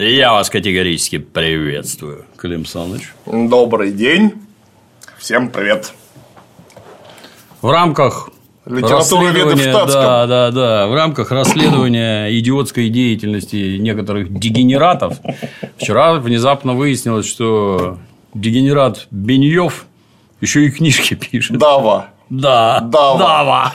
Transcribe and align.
Я 0.00 0.30
вас 0.32 0.48
категорически 0.48 1.18
приветствую, 1.18 2.24
Клим 2.36 2.64
Саныч. 2.66 3.12
Добрый 3.26 3.90
день. 3.90 4.34
Всем 5.16 5.50
привет. 5.50 5.92
В 7.62 7.68
рамках 7.68 8.30
Литература 8.64 9.30
ведов 9.30 9.54
в 9.54 9.60
штатском. 9.60 9.90
Да, 9.90 10.26
да, 10.28 10.50
да. 10.52 10.86
В 10.86 10.94
рамках 10.94 11.32
расследования 11.32 12.28
идиотской 12.38 12.90
деятельности 12.90 13.76
некоторых 13.78 14.32
дегенератов 14.32 15.18
вчера 15.78 16.14
внезапно 16.20 16.74
выяснилось, 16.74 17.26
что 17.26 17.98
дегенерат 18.34 19.08
Беньев 19.10 19.86
еще 20.40 20.64
и 20.64 20.70
книжки 20.70 21.14
пишет. 21.32 21.58
Дава. 21.58 22.10
Да, 22.30 22.80
Дава. 22.80 23.18
дава. 23.18 23.74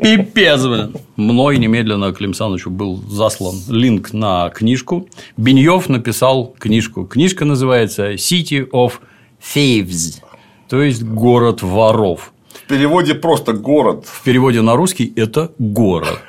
Пипец, 0.00 0.64
блин. 0.64 0.94
Мной 1.16 1.58
немедленно 1.58 2.12
Клим 2.12 2.32
Санычу 2.34 2.70
был 2.70 2.96
заслан 3.08 3.56
линк 3.68 4.12
на 4.12 4.50
книжку. 4.50 5.08
Беньев 5.36 5.88
написал 5.88 6.54
книжку. 6.58 7.04
Книжка 7.06 7.44
называется 7.44 8.12
City 8.12 8.68
of 8.70 8.94
Thieves, 9.40 10.22
то 10.68 10.82
есть 10.82 11.02
город 11.02 11.62
воров. 11.62 12.32
В 12.64 12.68
переводе 12.68 13.14
просто 13.14 13.52
город. 13.52 14.06
В 14.06 14.22
переводе 14.22 14.62
на 14.62 14.76
русский 14.76 15.12
это 15.16 15.50
город. 15.58 16.20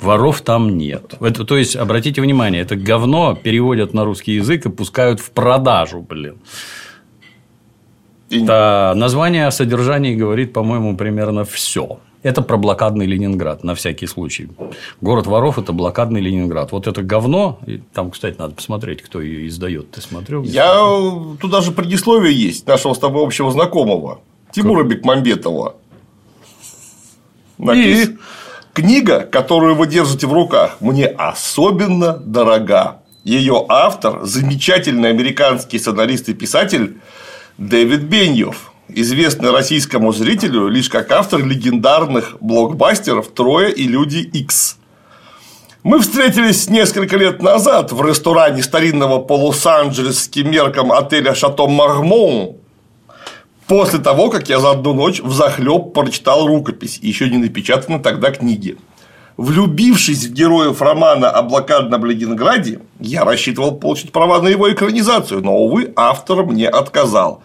Воров 0.00 0.42
там 0.42 0.78
нет. 0.78 1.14
Это, 1.20 1.44
то 1.44 1.56
есть, 1.56 1.74
обратите 1.74 2.22
внимание, 2.22 2.62
это 2.62 2.76
говно 2.76 3.34
переводят 3.34 3.94
на 3.94 4.04
русский 4.04 4.34
язык 4.34 4.64
и 4.66 4.70
пускают 4.70 5.18
в 5.18 5.32
продажу, 5.32 6.00
блин. 6.00 6.36
И- 8.30 8.40
Да, 8.40 8.92
название 8.96 9.46
о 9.46 9.50
содержании 9.50 10.14
говорит, 10.14 10.52
по-моему, 10.52 10.96
примерно 10.96 11.44
все. 11.44 11.98
Это 12.22 12.42
про 12.42 12.56
блокадный 12.56 13.06
Ленинград, 13.06 13.62
на 13.64 13.74
всякий 13.74 14.06
случай. 14.08 14.48
Город 15.00 15.26
воров– 15.26 15.56
это 15.60 15.72
блокадный 15.72 16.20
Ленинград. 16.20 16.72
Вот 16.72 16.86
это 16.88 17.02
говно, 17.02 17.60
и 17.66 17.78
там, 17.94 18.10
кстати, 18.10 18.36
надо 18.38 18.54
посмотреть, 18.54 19.02
кто 19.02 19.20
ее 19.20 19.46
издает. 19.46 19.92
Ты 19.92 20.00
смотрел? 20.00 20.42
Я 20.42 20.74
тут 21.40 21.50
даже 21.50 21.70
предисловие 21.70 22.34
есть 22.34 22.66
нашего 22.66 22.94
с 22.94 22.98
тобой 22.98 23.24
общего 23.24 23.50
знакомого 23.52 24.20
Тимура 24.52 24.82
Бекмамбетова. 24.84 25.76
Напис- 27.58 28.16
Книга, 28.72 29.20
которую 29.20 29.74
вы 29.74 29.86
держите 29.88 30.26
в 30.26 30.32
руках, 30.32 30.76
мне 30.80 31.06
особенно 31.06 32.12
дорога. 32.16 32.98
Ее 33.24 33.64
автор– 33.68 34.20
замечательный 34.24 35.10
американский 35.10 35.78
сценарист 35.78 36.28
и 36.28 36.34
писатель 36.34 36.98
Дэвид 37.58 38.04
Беньев, 38.04 38.70
известный 38.86 39.50
российскому 39.50 40.12
зрителю 40.12 40.68
лишь 40.68 40.88
как 40.88 41.10
автор 41.10 41.44
легендарных 41.44 42.36
блокбастеров 42.40 43.32
«Трое» 43.32 43.72
и 43.72 43.88
«Люди 43.88 44.18
Икс». 44.18 44.76
Мы 45.82 45.98
встретились 45.98 46.70
несколько 46.70 47.16
лет 47.16 47.42
назад 47.42 47.90
в 47.90 48.00
ресторане 48.06 48.62
старинного 48.62 49.18
по 49.18 49.32
лос-анджелесским 49.32 50.48
меркам 50.48 50.92
отеля 50.92 51.34
«Шато 51.34 51.66
Мармон», 51.66 52.58
после 53.66 53.98
того, 53.98 54.30
как 54.30 54.48
я 54.48 54.60
за 54.60 54.70
одну 54.70 54.94
ночь 54.94 55.18
взахлеб 55.18 55.92
прочитал 55.92 56.46
рукопись, 56.46 57.00
еще 57.02 57.28
не 57.28 57.38
напечатанной 57.38 57.98
тогда 57.98 58.30
книги. 58.30 58.76
Влюбившись 59.38 60.26
в 60.26 60.32
героев 60.32 60.82
романа 60.82 61.30
о 61.30 61.42
блокадном 61.42 62.04
Ленинграде, 62.04 62.80
я 62.98 63.24
рассчитывал 63.24 63.76
получить 63.76 64.10
права 64.10 64.42
на 64.42 64.48
его 64.48 64.68
экранизацию, 64.68 65.44
но, 65.44 65.56
увы, 65.56 65.92
автор 65.94 66.44
мне 66.44 66.68
отказал. 66.68 67.40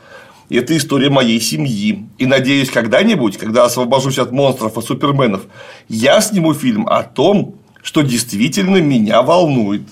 Это 0.49 0.75
история 0.75 1.11
моей 1.11 1.39
семьи. 1.39 2.07
И 2.17 2.25
надеюсь, 2.25 2.71
когда-нибудь, 2.71 3.37
когда 3.37 3.65
освобожусь 3.65 4.17
от 4.17 4.31
монстров 4.31 4.75
и 4.75 4.81
суперменов, 4.81 5.43
я 5.87 6.19
сниму 6.21 6.55
фильм 6.55 6.87
о 6.87 7.03
том, 7.03 7.53
что 7.83 8.01
действительно 8.01 8.77
меня 8.77 9.21
волнует. 9.21 9.83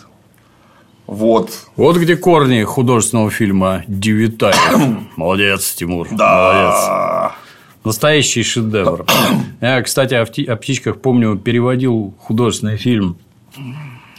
Вот. 1.06 1.52
Вот 1.76 1.98
где 1.98 2.18
корни 2.18 2.64
художественного 2.64 3.30
фильма 3.30 3.84
«Девятая». 3.88 4.56
Молодец, 5.18 5.72
Тимур. 5.74 6.08
Молодец. 6.10 7.36
Настоящий 7.84 8.44
шедевр. 8.44 9.06
Я, 9.62 9.82
кстати, 9.82 10.14
о, 10.14 10.24
пти- 10.24 10.46
о 10.46 10.56
птичках 10.56 11.02
помню, 11.02 11.38
переводил 11.38 12.14
художественный 12.20 12.78
фильм 12.78 13.18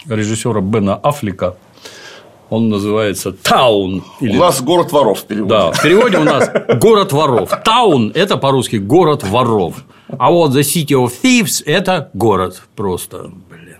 режиссера 0.05 0.61
Бена 0.61 0.95
Аффлека. 0.95 1.55
Он 2.49 2.69
называется 2.69 3.31
«Таун». 3.31 4.03
У 4.19 4.25
Или... 4.25 4.37
нас 4.37 4.61
город 4.61 4.91
воров 4.91 5.21
в 5.21 5.25
переводе. 5.25 5.49
Да, 5.49 5.71
в 5.71 5.81
переводе 5.81 6.17
у 6.17 6.23
нас 6.23 6.51
город 6.79 7.11
воров. 7.11 7.49
Таун– 7.63 8.11
это 8.15 8.37
по-русски 8.37 8.75
город 8.75 9.23
воров. 9.23 9.83
А 10.07 10.29
вот 10.29 10.51
The 10.51 10.61
City 10.61 10.91
of 10.91 11.11
Thieves– 11.23 11.63
это 11.65 12.11
город 12.13 12.61
просто, 12.75 13.31
блин, 13.49 13.79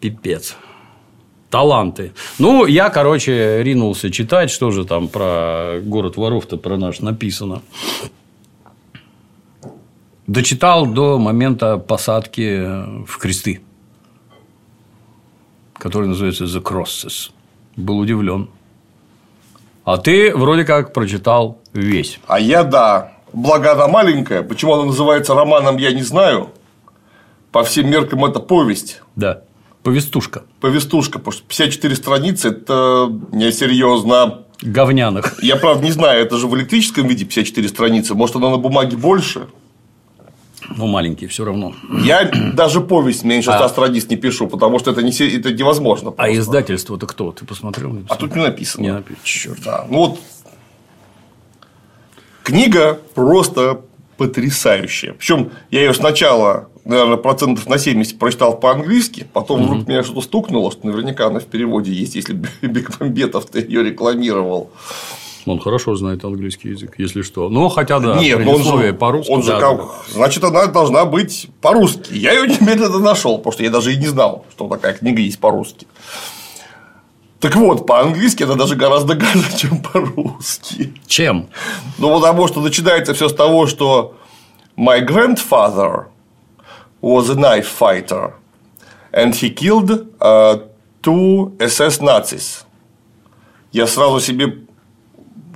пипец. 0.00 0.54
Таланты. 1.50 2.12
Ну, 2.38 2.66
я, 2.66 2.88
короче, 2.88 3.62
ринулся 3.62 4.10
читать, 4.10 4.50
что 4.50 4.70
же 4.70 4.84
там 4.84 5.08
про 5.08 5.80
город 5.82 6.16
воров-то 6.16 6.56
про 6.58 6.76
наш 6.76 7.00
написано. 7.00 7.62
Дочитал 10.26 10.86
до 10.86 11.18
момента 11.18 11.78
посадки 11.78 13.04
в 13.04 13.18
кресты, 13.18 13.60
который 15.74 16.08
называется 16.08 16.44
The 16.44 16.62
Crosses. 16.62 17.30
Был 17.76 17.98
удивлен. 17.98 18.48
А 19.84 19.98
ты 19.98 20.34
вроде 20.34 20.64
как 20.64 20.92
прочитал 20.92 21.58
весь. 21.72 22.20
А 22.28 22.38
я 22.38 22.62
да. 22.62 23.14
Благо 23.32 23.72
она 23.72 23.88
маленькая. 23.88 24.42
Почему 24.42 24.74
она 24.74 24.84
называется 24.84 25.34
романом, 25.34 25.76
я 25.78 25.92
не 25.92 26.02
знаю. 26.02 26.50
По 27.50 27.64
всем 27.64 27.90
меркам 27.90 28.24
это 28.24 28.38
повесть. 28.38 29.02
Да. 29.16 29.42
Повестушка. 29.82 30.44
Повестушка, 30.60 31.18
потому 31.18 31.32
что 31.32 31.42
54 31.48 31.96
страницы– 31.96 32.48
это 32.50 33.12
несерьезно. 33.32 34.44
Говняных. 34.60 35.42
Я, 35.42 35.56
правда, 35.56 35.82
не 35.82 35.90
знаю, 35.90 36.22
это 36.24 36.36
же 36.36 36.46
в 36.46 36.54
электрическом 36.54 37.08
виде 37.08 37.24
54 37.24 37.68
страницы. 37.68 38.14
Может, 38.14 38.36
она 38.36 38.50
на 38.50 38.58
бумаге 38.58 38.96
больше? 38.96 39.48
Ну, 40.76 40.86
маленький 40.86 41.26
все 41.26 41.44
равно. 41.44 41.74
Я 42.04 42.30
даже 42.54 42.80
повесть 42.80 43.24
меньше 43.24 43.50
100 43.52 43.64
А. 43.64 43.68
страниц 43.68 44.08
не 44.08 44.16
пишу, 44.16 44.46
потому 44.48 44.78
что 44.78 44.90
это, 44.90 45.02
не, 45.02 45.10
это 45.10 45.52
невозможно. 45.52 46.10
А 46.10 46.12
просто. 46.12 46.38
издательство-то 46.38 47.06
кто? 47.06 47.32
Ты 47.32 47.44
посмотрел? 47.44 47.96
А 48.08 48.16
тут 48.16 48.34
не 48.36 48.42
написано. 48.42 48.82
Не 48.82 48.92
написано. 48.92 49.24
Черт. 49.24 49.60
Да, 49.64 49.86
ну 49.88 49.98
вот 49.98 50.20
книга 52.42 53.00
просто 53.14 53.82
потрясающая. 54.16 55.14
Причем 55.14 55.50
я 55.70 55.80
ее 55.80 55.94
сначала, 55.94 56.68
наверное, 56.84 57.16
процентов 57.16 57.66
на 57.66 57.78
70 57.78 58.18
прочитал 58.18 58.58
по-английски, 58.58 59.26
потом 59.32 59.64
вдруг 59.64 59.88
меня 59.88 60.02
что-то 60.04 60.20
стукнуло, 60.20 60.70
что 60.70 60.86
наверняка 60.86 61.26
она 61.26 61.40
в 61.40 61.46
переводе 61.46 61.92
есть, 61.92 62.14
если 62.14 62.34
Бекмамбетов 62.62 63.46
ты 63.46 63.60
ее 63.60 63.82
рекламировал. 63.82 64.70
Он 65.44 65.58
хорошо 65.58 65.94
знает 65.96 66.24
английский 66.24 66.70
язык, 66.70 66.94
если 66.98 67.22
что. 67.22 67.48
Ну, 67.48 67.68
хотя 67.68 67.98
да, 67.98 68.18
Нет, 68.18 68.46
он 68.46 68.62
же, 68.62 68.92
по-русски. 68.92 69.30
он 69.30 69.42
же 69.42 69.52
да, 69.52 69.60
как, 69.60 69.78
да. 69.78 69.88
значит, 70.12 70.44
она 70.44 70.66
должна 70.66 71.04
быть 71.04 71.48
по-русски. 71.60 72.12
Я 72.14 72.32
ее 72.32 72.46
немедленно 72.46 72.98
нашел, 73.00 73.38
потому 73.38 73.52
что 73.52 73.62
я 73.64 73.70
даже 73.70 73.92
и 73.92 73.96
не 73.96 74.06
знал, 74.06 74.44
что 74.52 74.68
такая 74.68 74.94
книга 74.94 75.20
есть 75.20 75.40
по-русски. 75.40 75.86
Так 77.40 77.56
вот, 77.56 77.86
по-английски 77.86 78.44
это 78.44 78.54
даже 78.54 78.76
гораздо 78.76 79.16
гораздо, 79.16 79.56
чем 79.58 79.82
по-русски. 79.82 80.94
Чем? 81.06 81.48
Ну, 81.98 82.14
потому 82.20 82.46
что 82.46 82.60
начинается 82.60 83.12
все 83.14 83.28
с 83.28 83.34
того, 83.34 83.66
что 83.66 84.14
my 84.76 85.04
grandfather 85.04 86.06
was 87.00 87.28
a 87.28 87.34
knife 87.34 87.66
fighter, 87.66 88.34
and 89.12 89.34
he 89.34 89.52
killed 89.52 90.06
uh, 90.20 90.62
two 91.02 91.56
SS 91.58 92.00
Nazis. 92.00 92.64
Я 93.72 93.86
сразу 93.86 94.20
себе 94.20 94.58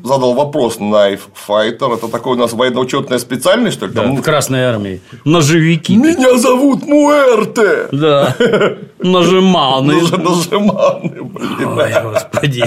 задал 0.07 0.35
вопрос 0.35 0.79
knife 0.79 1.21
fighter. 1.49 1.95
Это 1.95 2.09
такой 2.09 2.37
у 2.37 2.41
нас 2.41 2.53
военно-учетная 2.53 3.19
спеальность, 3.19 3.77
что 3.77 3.87
ли? 3.87 3.93
Да, 3.93 4.03
Там, 4.03 4.17
в 4.17 4.23
Красной 4.23 4.65
армии. 4.65 5.01
Ножевики. 5.25 5.97
Меня 5.97 6.39
зовут 6.39 6.83
Муэрте. 6.87 7.89
Да. 7.93 8.35
Нажиманы. 9.01 9.95
Наж- 10.01 10.11
Нажиманы, 10.13 11.23
блин. 11.23 11.79
Ой, 11.79 11.93
господи. 12.13 12.65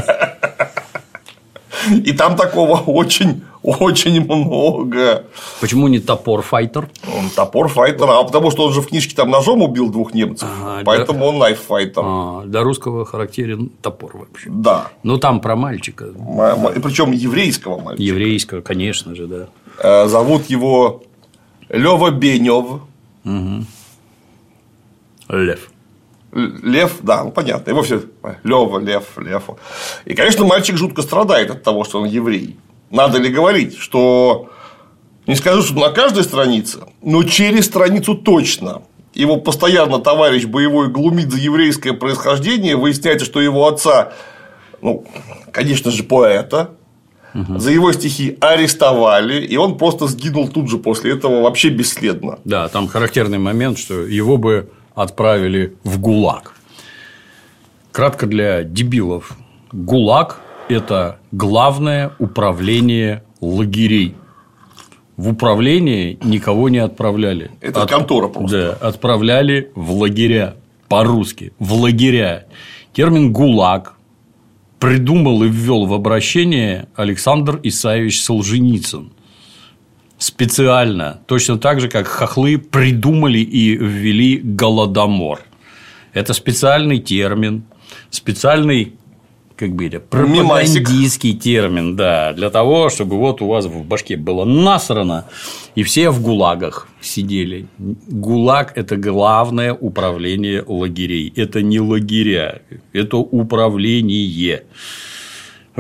И 1.89 2.11
там 2.13 2.35
такого 2.35 2.77
очень, 2.77 3.41
очень 3.61 4.21
много. 4.21 5.23
Почему 5.61 5.87
не 5.87 5.99
топор 5.99 6.41
файтер? 6.41 6.89
Он 7.17 7.29
топор 7.29 7.67
файтера, 7.67 8.19
а 8.19 8.23
потому 8.23 8.51
что 8.51 8.65
он 8.65 8.73
же 8.73 8.81
в 8.81 8.87
книжке 8.87 9.15
там 9.15 9.29
ножом 9.29 9.61
убил 9.61 9.89
двух 9.89 10.13
немцев, 10.13 10.47
Ага, 10.61 10.81
поэтому 10.85 11.25
он 11.25 11.37
найф 11.39 11.59
файтер. 11.59 12.03
А, 12.05 12.43
для 12.45 12.63
русского 12.63 13.05
характерен 13.05 13.71
топор 13.81 14.17
вообще. 14.17 14.49
Да. 14.49 14.87
Ну, 15.03 15.17
там 15.17 15.41
про 15.41 15.55
мальчика. 15.55 16.05
Причем 16.83 17.11
еврейского 17.11 17.79
мальчика. 17.79 18.03
Еврейского, 18.03 18.61
конечно 18.61 19.15
же, 19.15 19.27
да. 19.27 19.47
Э, 19.81 20.07
Зовут 20.07 20.49
его 20.49 21.03
Лева 21.69 22.11
Бенев. 22.11 22.81
Лев. 25.29 25.69
Лев, 26.31 26.97
да, 27.01 27.23
ну 27.23 27.31
понятно. 27.31 27.71
Его 27.71 27.81
все 27.81 28.03
Лева, 28.43 28.79
Лев, 28.79 29.17
Лев. 29.17 29.43
И, 30.05 30.13
конечно, 30.13 30.45
мальчик 30.45 30.77
жутко 30.77 31.01
страдает 31.01 31.49
от 31.49 31.63
того, 31.63 31.83
что 31.83 32.01
он 32.01 32.07
еврей. 32.07 32.57
Надо 32.91 33.17
ли 33.17 33.29
говорить, 33.29 33.77
что 33.77 34.49
не 35.27 35.35
скажу, 35.35 35.61
что 35.63 35.79
на 35.79 35.89
каждой 35.89 36.23
странице, 36.23 36.79
но 37.01 37.23
через 37.23 37.65
страницу 37.65 38.15
точно 38.15 38.83
его 39.13 39.37
постоянно 39.37 39.99
товарищ 39.99 40.45
боевой 40.45 40.89
глумит 40.89 41.31
за 41.31 41.39
еврейское 41.39 41.93
происхождение, 41.93 42.75
выясняется, 42.75 43.25
что 43.25 43.41
его 43.41 43.67
отца, 43.67 44.13
ну, 44.81 45.05
конечно 45.51 45.91
же, 45.91 46.03
поэта, 46.03 46.71
Угу. 47.33 47.59
За 47.59 47.69
его 47.69 47.91
стихи 47.91 48.37
арестовали, 48.41 49.45
и 49.45 49.55
он 49.55 49.77
просто 49.77 50.07
сгинул 50.07 50.47
тут 50.47 50.67
же 50.67 50.79
после 50.79 51.13
этого 51.13 51.43
вообще 51.43 51.69
бесследно. 51.69 52.39
Да, 52.43 52.67
там 52.69 52.87
характерный 52.87 53.37
момент, 53.37 53.77
что 53.77 54.01
его 54.01 54.37
бы 54.37 54.71
отправили 54.99 55.75
в 55.83 55.99
ГУЛАГ. 55.99 56.53
Кратко 57.91 58.27
для 58.27 58.63
дебилов. 58.63 59.37
ГУЛАГ– 59.71 60.41
это 60.69 61.19
главное 61.31 62.11
управление 62.19 63.23
лагерей. 63.39 64.15
В 65.15 65.29
управление 65.29 66.17
никого 66.21 66.67
не 66.69 66.79
отправляли. 66.79 67.51
Это 67.61 67.83
От... 67.83 67.89
контора 67.89 68.27
просто. 68.27 68.77
Да, 68.79 68.87
отправляли 68.87 69.71
в 69.73 69.91
лагеря. 69.93 70.55
По-русски. 70.89 71.53
В 71.59 71.73
лагеря. 71.73 72.47
Термин 72.93 73.31
ГУЛАГ 73.31 73.93
придумал 74.79 75.43
и 75.43 75.49
ввел 75.49 75.85
в 75.85 75.93
обращение 75.93 76.87
Александр 76.95 77.59
Исаевич 77.63 78.21
Солженицын. 78.21 79.11
Специально, 80.19 81.21
точно 81.27 81.57
так 81.57 81.79
же, 81.79 81.87
как 81.87 82.05
хохлы 82.07 82.57
придумали 82.57 83.39
и 83.39 83.75
ввели 83.75 84.37
голодомор. 84.37 85.39
Это 86.13 86.33
специальный 86.33 86.99
термин, 86.99 87.63
специальный 88.11 88.93
как 89.55 89.75
бы 89.75 89.87
это 89.87 89.99
пропагандистский 89.99 91.33
термин, 91.33 91.95
да, 91.95 92.31
для 92.33 92.49
того, 92.49 92.89
чтобы 92.89 93.17
вот 93.17 93.41
у 93.41 93.47
вас 93.47 93.65
в 93.65 93.83
башке 93.83 94.15
было 94.17 94.45
насрано, 94.45 95.25
и 95.75 95.83
все 95.83 96.09
в 96.09 96.21
гулагах 96.21 96.87
сидели. 97.01 97.67
ГУЛАГ– 97.77 98.73
это 98.75 98.95
главное 98.95 99.73
управление 99.73 100.63
лагерей. 100.65 101.33
Это 101.35 101.61
не 101.61 101.79
лагеря, 101.79 102.61
это 102.93 103.17
управление. 103.17 104.63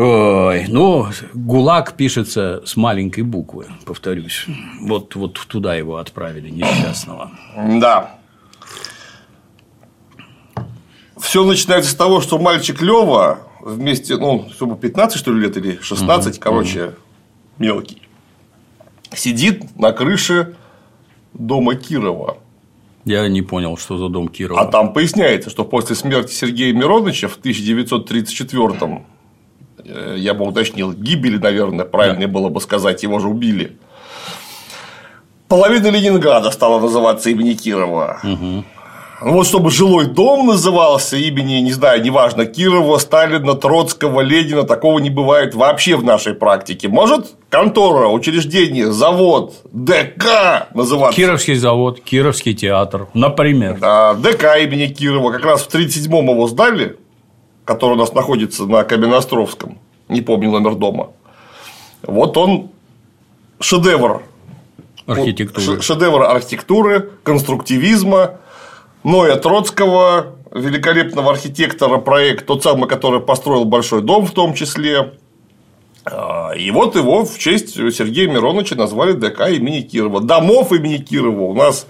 Ой, 0.01 0.65
ну, 0.69 1.07
ГУЛАГ 1.33 1.97
пишется 1.97 2.61
с 2.65 2.77
маленькой 2.77 3.23
буквы, 3.23 3.65
повторюсь. 3.85 4.45
Вот, 4.79 5.13
вот 5.15 5.33
туда 5.49 5.75
его 5.75 5.97
отправили, 5.97 6.49
несчастного. 6.49 7.31
Да. 7.81 8.15
Все 11.17 11.43
начинается 11.43 11.91
с 11.91 11.95
того, 11.95 12.21
что 12.21 12.39
мальчик 12.39 12.81
Лева 12.81 13.39
вместе, 13.59 14.15
ну, 14.15 14.47
чтобы 14.53 14.77
15, 14.77 15.19
что 15.19 15.33
ли, 15.33 15.41
лет 15.41 15.57
или 15.57 15.79
16, 15.81 16.35
угу, 16.35 16.41
короче, 16.41 16.85
угу. 16.85 16.93
мелкий, 17.57 18.01
сидит 19.13 19.77
на 19.77 19.91
крыше 19.91 20.55
дома 21.33 21.75
Кирова. 21.75 22.37
Я 23.03 23.27
не 23.27 23.41
понял, 23.41 23.75
что 23.75 23.97
за 23.97 24.07
дом 24.07 24.29
Кирова. 24.29 24.61
А 24.61 24.65
там 24.65 24.93
поясняется, 24.93 25.49
что 25.49 25.65
после 25.65 25.97
смерти 25.97 26.31
Сергея 26.31 26.73
Мироновича 26.73 27.27
в 27.27 27.37
1934-м, 27.37 28.93
э, 28.93 29.01
я 29.83 30.33
бы 30.33 30.45
уточнил, 30.45 30.93
гибели, 30.93 31.37
наверное, 31.37 31.85
правильнее 31.85 32.27
да. 32.27 32.33
было 32.33 32.49
бы 32.49 32.61
сказать, 32.61 33.03
его 33.03 33.19
же 33.19 33.27
убили. 33.27 33.77
Половина 35.47 35.87
Ленинграда 35.87 36.51
стала 36.51 36.79
называться 36.79 37.29
имени 37.29 37.53
Кирова. 37.53 38.19
Угу. 38.23 38.63
Ну 39.21 39.33
вот 39.33 39.47
чтобы 39.47 39.69
жилой 39.69 40.05
дом 40.05 40.47
назывался 40.47 41.17
имени, 41.17 41.55
не 41.55 41.73
знаю, 41.73 42.01
неважно, 42.01 42.45
Кирова, 42.45 42.97
Сталина, 42.99 43.53
Троцкого, 43.53 44.21
Ленина, 44.21 44.63
такого 44.63 44.99
не 44.99 45.09
бывает 45.09 45.55
вообще 45.55 45.97
в 45.97 46.03
нашей 46.03 46.33
практике. 46.33 46.87
Может 46.87 47.35
контора, 47.49 48.07
учреждение, 48.07 48.91
завод, 48.93 49.55
ДК 49.73 50.67
называться? 50.73 51.19
Кировский 51.19 51.55
завод, 51.55 51.99
Кировский 51.99 52.53
театр, 52.53 53.07
например. 53.13 53.77
Да, 53.79 54.13
ДК 54.13 54.57
имени 54.61 54.85
Кирова, 54.85 55.31
как 55.31 55.43
раз 55.43 55.63
в 55.63 55.73
1937-м 55.73 56.29
его 56.29 56.47
сдали, 56.47 56.95
который 57.69 57.91
у 57.91 57.97
нас 57.97 58.13
находится 58.13 58.65
на 58.65 58.83
Каменноостровском, 58.83 59.77
не 60.07 60.21
помню 60.21 60.49
номер 60.49 60.73
дома. 60.73 61.11
Вот 62.01 62.35
он 62.35 62.71
шедевр 63.59 64.23
архитектуры. 65.05 65.79
Шедевр 65.79 66.23
архитектуры, 66.23 67.11
конструктивизма, 67.21 68.39
Ноя 69.03 69.35
Троцкого, 69.35 70.35
великолепного 70.51 71.29
архитектора, 71.29 71.99
проект, 71.99 72.47
тот 72.47 72.63
самый, 72.63 72.89
который 72.89 73.19
построил 73.19 73.65
большой 73.65 74.01
дом 74.01 74.25
в 74.25 74.31
том 74.31 74.55
числе. 74.55 75.13
А, 76.05 76.53
и 76.57 76.71
вот 76.71 76.95
его 76.95 77.23
в 77.23 77.37
честь 77.37 77.75
Сергея 77.75 78.27
Мироновича 78.27 78.73
назвали 78.73 79.11
ДК 79.11 79.47
имени 79.47 79.81
Кирова. 79.81 80.21
Домов 80.21 80.73
имени 80.73 80.97
Кирова 80.97 81.43
у 81.43 81.53
нас 81.53 81.85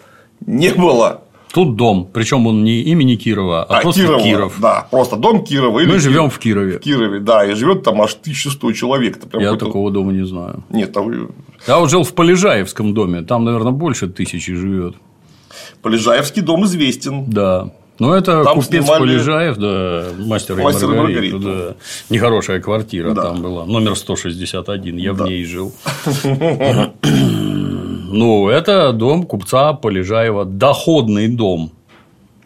не 0.46 0.74
было. 0.74 1.22
Тут 1.51 1.75
дом, 1.75 2.07
причем 2.13 2.46
он 2.46 2.63
не 2.63 2.81
имени 2.81 3.16
Кирова, 3.16 3.63
а, 3.63 3.80
а 3.80 3.81
просто 3.81 4.01
Кирова, 4.01 4.24
Киров. 4.24 4.60
Да, 4.62 4.88
просто 4.92 5.16
дом 5.16 5.44
Кирова. 5.44 5.80
Мы 5.80 6.00
живем 6.00 6.30
в 6.30 6.38
Кирове. 6.38 6.78
В 6.78 6.81
Кирове, 6.81 7.19
да, 7.19 7.44
и 7.44 7.56
живет 7.56 7.84
там 7.84 8.01
аж 8.01 8.13
1100 8.13 8.72
человек. 8.74 9.19
Я 9.34 9.56
такого 9.56 9.90
дома 9.90 10.12
не 10.12 10.25
знаю. 10.25 10.63
Нет, 10.69 10.94
там. 10.94 11.30
Я 11.68 11.80
вот 11.80 11.90
жил 11.90 12.04
в 12.04 12.13
Полежаевском 12.13 12.94
доме, 12.94 13.24
там, 13.24 13.46
наверное, 13.46 13.72
больше 13.72 14.07
тысячи 14.07 14.54
живет. 14.54 14.96
Полежаевский 15.81 16.44
дом 16.44 16.66
известен. 16.66 17.25
Да. 17.25 17.72
Ну, 18.00 18.13
это 18.13 18.44
там 18.44 18.56
купец 18.56 18.84
снимали... 18.84 19.00
Полежаев, 19.00 19.57
да, 19.57 20.06
мастер, 20.18 20.57
и 20.60 20.63
Маргарита, 20.63 21.40
да. 21.40 21.75
Нехорошая 22.10 22.62
квартира 22.62 23.12
да. 23.12 23.24
там 23.24 23.42
была, 23.42 23.66
номер 23.66 23.96
161, 23.96 24.98
я 24.98 25.13
да. 25.13 25.25
в 25.25 25.28
ней 25.28 25.44
жил. 25.46 25.74
Ну, 28.12 28.50
это 28.50 28.92
дом 28.92 29.24
купца 29.24 29.74
Полежаева, 29.74 30.44
доходный 30.44 31.28
дом. 31.28 31.72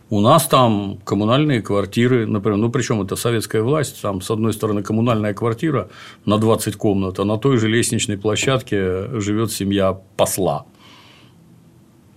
У 0.10 0.20
нас 0.20 0.46
там 0.46 1.00
коммунальные 1.06 1.62
квартиры, 1.62 2.28
например, 2.28 2.58
ну 2.58 2.70
причем 2.70 3.02
это 3.02 3.16
советская 3.16 3.64
власть, 3.64 4.02
там 4.02 4.22
с 4.22 4.30
одной 4.30 4.54
стороны 4.54 4.84
коммунальная 4.84 5.34
квартира 5.34 5.88
на 6.26 6.38
20 6.38 6.76
комнат, 6.76 7.18
а 7.20 7.24
на 7.24 7.38
той 7.38 7.58
же 7.58 7.68
лестничной 7.68 8.18
площадке 8.18 9.08
живет 9.20 9.52
семья 9.52 9.98
посла. 10.18 10.66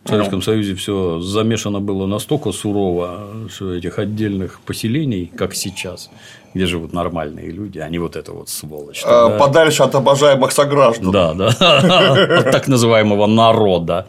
В 0.07 0.09
Советском 0.09 0.41
Союзе 0.41 0.77
все 0.77 1.21
замешано 1.21 1.81
было 1.81 2.07
настолько 2.07 2.53
сурово, 2.53 3.49
что 3.53 3.75
этих 3.75 3.99
отдельных 3.99 4.61
поселений, 4.61 5.31
как 5.37 5.55
сейчас, 5.55 6.11
где 6.55 6.67
живут 6.67 6.93
нормальные 6.93 7.51
люди, 7.51 7.81
а 7.81 7.89
не 7.89 7.99
вот 7.99 8.15
это 8.15 8.33
вот 8.33 8.49
сволочь. 8.49 9.03
А, 9.05 9.31
да? 9.31 9.39
Подальше 9.39 9.83
от 9.83 9.97
обожаемых 9.97 10.53
сограждан. 10.53 11.11
Да, 11.11 11.35
да. 11.35 11.49
От 12.39 12.53
так 12.53 12.69
называемого 12.69 13.27
народа. 13.27 14.07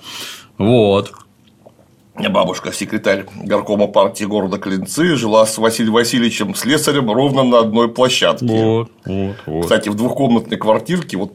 Вот. 0.60 1.12
Бабушка, 2.30 2.72
секретарь 2.72 3.26
горкома 3.44 3.88
партии 3.88 4.26
города 4.26 4.60
Клинцы, 4.60 5.16
жила 5.16 5.46
с 5.46 5.58
Василием 5.58 5.94
Васильевичем 5.94 6.54
Слесарем 6.54 7.12
ровно 7.12 7.44
на 7.44 7.60
одной 7.60 7.90
площадке. 7.90 8.46
Вот, 8.46 8.92
вот, 9.06 9.36
вот. 9.48 9.62
Кстати, 9.64 9.90
в 9.90 9.96
двухкомнатной 9.96 10.58
квартирке 10.58 11.18
вот 11.18 11.34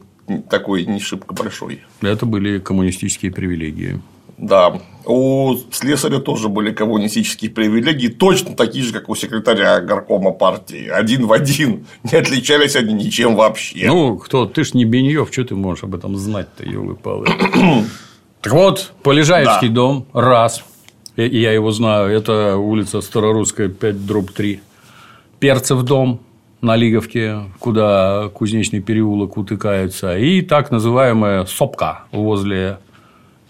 такой 0.49 0.85
не 0.85 0.99
шибко 0.99 1.33
большой. 1.33 1.81
Это 2.01 2.25
были 2.25 2.59
коммунистические 2.59 3.31
привилегии. 3.31 4.01
Да, 4.37 4.81
у 5.05 5.55
слесаря 5.71 6.19
тоже 6.19 6.49
были 6.49 6.71
коммунистические 6.71 7.51
привилегии, 7.51 8.07
точно 8.07 8.55
такие 8.55 8.83
же, 8.83 8.93
как 8.93 9.09
у 9.09 9.15
секретаря 9.15 9.79
горкома 9.81 10.31
партии. 10.31 10.87
Один 10.87 11.27
в 11.27 11.33
один. 11.33 11.85
Не 12.03 12.17
отличались 12.17 12.75
они 12.75 12.93
ничем 12.93 13.35
вообще. 13.35 13.87
Ну, 13.87 14.17
кто? 14.17 14.45
Ты 14.45 14.63
ж 14.63 14.73
не 14.73 14.85
Беньев, 14.85 15.29
что 15.31 15.43
ты 15.43 15.55
можешь 15.55 15.83
об 15.83 15.95
этом 15.95 16.15
знать-то, 16.15 16.63
елы 16.63 16.95
палы 16.95 17.27
Так 18.41 18.53
вот, 18.53 18.93
Полежаевский 19.03 19.69
да. 19.69 19.75
дом, 19.75 20.05
раз. 20.13 20.63
Я 21.15 21.51
его 21.51 21.71
знаю, 21.71 22.11
это 22.11 22.57
улица 22.57 23.01
Старорусская, 23.01 23.69
5 23.69 24.05
дробь 24.05 24.31
3. 24.31 24.61
Перцев 25.39 25.83
дом 25.83 26.21
на 26.61 26.75
Лиговке, 26.75 27.41
куда 27.59 28.29
Кузнечный 28.33 28.79
переулок 28.79 29.37
утыкается, 29.37 30.17
и 30.17 30.41
так 30.41 30.71
называемая 30.71 31.45
сопка 31.45 32.05
возле 32.11 32.79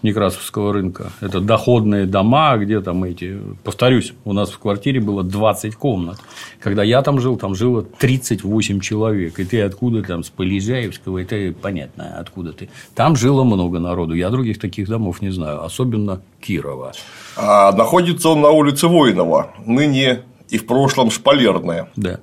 Некрасовского 0.04 0.74
рынка. 0.74 1.12
Это 1.22 1.40
доходные 1.40 2.04
дома, 2.04 2.56
где 2.58 2.80
там 2.82 3.02
эти... 3.04 3.38
Повторюсь, 3.64 4.12
у 4.24 4.34
нас 4.34 4.50
в 4.50 4.58
квартире 4.58 5.00
было 5.00 5.24
20 5.24 5.74
комнат. 5.76 6.18
Когда 6.60 6.82
я 6.82 7.00
там 7.00 7.18
жил, 7.20 7.38
там 7.38 7.54
жило 7.54 7.82
38 7.82 8.80
человек. 8.80 9.40
И 9.40 9.44
ты 9.44 9.62
откуда 9.62 10.02
там, 10.02 10.22
с 10.22 10.28
Полежаевского, 10.28 11.18
это 11.18 11.54
понятно, 11.58 12.18
откуда 12.18 12.52
ты. 12.52 12.68
Там 12.94 13.16
жило 13.16 13.44
много 13.44 13.78
народу. 13.78 14.12
Я 14.12 14.28
других 14.28 14.58
таких 14.58 14.88
домов 14.88 15.22
не 15.22 15.30
знаю, 15.30 15.64
особенно 15.64 16.20
Кирова. 16.38 16.92
А 17.36 17.72
находится 17.72 18.28
он 18.28 18.42
на 18.42 18.50
улице 18.50 18.88
Воинова, 18.88 19.54
ныне 19.64 20.20
и 20.50 20.58
в 20.58 20.66
прошлом 20.66 21.10
Шпалерная. 21.10 21.88
Да. 21.96 22.20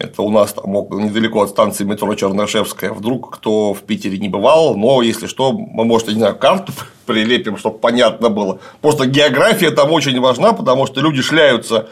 Это 0.00 0.22
у 0.22 0.30
нас 0.30 0.54
там 0.54 0.72
недалеко 0.72 1.42
от 1.42 1.50
станции 1.50 1.84
метро 1.84 2.14
Чернышевская. 2.14 2.90
Вдруг 2.90 3.36
кто 3.36 3.74
в 3.74 3.82
Питере 3.82 4.16
не 4.16 4.30
бывал, 4.30 4.74
но 4.74 5.02
если 5.02 5.26
что, 5.26 5.52
мы, 5.52 5.84
может, 5.84 6.08
не 6.08 6.14
знаю, 6.14 6.36
карту 6.36 6.72
прилепим, 7.06 7.58
чтобы 7.58 7.78
понятно 7.78 8.30
было. 8.30 8.60
Просто 8.80 9.04
география 9.04 9.70
там 9.70 9.92
очень 9.92 10.18
важна, 10.18 10.54
потому 10.54 10.86
что 10.86 11.02
люди 11.02 11.20
шляются 11.20 11.90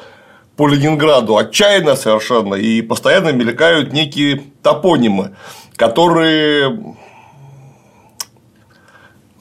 по 0.56 0.66
Ленинграду 0.66 1.36
отчаянно 1.36 1.96
совершенно 1.96 2.54
и 2.54 2.80
постоянно 2.80 3.30
мелькают 3.32 3.92
некие 3.92 4.42
топонимы, 4.62 5.36
которые 5.76 6.96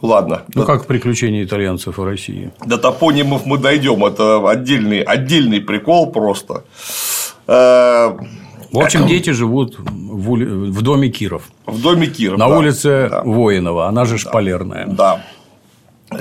Ладно. 0.02 0.44
Ну, 0.54 0.66
как 0.66 0.86
приключения 0.86 1.44
итальянцев 1.44 1.98
в 1.98 2.04
России. 2.04 2.52
До 2.66 2.78
топонимов 2.78 3.46
мы 3.46 3.58
дойдем. 3.58 4.06
Это 4.06 4.48
отдельный, 4.48 5.02
отдельный 5.02 5.62
прикол 5.62 6.12
просто. 6.12 6.66
В 8.72 8.80
общем, 8.80 9.08
дети 9.08 9.30
живут 9.32 9.76
в, 9.78 10.32
ули- 10.32 10.46
в 10.46 10.82
доме 10.82 11.10
Киров. 11.10 11.50
В 11.66 11.82
доме 11.82 12.08
Киров. 12.08 12.38
На 12.38 12.48
да. 12.48 12.58
улице 12.58 13.08
Да. 13.10 13.24
Воинова, 13.24 13.88
она 13.88 14.06
же 14.06 14.18
шпалерная. 14.18 14.88
Да. 14.88 15.24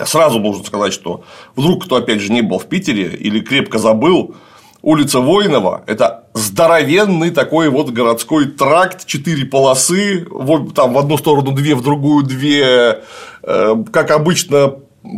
Сразу 0.05 0.41
нужно 0.41 0.65
сказать, 0.65 0.93
что 0.93 1.25
вдруг 1.55 1.85
кто, 1.85 1.97
опять 1.97 2.21
же, 2.21 2.33
не 2.33 2.43
был 2.43 2.59
в 2.59 2.67
Питере 2.67 3.07
или 3.07 3.41
крепко 3.41 3.79
забыл, 3.79 4.35
улица 4.83 5.21
Воинова– 5.21 5.83
это 5.87 6.25
здоровенный 6.35 7.31
такой 7.31 7.69
вот 7.69 7.91
городской 7.91 8.47
тракт, 8.47 9.07
четыре 9.07 9.45
полосы, 9.45 10.27
там 10.75 10.93
в 10.93 10.99
одну 10.99 11.17
сторону 11.19 11.53
две, 11.53 11.75
в 11.75 11.83
другую 11.83 12.25
две, 12.25 13.03
э, 13.43 13.75
как 13.93 14.11
обычно, 14.11 14.75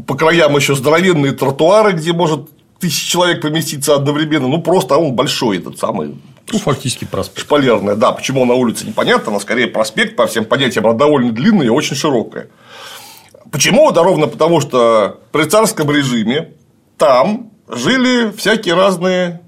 по 0.07 0.15
краям 0.15 0.55
еще 0.57 0.75
здоровенные 0.75 1.33
тротуары, 1.33 1.93
где 1.93 2.13
может 2.13 2.49
тысяча 2.79 3.11
человек 3.11 3.43
поместиться 3.43 3.95
одновременно, 3.95 4.49
ну 4.49 4.63
просто 4.63 4.97
он 4.97 5.15
большой 5.15 5.59
этот 5.59 5.79
самый 5.79 6.15
Ну, 6.53 6.59
фактически 6.59 7.05
проспект. 7.05 7.47
шпалерная, 7.47 7.95
да, 7.95 8.13
почему 8.13 8.45
на 8.45 8.55
улице 8.55 8.87
непонятно, 8.87 9.33
она 9.33 9.41
скорее 9.41 9.67
проспект 9.67 10.17
по 10.17 10.27
всем 10.27 10.45
понятиям, 10.45 10.87
она 10.87 10.97
довольно 10.97 11.33
длинная 11.33 11.67
и 11.67 11.71
очень 11.71 11.97
широкая. 11.97 12.49
Почему? 13.51 13.91
Да 13.93 14.03
ровно 14.03 14.27
потому, 14.27 14.61
что 14.61 15.21
при 15.33 15.45
царском 15.45 15.91
режиме 15.91 16.55
там 16.97 17.51
жили 17.69 18.31
всякие 18.37 18.75
разные 18.75 19.41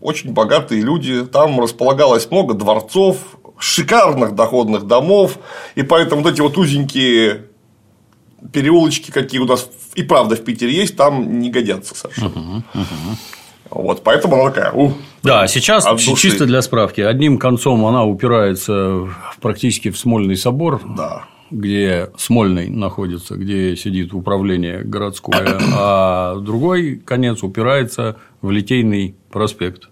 очень 0.00 0.32
богатые 0.32 0.82
люди, 0.82 1.24
там 1.24 1.60
располагалось 1.60 2.30
много 2.30 2.54
дворцов, 2.54 3.18
шикарных 3.58 4.34
доходных 4.34 4.86
домов, 4.86 5.38
и 5.76 5.82
поэтому 5.82 6.22
вот 6.22 6.32
эти 6.32 6.40
вот 6.40 6.58
узенькие 6.58 7.46
переулочки, 8.52 9.12
какие 9.12 9.40
у 9.40 9.46
нас 9.46 9.68
и 9.94 10.02
правда 10.02 10.34
в 10.34 10.42
Питере 10.42 10.74
есть, 10.74 10.96
там 10.96 11.38
не 11.38 11.50
годятся 11.50 11.94
совершенно. 11.94 12.64
Вот, 13.74 14.02
поэтому 14.02 14.34
она 14.36 14.50
такая, 14.50 14.72
ух, 14.72 14.92
Да, 15.22 15.46
сейчас 15.46 15.86
чисто 16.16 16.46
для 16.46 16.62
справки. 16.62 17.00
Одним 17.00 17.38
концом 17.38 17.84
она 17.86 18.04
упирается 18.04 19.08
практически 19.40 19.90
в 19.90 19.98
Смольный 19.98 20.36
собор, 20.36 20.82
да. 20.96 21.24
где 21.50 22.10
Смольный 22.18 22.68
находится, 22.68 23.36
где 23.36 23.76
сидит 23.76 24.12
управление 24.12 24.82
городское, 24.82 25.58
а 25.74 26.36
другой 26.36 26.96
конец 26.96 27.42
упирается 27.42 28.16
в 28.42 28.50
Литейный 28.50 29.16
проспект, 29.30 29.88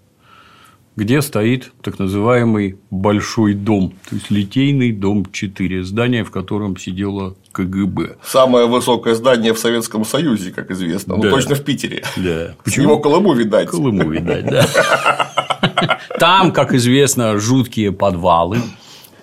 где 0.95 1.21
стоит 1.21 1.71
так 1.81 1.99
называемый 1.99 2.77
Большой 2.89 3.53
дом, 3.53 3.93
то 4.09 4.15
есть 4.15 4.29
Литейный 4.29 4.91
дом 4.91 5.25
4, 5.31 5.83
здание, 5.83 6.23
в 6.23 6.31
котором 6.31 6.77
сидело 6.77 7.35
КГБ. 7.53 8.17
Самое 8.23 8.67
высокое 8.67 9.15
здание 9.15 9.53
в 9.53 9.59
Советском 9.59 10.05
Союзе, 10.05 10.51
как 10.51 10.71
известно, 10.71 11.15
ну 11.15 11.23
Да. 11.23 11.29
точно 11.31 11.55
в 11.55 11.63
Питере. 11.63 12.03
Да. 12.17 12.55
С 12.65 12.77
него 12.77 12.99
Колыму 12.99 13.33
видать. 13.33 13.69
Колыму, 13.69 14.09
видать, 14.09 14.45
да. 14.45 15.99
Там, 16.19 16.51
как 16.51 16.73
известно, 16.73 17.37
жуткие 17.39 17.91
подвалы, 17.91 18.59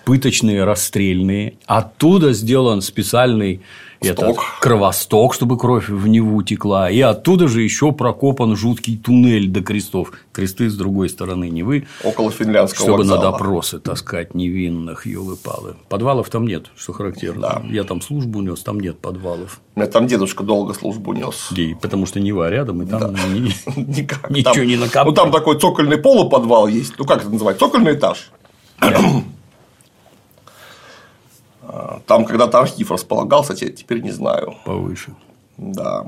пыточные, 0.05 0.63
расстрельные. 0.63 1.53
Оттуда 1.65 2.33
сделан 2.33 2.81
специальный 2.81 3.61
этот, 4.01 4.33
Сток. 4.35 4.43
кровосток, 4.61 5.33
чтобы 5.33 5.57
кровь 5.57 5.89
в 5.89 6.07
Неву 6.07 6.41
текла. 6.43 6.89
И 6.89 6.99
оттуда 7.01 7.47
же 7.47 7.61
еще 7.61 7.91
прокопан 7.91 8.55
жуткий 8.55 8.97
туннель 8.97 9.49
до 9.49 9.61
крестов. 9.61 10.11
Кресты 10.31 10.69
с 10.69 10.75
другой 10.75 11.09
стороны 11.09 11.49
Невы, 11.49 11.85
Около 12.03 12.31
финляндского 12.31 12.83
чтобы 12.87 13.03
на 13.03 13.15
вокзала. 13.15 13.31
допросы 13.33 13.79
таскать 13.79 14.33
невинных, 14.35 15.05
елы-палы. 15.05 15.75
Подвалов 15.89 16.29
там 16.29 16.47
нет, 16.47 16.67
что 16.77 16.93
характерно. 16.93 17.41
Да. 17.41 17.61
Я 17.69 17.83
там 17.83 18.01
службу 18.01 18.41
нес, 18.41 18.61
там 18.61 18.79
нет 18.79 18.99
подвалов. 18.99 19.59
У 19.75 19.79
меня 19.81 19.89
там 19.91 20.07
дедушка 20.07 20.43
долго 20.43 20.73
службу 20.73 21.13
нес. 21.13 21.49
И 21.55 21.75
потому 21.81 22.05
что 22.05 22.19
Нева 22.19 22.49
рядом, 22.49 22.81
и 22.81 22.85
там 22.85 23.13
не- 23.33 23.53
Никак. 23.75 24.29
Ничего 24.29 24.53
Там- 24.53 24.67
не 24.67 24.75
накопал. 24.77 25.05
Ну, 25.07 25.11
там 25.13 25.31
такой 25.31 25.59
цокольный 25.59 25.97
полуподвал 25.97 26.67
есть. 26.67 26.93
Ну, 26.97 27.05
как 27.05 27.21
это 27.21 27.29
называется? 27.29 27.65
Цокольный 27.65 27.93
этаж. 27.95 28.31
А, 28.79 28.91
Там 32.07 32.25
когда-то 32.25 32.59
архив 32.59 32.91
располагался, 32.91 33.55
те- 33.55 33.69
теперь 33.71 34.01
не 34.01 34.11
знаю. 34.11 34.55
повыше. 34.65 35.13
Да. 35.57 36.05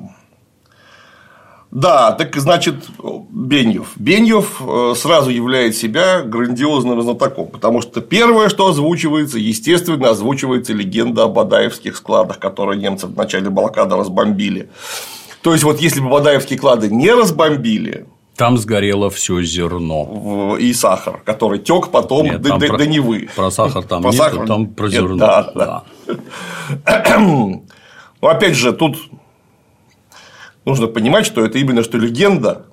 Да, 1.72 2.12
так 2.12 2.36
значит, 2.36 2.76
Беньев. 3.30 3.94
Беньев 3.96 4.62
э, 4.62 4.94
сразу 4.98 5.30
являет 5.30 5.74
себя 5.76 6.22
грандиозным 6.22 7.02
знатоком, 7.02 7.48
потому 7.48 7.82
что 7.82 8.02
первое, 8.02 8.50
что 8.50 8.68
озвучивается, 8.68 9.38
естественно, 9.38 10.10
озвучивается 10.10 10.74
легенда 10.74 11.24
о 11.24 11.28
Бадаевских 11.30 11.96
складах, 11.96 12.40
которые 12.40 12.78
немцы 12.82 13.08
в 13.08 13.16
начале 13.16 13.50
блокады 13.50 13.96
разбомбили. 13.96 14.70
То 15.42 15.54
есть, 15.54 15.64
вот 15.64 15.80
если 15.80 16.02
бы 16.02 16.10
Бадаевские 16.10 16.60
клады 16.60 16.90
не 16.90 17.10
разбомбили, 17.10 18.06
Там 18.42 18.58
сгорело 18.58 19.12
все 19.12 19.44
зерно. 19.44 20.58
и 20.60 20.74
сахар, 20.74 21.22
который 21.24 21.60
тек 21.60 21.90
потом 21.90 22.26
Нет, 22.26 22.42
до, 22.42 22.58
до- 22.58 22.68
про- 22.70 22.78
до 22.80 22.88
Невы. 22.88 23.30
Про 23.36 23.52
сахар 23.52 23.84
там 23.84 24.02
Про 24.02 24.10
нет, 24.10 24.18
сахар 24.18 24.48
там 24.48 24.66
про 24.66 24.86
нет, 24.86 24.94
зерно. 24.94 25.16
да, 25.18 25.52
да. 25.54 25.84
Ну, 27.20 28.28
опять 28.28 28.56
же, 28.56 28.74
тут 28.74 28.98
нужно 30.66 30.88
понимать, 30.88 31.28
что 31.28 31.46
это 31.46 31.60
именно 31.60 31.84
что 31.84 32.00
легенда. 32.00 32.66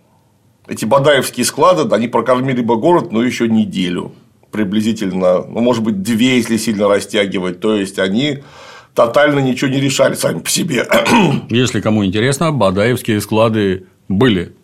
Эти 0.66 0.86
бадаевские 0.86 1.44
склады, 1.44 1.84
да, 1.84 1.96
они 1.96 2.08
прокормили 2.08 2.62
бы 2.62 2.78
город, 2.78 3.12
ну, 3.12 3.20
еще 3.20 3.46
неделю 3.46 4.12
приблизительно, 4.50 5.42
ну, 5.42 5.60
может 5.60 5.82
быть, 5.82 6.00
две, 6.00 6.38
если 6.38 6.56
сильно 6.56 6.88
растягивать. 6.88 7.60
То 7.60 7.74
есть, 7.76 7.98
они 7.98 8.38
тотально 8.94 9.40
ничего 9.40 9.70
не 9.70 9.80
решали 9.82 10.14
сами 10.14 10.38
по 10.38 10.48
себе. 10.48 10.86
Если 11.50 11.82
кому 11.82 12.06
интересно, 12.06 12.52
Бадаевские 12.52 13.20
склады 13.20 13.84
были. 14.08 14.54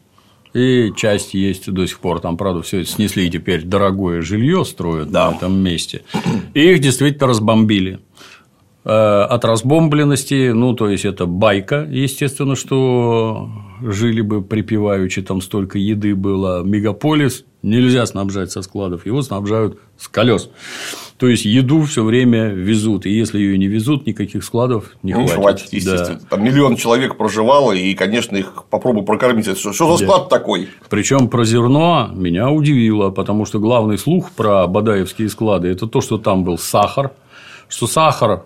И 0.55 0.93
часть 0.97 1.35
есть 1.35 1.71
до 1.71 1.87
сих 1.87 1.99
пор. 1.99 2.21
Там, 2.21 2.37
правда, 2.37 2.63
все 2.63 2.81
это 2.83 2.89
снесли, 2.91 3.27
и 3.27 3.31
теперь 3.31 3.63
дорогое 3.65 4.23
жилье 4.23 4.65
строят 4.65 5.11
Да. 5.11 5.31
на 5.31 5.37
этом 5.37 5.57
месте. 5.59 6.03
И 6.55 6.61
их 6.61 6.79
действительно 6.79 7.27
разбомбили. 7.29 7.99
Э, 8.85 9.23
От 9.23 9.45
разбомбленности, 9.45 10.51
ну, 10.53 10.75
то 10.75 10.89
есть, 10.89 11.05
это 11.05 11.27
байка, 11.27 11.89
естественно, 11.91 12.55
что 12.55 13.49
жили 13.83 14.21
бы 14.21 14.43
припеваючи, 14.43 15.23
там 15.23 15.41
столько 15.41 15.79
еды 15.79 16.15
было. 16.15 16.63
Мегаполис 16.63 17.45
нельзя 17.63 18.07
снабжать 18.07 18.53
со 18.53 18.63
складов, 18.63 19.07
его 19.07 19.23
снабжают 19.23 19.79
с 19.99 20.09
колес. 20.09 20.51
То 21.17 21.29
есть, 21.29 21.45
еду 21.45 21.83
все 21.85 22.03
время 22.03 22.49
везут, 22.49 23.07
и 23.07 23.11
если 23.11 23.39
ее 23.39 23.57
не 23.57 23.67
везут, 23.67 24.07
никаких 24.07 24.43
складов 24.43 24.91
не 25.03 25.13
Не 25.13 25.29
хватит. 25.29 25.69
хватит, 25.71 25.85
Да. 25.85 26.19
Там 26.29 26.45
миллион 26.45 26.77
человек 26.77 27.17
проживало, 27.17 27.73
и, 27.73 27.95
конечно, 27.95 28.37
их 28.37 28.65
попробуй 28.69 29.05
прокормить. 29.05 29.47
Что, 29.57 29.73
что 29.73 29.97
за 29.97 30.05
склад 30.05 30.29
такой? 30.29 30.69
Причем 30.91 31.29
про 31.29 31.45
зерно 31.45 32.11
меня 32.13 32.51
удивило, 32.51 33.11
потому 33.11 33.47
что 33.47 33.61
главный 33.61 33.97
слух 33.97 34.33
про 34.33 34.67
Бадаевские 34.67 35.29
склады 35.29 35.69
это 35.69 35.87
то, 35.87 36.01
что 36.01 36.19
там 36.19 36.43
был 36.43 36.59
сахар, 36.59 37.13
что 37.69 37.87
сахар 37.87 38.43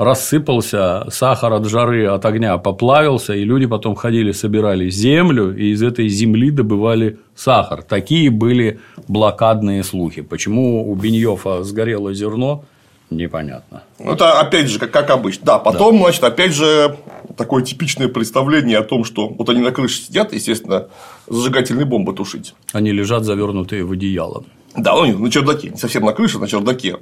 рассыпался, 0.00 1.04
сахар 1.10 1.52
от 1.52 1.66
жары, 1.66 2.06
от 2.06 2.24
огня 2.24 2.56
поплавился, 2.56 3.34
и 3.34 3.44
люди 3.44 3.66
потом 3.66 3.94
ходили, 3.94 4.32
собирали 4.32 4.88
землю, 4.88 5.54
и 5.54 5.72
из 5.72 5.82
этой 5.82 6.08
земли 6.08 6.50
добывали 6.50 7.18
сахар. 7.36 7.82
Такие 7.82 8.30
были 8.30 8.80
блокадные 9.08 9.84
слухи. 9.84 10.22
Почему 10.22 10.90
у 10.90 10.94
Беньёфа 10.94 11.62
сгорело 11.64 12.14
зерно, 12.14 12.64
непонятно. 13.10 13.82
Ну, 13.98 14.12
это 14.12 14.40
опять 14.40 14.68
же, 14.68 14.78
как, 14.78 14.90
как 14.90 15.10
обычно. 15.10 15.44
Да, 15.44 15.58
потом, 15.58 15.98
значит, 15.98 16.24
опять 16.24 16.54
же, 16.54 16.96
такое 17.36 17.62
типичное 17.62 18.08
представление 18.08 18.78
о 18.78 18.84
том, 18.84 19.04
что 19.04 19.28
вот 19.28 19.50
они 19.50 19.60
на 19.60 19.70
крыше 19.70 20.00
сидят, 20.00 20.32
естественно, 20.32 20.88
зажигательные 21.26 21.84
бомбы 21.84 22.14
тушить. 22.14 22.54
Они 22.72 22.90
лежат 22.90 23.24
завернутые 23.24 23.84
в 23.84 23.92
одеяло. 23.92 24.44
Да, 24.74 24.94
ну, 24.94 25.18
на 25.18 25.30
чердаке, 25.30 25.68
не 25.68 25.76
совсем 25.76 26.04
на 26.06 26.12
крыше, 26.12 26.38
на 26.38 26.48
чердаке. 26.48 26.96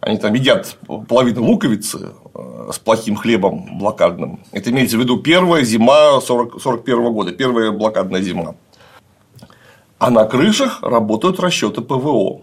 Они 0.00 0.16
там 0.16 0.32
едят 0.34 0.78
половину 1.08 1.44
луковицы 1.44 2.12
э, 2.34 2.70
с 2.72 2.78
плохим 2.78 3.16
хлебом 3.16 3.78
блокадным. 3.78 4.40
Это 4.50 4.70
имеется 4.70 4.96
в 4.96 5.00
виду 5.00 5.18
первая 5.18 5.62
зима 5.62 6.20
40, 6.20 6.60
41 6.60 7.12
года, 7.12 7.32
первая 7.32 7.70
блокадная 7.70 8.22
зима. 8.22 8.54
А 9.98 10.10
на 10.10 10.24
крышах 10.24 10.82
работают 10.82 11.38
расчеты 11.40 11.82
ПВО. 11.82 12.40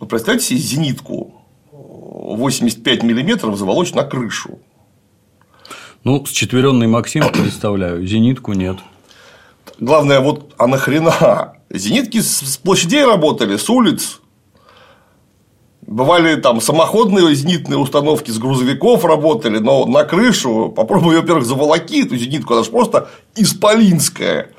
Вы 0.00 0.06
представьте 0.06 0.46
себе 0.46 0.58
зенитку 0.58 1.40
85 1.70 3.02
миллиметров 3.04 3.56
заволочь 3.56 3.92
на 3.92 4.02
крышу. 4.02 4.58
Ну, 6.02 6.24
с 6.26 6.30
четверенный 6.30 6.88
Максим 6.88 7.24
представляю, 7.32 8.04
зенитку 8.04 8.52
нет. 8.54 8.78
Главное, 9.78 10.20
вот, 10.20 10.54
а 10.58 10.66
нахрена? 10.66 11.54
Зенитки 11.70 12.20
с 12.20 12.58
площадей 12.58 13.04
работали, 13.04 13.56
с 13.56 13.70
улиц. 13.70 14.20
Бывали 15.90 16.36
там 16.36 16.60
самоходные 16.60 17.34
зенитные 17.34 17.76
установки 17.76 18.30
с 18.30 18.38
грузовиков 18.38 19.04
работали, 19.04 19.58
но 19.58 19.86
на 19.86 20.04
крышу 20.04 20.68
попробуй, 20.68 21.16
во-первых, 21.16 21.44
заволоки 21.44 22.06
эту 22.06 22.16
зенитку, 22.16 22.54
она 22.54 22.62
же 22.62 22.70
просто 22.70 23.10
исполинская. 23.34 24.50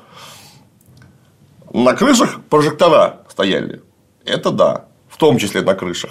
На 1.72 1.94
крышах 1.94 2.42
прожектора 2.50 3.20
стояли. 3.30 3.80
Это 4.26 4.50
да, 4.50 4.84
в 5.08 5.16
том 5.16 5.38
числе 5.38 5.62
на 5.62 5.72
крышах. 5.72 6.10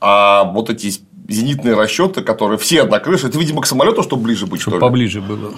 А 0.00 0.42
вот 0.42 0.68
эти 0.68 0.92
зенитные 1.28 1.76
расчеты, 1.76 2.22
которые 2.22 2.58
все 2.58 2.82
на 2.82 2.98
крыше. 2.98 3.28
Это, 3.28 3.38
видимо, 3.38 3.62
к 3.62 3.66
самолету, 3.66 4.02
чтобы 4.02 4.24
ближе 4.24 4.46
быть, 4.46 4.62
Чтобы 4.62 4.78
что 4.78 4.84
ли? 4.84 4.90
поближе 4.90 5.20
было. 5.20 5.54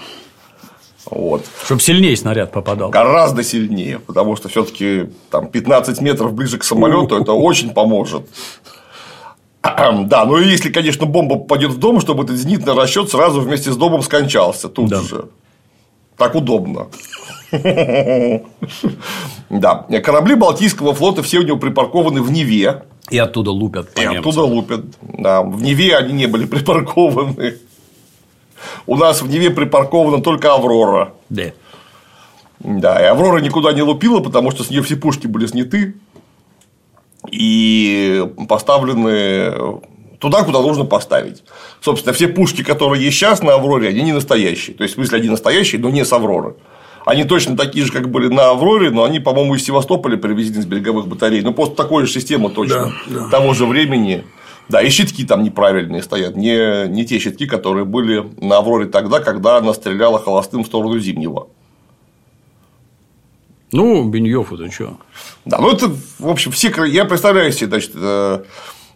Вот. 1.11 1.45
Чтобы 1.64 1.81
сильнее 1.81 2.17
снаряд 2.17 2.52
попадал. 2.52 2.90
Гораздо 2.90 3.43
сильнее, 3.43 3.99
потому 3.99 4.37
что 4.37 4.49
все-таки 4.49 5.11
там 5.31 5.49
15 5.49 6.00
метров 6.00 6.33
ближе 6.33 6.57
к 6.59 6.64
самолету 6.64 7.21
это 7.21 7.33
очень 7.33 7.71
поможет. 7.71 8.29
Да, 9.62 10.25
ну 10.25 10.38
и 10.38 10.49
если, 10.49 10.71
конечно, 10.71 11.05
бомба 11.07 11.37
попадет 11.37 11.73
в 11.73 11.79
дом, 11.79 12.00
чтобы 12.00 12.25
этот 12.25 12.37
зенитный 12.37 12.75
расчет 12.75 13.11
сразу 13.11 13.40
вместе 13.40 13.71
с 13.73 13.76
домом 13.76 14.02
скончался 14.02 14.69
тут 14.69 14.88
Да. 14.88 15.00
же. 15.02 15.25
Так 16.17 16.35
удобно. 16.35 16.87
Да. 19.50 19.85
Корабли 20.05 20.35
Балтийского 20.37 20.95
флота 20.95 21.23
все 21.23 21.38
у 21.38 21.43
него 21.43 21.59
припаркованы 21.59 22.23
в 22.23 22.31
Неве. 22.31 22.85
И 23.11 23.19
оттуда 23.19 23.50
лупят 23.50 23.90
И 23.99 24.00
немцам. 24.02 24.19
оттуда 24.21 24.43
лупят. 24.43 24.85
Да. 25.02 25.43
В 25.43 25.61
Неве 25.62 25.97
они 25.97 26.12
не 26.12 26.26
были 26.26 26.45
припаркованы. 26.47 27.57
У 28.87 28.97
нас 28.97 29.23
в 29.23 29.29
Неве 29.29 29.50
припаркована 29.50 30.23
только 30.23 30.52
Аврора. 30.55 31.12
Да. 31.29 31.52
Да, 32.61 33.00
и 33.00 33.05
Аврора 33.05 33.40
никуда 33.40 33.73
не 33.73 33.83
лупила, 33.83 34.21
потому 34.21 34.50
что 34.50 34.64
с 34.64 34.71
нее 34.71 34.83
все 34.83 34.97
пушки 34.97 35.26
были 35.26 35.47
сняты 35.47 35.95
и 37.31 38.26
поставлены 38.49 39.81
туда, 40.19 40.45
куда 40.45 40.61
нужно 40.61 40.85
поставить. 40.85 41.43
Собственно, 41.81 42.12
все 42.12 42.29
пушки, 42.29 42.62
которые 42.62 43.02
есть 43.05 43.17
сейчас 43.17 43.43
на 43.43 43.55
Авроре, 43.55 43.88
они 43.88 44.02
не 44.02 44.12
настоящие. 44.12 44.76
То 44.76 44.83
есть, 44.83 44.95
в 44.95 44.97
смысле, 44.97 45.19
они 45.19 45.29
настоящие, 45.29 45.81
но 45.81 45.90
не 45.90 46.05
с 46.05 46.12
Авроры. 46.12 46.57
Они 47.07 47.25
точно 47.25 47.57
такие 47.57 47.87
же, 47.87 47.93
как 47.93 48.11
были 48.11 48.29
на 48.29 48.50
Авроре, 48.50 48.90
но 48.90 49.05
они, 49.05 49.21
по-моему, 49.21 49.55
из 49.55 49.64
Севастополя 49.64 50.19
привезены 50.19 50.62
с 50.62 50.67
береговых 50.67 51.09
батарей. 51.09 51.40
Ну, 51.40 51.55
просто 51.55 51.75
такой 51.75 52.05
же 52.05 52.12
система 52.12 52.50
точно 52.50 52.93
Да, 53.09 53.21
да. 53.21 53.29
того 53.31 53.55
же 53.55 53.64
времени. 53.64 54.25
Да, 54.71 54.81
и 54.81 54.89
щитки 54.89 55.25
там 55.25 55.43
неправильные 55.43 56.00
стоят, 56.00 56.37
не, 56.37 56.87
не 56.87 57.05
те 57.05 57.19
щитки, 57.19 57.47
которые 57.47 57.85
были 57.85 58.25
на 58.41 58.59
Авроре 58.59 58.87
тогда, 58.87 59.19
когда 59.19 59.57
она 59.57 59.75
стреляла 59.75 60.21
холостым 60.21 60.62
в 60.62 60.67
сторону 60.67 60.97
Зимнего. 61.00 61.49
Ну, 63.73 64.05
Беньев 64.05 64.53
это 64.53 64.71
что? 64.71 64.97
Да, 65.45 65.59
ну 65.59 65.73
это, 65.73 65.91
в 66.21 66.29
общем, 66.29 66.53
все. 66.53 66.85
Я 66.85 67.05
представляю 67.05 67.50
себе, 67.50 67.67
значит, 67.67 67.91
э, 67.95 68.45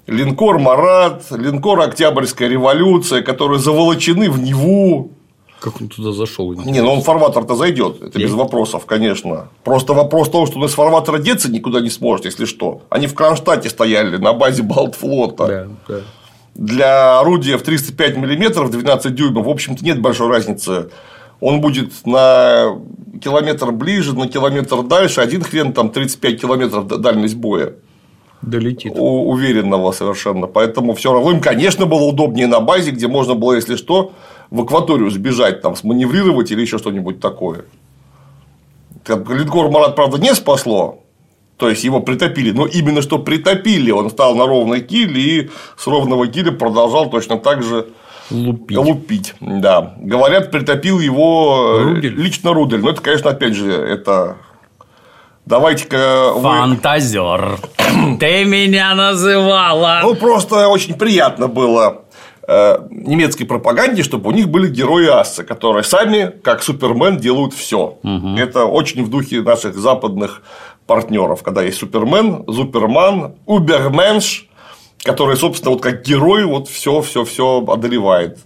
линкор 0.06 0.60
Марат, 0.60 1.24
линкор 1.32 1.80
Октябрьская 1.80 2.48
революция, 2.48 3.22
которые 3.22 3.58
заволочены 3.58 4.30
в 4.30 4.38
Неву. 4.40 5.10
Как 5.64 5.80
он 5.80 5.88
туда 5.88 6.12
зашел? 6.12 6.52
Не, 6.52 6.82
ну 6.82 6.92
он 6.92 7.00
в 7.00 7.04
фарватер-то 7.04 7.54
зайдет, 7.56 8.02
это 8.02 8.18
без 8.18 8.32
вопросов, 8.32 8.84
конечно. 8.84 9.48
Просто 9.64 9.94
вопрос 9.94 10.28
в 10.28 10.30
том, 10.32 10.46
что 10.46 10.58
он 10.58 10.66
из 10.66 10.72
фарватера 10.74 11.16
деться 11.18 11.50
никуда 11.50 11.80
не 11.80 11.88
сможет, 11.88 12.26
если 12.26 12.44
что. 12.44 12.82
Они 12.90 13.06
в 13.06 13.14
Кронштадте 13.14 13.70
стояли 13.70 14.18
на 14.18 14.34
базе 14.34 14.62
Балтфлота. 14.62 15.46
Да, 15.46 15.66
да. 15.88 16.00
Для 16.54 17.18
орудия 17.18 17.56
в 17.56 17.62
305 17.62 18.16
мм 18.18 18.68
12 18.68 19.14
дюймов, 19.14 19.46
в 19.46 19.48
общем-то, 19.48 19.82
нет 19.82 20.02
большой 20.02 20.28
разницы. 20.28 20.90
Он 21.40 21.62
будет 21.62 21.92
на 22.04 22.78
километр 23.22 23.72
ближе, 23.72 24.14
на 24.14 24.28
километр 24.28 24.82
дальше. 24.82 25.22
Один 25.22 25.42
хрен 25.42 25.72
там 25.72 25.88
35 25.88 26.40
километров 26.42 26.86
дальность 26.88 27.36
боя. 27.36 27.72
Долетит. 28.42 28.92
У- 28.94 29.30
уверенного 29.30 29.92
совершенно. 29.92 30.46
Поэтому 30.46 30.92
все 30.94 31.12
равно 31.14 31.30
им, 31.30 31.40
конечно, 31.40 31.86
было 31.86 32.02
удобнее 32.02 32.46
на 32.48 32.60
базе, 32.60 32.90
где 32.90 33.08
можно 33.08 33.34
было, 33.34 33.54
если 33.54 33.76
что, 33.76 34.12
в 34.54 34.60
акваторию 34.60 35.10
сбежать, 35.10 35.62
там, 35.62 35.74
сманеврировать 35.74 36.52
или 36.52 36.60
еще 36.60 36.78
что-нибудь 36.78 37.18
такое. 37.18 37.64
Линкор 39.08 39.68
Марат, 39.68 39.96
правда, 39.96 40.18
не 40.18 40.32
спасло. 40.32 41.00
То 41.56 41.68
есть 41.68 41.82
его 41.82 41.98
притопили, 41.98 42.52
но 42.52 42.64
именно 42.64 43.02
что 43.02 43.18
притопили, 43.18 43.90
он 43.90 44.10
стал 44.10 44.36
на 44.36 44.46
ровной 44.46 44.80
киле 44.80 45.20
и 45.22 45.50
с 45.76 45.86
ровного 45.88 46.28
киля 46.28 46.52
продолжал 46.52 47.10
точно 47.10 47.38
так 47.38 47.64
же 47.64 47.88
Лупить. 48.30 48.76
лупить. 48.78 49.34
Да. 49.40 49.94
Говорят, 49.98 50.52
притопил 50.52 51.00
его 51.00 51.78
э, 51.80 51.82
Рудель? 51.82 52.14
лично 52.14 52.52
Рудель. 52.52 52.80
Но 52.80 52.90
это, 52.90 53.00
конечно, 53.02 53.30
опять 53.30 53.54
же, 53.54 53.72
это. 53.72 54.36
Давайте-ка 55.46 56.30
вы 56.32 56.42
Фантазер. 56.42 57.58
Ты 58.20 58.44
меня 58.44 58.94
называла. 58.94 60.00
Ну, 60.04 60.14
просто 60.14 60.68
очень 60.68 60.94
приятно 60.94 61.48
было 61.48 62.03
немецкой 62.46 63.44
пропаганде, 63.44 64.02
чтобы 64.02 64.28
у 64.28 64.32
них 64.32 64.48
были 64.48 64.68
герои 64.68 65.06
Ассы, 65.06 65.44
которые 65.44 65.82
сами, 65.84 66.32
как 66.42 66.62
Супермен, 66.62 67.16
делают 67.18 67.54
все. 67.54 67.98
Это 68.36 68.64
очень 68.66 69.04
в 69.04 69.10
духе 69.10 69.40
наших 69.40 69.76
западных 69.76 70.42
партнеров, 70.86 71.42
когда 71.42 71.62
есть 71.62 71.78
Супермен, 71.78 72.44
Суперман, 72.46 73.34
Уберменш, 73.46 74.48
который, 75.02 75.36
собственно, 75.36 75.72
вот 75.72 75.82
как 75.82 76.02
герой, 76.02 76.44
вот 76.44 76.68
все, 76.68 77.00
все, 77.02 77.24
все 77.24 77.64
одолевает. 77.66 78.38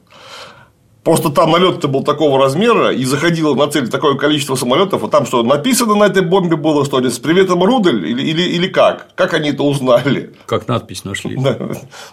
Просто 1.05 1.31
там 1.31 1.53
налет 1.53 1.85
был 1.89 2.03
такого 2.03 2.39
размера, 2.39 2.93
и 2.93 3.05
заходило 3.05 3.55
на 3.55 3.69
цель 3.69 3.89
такое 3.89 4.17
количество 4.17 4.57
самолетов, 4.57 5.05
а 5.05 5.09
там 5.09 5.27
что, 5.27 5.43
написано 5.43 5.95
на 5.95 6.05
этой 6.05 6.23
бомбе 6.23 6.57
было 6.57 6.85
что 6.85 6.99
ли 6.99 7.09
с 7.09 7.19
приветом 7.19 7.63
Рудель 7.63 8.07
или, 8.07 8.23
или, 8.23 8.43
или 8.43 8.67
как? 8.67 9.15
Как 9.15 9.33
они 9.33 9.51
это 9.51 9.63
узнали? 9.63 10.35
Как 10.47 10.69
надпись 10.69 11.05
нашли. 11.05 11.37
Да. 11.37 11.57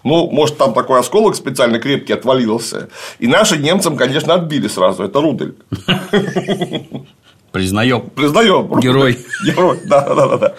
Ну, 0.04 0.30
может, 0.30 0.58
там 0.58 0.74
такой 0.74 1.00
осколок 1.00 1.36
специально 1.36 1.80
крепкий 1.80 2.14
отвалился. 2.14 2.90
И 3.20 3.28
наши 3.28 3.58
немцам, 3.58 3.98
конечно, 3.98 4.36
отбили 4.36 4.68
сразу. 4.68 5.04
Это 5.04 5.20
Рудель. 5.20 5.56
Признаем. 7.52 8.02
Признаем. 8.02 8.80
Герой. 8.80 9.18
Герой, 9.46 9.80
да, 9.86 10.02
да, 10.14 10.28
да, 10.28 10.38
да. 10.38 10.56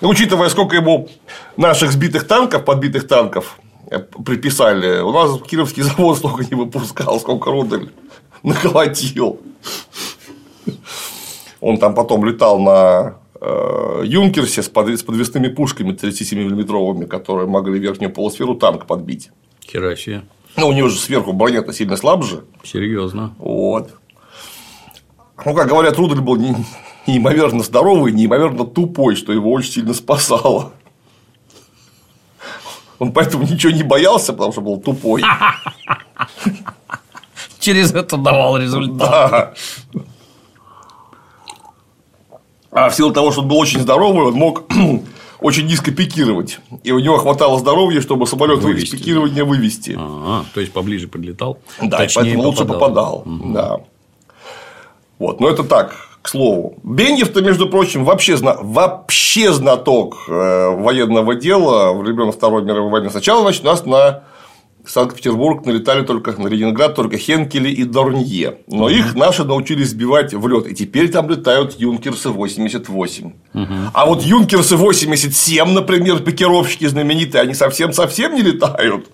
Учитывая, 0.00 0.48
сколько 0.48 0.76
ему 0.76 1.08
наших 1.56 1.92
сбитых 1.92 2.26
танков, 2.26 2.64
подбитых 2.64 3.08
танков 3.08 3.58
приписали, 3.98 5.00
у 5.00 5.12
нас 5.12 5.40
Кировский 5.42 5.82
завод 5.84 6.18
столько 6.18 6.44
не 6.44 6.54
выпускал, 6.54 7.18
сколько 7.20 7.50
Рудель 7.50 7.90
наколотил. 8.42 9.40
Он 11.60 11.78
там 11.78 11.94
потом 11.94 12.24
летал 12.24 12.58
на 12.58 13.16
э, 13.40 14.02
Юнкерсе 14.04 14.62
с, 14.62 14.68
под- 14.68 14.98
с 14.98 15.02
подвесными 15.02 15.48
пушками 15.48 15.92
37-миллиметровыми, 15.92 17.06
которые 17.06 17.46
могли 17.48 17.78
верхнюю 17.78 18.12
полусферу 18.12 18.54
танка 18.54 18.86
подбить. 18.86 19.30
Хера 19.66 19.94
себе. 19.96 20.22
Ну, 20.56 20.68
у 20.68 20.72
него 20.72 20.88
же 20.88 20.98
сверху 20.98 21.32
броня-то 21.32 21.72
сильно 21.72 21.96
слабже. 21.96 22.44
Серьезно. 22.64 23.34
Вот. 23.38 23.90
Ну, 25.44 25.54
как 25.54 25.68
говорят, 25.68 25.96
Рудель 25.98 26.20
был 26.20 26.36
не- 26.36 26.56
неимоверно 27.06 27.62
здоровый, 27.62 28.12
неимоверно 28.12 28.64
тупой, 28.64 29.14
что 29.16 29.32
его 29.32 29.52
очень 29.52 29.72
сильно 29.72 29.92
спасало. 29.94 30.72
Он 33.00 33.12
поэтому 33.12 33.44
ничего 33.44 33.72
не 33.72 33.82
боялся, 33.82 34.32
потому 34.32 34.52
что 34.52 34.60
был 34.60 34.78
тупой. 34.78 35.24
Через 37.58 37.92
это 37.92 38.16
давал 38.18 38.58
результат. 38.58 39.56
Да. 39.90 40.02
А 42.70 42.90
в 42.90 42.94
силу 42.94 43.12
того, 43.12 43.32
что 43.32 43.40
он 43.40 43.48
был 43.48 43.58
очень 43.58 43.80
здоровый, 43.80 44.26
он 44.26 44.34
мог 44.34 44.64
очень 45.40 45.66
низко 45.66 45.90
пикировать. 45.90 46.60
И 46.84 46.92
у 46.92 46.98
него 46.98 47.16
хватало 47.16 47.58
здоровья, 47.58 48.02
чтобы 48.02 48.26
самолет 48.26 48.58
из 48.58 48.64
Вывести. 48.64 48.96
пикирования 48.96 49.44
вывести. 49.44 49.96
Ага, 49.98 50.44
то 50.52 50.60
есть 50.60 50.72
поближе 50.72 51.08
подлетал. 51.08 51.58
Да, 51.80 52.06
поэтому 52.14 52.42
лучше 52.42 52.66
попадал. 52.66 53.22
Да. 53.26 53.78
Вот, 55.18 55.40
но 55.40 55.48
это 55.48 55.64
так, 55.64 56.09
к 56.22 56.28
слову. 56.28 56.78
Беньев-то, 56.82 57.40
между 57.40 57.68
прочим, 57.68 58.04
вообще, 58.04 58.36
зна... 58.36 58.56
вообще 58.60 59.52
знаток 59.52 60.24
э, 60.28 60.68
военного 60.76 61.34
дела 61.34 61.92
времен 61.92 62.30
Второй 62.30 62.62
мировой 62.62 62.90
войны. 62.90 63.10
Сначала, 63.10 63.42
значит, 63.42 63.64
нас 63.64 63.86
на 63.86 64.24
Санкт-Петербург 64.86 65.64
налетали 65.64 66.02
только 66.02 66.32
на 66.32 66.48
Ленинград, 66.48 66.94
только 66.94 67.16
Хенкели 67.16 67.70
и 67.70 67.84
Дорнье. 67.84 68.58
Но 68.66 68.88
их 68.88 69.14
наши 69.14 69.44
научились 69.44 69.90
сбивать 69.90 70.34
в 70.34 70.46
лед. 70.46 70.66
И 70.66 70.74
теперь 70.74 71.10
там 71.10 71.28
летают 71.30 71.78
Юнкерсы 71.78 72.30
88. 72.30 73.32
А 73.94 74.06
вот 74.06 74.22
Юнкерсы 74.22 74.76
87, 74.76 75.68
например, 75.68 76.20
пикировщики 76.20 76.86
знаменитые, 76.86 77.42
они 77.42 77.54
совсем-совсем 77.54 78.34
не 78.34 78.42
летают. 78.42 79.10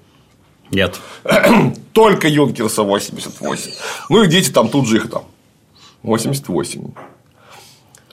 Нет. 0.71 0.97
Только 1.93 2.29
Юнкерса 2.29 2.83
88. 2.83 3.71
Ну 4.09 4.23
и 4.23 4.27
дети 4.27 4.51
там 4.51 4.69
тут 4.69 4.89
же 4.89 4.97
их 4.97 5.11
там. 5.11 5.25
88. 6.03 6.83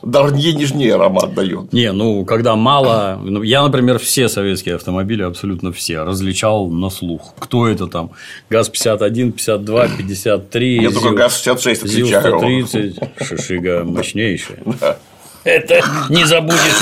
Дарнье 0.03 0.51
нежнее 0.51 0.95
аромат 0.95 1.33
дает. 1.33 1.71
Не, 1.71 1.93
ну, 1.93 2.25
когда 2.25 2.57
мало... 2.57 3.19
ну, 3.23 3.41
Я, 3.41 3.63
например, 3.63 3.99
все 3.99 4.27
советские 4.27 4.75
автомобили, 4.75 5.23
абсолютно 5.23 5.71
все, 5.71 6.03
различал 6.03 6.69
на 6.69 6.89
слух. 6.89 7.33
Кто 7.39 7.67
это 7.69 7.87
там? 7.87 8.11
ГАЗ-51, 8.49 9.31
52, 9.31 9.87
53. 9.97 10.83
Я 10.83 10.91
только 10.91 11.11
ГАЗ-66 11.11 11.85
отличаю. 11.85 12.39
ЗИЛ-130, 12.39 13.23
Шишига 13.23 13.83
мощнейшая. 13.85 14.59
Это 15.45 15.81
не 16.09 16.25
забудешь 16.25 16.81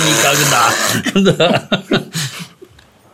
никогда. 1.14 1.70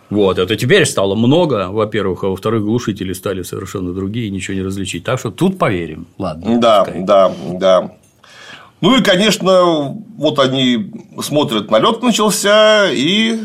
Вот, 0.09 0.39
это 0.39 0.55
теперь 0.55 0.85
стало 0.85 1.15
много, 1.15 1.67
во-первых, 1.69 2.23
а 2.23 2.27
во-вторых, 2.29 2.63
глушители 2.63 3.11
стали 3.13 3.41
совершенно 3.41 3.93
другие, 3.93 4.29
ничего 4.29 4.55
не 4.55 4.63
различить. 4.63 5.03
Так 5.03 5.19
что 5.19 5.31
тут 5.31 5.57
поверим. 5.57 6.07
Ладно. 6.17 6.59
Да, 6.59 6.83
пускай. 6.85 7.03
да, 7.03 7.31
да. 7.53 7.91
Ну 8.79 8.95
и, 8.95 9.03
конечно, 9.03 9.95
вот 10.17 10.39
они 10.39 10.91
смотрят, 11.21 11.71
налет 11.71 12.03
начался, 12.03 12.89
и 12.91 13.39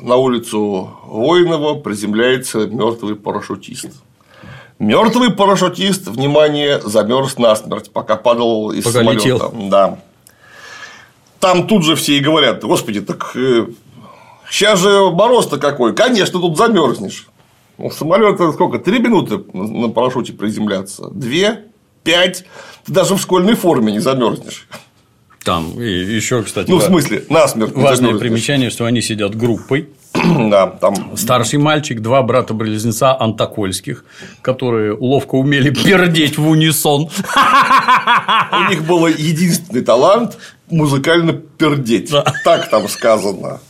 на 0.00 0.16
улицу 0.16 0.90
Воинова 1.04 1.74
приземляется 1.74 2.66
мертвый 2.66 3.16
парашютист. 3.16 3.90
Мертвый 4.78 5.32
парашютист, 5.32 6.06
внимание, 6.06 6.80
замерз 6.80 7.36
насмерть, 7.36 7.90
пока 7.90 8.16
падал 8.16 8.70
из 8.70 8.84
Пока 8.84 9.00
самолета. 9.00 9.24
летел. 9.24 9.54
Да. 9.68 9.98
Там 11.40 11.66
тут 11.66 11.84
же 11.84 11.96
все 11.96 12.16
и 12.16 12.20
говорят: 12.20 12.62
Господи, 12.62 13.00
так 13.00 13.36
сейчас 14.50 14.80
же 14.80 15.10
мороз-то 15.10 15.58
какой, 15.58 15.94
конечно, 15.94 16.40
тут 16.40 16.56
замерзнешь. 16.56 17.28
Ну, 17.78 17.90
самолет 17.90 18.40
сколько? 18.54 18.78
Три 18.78 18.98
минуты 18.98 19.40
на 19.52 19.88
парашюте 19.88 20.32
приземляться? 20.32 21.08
Две? 21.10 21.64
Пять? 22.02 22.44
Ты 22.84 22.92
даже 22.92 23.14
в 23.14 23.20
школьной 23.20 23.54
форме 23.54 23.92
не 23.92 24.00
замерзнешь. 24.00 24.66
Там 25.44 25.80
и 25.80 25.88
еще, 25.88 26.42
кстати, 26.42 26.68
Ну, 26.70 26.78
в 26.78 26.82
смысле, 26.82 27.24
насмерть 27.30 27.74
важное 27.74 28.18
примечание, 28.18 28.70
что 28.70 28.84
они 28.84 29.00
сидят 29.00 29.34
группой. 29.36 29.88
Да, 30.50 30.66
там 30.66 31.16
Старший 31.16 31.58
мальчик, 31.58 32.00
два 32.00 32.22
брата-близнеца 32.22 33.16
Антокольских, 33.18 34.04
которые 34.42 34.94
ловко 34.94 35.36
умели 35.36 35.70
пердеть 35.70 36.36
в 36.38 36.48
унисон. 36.48 37.08
у 38.52 38.70
них 38.70 38.84
был 38.84 39.06
единственный 39.06 39.82
талант 39.82 40.36
музыкально 40.70 41.32
пердеть. 41.32 42.12
Так 42.44 42.70
там 42.70 42.88
сказано. 42.88 43.60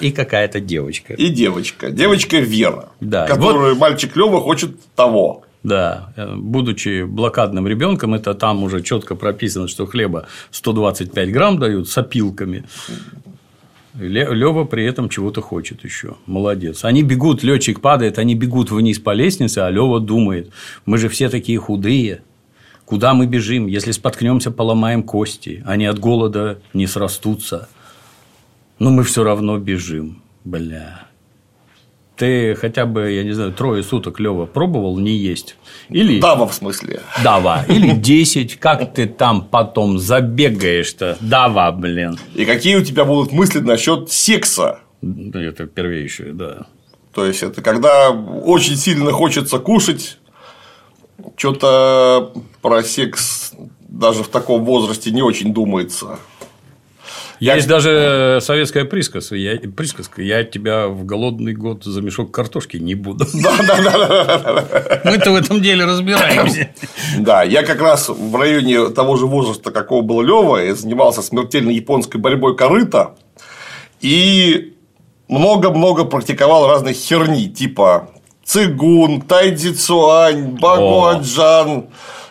И 0.00 0.12
какая-то 0.12 0.60
девочка. 0.60 1.14
И 1.14 1.28
девочка. 1.28 1.90
Девочка 1.90 2.38
Вера. 2.38 2.90
Да, 3.00 3.26
Которую 3.26 3.76
мальчик 3.76 4.16
Лева 4.16 4.40
хочет 4.40 4.76
того. 4.94 5.44
Да, 5.62 6.12
э, 6.16 6.34
будучи 6.36 7.02
блокадным 7.04 7.66
ребенком, 7.68 8.14
это 8.14 8.32
там 8.34 8.62
уже 8.62 8.82
четко 8.82 9.14
прописано, 9.14 9.68
что 9.68 9.86
хлеба 9.86 10.26
125 10.52 11.32
грамм 11.32 11.58
дают 11.58 11.88
с 11.88 11.98
опилками. 11.98 12.64
Лева 13.94 14.64
при 14.64 14.84
этом 14.84 15.08
чего-то 15.08 15.42
хочет 15.42 15.84
еще. 15.84 16.16
Молодец. 16.26 16.84
Они 16.84 17.02
бегут, 17.02 17.42
летчик 17.42 17.80
падает, 17.80 18.18
они 18.18 18.34
бегут 18.34 18.70
вниз 18.70 18.98
по 19.00 19.12
лестнице, 19.12 19.58
а 19.58 19.70
Лева 19.70 20.00
думает: 20.00 20.50
мы 20.86 20.96
же 20.96 21.08
все 21.08 21.28
такие 21.28 21.58
худые. 21.58 22.22
Куда 22.90 23.14
мы 23.14 23.26
бежим? 23.26 23.68
Если 23.68 23.92
споткнемся, 23.92 24.50
поломаем 24.50 25.04
кости. 25.04 25.62
Они 25.64 25.86
от 25.86 26.00
голода 26.00 26.58
не 26.74 26.88
срастутся. 26.88 27.68
Но 28.80 28.90
мы 28.90 29.04
все 29.04 29.22
равно 29.22 29.58
бежим. 29.58 30.24
Бля. 30.42 31.06
Ты 32.16 32.56
хотя 32.56 32.86
бы, 32.86 33.12
я 33.12 33.22
не 33.22 33.30
знаю, 33.30 33.52
трое 33.52 33.84
суток 33.84 34.18
Лева 34.18 34.44
пробовал 34.44 34.98
не 34.98 35.12
есть? 35.12 35.56
Или 35.88 36.18
Дава 36.18 36.48
в 36.48 36.52
смысле. 36.52 37.00
Дава. 37.22 37.64
Или 37.68 37.92
10. 37.92 38.56
Как 38.56 38.92
ты 38.92 39.06
там 39.06 39.42
потом 39.42 40.00
забегаешь-то? 40.00 41.16
Дава, 41.20 41.70
блин. 41.70 42.18
И 42.34 42.44
какие 42.44 42.74
у 42.74 42.82
тебя 42.82 43.04
будут 43.04 43.30
мысли 43.30 43.60
насчет 43.60 44.10
секса? 44.10 44.80
Это 45.00 45.66
первейшее, 45.66 46.32
да. 46.32 46.66
То 47.14 47.24
есть 47.24 47.44
это 47.44 47.62
когда 47.62 48.10
очень 48.10 48.76
сильно 48.76 49.12
хочется 49.12 49.60
кушать, 49.60 50.18
что-то 51.36 52.32
про 52.62 52.82
секс 52.82 53.52
даже 53.88 54.22
в 54.22 54.28
таком 54.28 54.64
возрасте 54.64 55.10
не 55.10 55.22
очень 55.22 55.52
думается. 55.52 56.18
Есть 57.40 57.68
даже 57.68 58.38
советская 58.42 58.84
присказка. 58.84 59.34
Я, 59.34 59.58
присказка. 59.58 60.20
Я 60.20 60.44
тебя 60.44 60.88
в 60.88 61.06
голодный 61.06 61.54
год 61.54 61.84
за 61.84 62.02
мешок 62.02 62.30
картошки 62.30 62.76
не 62.76 62.94
буду. 62.94 63.24
Мы-то 63.32 65.32
в 65.32 65.36
этом 65.36 65.62
деле 65.62 65.86
разбираемся. 65.86 66.68
Да, 67.18 67.42
я 67.42 67.62
как 67.62 67.80
раз 67.80 68.10
в 68.10 68.36
районе 68.36 68.90
того 68.90 69.16
же 69.16 69.24
возраста, 69.24 69.70
какого 69.70 70.02
был 70.02 70.20
Лева, 70.20 70.58
я 70.58 70.74
занимался 70.74 71.22
смертельной 71.22 71.74
японской 71.74 72.18
борьбой 72.18 72.56
корыта 72.56 73.14
и 74.02 74.74
много-много 75.28 76.04
практиковал 76.04 76.68
разной 76.68 76.92
херни, 76.92 77.48
типа 77.48 78.10
цигун, 78.50 79.20
тайцзи 79.20 79.74
цуань, 79.74 80.58
багуаджан, 80.60 81.84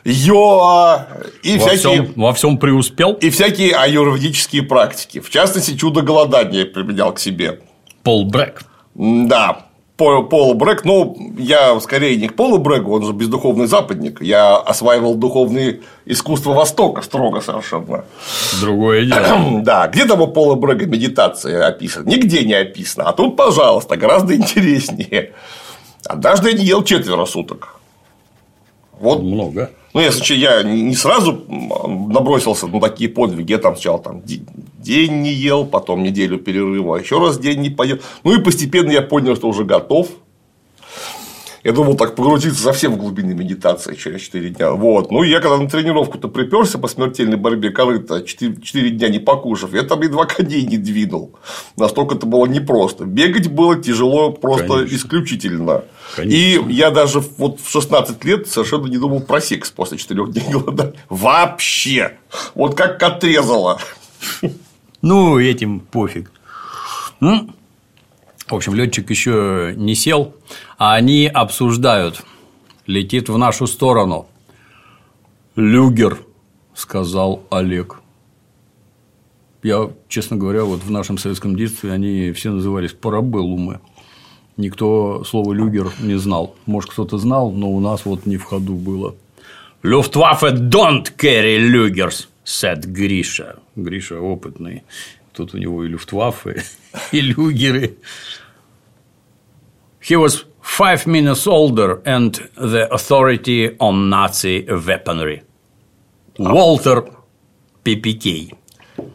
йоа 0.03 1.07
и 1.43 1.57
Во 1.57 1.59
всякие 1.67 1.77
всем, 1.77 2.13
во 2.15 2.33
всем 2.33 2.57
преуспел. 2.57 3.13
и 3.13 3.29
всякие 3.29 3.73
аюрведические 3.73 4.63
практики. 4.63 5.21
В 5.21 5.29
частности, 5.29 5.77
чудо 5.77 6.01
голодания 6.01 6.65
применял 6.65 7.13
к 7.13 7.19
себе. 7.19 7.59
Пол 8.03 8.25
Брэк. 8.25 8.63
Да, 8.95 9.65
Пол 9.95 10.53
Брэк, 10.55 10.83
ну, 10.83 11.17
я 11.37 11.79
скорее 11.79 12.15
не 12.17 12.27
к 12.27 12.35
Полу 12.35 12.57
Брэку, 12.57 12.93
он 12.93 13.05
же 13.05 13.13
бездуховный 13.13 13.67
западник. 13.67 14.21
Я 14.21 14.57
осваивал 14.57 15.15
духовные 15.15 15.81
искусства 16.05 16.53
Востока 16.53 17.01
строго 17.01 17.41
совершенно. 17.41 18.03
Другое 18.61 19.05
дело. 19.05 19.61
Да, 19.63 19.87
где 19.87 20.05
там 20.05 20.21
у 20.21 20.27
Пола 20.27 20.55
Брэга 20.55 20.85
медитация 20.85 21.67
описана? 21.67 22.09
Нигде 22.09 22.43
не 22.43 22.53
описано. 22.53 23.09
А 23.09 23.13
тут, 23.13 23.35
пожалуйста, 23.35 23.95
гораздо 23.97 24.35
интереснее. 24.35 25.33
Однажды 26.05 26.49
я 26.51 26.57
не 26.57 26.65
ел 26.65 26.83
четверо 26.83 27.25
суток. 27.25 27.79
Вот 28.99 29.21
Много. 29.21 29.71
ну, 29.93 30.01
если 30.01 30.21
че, 30.21 30.35
я 30.35 30.61
не 30.63 30.95
сразу 30.95 31.31
набросился 31.87 32.67
на 32.67 32.81
такие 32.81 33.09
подвиги, 33.09 33.51
я 33.53 33.57
там 33.57 33.75
сначала 33.75 33.99
там 33.99 34.21
де- 34.21 34.41
день 34.77 35.21
не 35.21 35.31
ел, 35.31 35.65
потом 35.65 36.03
неделю 36.03 36.37
перерыва, 36.37 36.97
еще 36.97 37.19
раз 37.19 37.37
день 37.37 37.61
не 37.61 37.69
поел. 37.69 37.99
Ну 38.23 38.37
и 38.37 38.43
постепенно 38.43 38.91
я 38.91 39.01
понял, 39.01 39.35
что 39.35 39.47
уже 39.47 39.63
готов. 39.63 40.07
Я 41.63 41.73
думал 41.73 41.95
так 41.95 42.15
погрузиться 42.15 42.63
совсем 42.63 42.93
в 42.93 42.97
глубины 42.97 43.33
медитации 43.33 43.95
через 43.95 44.21
4 44.21 44.49
дня. 44.49 44.71
Вот. 44.71 45.11
Ну, 45.11 45.23
я 45.23 45.41
когда 45.41 45.57
на 45.57 45.69
тренировку-то 45.69 46.29
приперся 46.29 46.77
по 46.77 46.87
смертельной 46.87 47.35
борьбе 47.37 47.69
корыта, 47.69 48.21
4, 48.21 48.61
4 48.61 48.89
дня 48.91 49.09
не 49.09 49.19
покушав, 49.19 49.73
я 49.73 49.83
там 49.83 50.01
едва 50.01 50.25
коней 50.25 50.65
не 50.65 50.77
двинул. 50.77 51.35
Настолько 51.75 52.15
это 52.15 52.25
было 52.25 52.45
непросто. 52.45 53.03
Бегать 53.05 53.49
было 53.49 53.75
тяжело 53.75 54.31
просто 54.31 54.67
Конечно. 54.67 54.95
исключительно. 54.95 55.83
Конечно. 56.15 56.35
И 56.37 56.73
я 56.73 56.91
даже 56.91 57.19
вот 57.37 57.59
в 57.59 57.69
16 57.69 58.23
лет 58.23 58.47
совершенно 58.47 58.87
не 58.87 58.97
думал 58.97 59.19
про 59.19 59.41
секс 59.41 59.69
после 59.69 59.97
4 59.97 60.27
дней 60.27 60.45
голода. 60.51 60.93
Вообще. 61.09 62.17
Вот 62.55 62.75
как 62.75 63.01
отрезало. 63.03 63.79
Ну, 65.01 65.39
этим 65.39 65.79
пофиг. 65.81 66.31
Ну, 67.19 67.49
в 68.49 68.55
общем, 68.55 68.73
летчик 68.73 69.09
еще 69.09 69.73
не 69.75 69.95
сел, 69.95 70.35
а 70.77 70.95
они 70.95 71.27
обсуждают. 71.27 72.23
Летит 72.85 73.29
в 73.29 73.37
нашу 73.37 73.67
сторону. 73.67 74.27
Люгер, 75.55 76.19
сказал 76.73 77.43
Олег. 77.51 78.01
Я, 79.61 79.89
честно 80.07 80.37
говоря, 80.37 80.63
вот 80.63 80.83
в 80.83 80.89
нашем 80.89 81.17
советском 81.17 81.55
детстве 81.55 81.91
они 81.91 82.31
все 82.31 82.51
назывались 82.51 82.93
парабеллумы. 82.93 83.81
Никто 84.57 85.23
слово 85.25 85.53
люгер 85.53 85.91
не 85.99 86.17
знал. 86.17 86.55
Может, 86.65 86.91
кто-то 86.91 87.17
знал, 87.17 87.51
но 87.51 87.69
у 87.69 87.79
нас 87.79 88.05
вот 88.05 88.25
не 88.25 88.37
в 88.37 88.43
ходу 88.43 88.73
было. 88.73 89.15
Люфтваффе 89.83 90.51
don't 90.51 91.15
carry 91.17 91.57
люгерс, 91.57 92.29
said 92.45 92.85
Гриша. 92.85 93.59
Гриша 93.75 94.19
опытный. 94.19 94.83
Тут 95.33 95.53
у 95.53 95.57
него 95.57 95.85
и 95.85 95.87
люфтваффе, 95.87 96.63
и 97.11 97.21
люгеры. 97.21 97.95
He 100.01 100.15
was 100.15 100.45
five 100.61 101.05
minutes 101.07 101.45
older 101.47 102.01
and 102.05 102.33
the 102.55 102.87
authority 102.91 103.75
on 103.79 104.09
Nazi 104.09 104.65
weaponry. 104.67 105.41
Уолтер 106.37 107.05
Пипикей. 107.83 108.53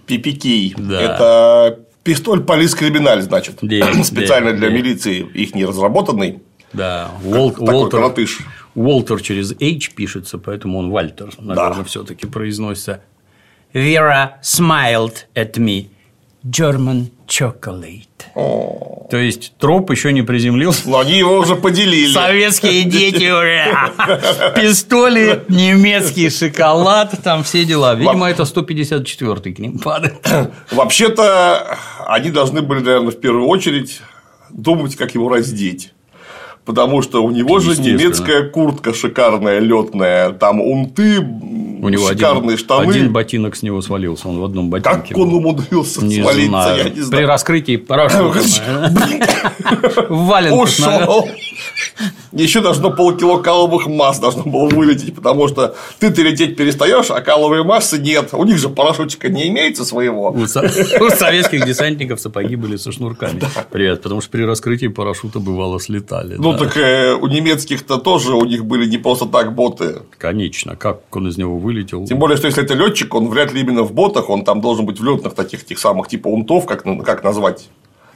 PPK. 0.07 0.75
Да. 0.77 1.01
Это 1.01 1.79
пистоль 2.03 2.43
полис 2.45 2.75
криминаль, 2.75 3.23
значит. 3.23 3.59
Да, 3.63 3.93
Специально 4.05 4.53
да, 4.53 4.59
для 4.59 4.69
да. 4.71 4.75
милиции 4.75 5.21
их 5.35 5.55
не 5.55 5.65
разработанный. 5.65 6.43
Да, 6.73 7.11
Уол- 7.25 7.53
Такой 7.53 7.75
Уолтер, 7.75 8.01
коротыш. 8.01 8.39
Уолтер 8.75 9.21
через 9.23 9.53
H 9.53 9.95
пишется, 9.95 10.39
поэтому 10.39 10.79
он 10.79 10.91
Вальтер, 10.91 11.31
наверное, 11.39 11.77
Да. 11.79 11.85
все-таки 11.85 12.27
произносится. 12.27 13.01
Vera 13.73 14.33
smiled 14.43 15.25
at 15.35 15.53
me. 15.57 15.89
German 16.45 17.11
chocolate. 17.27 18.07
То 18.35 19.17
есть 19.17 19.53
троп 19.59 19.91
еще 19.91 20.13
не 20.13 20.23
приземлился. 20.23 20.89
Но 20.89 20.99
они 20.99 21.19
его 21.19 21.39
уже 21.39 21.57
поделили. 21.57 22.13
Советские 22.13 22.85
дети 22.85 23.31
уже. 23.31 24.53
Пистоли, 24.57 25.45
немецкий 25.49 26.31
шоколад, 26.31 27.15
там 27.23 27.45
все 27.45 27.65
дела. 27.65 27.95
Видимо, 27.95 28.29
это 28.29 28.43
154-й 28.45 29.55
к 29.55 29.59
ним 29.59 29.79
падает. 29.79 30.27
Вообще-то 30.73 31.79
они 32.07 32.31
должны 32.31 32.63
были, 32.63 32.81
наверное, 32.81 33.11
в 33.13 33.21
первую 33.21 33.47
очередь 33.47 34.01
думать, 34.51 34.97
как 34.97 35.15
его 35.15 35.29
раздеть. 35.29 35.93
Потому 36.65 37.03
что 37.03 37.23
у 37.23 37.31
него 37.31 37.59
же 37.59 37.79
немецкая 37.81 38.49
куртка 38.49 38.95
шикарная, 38.95 39.59
летная, 39.59 40.31
там 40.33 40.61
унты, 40.63 41.19
У 41.21 41.89
него 41.91 42.09
шикарные 42.09 42.55
один, 42.55 42.59
штаны. 42.59 42.91
один 42.91 43.13
ботинок 43.13 43.55
с 43.57 43.63
него 43.63 43.83
свалился, 43.83 44.29
он 44.29 44.39
в 44.41 44.45
одном 44.45 44.71
ботинке. 44.71 45.09
Как 45.15 45.19
он 45.19 45.35
умудрился 45.35 46.03
Не 46.03 46.23
свалиться, 46.23 46.49
знаю. 46.49 46.77
я 46.79 46.85
не 46.85 46.91
При 46.91 47.01
знаю. 47.03 47.27
раскрытии 47.29 47.77
парашюта. 47.77 48.41
Ушел. 50.53 51.29
еще 52.33 52.61
должно 52.61 52.91
полкило 52.91 53.41
каловых 53.41 53.87
масс 53.87 54.19
должно 54.19 54.43
было 54.45 54.69
вылететь, 54.69 55.15
потому 55.15 55.49
что 55.49 55.75
ты-то 55.99 56.23
лететь 56.23 56.57
перестаешь, 56.57 57.11
а 57.11 57.21
каловые 57.21 57.63
массы 57.63 57.99
нет. 57.99 58.31
У 58.33 58.45
них 58.45 58.59
же 58.59 58.69
парашютика 58.69 59.29
не 59.29 59.49
имеется 59.49 59.85
своего. 59.85 60.31
У 60.31 60.47
советских 60.47 61.67
десантников 61.67 62.21
сапоги 62.21 62.57
были 62.57 62.77
со 62.77 62.91
шнурками. 62.93 63.41
Привет, 63.71 64.03
потому 64.03 64.21
что 64.21 64.31
при 64.31 64.43
раскрытии 64.43 64.89
парашюта 64.89 65.39
бывало 65.41 65.79
слетали. 65.81 66.37
Ну 66.39 66.54
да. 66.59 66.65
так 66.65 66.77
э, 66.77 67.15
у 67.15 67.27
немецких-то 67.27 67.99
тоже 67.99 68.35
у 68.35 68.45
них 68.45 68.65
были 68.65 68.87
не 68.89 68.99
просто 68.99 69.27
так 69.27 69.55
боты. 69.55 70.03
Конечно, 70.19 70.77
как 70.77 71.15
он 71.15 71.29
из 71.29 71.37
него 71.37 71.59
вылетел. 71.59 72.07
Тем 72.07 72.19
более, 72.19 72.37
что 72.37 72.47
если 72.47 72.65
это 72.65 72.75
летчик, 72.75 73.15
он 73.15 73.29
вряд 73.29 73.53
ли 73.53 73.61
именно 73.61 73.83
в 73.83 73.93
ботах, 73.93 74.31
он 74.31 74.45
там 74.45 74.61
должен 74.61 74.87
быть 74.87 75.01
в 75.01 75.05
летных 75.05 75.35
таких 75.35 75.65
тех 75.65 75.79
самых 75.79 76.09
типа 76.09 76.29
унтов, 76.29 76.67
как, 76.67 76.85
как 77.05 77.25
назвать. 77.25 77.69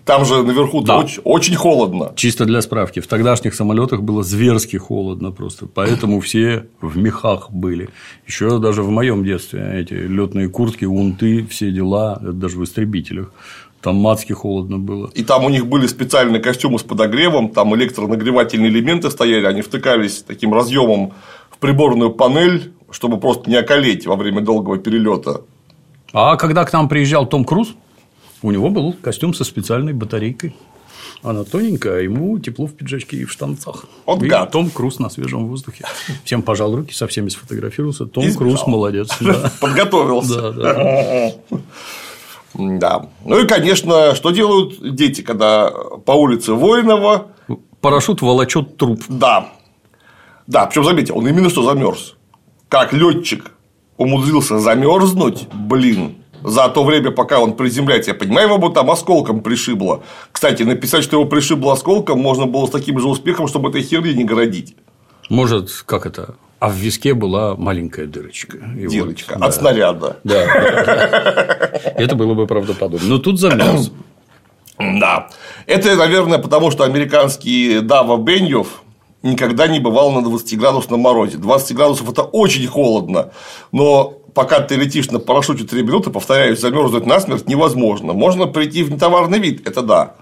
Там 0.09 0.24
же 0.24 0.42
наверху 0.42 0.81
Да. 0.81 1.01
очень, 1.01 1.20
очень 1.22 1.55
холодно. 1.55 2.12
Чисто 2.16 2.46
для 2.46 2.62
справки, 2.62 3.01
в 3.01 3.07
тогдашних 3.07 3.55
самолетах 3.55 4.01
было 4.01 4.22
зверски 4.22 4.79
холодно 4.79 5.33
просто, 5.33 5.66
поэтому 5.66 6.20
все 6.20 6.64
в 6.81 6.96
мехах 6.96 7.51
были. 7.51 7.90
Еще 8.27 8.59
даже 8.59 8.83
в 8.83 8.88
моем 8.88 9.22
детстве 9.22 9.70
эти 9.74 9.92
летные 9.92 10.48
куртки, 10.48 10.87
унты, 10.87 11.46
все 11.51 11.70
дела, 11.70 12.18
даже 12.22 12.57
в 12.59 12.64
истребителях. 12.64 13.33
Там 13.80 13.96
матски 13.96 14.32
холодно 14.32 14.78
было. 14.78 15.10
И 15.14 15.22
там 15.22 15.44
у 15.44 15.48
них 15.48 15.66
были 15.66 15.86
специальные 15.86 16.42
костюмы 16.42 16.78
с 16.78 16.82
подогревом, 16.82 17.50
там 17.50 17.74
электронагревательные 17.76 18.70
элементы 18.70 19.10
стояли, 19.10 19.46
они 19.46 19.62
втыкались 19.62 20.24
таким 20.26 20.52
разъемом 20.52 21.12
в 21.50 21.58
приборную 21.58 22.10
панель, 22.10 22.72
чтобы 22.90 23.18
просто 23.20 23.48
не 23.48 23.56
околеть 23.56 24.06
во 24.06 24.16
время 24.16 24.40
долгого 24.40 24.78
перелета. 24.78 25.42
А 26.12 26.36
когда 26.36 26.64
к 26.64 26.72
нам 26.72 26.88
приезжал 26.88 27.26
Том 27.26 27.44
Круз, 27.44 27.74
у 28.42 28.50
него 28.50 28.70
был 28.70 28.94
костюм 29.00 29.32
со 29.34 29.44
специальной 29.44 29.92
батарейкой. 29.92 30.56
Она 31.22 31.42
тоненькая, 31.42 31.98
а 31.98 32.00
ему 32.00 32.38
тепло 32.38 32.66
в 32.66 32.74
пиджачке 32.74 33.16
и 33.18 33.24
в 33.24 33.32
штанцах. 33.32 33.86
Вот 34.06 34.22
И 34.22 34.28
гад. 34.28 34.52
Том 34.52 34.70
Круз 34.70 35.00
на 35.00 35.10
свежем 35.10 35.48
воздухе. 35.48 35.84
Всем 36.24 36.42
пожал 36.42 36.74
руки, 36.74 36.94
со 36.94 37.08
всеми 37.08 37.28
сфотографировался. 37.28 38.06
Том 38.06 38.24
И 38.24 38.32
Круз 38.32 38.66
молодец. 38.66 39.10
Да. 39.20 39.52
Подготовился. 39.60 40.52
Да, 40.52 40.52
да. 40.52 41.32
Да. 42.54 43.06
Ну 43.24 43.38
и, 43.40 43.46
конечно, 43.46 44.14
что 44.14 44.30
делают 44.30 44.94
дети, 44.94 45.20
когда 45.20 45.70
по 46.04 46.12
улице 46.12 46.52
Воинова 46.54 47.28
Парашют 47.80 48.22
волочет 48.22 48.76
труп. 48.76 49.02
Да. 49.08 49.52
Да, 50.46 50.66
причем 50.66 50.84
заметьте, 50.84 51.12
он 51.12 51.28
именно 51.28 51.50
что 51.50 51.62
замерз. 51.62 52.16
Как 52.68 52.92
летчик 52.92 53.52
умудрился 53.96 54.58
замерзнуть, 54.58 55.46
блин, 55.52 56.16
за 56.42 56.68
то 56.68 56.84
время, 56.84 57.11
пока 57.11 57.40
он 57.40 57.52
приземляется. 57.54 58.12
Я 58.12 58.16
понимаю, 58.16 58.48
его 58.48 58.58
бы 58.58 58.72
там 58.72 58.90
осколком 58.90 59.40
пришибло. 59.40 60.02
Кстати, 60.32 60.62
написать, 60.62 61.04
что 61.04 61.16
его 61.16 61.28
пришибло 61.28 61.72
осколком, 61.72 62.20
можно 62.20 62.46
было 62.46 62.66
с 62.66 62.70
таким 62.70 62.98
же 62.98 63.08
успехом, 63.08 63.46
чтобы 63.46 63.70
этой 63.70 63.82
херни 63.82 64.12
не 64.12 64.24
городить. 64.24 64.76
Может, 65.28 65.70
как 65.87 66.06
это? 66.06 66.37
А 66.60 66.68
в 66.68 66.74
виске 66.74 67.14
была 67.14 67.54
маленькая 67.56 68.06
дырочка. 68.06 68.58
И 68.76 68.86
вот, 68.86 68.92
Дирочка 68.92 69.38
да. 69.38 69.46
от 69.46 69.54
снаряда. 69.54 70.16
Да, 70.24 70.44
да, 70.46 70.84
да. 70.84 71.80
Это 71.96 72.16
было 72.16 72.34
бы 72.34 72.46
правдоподобно. 72.46 73.06
Но 73.06 73.18
тут 73.18 73.38
замерз. 73.38 73.92
Да. 74.78 75.28
Это, 75.66 75.94
наверное, 75.96 76.38
потому 76.38 76.70
что 76.70 76.84
американский 76.84 77.80
Дава 77.80 78.16
Беньев 78.16 78.82
никогда 79.22 79.68
не 79.68 79.80
бывал 79.80 80.12
на 80.12 80.26
20-градусном 80.26 80.98
морозе. 80.98 81.38
20 81.38 81.76
градусов– 81.76 82.10
это 82.10 82.22
очень 82.22 82.66
холодно, 82.66 83.30
но 83.72 84.14
пока 84.34 84.60
ты 84.60 84.76
летишь 84.76 85.10
на 85.10 85.18
парашюте 85.18 85.64
3 85.64 85.82
минуты, 85.82 86.10
повторяюсь, 86.10 86.60
замерзнуть 86.60 87.06
насмерть 87.06 87.48
невозможно. 87.48 88.12
Можно 88.12 88.46
прийти 88.46 88.84
в 88.84 88.90
нетоварный 88.92 89.38
вид, 89.38 89.66
это 89.66 89.82
да. 89.82 90.14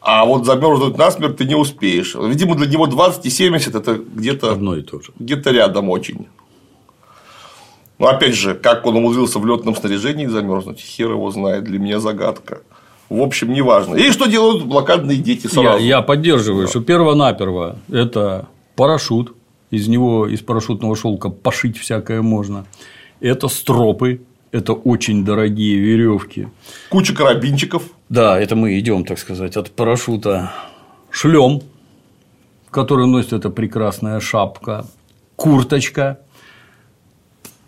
А 0.00 0.24
вот 0.24 0.46
замерзнуть 0.46 0.96
насмерть 0.96 1.36
ты 1.36 1.44
не 1.44 1.54
успеешь. 1.56 2.14
Видимо, 2.14 2.54
для 2.54 2.66
него 2.66 2.86
20 2.86 3.26
и 3.26 3.30
70 3.30 3.74
это 3.74 3.94
где-то 3.94 4.52
Одно 4.52 4.76
и 4.76 4.82
то 4.82 5.00
же. 5.00 5.12
где-то 5.18 5.50
рядом 5.50 5.88
очень. 5.90 6.26
Но 7.98 8.06
опять 8.06 8.34
же, 8.34 8.54
как 8.54 8.86
он 8.86 8.96
умудрился 8.96 9.38
в 9.40 9.46
летном 9.46 9.74
снаряжении 9.74 10.26
замерзнуть, 10.26 10.78
хер 10.80 11.10
его 11.10 11.30
знает, 11.32 11.64
для 11.64 11.78
меня 11.80 11.98
загадка. 11.98 12.60
В 13.08 13.20
общем, 13.20 13.52
неважно. 13.52 13.96
И 13.96 14.10
что 14.12 14.26
делают 14.26 14.64
блокадные 14.66 15.16
дети 15.18 15.44
Я, 15.46 15.50
сразу? 15.50 15.82
я 15.84 16.02
поддерживаю, 16.02 16.68
что 16.68 16.80
перво-наперво 16.80 17.78
это 17.90 18.46
парашют, 18.76 19.34
из 19.70 19.88
него, 19.88 20.28
из 20.28 20.40
парашютного 20.40 20.94
шелка 20.94 21.28
пошить 21.28 21.76
всякое 21.76 22.22
можно. 22.22 22.66
Это 23.20 23.48
стропы, 23.48 24.20
это 24.52 24.72
очень 24.72 25.24
дорогие 25.24 25.78
веревки. 25.78 26.48
Куча 26.90 27.14
карабинчиков. 27.14 27.82
Да, 28.08 28.40
это 28.40 28.56
мы 28.56 28.78
идем, 28.78 29.04
так 29.04 29.18
сказать, 29.18 29.56
от 29.56 29.70
парашюта. 29.70 30.52
Шлем, 31.10 31.62
который 32.70 33.06
носит 33.06 33.32
эта 33.32 33.50
прекрасная 33.50 34.20
шапка, 34.20 34.86
курточка, 35.36 36.20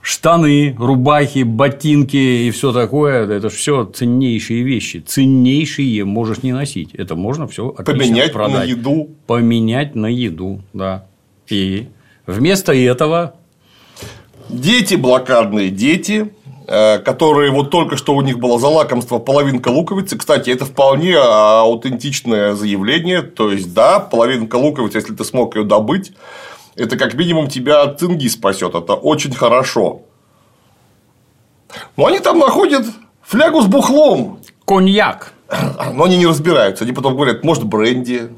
штаны, 0.03 0.75
рубахи, 0.79 1.43
ботинки 1.43 2.17
и 2.17 2.51
все 2.51 2.73
такое. 2.73 3.27
Это 3.29 3.49
все 3.49 3.85
ценнейшие 3.85 4.63
вещи. 4.63 4.99
Ценнейшие 4.99 6.05
можешь 6.05 6.43
не 6.43 6.53
носить. 6.53 6.95
Это 6.95 7.17
можно 7.17 7.47
все 7.47 7.71
Поменять 7.71 8.33
продать. 8.33 8.59
на 8.59 8.63
еду. 8.65 9.11
Поменять 9.27 9.95
на 9.95 10.07
еду, 10.07 10.63
да. 10.73 11.07
И 11.49 11.89
вместо 12.27 12.73
этого 12.73 13.35
Дети 14.51 14.97
блокадные, 14.97 15.71
дети, 15.71 16.33
которые 16.71 17.51
вот 17.51 17.71
только 17.71 17.97
что 17.97 18.15
у 18.15 18.23
них 18.23 18.39
было 18.39 18.57
за 18.61 18.69
лакомство 18.69 19.19
половинка 19.19 19.69
луковицы. 19.71 20.17
Кстати, 20.17 20.51
это 20.51 20.65
вполне 20.65 21.17
аутентичное 21.17 22.55
заявление. 22.55 23.23
То 23.23 23.51
есть, 23.51 23.75
да, 23.75 23.99
половинка 23.99 24.55
луковицы, 24.55 24.99
если 24.99 25.15
ты 25.15 25.25
смог 25.25 25.57
ее 25.57 25.65
добыть, 25.65 26.13
это 26.77 26.97
как 26.97 27.15
минимум 27.15 27.49
тебя 27.49 27.83
от 27.83 27.99
цинги 27.99 28.29
спасет. 28.29 28.77
Это 28.77 28.95
очень 28.95 29.35
хорошо. 29.35 30.03
Но 31.97 32.07
они 32.07 32.21
там 32.21 32.39
находят 32.39 32.87
флягу 33.23 33.63
с 33.63 33.67
бухлом. 33.67 34.39
коньяк. 34.65 35.33
Но 35.95 36.05
они 36.05 36.19
не 36.19 36.27
разбираются. 36.27 36.85
Они 36.85 36.93
потом 36.93 37.17
говорят, 37.17 37.43
может, 37.43 37.65
бренди, 37.65 38.31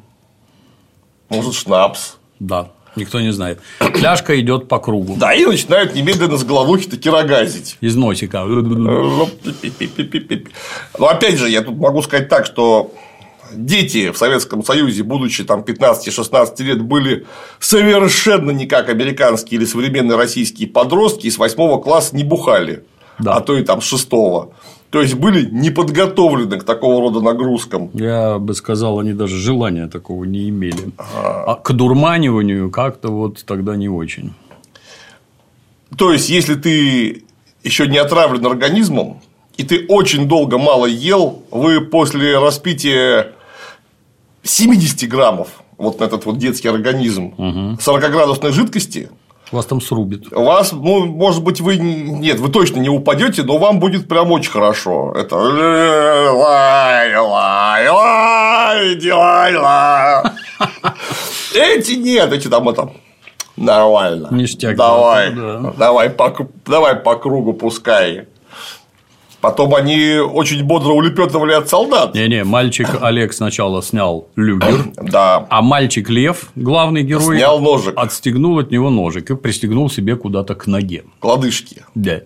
может, 1.29 1.53
шнапс. 1.53 2.17
Да, 2.41 2.71
никто 2.97 3.21
не 3.21 3.33
знает. 3.33 3.61
Фляжка 3.79 4.39
идет 4.41 4.69
по 4.69 4.79
кругу. 4.79 5.17
Да, 5.19 5.33
и 5.35 5.45
начинают 5.45 5.95
немедленно 5.95 6.37
с 6.37 6.45
головухи 6.45 6.89
таки 6.89 7.09
рогазить. 7.11 7.77
Из 7.81 7.97
носика. 7.97 8.45
Но 10.99 11.07
опять 11.09 11.39
же, 11.39 11.49
я 11.49 11.63
тут 11.63 11.77
могу 11.77 12.03
сказать 12.03 12.29
так, 12.29 12.47
что 12.47 12.93
дети 13.53 14.11
в 14.11 14.17
Советском 14.17 14.65
Союзе, 14.65 15.03
будучи 15.03 15.45
там 15.45 15.61
15-16 15.61 16.63
лет, 16.63 16.81
были 16.83 17.27
совершенно 17.59 18.51
не 18.51 18.67
как 18.67 18.89
американские 18.89 19.59
или 19.61 19.67
современные 19.67 20.17
российские 20.17 20.69
подростки, 20.69 21.27
и 21.27 21.31
с 21.31 21.39
8 21.39 21.81
класса 21.83 22.17
не 22.17 22.25
бухали, 22.25 22.85
Да. 23.19 23.35
а 23.35 23.41
то 23.41 23.57
и 23.57 23.63
там 23.63 23.81
с 23.83 23.85
6 23.85 24.09
То 24.93 25.01
есть 25.01 25.15
были 25.15 25.49
не 25.51 25.71
подготовлены 25.71 26.59
к 26.59 26.65
такого 26.65 27.01
рода 27.01 27.23
нагрузкам. 27.23 27.89
Я 27.95 28.39
бы 28.39 28.53
сказал, 28.53 28.99
они 28.99 29.15
даже 29.15 29.37
желания 29.37 29.89
такого 29.89 30.25
не 30.25 30.51
имели. 30.51 30.91
А 30.99 31.55
к 31.55 31.73
дурманиванию 31.73 32.71
как-то 32.71 33.09
вот 33.09 33.43
тогда 33.47 33.75
не 33.75 33.89
очень. 33.89 34.35
То 35.97 36.13
есть, 36.13 36.29
если 36.29 36.57
ты 36.57 37.25
еще 37.65 37.89
не 37.89 37.97
отравлен 37.97 38.45
организмом, 38.45 39.23
и 39.57 39.65
ты 39.65 39.87
очень 39.89 40.29
долго 40.29 40.59
мало 40.59 40.85
ел, 40.85 41.43
вы 41.51 41.81
после 41.81 42.39
распития 42.39 43.33
70 44.43 45.09
граммов 45.09 45.63
вот 45.79 46.01
на 46.01 46.05
этот 46.05 46.27
вот 46.27 46.37
детский 46.37 46.69
организм 46.69 47.33
40-градусной 47.39 48.53
жидкости, 48.53 49.09
Вас 49.53 49.67
там 49.67 49.81
срубит. 49.83 50.31
вас, 50.33 50.73
ну, 50.73 51.05
может 51.05 51.45
быть, 51.45 51.61
вы 51.61 51.77
нет, 51.77 52.41
вы 52.41 52.49
точно 52.49 52.79
не 52.81 52.89
упадете, 52.89 53.43
но 53.43 53.59
вам 53.59 53.81
будет 53.81 54.09
прям 54.09 54.33
очень 54.33 54.51
хорошо. 54.51 55.13
Это 55.15 55.37
лай, 55.37 57.15
лай, 57.17 57.89
лай, 57.89 58.95
делай, 58.97 59.57
лай. 59.57 60.23
Эти 61.55 61.93
нет, 61.93 62.33
эти 62.33 62.49
там 62.49 62.67
это 62.71 62.91
нормально. 63.57 64.29
Ништяк, 64.31 64.75
Давай, 64.77 65.31
да. 65.35 65.75
давай, 65.77 66.09
по, 66.09 66.29
кру- 66.29 66.49
давай 66.67 66.97
по 66.97 67.17
кругу 67.17 67.53
пускай. 67.53 68.27
Потом 69.43 69.75
они 69.75 70.19
очень 70.19 70.63
бодро 70.63 70.93
улепетывали 70.93 71.53
от 71.53 71.69
солдат. 71.69 72.15
Не-не, 72.15 72.45
мальчик 72.45 72.89
Олег 73.03 73.33
сначала 73.33 73.83
снял 73.83 74.29
люгер, 74.37 74.85
Да. 75.03 75.47
а 75.51 75.63
мальчик 75.63 76.09
Лев, 76.09 76.51
главный 76.55 77.03
герой, 77.03 77.39
Снял 77.39 77.59
ножик. 77.59 77.93
отстегнул 77.97 78.61
от 78.61 78.71
него 78.71 78.89
ножик 78.89 79.31
и 79.33 79.35
пристегнул 79.37 79.91
себе 79.91 80.15
куда-то 80.15 80.55
к 80.55 80.69
ноге. 80.69 81.03
Лодыжки. 81.21 81.85
Да. 81.97 82.21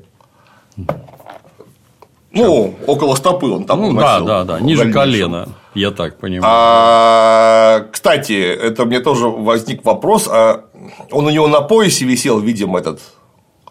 Ну, 2.33 2.75
около 2.87 3.15
стопы 3.15 3.47
он 3.47 3.65
там 3.65 3.81
Ну, 3.81 3.95
да, 3.95 4.13
носил 4.19 4.27
да, 4.27 4.45
да, 4.45 4.57
в 4.59 4.63
ниже 4.63 4.93
колена, 4.93 5.49
я 5.75 5.91
так 5.93 6.19
понимаю. 6.19 6.45
А, 6.55 7.87
кстати, 7.91 8.35
это 8.35 8.85
мне 8.85 9.01
тоже 9.01 9.27
возник 9.27 9.87
вопрос, 9.87 10.29
а 10.31 10.67
он 11.11 11.25
у 11.27 11.31
него 11.31 11.47
на 11.49 11.63
поясе 11.63 12.05
висел, 12.05 12.41
видимо, 12.41 12.79
этот 12.79 13.01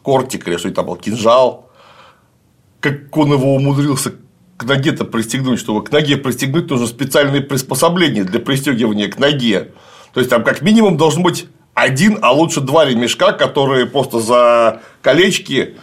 кортик 0.01 0.47
или 0.47 0.57
что 0.57 0.69
это 0.69 0.77
там 0.77 0.87
был, 0.87 0.95
кинжал. 0.95 1.64
Как 2.85 3.17
он 3.17 3.33
его 3.33 3.55
умудрился 3.55 4.13
к 4.57 4.63
ноге-то 4.63 5.05
пристегнуть, 5.05 5.57
чтобы 5.57 5.83
к 5.83 5.91
ноге 5.91 6.17
пристегнуть 6.17 6.69
нужно 6.69 6.85
специальные 6.85 7.41
приспособления 7.41 8.23
для 8.23 8.39
пристегивания 8.39 9.09
к 9.09 9.17
ноге. 9.17 9.71
То 10.13 10.19
есть 10.19 10.29
там 10.29 10.43
как 10.43 10.61
минимум 10.61 10.95
должен 10.95 11.23
быть 11.23 11.47
один, 11.73 12.19
а 12.21 12.31
лучше 12.31 12.61
два 12.61 12.85
ремешка, 12.85 13.31
которые 13.31 13.87
просто 13.87 14.19
за 14.19 14.81
колечки 15.01 15.77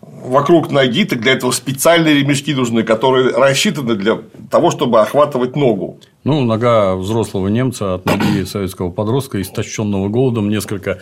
вокруг 0.00 0.70
ноги, 0.70 1.04
так 1.06 1.22
для 1.22 1.32
этого 1.32 1.50
специальные 1.50 2.20
ремешки 2.20 2.54
нужны, 2.54 2.84
которые 2.84 3.30
рассчитаны 3.30 3.96
для 3.96 4.20
того, 4.52 4.70
чтобы 4.70 5.00
охватывать 5.00 5.56
ногу. 5.56 5.98
Ну, 6.22 6.42
нога 6.42 6.94
взрослого 6.94 7.48
немца 7.48 7.94
от 7.94 8.06
ноги 8.06 8.44
советского 8.44 8.90
подростка, 8.90 9.42
истощенного 9.42 10.08
голодом, 10.08 10.50
несколько. 10.50 11.00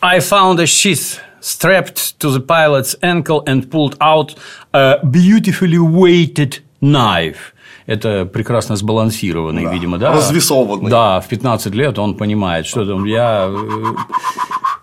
I 0.00 0.20
found 0.20 0.60
a 0.60 0.64
sheath 0.64 1.18
strapped 1.42 2.18
to 2.20 2.30
the 2.30 2.40
pilot's 2.40 2.96
ankle 3.02 3.42
and 3.46 3.70
pulled 3.70 3.96
out 4.00 4.34
a 4.72 4.98
beautifully 5.04 5.78
weighted 5.78 6.60
knife. 6.80 7.52
Это 7.86 8.24
прекрасно 8.26 8.76
сбалансированный, 8.76 9.64
да. 9.64 9.72
видимо, 9.72 9.98
да? 9.98 10.12
Развесованный. 10.12 10.88
Да, 10.88 11.20
в 11.20 11.26
15 11.26 11.74
лет 11.74 11.98
он 11.98 12.14
понимает, 12.14 12.64
что 12.64 12.86
там 12.86 13.04
я 13.04 13.48
э, 13.50 13.94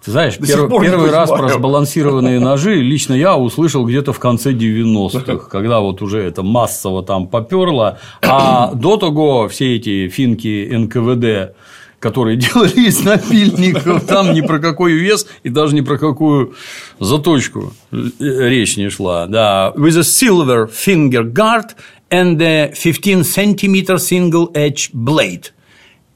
ты 0.04 0.12
знаешь, 0.12 0.38
пер, 0.38 0.68
первый 0.68 1.12
раз 1.12 1.30
про 1.30 1.50
сбалансированные 1.50 2.40
ножи 2.40 2.76
лично 2.76 3.14
я 3.14 3.38
услышал 3.38 3.86
где-то 3.86 4.14
в 4.14 4.20
конце 4.20 4.54
90-х, 4.54 5.36
когда 5.52 5.80
вот 5.80 6.02
уже 6.02 6.24
это 6.24 6.42
массово 6.42 7.04
там 7.04 7.28
поперло, 7.28 8.00
а 8.22 8.74
до 8.74 8.98
того 8.98 9.48
все 9.50 9.76
эти 9.76 10.08
финки 10.08 10.70
НКВД 10.72 11.56
которые 12.00 12.38
делали 12.38 12.88
из 12.88 13.04
напильников, 13.04 14.06
там 14.06 14.34
ни 14.34 14.42
про 14.42 14.60
какой 14.60 14.94
вес 14.94 15.28
и 15.44 15.50
даже 15.50 15.76
ни 15.76 15.82
про 15.82 15.98
какую 15.98 16.56
заточку 17.00 17.74
речь 17.92 18.78
не 18.78 18.90
шла. 18.90 19.28
Да. 19.28 19.74
With 19.76 19.98
a 19.98 20.04
silver 20.04 20.70
finger 20.70 21.24
guard 21.24 21.76
and 22.10 22.42
a 22.42 22.74
15 22.74 23.24
centimeter 23.24 23.98
single 23.98 24.52
edge 24.54 24.92
blade, 24.94 25.52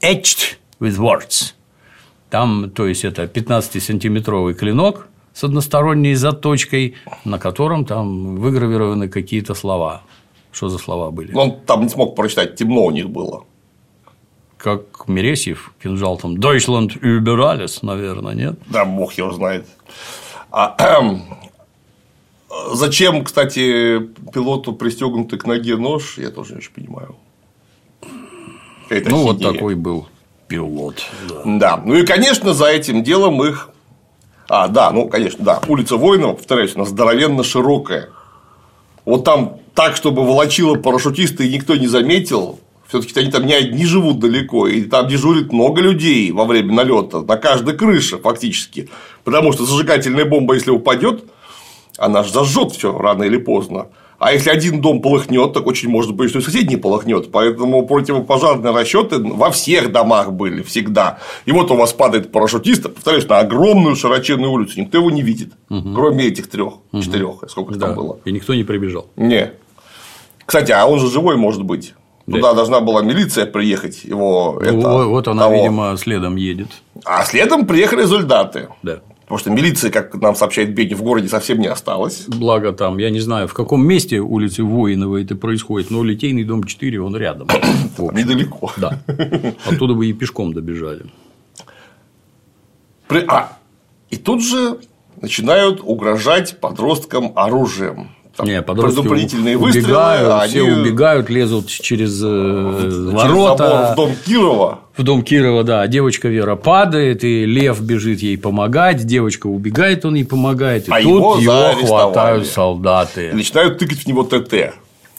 etched 0.00 0.56
with 0.80 0.98
words. 0.98 1.54
Там, 2.30 2.70
то 2.70 2.88
есть, 2.88 3.04
это 3.04 3.24
15-сантиметровый 3.24 4.54
клинок 4.54 5.06
с 5.32 5.44
односторонней 5.44 6.14
заточкой, 6.14 6.96
на 7.24 7.38
котором 7.38 7.84
там 7.84 8.36
выгравированы 8.36 9.08
какие-то 9.08 9.54
слова. 9.54 10.02
Что 10.50 10.68
за 10.68 10.78
слова 10.78 11.10
были? 11.12 11.32
Он 11.34 11.60
там 11.66 11.82
не 11.82 11.88
смог 11.88 12.16
прочитать, 12.16 12.56
темно 12.56 12.84
у 12.84 12.90
них 12.90 13.08
было. 13.08 13.44
Как 14.58 15.08
Мересьев 15.08 15.72
кинжал 15.82 16.16
там 16.16 16.36
Deutschland 16.36 16.98
über 17.00 17.38
alles, 17.40 17.80
наверное, 17.82 18.34
нет? 18.34 18.58
Да, 18.66 18.84
бог 18.84 19.12
его 19.14 19.32
знает. 19.32 19.66
А, 20.50 20.76
зачем, 22.72 23.24
кстати, 23.24 24.00
пилоту 24.32 24.72
пристегнутый 24.72 25.38
к 25.38 25.46
ноге 25.46 25.76
нож, 25.76 26.18
я 26.18 26.30
тоже 26.30 26.52
не 26.52 26.58
очень 26.58 26.72
понимаю. 26.72 27.16
Это 28.88 29.10
ну, 29.10 29.22
вот 29.22 29.42
такой 29.42 29.74
был 29.74 30.08
пилот. 30.48 31.02
Да. 31.28 31.42
да. 31.44 31.82
Ну 31.84 31.94
и, 31.94 32.04
конечно, 32.04 32.54
за 32.54 32.66
этим 32.66 33.02
делом 33.02 33.42
их. 33.44 33.70
А, 34.48 34.68
да, 34.68 34.90
ну, 34.90 35.08
конечно, 35.08 35.44
да. 35.44 35.60
Улица 35.68 35.96
Воинова, 35.96 36.34
повторяюсь, 36.34 36.76
она 36.76 36.84
здоровенно 36.84 37.42
широкая. 37.42 38.10
Вот 39.04 39.24
там 39.24 39.58
так, 39.74 39.96
чтобы 39.96 40.24
волочило 40.24 40.76
парашютисты 40.76 41.46
и 41.46 41.52
никто 41.52 41.76
не 41.76 41.86
заметил, 41.86 42.60
все-таки 43.00 43.20
они 43.20 43.30
там 43.30 43.46
не 43.46 43.54
одни 43.54 43.86
живут 43.86 44.18
далеко, 44.18 44.66
и 44.66 44.82
там 44.82 45.08
дежурит 45.08 45.52
много 45.52 45.80
людей 45.80 46.30
во 46.32 46.44
время 46.44 46.72
налета 46.72 47.22
на 47.22 47.36
каждой 47.36 47.76
крыше 47.76 48.18
фактически. 48.18 48.88
Потому 49.24 49.52
что 49.52 49.64
зажигательная 49.64 50.24
бомба, 50.24 50.54
если 50.54 50.70
упадет, 50.70 51.24
она 51.98 52.22
же 52.22 52.32
зажжет 52.32 52.72
все 52.72 52.96
рано 52.96 53.24
или 53.24 53.36
поздно. 53.36 53.86
А 54.18 54.32
если 54.32 54.50
один 54.50 54.80
дом 54.80 55.02
полыхнет, 55.02 55.52
так 55.52 55.66
очень 55.66 55.88
может 55.88 56.14
быть, 56.14 56.30
что 56.30 56.38
и 56.38 56.42
соседний 56.42 56.76
полыхнет. 56.76 57.30
Поэтому 57.30 57.86
противопожарные 57.86 58.72
расчеты 58.72 59.18
во 59.18 59.50
всех 59.50 59.92
домах 59.92 60.32
были 60.32 60.62
всегда. 60.62 61.18
И 61.44 61.52
вот 61.52 61.70
у 61.70 61.76
вас 61.76 61.92
падает 61.92 62.32
парашютист, 62.32 62.84
повторяюсь, 62.94 63.28
на 63.28 63.40
огромную 63.40 63.96
широченную 63.96 64.50
улицу. 64.50 64.80
Никто 64.80 64.98
его 64.98 65.10
не 65.10 65.22
видит, 65.22 65.52
угу. 65.68 65.94
кроме 65.94 66.26
этих 66.26 66.48
трех, 66.48 66.74
угу. 66.92 67.02
четырех, 67.02 67.44
сколько 67.48 67.74
да. 67.74 67.88
там 67.88 67.96
было. 67.96 68.18
И 68.24 68.32
никто 68.32 68.54
не 68.54 68.64
прибежал. 68.64 69.08
Не. 69.16 69.52
Кстати, 70.46 70.72
а 70.72 70.86
он 70.86 71.00
же 71.00 71.10
живой 71.10 71.36
может 71.36 71.62
быть. 71.62 71.94
Да. 72.26 72.36
Туда 72.38 72.54
должна 72.54 72.80
была 72.80 73.02
милиция 73.02 73.44
приехать. 73.46 74.04
Его, 74.04 74.58
это, 74.62 74.72
вот 74.72 75.28
она, 75.28 75.42
того. 75.42 75.54
видимо, 75.56 75.96
следом 75.98 76.36
едет. 76.36 76.68
А 77.04 77.24
следом 77.24 77.66
приехали 77.66 78.02
результаты. 78.02 78.68
Да. 78.82 79.00
Потому 79.22 79.38
что 79.38 79.50
милиции, 79.50 79.90
как 79.90 80.14
нам 80.14 80.34
сообщает 80.34 80.74
Беги, 80.74 80.94
в 80.94 81.02
городе 81.02 81.28
совсем 81.28 81.58
не 81.58 81.66
осталось. 81.66 82.24
Благо 82.28 82.72
там, 82.72 82.98
я 82.98 83.10
не 83.10 83.20
знаю, 83.20 83.48
в 83.48 83.54
каком 83.54 83.86
месте 83.86 84.20
улицы 84.20 84.62
Воинова 84.62 85.20
это 85.20 85.34
происходит, 85.34 85.90
но 85.90 86.02
Литейный 86.04 86.44
дом 86.44 86.64
4, 86.64 87.00
он 87.00 87.16
рядом. 87.16 87.48
Недалеко. 87.98 88.70
Да. 88.76 89.00
Оттуда 89.66 89.94
бы 89.94 90.06
и 90.06 90.12
пешком 90.12 90.52
добежали. 90.52 91.06
А, 93.28 93.58
и 94.10 94.16
тут 94.16 94.42
же 94.42 94.78
начинают 95.20 95.80
угрожать 95.82 96.58
подросткам 96.58 97.32
оружием 97.34 98.10
не, 98.42 98.62
предупредительные 98.62 99.56
выстрелы, 99.56 99.86
убегают, 99.86 100.42
они... 100.42 100.50
все 100.50 100.62
убегают, 100.62 101.30
лезут 101.30 101.68
через, 101.68 102.20
э, 102.22 102.80
через 102.82 102.96
ворота. 103.12 103.92
в 103.92 103.96
дом 103.96 104.12
Кирова. 104.26 104.80
В 104.96 105.02
дом 105.02 105.22
Кирова, 105.22 105.64
да. 105.64 105.86
Девочка 105.86 106.28
Вера 106.28 106.56
падает, 106.56 107.24
и 107.24 107.44
Лев 107.46 107.80
бежит 107.80 108.20
ей 108.20 108.38
помогать. 108.38 109.04
Девочка 109.04 109.46
убегает, 109.46 110.04
он 110.04 110.14
ей 110.14 110.24
помогает. 110.24 110.88
И 110.88 110.92
а 110.92 111.02
тут 111.02 111.40
его, 111.40 111.40
его 111.40 111.86
хватают 111.86 112.46
солдаты. 112.46 113.30
И 113.30 113.34
начинают 113.34 113.78
тыкать 113.78 114.00
в 114.00 114.06
него 114.06 114.24
ТТ. 114.24 114.74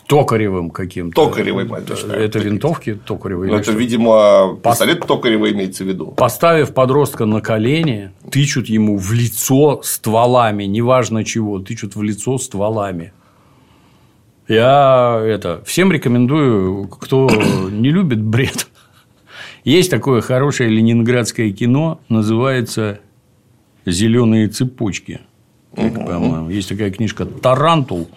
Токаревым 0.07 0.69
каким-то. 0.69 1.25
Токаревым, 1.25 1.73
Это 1.73 2.39
винтовки 2.39 2.93
токаревые. 2.93 3.51
Ну, 3.51 3.57
это, 3.57 3.71
видимо, 3.71 4.59
пистолет 4.63 4.99
Пос... 4.99 5.07
токаревый 5.07 5.53
имеется 5.53 5.83
в 5.83 5.87
виду. 5.87 6.11
Поставив 6.11 6.73
подростка 6.73 7.25
на 7.25 7.41
колени, 7.41 8.11
тычут 8.29 8.67
ему 8.67 8.97
в 8.97 9.11
лицо 9.13 9.81
стволами, 9.83 10.65
неважно 10.65 11.23
чего, 11.23 11.59
тычут 11.59 11.95
в 11.95 12.03
лицо 12.03 12.37
стволами. 12.37 13.13
Я 14.47 15.21
это 15.25 15.63
всем 15.65 15.91
рекомендую, 15.91 16.87
кто 16.87 17.27
не 17.71 17.89
любит 17.89 18.21
бред. 18.21 18.67
Есть 19.63 19.89
такое 19.89 20.21
хорошее 20.21 20.69
ленинградское 20.69 21.51
кино, 21.51 21.99
называется 22.09 22.99
Зеленые 23.85 24.47
цепочки. 24.47 25.21
По-моему, 25.75 26.49
есть 26.49 26.69
такая 26.69 26.89
книжка 26.89 27.25
Тарантул. 27.25 28.07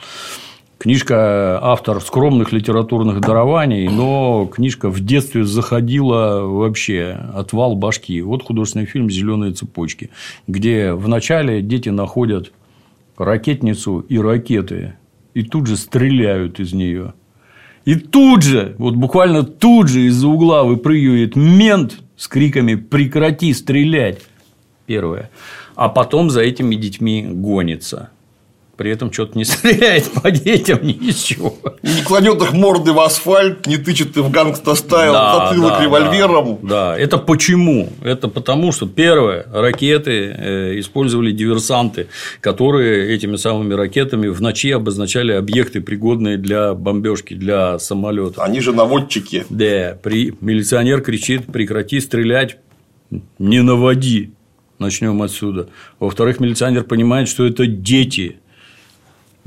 Книжка 0.78 1.58
автор 1.60 2.00
скромных 2.00 2.52
литературных 2.52 3.20
дарований, 3.20 3.88
но 3.88 4.46
книжка 4.46 4.88
в 4.90 5.00
детстве 5.00 5.44
заходила 5.44 6.42
вообще 6.42 7.18
отвал 7.34 7.74
башки. 7.74 8.22
Вот 8.22 8.44
художественный 8.44 8.86
фильм 8.86 9.10
Зеленые 9.10 9.52
цепочки, 9.52 10.10
где 10.46 10.92
вначале 10.92 11.62
дети 11.62 11.88
находят 11.88 12.52
ракетницу 13.16 14.06
и 14.08 14.18
ракеты, 14.18 14.94
и 15.34 15.42
тут 15.42 15.66
же 15.66 15.76
стреляют 15.76 16.60
из 16.60 16.72
нее. 16.72 17.12
И 17.84 17.96
тут 17.96 18.42
же, 18.42 18.76
вот 18.78 18.94
буквально 18.94 19.42
тут 19.42 19.88
же 19.88 20.02
из-за 20.02 20.28
угла 20.28 20.62
выпрыгивает 20.62 21.34
мент 21.34 21.98
с 22.16 22.28
криками 22.28 22.76
«Прекрати 22.76 23.52
стрелять!» 23.52 24.20
Первое. 24.86 25.30
А 25.74 25.88
потом 25.88 26.30
за 26.30 26.42
этими 26.42 26.76
детьми 26.76 27.26
гонится 27.28 28.10
при 28.78 28.92
этом 28.92 29.12
что-то 29.12 29.36
не 29.36 29.44
стреляет 29.44 30.10
по 30.12 30.30
детям, 30.30 30.78
ничего. 30.82 31.58
Не 31.82 32.02
кладет 32.02 32.40
их 32.40 32.52
морды 32.52 32.92
в 32.92 33.00
асфальт, 33.00 33.66
не 33.66 33.76
тычет 33.76 34.16
их 34.16 34.24
в 34.24 34.30
gangsta 34.30 34.78
style 34.78 35.12
да, 35.12 35.48
затылок 35.48 35.72
да, 35.72 35.84
револьвером. 35.84 36.58
Да, 36.62 36.68
да, 36.68 36.98
это 36.98 37.18
почему? 37.18 37.90
Это 38.02 38.28
потому, 38.28 38.70
что 38.72 38.86
первое, 38.86 39.44
ракеты 39.52 40.12
э, 40.12 40.78
использовали 40.78 41.32
диверсанты, 41.32 42.06
которые 42.40 43.14
этими 43.14 43.34
самыми 43.36 43.74
ракетами 43.74 44.28
в 44.28 44.40
ночи 44.40 44.70
обозначали 44.70 45.32
объекты, 45.32 45.80
пригодные 45.80 46.38
для 46.38 46.72
бомбежки, 46.74 47.34
для 47.34 47.80
самолета. 47.80 48.44
Они 48.44 48.60
же 48.60 48.72
наводчики. 48.72 49.44
Да, 49.50 49.98
при... 50.00 50.32
милиционер 50.40 51.00
кричит, 51.00 51.46
прекрати 51.46 52.00
стрелять, 52.00 52.58
не 53.40 53.60
наводи. 53.60 54.32
Начнем 54.78 55.20
отсюда. 55.22 55.68
Во-вторых, 55.98 56.38
милиционер 56.38 56.84
понимает, 56.84 57.28
что 57.28 57.44
это 57.44 57.66
дети 57.66 58.38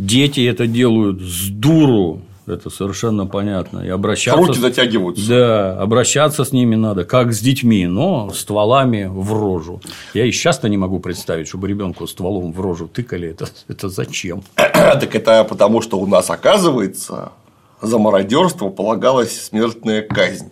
Дети 0.01 0.49
это 0.49 0.65
делают 0.65 1.21
с 1.21 1.49
дуру, 1.49 2.21
это 2.47 2.71
совершенно 2.71 3.27
понятно. 3.27 3.81
И 3.81 3.89
обращаться... 3.89 4.41
Руки 4.41 4.59
затягиваются. 4.59 5.27
Да, 5.29 5.79
обращаться 5.79 6.43
с 6.43 6.51
ними 6.51 6.73
надо, 6.73 7.05
как 7.05 7.33
с 7.33 7.39
детьми, 7.39 7.85
но 7.85 8.31
стволами 8.33 9.07
в 9.07 9.31
рожу. 9.31 9.79
Я 10.15 10.25
и 10.25 10.31
сейчас-то 10.31 10.69
не 10.69 10.77
могу 10.77 10.99
представить, 10.99 11.47
чтобы 11.47 11.67
ребенку 11.67 12.07
стволом 12.07 12.51
в 12.51 12.59
рожу 12.59 12.87
тыкали. 12.87 13.29
Это, 13.29 13.45
это 13.67 13.89
зачем? 13.89 14.41
так 14.55 15.15
это 15.15 15.43
потому, 15.43 15.81
что 15.81 15.99
у 15.99 16.07
нас, 16.07 16.31
оказывается, 16.31 17.33
за 17.79 17.99
мародерство 17.99 18.69
полагалась 18.69 19.39
смертная 19.39 20.01
казнь. 20.01 20.49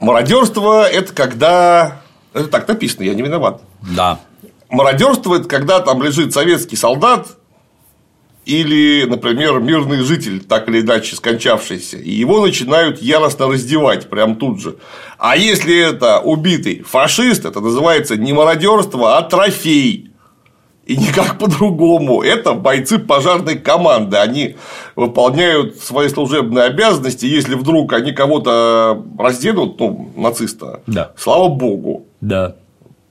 Мародерство 0.00 0.88
это 0.88 1.14
когда. 1.14 2.02
Это 2.32 2.48
так 2.48 2.66
написано, 2.66 3.04
я 3.04 3.14
не 3.14 3.22
виноват. 3.22 3.62
Да. 3.94 4.18
Мародерство 4.68 5.36
это 5.36 5.48
когда 5.48 5.78
там 5.78 6.02
лежит 6.02 6.32
советский 6.34 6.74
солдат 6.74 7.36
или, 8.50 9.04
например, 9.04 9.60
мирный 9.60 9.98
житель, 9.98 10.40
так 10.40 10.68
или 10.68 10.80
иначе 10.80 11.14
скончавшийся, 11.14 11.98
и 11.98 12.10
его 12.10 12.40
начинают 12.44 13.00
яростно 13.00 13.46
раздевать 13.46 14.10
прям 14.10 14.34
тут 14.36 14.60
же. 14.60 14.76
А 15.18 15.36
если 15.36 15.78
это 15.78 16.18
убитый 16.20 16.82
фашист, 16.82 17.44
это 17.44 17.60
называется 17.60 18.16
не 18.16 18.32
мародерство, 18.32 19.16
а 19.18 19.22
трофей. 19.22 20.10
И 20.86 20.96
никак 20.96 21.38
по-другому. 21.38 22.22
Это 22.22 22.54
бойцы 22.54 22.98
пожарной 22.98 23.56
команды. 23.56 24.16
Они 24.16 24.56
выполняют 24.96 25.76
свои 25.76 26.08
служебные 26.08 26.64
обязанности. 26.64 27.26
Если 27.26 27.54
вдруг 27.54 27.92
они 27.92 28.10
кого-то 28.10 29.00
разденут, 29.16 29.78
ну, 29.78 30.10
нациста, 30.16 30.80
Да. 30.88 31.12
слава 31.16 31.48
богу, 31.48 32.06
Да. 32.20 32.56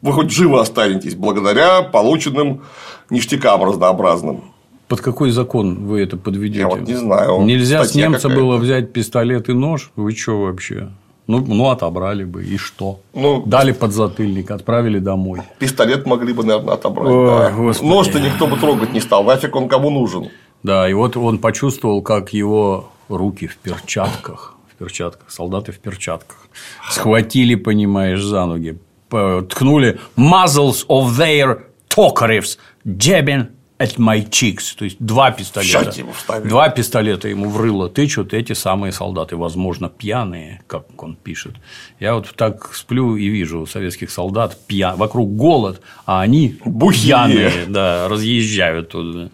вы 0.01 0.11
хоть 0.11 0.31
живы 0.31 0.59
останетесь 0.59 1.15
благодаря 1.15 1.81
полученным 1.83 2.63
ништякам 3.09 3.63
разнообразным. 3.63 4.41
Под 4.89 5.01
какой 5.01 5.29
закон 5.29 5.85
вы 5.85 6.01
это 6.01 6.17
подведете? 6.17 6.61
Я 6.61 6.67
вот 6.67 6.81
не 6.81 6.95
знаю. 6.95 7.41
Нельзя 7.43 7.85
с 7.85 7.93
немца 7.93 8.27
было 8.27 8.57
взять 8.57 8.91
пистолет 8.91 9.47
и 9.47 9.53
нож? 9.53 9.91
Вы 9.95 10.15
что 10.15 10.41
вообще? 10.41 10.89
Ну, 11.27 11.45
ну, 11.45 11.69
отобрали 11.69 12.23
бы, 12.23 12.43
и 12.43 12.57
что? 12.57 12.99
Ну, 13.13 13.43
Дали 13.45 13.71
подзатыльник, 13.71 14.49
отправили 14.49 14.97
домой. 14.97 15.41
Пистолет 15.59 16.07
могли 16.07 16.33
бы, 16.33 16.43
наверное, 16.43 16.73
отобрать. 16.73 17.07
Ой, 17.07 17.27
да. 17.27 17.51
господи. 17.51 17.87
Нож-то 17.87 18.19
никто 18.19 18.47
бы 18.47 18.57
трогать 18.57 18.91
не 18.93 18.99
стал. 18.99 19.23
Нафиг 19.23 19.55
он 19.55 19.69
кому 19.69 19.91
нужен? 19.91 20.29
Да, 20.63 20.89
и 20.89 20.93
вот 20.93 21.15
он 21.15 21.37
почувствовал, 21.37 22.01
как 22.01 22.33
его 22.33 22.89
руки 23.09 23.45
в 23.45 23.57
перчатках, 23.57 24.55
в 24.73 24.75
перчатках, 24.75 25.29
солдаты 25.29 25.71
в 25.71 25.77
перчатках, 25.77 26.47
схватили, 26.89 27.53
понимаешь, 27.53 28.23
за 28.23 28.47
ноги, 28.47 28.79
ткнули 29.09 29.99
muzzles 30.17 30.83
of 30.87 31.15
their 31.15 31.59
tokarives 31.89 32.57
jabbing 32.85 33.49
at 33.79 33.97
my 33.97 34.29
cheeks. 34.29 34.75
То 34.77 34.85
есть, 34.85 34.97
два 34.99 35.31
пистолета. 35.31 35.91
Ему. 35.97 36.13
Два 36.43 36.69
пистолета 36.69 37.29
ему 37.29 37.49
в 37.49 37.59
рыло 37.59 37.89
тычут 37.89 38.33
эти 38.33 38.53
самые 38.53 38.91
солдаты, 38.91 39.37
возможно, 39.37 39.89
пьяные, 39.89 40.61
как 40.67 41.01
он 41.01 41.15
пишет. 41.15 41.55
Я 41.99 42.15
вот 42.15 42.35
так 42.35 42.75
сплю 42.75 43.15
и 43.15 43.27
вижу 43.29 43.65
советских 43.65 44.11
солдат 44.11 44.57
пья... 44.67 44.95
вокруг 44.95 45.35
голод, 45.35 45.81
а 46.05 46.21
они 46.21 46.59
Бухие. 46.65 47.03
пьяные, 47.03 47.65
да, 47.67 48.07
разъезжают 48.09 48.89
туда. 48.89 49.29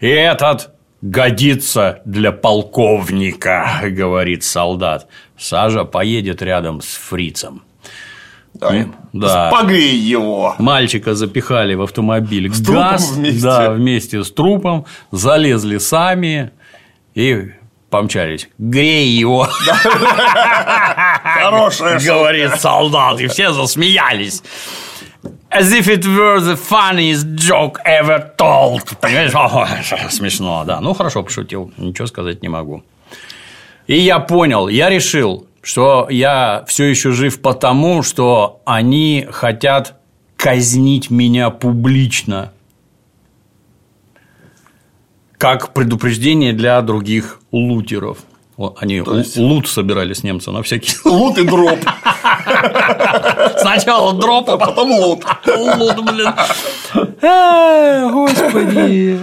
И 0.00 0.08
этот 0.08 0.74
годится 1.00 2.02
для 2.04 2.32
полковника, 2.32 3.80
говорит 3.84 4.42
солдат. 4.42 5.06
Сажа 5.36 5.84
поедет 5.84 6.42
рядом 6.42 6.80
с 6.80 6.94
фрицем. 6.96 7.62
Да. 8.60 8.86
да. 9.12 9.50
Погрей 9.50 9.96
его. 9.96 10.54
Мальчика 10.58 11.14
запихали 11.14 11.74
в 11.74 11.82
автомобиль. 11.82 12.52
С 12.52 12.62
трупом 12.62 12.82
Газ, 12.82 13.10
вместе. 13.12 13.42
Да, 13.42 13.70
вместе 13.70 14.24
с 14.24 14.30
трупом. 14.30 14.84
Залезли 15.12 15.78
сами 15.78 16.50
и 17.14 17.52
помчались. 17.90 18.48
Грей 18.58 19.08
его, 19.08 19.48
Хорошая 21.22 22.00
говорит 22.00 22.56
солдат. 22.56 23.20
И 23.20 23.26
все 23.26 23.52
засмеялись. 23.52 24.42
As 25.50 25.72
if 25.72 25.88
it 25.88 26.04
were 26.04 26.40
the 26.40 26.56
funniest 26.56 27.34
joke 27.34 27.78
ever 27.86 28.32
told. 28.36 28.82
Понимаешь? 29.00 29.32
Смешно, 30.10 30.64
да. 30.66 30.80
Ну, 30.80 30.92
хорошо 30.92 31.22
пошутил. 31.22 31.72
Ничего 31.78 32.06
сказать 32.06 32.42
не 32.42 32.48
могу. 32.48 32.82
И 33.86 33.98
я 33.98 34.18
понял, 34.18 34.68
я 34.68 34.90
решил, 34.90 35.47
что 35.68 36.06
я 36.08 36.64
все 36.66 36.84
еще 36.84 37.10
жив 37.10 37.42
потому, 37.42 38.02
что 38.02 38.62
они 38.64 39.26
хотят 39.30 40.00
казнить 40.34 41.10
меня 41.10 41.50
публично. 41.50 42.52
Как 45.36 45.74
предупреждение 45.74 46.54
для 46.54 46.80
других 46.80 47.40
лутеров. 47.52 48.16
Они 48.78 48.94
есть- 48.94 49.36
лу- 49.36 49.42
лут 49.42 49.68
собирали 49.68 50.14
с 50.14 50.22
немца 50.22 50.52
на 50.52 50.62
всякий 50.62 50.94
Лут 51.04 51.36
и 51.36 51.44
дроп, 51.44 51.78
Сначала 53.58 54.14
дроп, 54.14 54.48
а 54.48 54.56
потом 54.56 54.90
лут. 54.90 55.22
Лут, 55.46 56.00
блин. 56.02 56.32
Господи. 58.10 59.20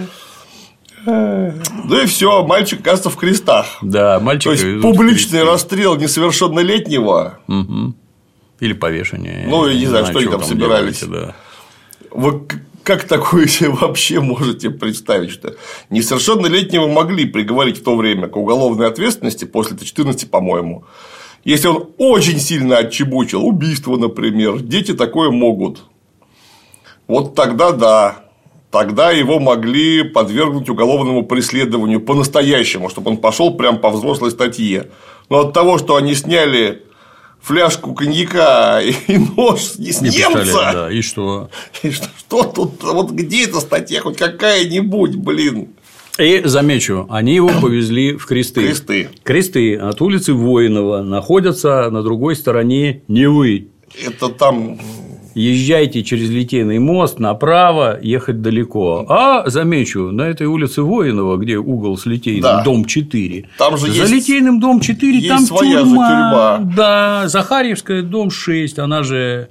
Ну 1.06 2.02
и 2.02 2.06
все, 2.06 2.44
мальчик 2.44 2.80
оказывается 2.80 3.10
в 3.10 3.16
крестах. 3.16 3.78
Да, 3.80 4.18
мальчик. 4.20 4.44
То 4.44 4.52
есть 4.52 4.82
публичный 4.82 5.44
расстрел 5.44 5.96
несовершеннолетнего. 5.96 7.38
Или 8.58 8.72
повешение. 8.72 9.46
Ну, 9.46 9.66
я 9.66 9.78
не 9.78 9.86
знаю, 9.86 10.06
что 10.06 10.18
они 10.18 10.28
там 10.28 10.42
собирались. 10.42 11.00
делаете, 11.00 11.06
да. 11.06 11.34
Вы 12.10 12.42
как 12.82 13.04
такое 13.04 13.46
себе 13.46 13.70
вообще 13.70 14.20
можете 14.20 14.70
представить, 14.70 15.30
что 15.30 15.56
несовершеннолетнего 15.90 16.86
могли 16.86 17.26
приговорить 17.26 17.78
в 17.78 17.84
то 17.84 17.96
время 17.96 18.28
к 18.28 18.36
уголовной 18.36 18.86
ответственности 18.86 19.44
после 19.44 19.76
14, 19.76 20.30
по-моему. 20.30 20.84
Если 21.44 21.68
он 21.68 21.90
очень 21.98 22.40
сильно 22.40 22.78
отчебучил, 22.78 23.44
убийство, 23.44 23.96
например, 23.96 24.60
дети 24.60 24.94
такое 24.94 25.30
могут. 25.30 25.84
Вот 27.06 27.34
тогда 27.34 27.72
да, 27.72 28.25
тогда 28.70 29.10
его 29.10 29.38
могли 29.38 30.02
подвергнуть 30.02 30.68
уголовному 30.68 31.24
преследованию 31.24 32.00
по-настоящему, 32.00 32.88
чтобы 32.88 33.12
он 33.12 33.16
пошел 33.18 33.54
прям 33.54 33.78
по 33.78 33.90
взрослой 33.90 34.30
статье. 34.30 34.88
Но 35.30 35.40
от 35.40 35.52
того, 35.52 35.78
что 35.78 35.96
они 35.96 36.14
сняли 36.14 36.82
фляжку 37.40 37.94
коньяка 37.94 38.80
и 38.80 39.18
нож 39.36 39.60
с 39.62 39.78
Не 39.78 40.10
немца, 40.10 40.42
писали, 40.42 40.74
да. 40.74 40.90
И 40.90 41.00
что? 41.00 41.48
и 41.82 41.90
что, 41.90 42.08
что 42.18 42.42
тут, 42.42 42.82
вот 42.82 43.10
где 43.12 43.44
эта 43.44 43.60
статья, 43.60 44.00
хоть 44.00 44.16
какая-нибудь, 44.16 45.14
блин, 45.16 45.68
И 46.18 46.42
замечу, 46.44 47.06
они 47.08 47.34
его 47.36 47.50
повезли 47.60 48.16
в 48.16 48.26
кресты. 48.26 48.62
кресты. 48.62 49.10
Кресты 49.22 49.76
от 49.76 50.00
улицы 50.02 50.32
Воинова 50.32 51.02
находятся 51.02 51.88
на 51.90 52.02
другой 52.02 52.34
стороне 52.36 53.02
Невы. 53.06 53.68
Это 54.04 54.28
там 54.28 54.78
Езжайте 55.38 56.02
через 56.02 56.30
Литейный 56.30 56.78
мост 56.78 57.18
направо, 57.18 57.98
ехать 58.00 58.40
далеко. 58.40 59.04
А, 59.06 59.48
замечу, 59.50 60.10
на 60.10 60.22
этой 60.22 60.46
улице 60.46 60.80
Воинова, 60.80 61.36
где 61.36 61.58
угол 61.58 61.98
с 61.98 62.06
Литейным, 62.06 62.42
Да. 62.42 62.62
дом 62.64 62.86
4. 62.86 63.44
Там 63.58 63.76
же 63.76 63.92
За 63.92 64.02
есть- 64.04 64.12
Литейным 64.12 64.60
дом 64.60 64.80
4, 64.80 65.14
есть 65.16 65.28
там 65.28 65.40
своя 65.40 65.80
же 65.80 65.84
тюрьма. 65.84 66.08
тюрьма. 66.58 66.72
Да, 66.74 67.28
Захарьевская, 67.28 68.02
дом 68.02 68.30
6, 68.30 68.78
она 68.78 69.02
же 69.02 69.48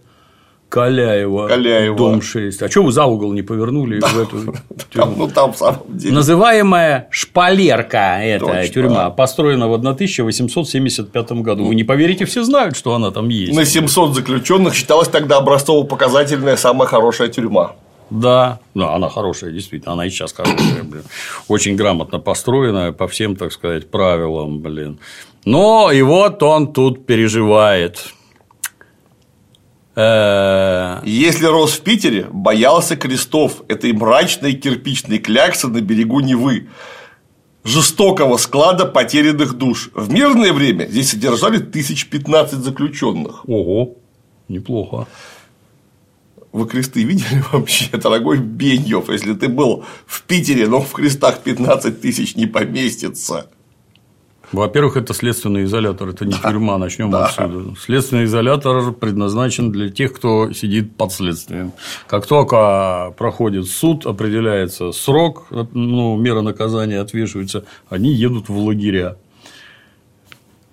Каляева, 0.75 1.47
Каляева. 1.47 1.95
дом 1.95 2.21
6. 2.21 2.61
А 2.63 2.69
что 2.69 2.83
вы 2.83 2.91
за 2.91 3.05
угол 3.05 3.31
не 3.31 3.43
повернули 3.43 4.01
в 4.01 4.19
эту 4.19 4.53
тюрьму? 4.93 5.15
ну 5.19 5.27
там 5.29 5.53
в 5.53 5.57
самом 5.57 5.79
деле. 5.87 6.13
Называемая 6.13 7.07
шпалерка 7.11 8.19
эта 8.21 8.45
Точно. 8.45 8.67
тюрьма, 8.67 9.09
построена 9.09 9.69
в 9.69 9.73
1875 9.73 11.31
году. 11.31 11.63
Вы 11.63 11.75
не 11.75 11.85
поверите, 11.85 12.25
все 12.25 12.43
знают, 12.43 12.75
что 12.75 12.93
она 12.93 13.11
там 13.11 13.29
есть. 13.29 13.53
На 13.53 13.63
700 13.63 14.15
заключенных 14.15 14.73
считалась 14.73 15.07
тогда 15.07 15.37
образцово-показательная 15.37 16.57
самая 16.57 16.89
хорошая 16.89 17.29
тюрьма. 17.29 17.75
Да, 18.09 18.59
да, 18.73 18.93
она 18.95 19.07
хорошая, 19.07 19.51
действительно, 19.51 19.93
она 19.93 20.05
и 20.05 20.09
сейчас 20.09 20.33
хорошая, 20.33 20.83
блин. 20.83 21.03
Очень 21.47 21.77
грамотно 21.77 22.19
построенная 22.19 22.91
по 22.91 23.07
всем, 23.07 23.37
так 23.37 23.53
сказать, 23.53 23.89
правилам, 23.89 24.59
блин. 24.59 24.99
Но 25.45 25.89
и 25.89 26.01
вот 26.01 26.43
он 26.43 26.73
тут 26.73 27.05
переживает. 27.05 28.13
Э, 29.95 30.99
Если 31.05 31.45
рос 31.45 31.71
в 31.73 31.81
Питере, 31.81 32.27
боялся 32.31 32.95
крестов 32.95 33.63
этой 33.67 33.93
мрачной 33.93 34.53
кирпичной 34.53 35.19
кляксы 35.19 35.67
на 35.67 35.81
берегу 35.81 36.19
Невы, 36.19 36.67
жестокого 37.63 38.37
склада 38.37 38.85
потерянных 38.85 39.53
душ. 39.53 39.89
В 39.93 40.11
мирное 40.11 40.53
время 40.53 40.85
здесь 40.85 41.11
содержали 41.11 41.59
тысяч 41.59 42.07
пятнадцать 42.09 42.59
заключенных. 42.59 43.47
Ого, 43.47 43.95
неплохо. 44.49 45.07
Вы 46.51 46.67
кресты 46.67 47.03
видели 47.03 47.43
вообще, 47.51 47.97
дорогой 47.97 48.37
Беньев? 48.37 49.09
Если 49.09 49.33
ты 49.33 49.47
был 49.49 49.83
в 50.05 50.23
Питере, 50.23 50.67
но 50.67 50.81
в 50.81 50.91
крестах 50.91 51.39
15 51.39 51.99
тысяч 52.01 52.35
не 52.35 52.45
поместится. 52.45 53.49
Во-первых, 54.51 54.97
это 54.97 55.13
следственный 55.13 55.63
изолятор, 55.63 56.09
это 56.09 56.25
не 56.25 56.33
тюрьма, 56.33 56.77
начнем 56.77 57.09
Да. 57.11 57.25
отсюда. 57.25 57.75
Следственный 57.79 58.25
изолятор 58.25 58.91
предназначен 58.91 59.71
для 59.71 59.89
тех, 59.89 60.13
кто 60.13 60.51
сидит 60.53 60.95
под 60.95 61.11
следствием. 61.11 61.71
Как 62.07 62.25
только 62.27 63.13
проходит 63.17 63.67
суд, 63.67 64.05
определяется 64.05 64.91
срок, 64.91 65.47
ну, 65.73 66.15
мера 66.17 66.41
наказания 66.41 66.99
отвешивается, 66.99 67.65
они 67.89 68.13
едут 68.13 68.49
в 68.49 68.57
лагеря. 68.57 69.17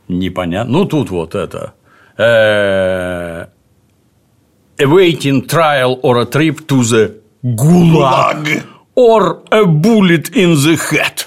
Непонятно. 0.09 0.73
Ну, 0.79 0.85
тут 0.85 1.11
вот 1.11 1.35
это. 1.35 1.73
Э, 2.19 3.47
Awaiting 4.79 5.47
trial 5.47 6.01
or 6.03 6.19
a 6.21 6.25
trip 6.25 6.67
to 6.67 6.83
the 6.83 7.15
gulag 7.45 8.63
or 8.95 9.43
a 9.51 9.65
bullet 9.65 10.31
in 10.35 10.55
the 10.55 10.77
head. 10.91 11.27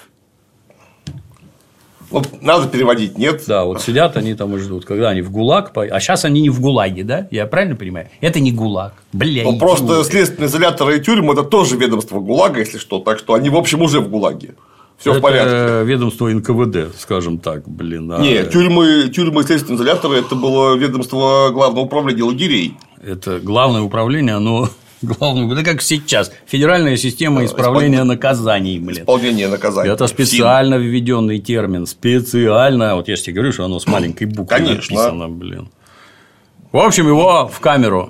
Надо 2.41 2.67
переводить, 2.67 3.17
нет? 3.17 3.43
Да, 3.47 3.65
вот 3.65 3.81
сидят 3.81 4.15
они 4.17 4.33
там 4.35 4.55
и 4.55 4.59
ждут, 4.59 4.85
когда 4.85 5.09
они 5.09 5.21
в 5.21 5.31
ГУЛАГ, 5.31 5.71
а 5.75 5.99
сейчас 5.99 6.23
они 6.25 6.41
не 6.41 6.49
в 6.49 6.61
ГУЛАГе, 6.61 7.03
да? 7.03 7.27
Я 7.31 7.45
правильно 7.47 7.75
понимаю? 7.75 8.09
Это 8.21 8.39
не 8.39 8.51
ГУЛАГ. 8.51 8.93
Бля, 9.13 9.43
Ну, 9.43 9.57
просто 9.57 9.85
идиоты. 9.85 10.09
следственные 10.11 10.47
изоляторы 10.47 10.97
и 10.97 11.01
тюрьмы 11.01 11.33
это 11.33 11.43
тоже 11.43 11.75
ведомство 11.77 12.19
ГУЛАГа, 12.19 12.59
если 12.59 12.77
что. 12.77 12.99
Так 12.99 13.19
что 13.19 13.33
они, 13.33 13.49
в 13.49 13.55
общем, 13.57 13.81
уже 13.81 13.99
в 13.99 14.09
ГУЛАГе. 14.09 14.55
Все 14.97 15.11
в 15.11 15.15
Это 15.17 15.21
порядке. 15.21 15.85
ведомство 15.85 16.27
НКВД, 16.29 16.95
скажем 16.97 17.37
так, 17.39 17.67
блин. 17.67 18.09
а 18.13 18.19
Не, 18.19 18.45
тюрьмы, 18.45 19.09
тюрьмы 19.13 19.41
и 19.41 19.45
следственные 19.45 19.75
изоляторы 19.77 20.19
это 20.19 20.35
было 20.35 20.75
ведомство 20.75 21.49
главного 21.51 21.83
управления 21.85 22.23
лагерей. 22.23 22.75
Это 23.05 23.39
главное 23.39 23.81
управление, 23.81 24.35
оно 24.35 24.69
главное, 25.05 25.51
это 25.53 25.63
как 25.63 25.81
сейчас, 25.81 26.31
федеральная 26.45 26.97
система 26.97 27.43
исправления 27.45 28.03
наказаний, 28.03 28.79
блин. 28.79 29.03
Исполнение 29.03 29.47
наказания. 29.47 29.91
Это 29.91 30.07
специально 30.07 30.75
введенный 30.75 31.39
термин, 31.39 31.85
специально. 31.85 32.95
Вот 32.95 33.07
я 33.07 33.15
же 33.15 33.21
тебе 33.23 33.35
говорю, 33.35 33.51
что 33.53 33.65
оно 33.65 33.79
с 33.79 33.87
маленькой 33.87 34.25
буквы 34.25 34.57
Конечно. 34.57 34.95
написано, 34.95 35.29
блин. 35.29 35.69
В 36.71 36.77
общем, 36.77 37.07
его 37.07 37.47
в 37.51 37.59
камеру, 37.59 38.09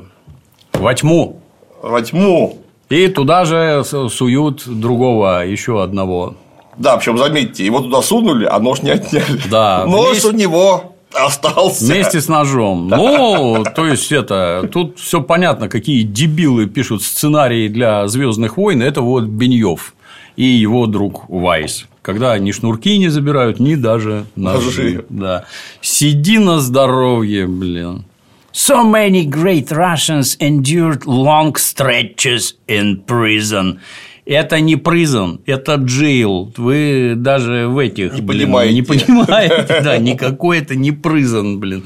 во 0.74 0.94
тьму. 0.94 1.42
Во 1.82 2.02
тьму. 2.02 2.62
и 2.90 3.08
туда 3.10 3.46
же 3.46 3.84
суют 4.10 4.64
другого, 4.66 5.46
еще 5.46 5.84
одного. 5.84 6.36
Да, 6.78 6.98
причем 6.98 7.18
заметьте, 7.18 7.66
его 7.66 7.80
туда 7.80 8.02
сунули, 8.02 8.46
а 8.46 8.60
нож 8.60 8.82
не 8.82 8.90
отняли. 8.92 9.40
Да, 9.50 9.86
Нож 9.86 10.10
вместе- 10.12 10.28
у 10.28 10.32
него 10.32 10.95
остался. 11.14 11.86
Вместе 11.86 12.22
с 12.22 12.28
ножом. 12.28 12.88
Ну, 12.88 13.64
то 13.76 13.86
есть 13.86 14.12
это 14.12 14.68
тут 14.72 15.00
все 15.00 15.22
понятно, 15.22 15.70
какие 15.70 16.04
дебилы 16.04 16.68
пишут 16.68 17.04
сценарии 17.04 17.68
для 17.68 18.08
Звездных 18.08 18.58
войн. 18.58 18.82
Это 18.82 19.02
вот 19.02 19.26
Беньев 19.26 19.94
и 20.36 20.46
его 20.46 20.86
друг 20.88 21.30
Вайс. 21.30 21.86
Когда 22.02 22.38
ни 22.38 22.52
шнурки 22.52 22.98
не 22.98 23.10
забирают, 23.10 23.60
ни 23.60 23.76
даже 23.76 24.26
ножи. 24.36 24.66
Ножи. 24.66 25.06
Да. 25.10 25.46
Сиди 25.82 26.38
на 26.38 26.60
здоровье, 26.60 27.48
блин. 27.48 28.06
So 28.54 28.86
many 28.86 29.26
great 29.26 29.70
Russians 29.70 30.38
endured 30.40 31.06
long 31.06 31.56
stretches 31.56 32.54
in 32.68 33.04
prison. 33.06 33.80
Это 34.26 34.60
не 34.60 34.76
prison, 34.76 35.42
это 35.46 35.76
jail. 35.76 36.52
Вы 36.58 37.14
даже 37.16 37.68
в 37.68 37.78
этих 37.78 38.14
Не 38.14 38.22
блин, 38.22 38.48
понимаете. 38.48 38.74
не 38.74 38.82
понимаете, 38.82 39.82
да, 39.84 39.98
никакой 39.98 40.60
это 40.60 40.76
не 40.76 40.90
prison, 40.92 41.58
блин. 41.58 41.86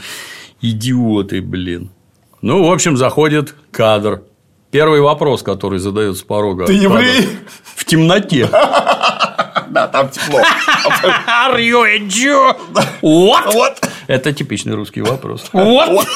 Идиоты, 0.62 1.42
блин. 1.42 1.92
Ну, 2.42 2.66
в 2.66 2.72
общем, 2.72 2.96
заходит 2.96 3.56
кадр. 3.72 4.24
Первый 4.72 5.02
вопрос, 5.02 5.44
который 5.44 5.80
задают 5.80 6.18
с 6.18 6.22
порога. 6.22 6.66
Ты 6.66 6.74
еврей? 6.74 7.24
кадр. 7.24 7.30
В 7.76 7.86
темноте. 7.86 8.50
Да, 9.72 9.88
там 9.88 10.10
тепло. 10.10 10.40
Are 11.28 11.60
you 11.60 11.84
a 11.84 12.00
Jew? 12.00 12.56
What? 13.04 13.54
Вот. 13.54 13.88
Это 14.08 14.34
типичный 14.34 14.74
русский 14.74 15.02
вопрос. 15.02 15.46
What? 15.54 16.08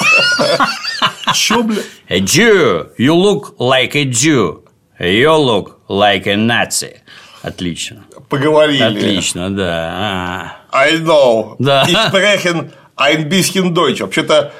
Чё, 1.36 1.62
бля? 1.62 1.84
A 2.10 2.18
Jew. 2.20 2.88
You 2.98 3.14
look 3.14 3.56
like 3.60 3.96
a 3.96 4.06
Jew. 4.06 4.64
You 5.00 5.38
look 5.38 5.83
like 5.94 6.28
a 6.28 6.36
Nazi. 6.36 6.98
Отлично. 7.42 8.06
Поговорили. 8.30 8.84
Отлично, 8.84 9.50
да. 9.56 10.58
I 10.72 10.98
know. 11.00 11.56
Да. 11.60 11.84
Ich 11.88 11.98
sprechen 12.10 12.72
ein 12.96 13.30
bisschen 13.30 13.74
Deutsch. 13.74 14.00
Вообще-то 14.02 14.52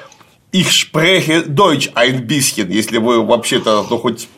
ich 0.52 0.70
spreche 0.70 1.42
Deutsch 1.42 1.90
ein 1.94 2.26
bisschen, 2.26 2.70
если 2.70 2.98
вы 2.98 3.24
вообще-то, 3.24 3.86
ну, 3.90 3.98
хоть 3.98 4.28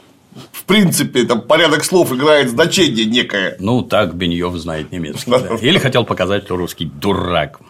в 0.53 0.65
принципе, 0.65 1.25
там 1.25 1.41
порядок 1.43 1.85
слов 1.85 2.13
играет 2.13 2.51
значение 2.51 3.05
некое. 3.05 3.57
Ну, 3.59 3.83
так 3.83 4.15
Беньев 4.15 4.55
знает 4.55 4.93
немецкий. 4.93 5.31
да. 5.31 5.57
Или 5.61 5.79
хотел 5.79 6.05
показать, 6.05 6.45
что 6.45 6.57
русский 6.57 6.85
дурак. 6.87 7.61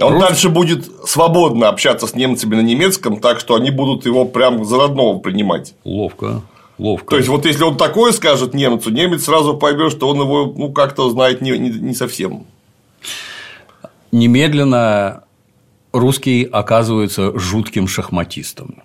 Он 0.00 0.14
Рус- 0.14 0.20
дальше 0.20 0.48
будет 0.48 0.88
свободно 1.06 1.68
общаться 1.68 2.06
с 2.06 2.14
немцами 2.14 2.54
на 2.54 2.60
немецком, 2.60 3.20
так 3.20 3.40
что 3.40 3.56
они 3.56 3.70
будут 3.70 4.06
его 4.06 4.24
прям 4.24 4.64
за 4.64 4.78
родного 4.78 5.18
принимать. 5.18 5.74
Ловко. 5.84 6.42
Ловко. 6.78 7.10
То 7.10 7.16
есть, 7.16 7.28
вот 7.28 7.44
если 7.44 7.64
он 7.64 7.76
такое 7.76 8.12
скажет 8.12 8.54
немцу, 8.54 8.90
немец 8.90 9.24
сразу 9.24 9.56
поймет, 9.56 9.90
что 9.92 10.08
он 10.08 10.20
его 10.20 10.54
ну, 10.56 10.72
как-то 10.72 11.10
знает 11.10 11.40
не, 11.40 11.50
не, 11.58 11.70
не 11.70 11.94
совсем. 11.94 12.46
немедленно 14.12 15.24
русский 15.92 16.44
оказывается 16.44 17.38
жутким 17.38 17.88
шахматистом. 17.88 18.82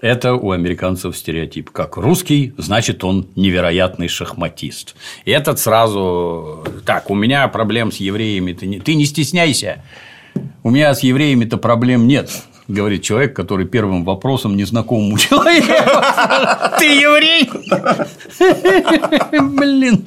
Это 0.00 0.34
у 0.34 0.50
американцев 0.50 1.16
стереотип. 1.16 1.70
Как 1.70 1.96
русский, 1.96 2.52
значит, 2.58 3.02
он 3.02 3.28
невероятный 3.34 4.08
шахматист. 4.08 4.94
И 5.24 5.30
этот 5.30 5.58
сразу... 5.58 6.64
Так, 6.84 7.10
у 7.10 7.14
меня 7.14 7.48
проблем 7.48 7.90
с 7.90 7.96
евреями. 7.96 8.52
Ты 8.52 8.66
не, 8.66 8.78
ты 8.78 8.94
не 8.94 9.06
стесняйся. 9.06 9.82
У 10.62 10.70
меня 10.70 10.94
с 10.94 11.00
евреями-то 11.00 11.56
проблем 11.56 12.06
нет. 12.06 12.30
Говорит 12.68 13.02
человек, 13.02 13.34
который 13.34 13.66
первым 13.66 14.04
вопросом 14.04 14.56
незнакомому 14.56 15.18
человеку. 15.18 15.72
Ты 16.78 16.84
еврей? 16.86 17.48
Блин. 19.56 20.06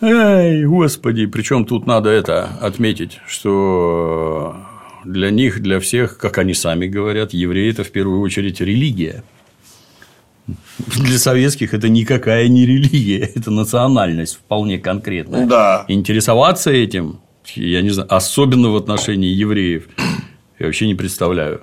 Ай, 0.00 0.64
господи, 0.64 1.26
причем 1.26 1.64
тут 1.64 1.86
надо 1.86 2.10
это 2.10 2.50
отметить, 2.60 3.20
что 3.26 4.56
для 5.04 5.30
них, 5.30 5.60
для 5.62 5.80
всех, 5.80 6.18
как 6.18 6.38
они 6.38 6.54
сами 6.54 6.86
говорят, 6.86 7.32
евреи 7.32 7.70
это 7.70 7.84
в 7.84 7.90
первую 7.90 8.20
очередь 8.20 8.60
религия. 8.60 9.24
Для 10.96 11.18
советских 11.18 11.72
это 11.72 11.88
никакая 11.88 12.48
не 12.48 12.66
религия, 12.66 13.30
это 13.34 13.50
национальность 13.50 14.34
вполне 14.34 14.78
конкретная. 14.78 15.46
Да. 15.46 15.84
Интересоваться 15.88 16.70
этим, 16.70 17.20
я 17.54 17.80
не 17.80 17.90
знаю, 17.90 18.14
особенно 18.14 18.70
в 18.70 18.76
отношении 18.76 19.32
евреев, 19.32 19.88
я 20.58 20.66
вообще 20.66 20.86
не 20.86 20.94
представляю. 20.94 21.62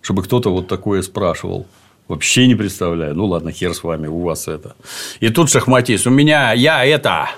Чтобы 0.00 0.22
кто-то 0.22 0.50
вот 0.50 0.68
такое 0.68 1.02
спрашивал. 1.02 1.66
Вообще 2.08 2.46
не 2.46 2.54
представляю. 2.54 3.14
Ну 3.14 3.26
ладно, 3.26 3.52
хер 3.52 3.72
с 3.74 3.82
вами, 3.84 4.08
у 4.08 4.20
вас 4.22 4.48
это. 4.48 4.74
И 5.20 5.28
тут 5.28 5.50
шахматист. 5.50 6.06
У 6.06 6.10
меня, 6.10 6.52
я 6.52 6.84
это. 6.84 7.30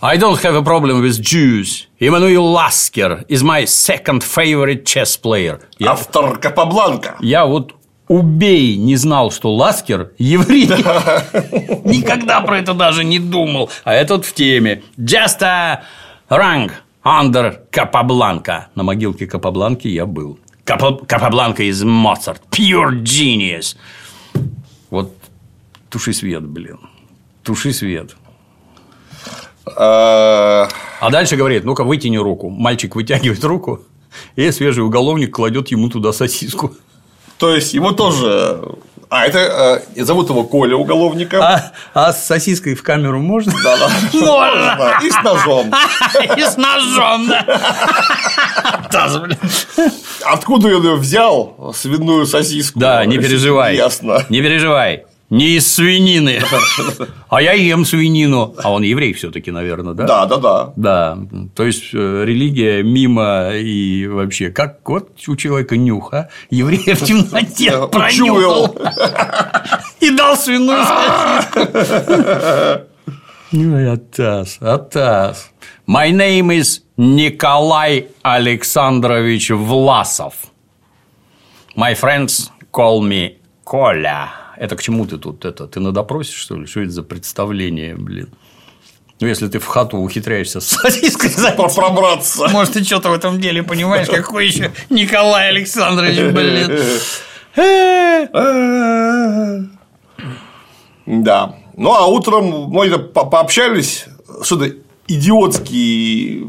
I 0.00 0.18
don't 0.18 0.42
have 0.42 0.56
a 0.56 0.62
problem 0.62 1.02
with 1.02 1.20
Jews. 1.20 1.86
Иммануил 1.98 2.44
Ласкер 2.44 3.24
is 3.28 3.42
my 3.42 3.64
second 3.64 4.22
favorite 4.22 4.84
chess 4.84 5.18
player. 5.22 5.60
Я, 5.78 5.92
Автор 5.92 6.38
Капабланка. 6.38 7.16
я 7.20 7.46
вот 7.46 7.74
убей 8.08 8.76
не 8.76 8.96
знал, 8.96 9.30
что 9.30 9.54
Ласкер 9.54 10.12
еврей. 10.18 10.66
Никогда 11.84 12.40
про 12.40 12.58
это 12.58 12.74
даже 12.74 13.04
не 13.04 13.18
думал. 13.18 13.70
А 13.84 13.94
этот 13.94 14.24
в 14.26 14.34
теме. 14.34 14.82
Just 14.98 15.42
a 15.42 15.82
rank 16.28 16.72
under 17.04 17.58
Капабланка. 17.70 18.68
На 18.74 18.82
могилке 18.82 19.26
Капабланки 19.26 19.88
я 19.88 20.06
был. 20.06 20.38
Капа- 20.64 21.04
Капабланка 21.06 21.62
из 21.62 21.82
Моцарт. 21.82 22.42
Pure 22.50 23.02
genius. 23.02 23.76
Вот 24.90 25.14
туши 25.90 26.12
свет, 26.12 26.42
блин. 26.42 26.78
Туши 27.42 27.72
свет. 27.72 28.16
А 29.76 30.68
дальше 31.10 31.36
говорит, 31.36 31.64
ну-ка 31.64 31.84
вытяни 31.84 32.16
руку. 32.18 32.48
Мальчик 32.50 32.94
вытягивает 32.96 33.42
руку, 33.44 33.80
и 34.36 34.50
свежий 34.50 34.84
уголовник 34.84 35.34
кладет 35.34 35.68
ему 35.68 35.88
туда 35.88 36.12
сосиску. 36.12 36.74
То 37.38 37.54
есть 37.54 37.74
его 37.74 37.92
тоже. 37.92 38.62
А, 39.10 39.26
это 39.26 39.82
э, 39.94 40.04
зовут 40.04 40.28
его 40.30 40.44
Коля 40.44 40.76
уголовника. 40.76 41.42
А, 41.42 41.72
а 41.94 42.12
с 42.12 42.26
сосиской 42.26 42.74
в 42.74 42.82
камеру 42.82 43.20
можно? 43.20 43.52
Да, 43.62 43.76
да. 43.76 43.88
Можно. 44.12 44.98
И 45.02 45.10
с 45.10 45.22
ножом. 45.22 45.72
И 46.36 46.42
с 46.42 46.56
ножом, 46.56 47.28
да. 47.28 49.08
Откуда 50.24 50.68
он 50.68 50.84
ее 50.84 50.96
взял, 50.96 51.74
свиную 51.76 52.26
сосиску? 52.26 52.78
Да, 52.78 53.04
не 53.04 53.18
переживай. 53.18 53.76
Ясно. 53.76 54.24
Не 54.28 54.40
переживай. 54.40 55.04
Не 55.30 55.56
из 55.56 55.74
свинины. 55.74 56.40
А 57.28 57.42
я 57.42 57.52
ем 57.52 57.84
свинину. 57.84 58.54
А 58.62 58.70
он 58.70 58.82
еврей 58.82 59.12
все-таки, 59.14 59.50
наверное, 59.50 59.94
да? 59.94 60.06
Да, 60.06 60.26
да, 60.26 60.36
да. 60.36 60.72
Да, 60.76 61.18
то 61.54 61.64
есть 61.64 61.94
э, 61.94 62.24
религия 62.24 62.82
мимо 62.82 63.50
и 63.54 64.06
вообще, 64.06 64.50
как 64.50 64.86
вот 64.88 65.10
у 65.26 65.36
человека 65.36 65.76
нюха, 65.76 66.28
еврея 66.50 66.94
в 66.94 67.02
темноте 67.02 67.86
пронюхал 67.88 68.76
и 70.00 70.10
дал 70.10 70.36
свиную 70.36 70.84
сосиску. 70.84 71.60
Ну, 73.52 73.92
Атас, 73.92 74.58
Атас. 74.60 75.50
My 75.86 76.10
name 76.10 76.50
is 76.50 76.82
Николай 76.96 78.08
Александрович 78.22 79.50
Власов. 79.50 80.34
My 81.76 81.94
friends 81.94 82.50
call 82.72 83.00
me 83.00 83.36
Коля. 83.64 84.43
Это 84.56 84.76
к 84.76 84.82
чему 84.82 85.06
ты 85.06 85.18
тут? 85.18 85.44
Это 85.44 85.66
ты 85.66 85.80
на 85.80 85.92
допросе, 85.92 86.32
что 86.32 86.56
ли? 86.56 86.66
Что 86.66 86.80
это 86.80 86.90
за 86.90 87.02
представление, 87.02 87.94
блин? 87.96 88.28
Ну, 89.20 89.28
если 89.28 89.48
ты 89.48 89.58
в 89.58 89.66
хату 89.66 89.98
ухитряешься 89.98 90.60
с 90.60 90.66
сосиской 90.66 91.30
Пробраться. 91.74 92.48
может, 92.48 92.74
ты 92.74 92.84
что-то 92.84 93.10
в 93.10 93.12
этом 93.12 93.40
деле 93.40 93.62
понимаешь, 93.62 94.08
какой 94.08 94.46
еще 94.48 94.72
Николай 94.90 95.48
Александрович, 95.50 96.18
блин. 96.32 96.80
Да. 101.06 101.56
Ну, 101.76 101.92
а 101.92 102.06
утром 102.06 102.70
мы 102.70 102.98
пообщались. 102.98 104.06
Что 104.42 104.56
ты 104.56 104.78
идиотские 105.06 106.46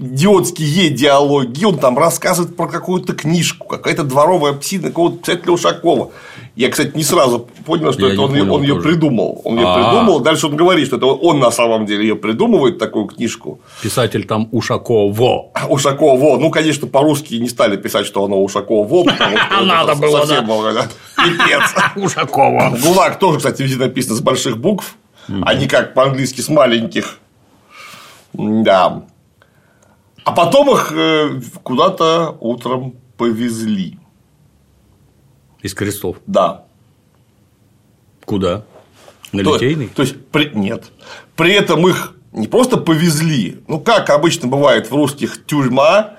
идиотские 0.00 0.88
диалоги, 0.90 1.64
он 1.64 1.78
там 1.78 1.98
рассказывает 1.98 2.56
про 2.56 2.66
какую-то 2.68 3.12
книжку, 3.12 3.66
какая-то 3.66 4.02
дворовая 4.02 4.54
псина 4.54 4.88
какого-то 4.88 5.18
писателя 5.18 5.52
Ушакова. 5.52 6.10
Я, 6.56 6.68
кстати, 6.68 6.96
не 6.96 7.04
сразу 7.04 7.48
понял, 7.64 7.92
что 7.92 8.06
Я 8.06 8.12
это 8.12 8.22
он, 8.22 8.30
понял 8.30 8.54
он 8.54 8.62
ее 8.62 8.74
тоже. 8.74 8.88
придумал. 8.88 9.40
Он 9.44 9.56
ее 9.56 9.66
А. 9.66 9.74
придумал. 9.74 10.20
Дальше 10.20 10.46
он 10.48 10.56
говорит, 10.56 10.86
что 10.86 10.96
это 10.96 11.06
он 11.06 11.38
на 11.38 11.50
самом 11.50 11.86
деле 11.86 12.02
ее 12.08 12.16
придумывает, 12.16 12.78
такую 12.78 13.06
книжку. 13.06 13.60
Писатель 13.82 14.26
там 14.26 14.48
Ушакова. 14.52 15.50
А 15.54 15.66
Ушакова, 15.68 16.18
во. 16.18 16.38
ну, 16.38 16.50
конечно, 16.50 16.86
по-русски 16.88 17.34
не 17.34 17.48
стали 17.48 17.76
писать, 17.76 18.04
что 18.04 18.24
оно 18.24 18.42
Ушакова, 18.42 18.86
во, 18.86 19.04
потому 19.04 19.36
что 19.38 19.46
это 19.54 19.64
Надо 19.64 19.94
было, 19.94 20.18
совсем 20.18 20.46
было. 20.46 20.72
Пипец. 21.16 21.74
Ушакова. 21.96 22.76
ГУЛАГ 22.82 23.18
тоже, 23.18 23.38
кстати, 23.38 23.62
везде 23.62 23.78
написано 23.78 24.16
с 24.16 24.20
больших 24.20 24.58
букв, 24.58 24.96
а 25.42 25.54
не 25.54 25.68
как 25.68 25.94
по-английски 25.94 26.40
с 26.40 26.48
маленьких. 26.48 27.18
Да. 28.32 29.02
А 30.24 30.32
потом 30.32 30.70
их 30.70 30.92
э, 30.92 31.40
куда-то 31.62 32.36
утром 32.40 32.94
повезли. 33.16 33.98
Из 35.62 35.74
крестов. 35.74 36.16
Да. 36.26 36.64
Куда? 38.24 38.62
На 39.32 39.44
То- 39.44 39.54
Литейный? 39.54 39.88
То 39.88 40.02
есть, 40.02 40.14
при- 40.30 40.50
нет. 40.54 40.84
При 41.36 41.52
этом 41.52 41.86
их 41.88 42.14
не 42.32 42.46
просто 42.48 42.76
повезли, 42.76 43.60
ну, 43.68 43.80
как 43.80 44.10
обычно 44.10 44.48
бывает 44.48 44.90
в 44.90 44.94
русских 44.94 45.44
тюрьма, 45.46 46.14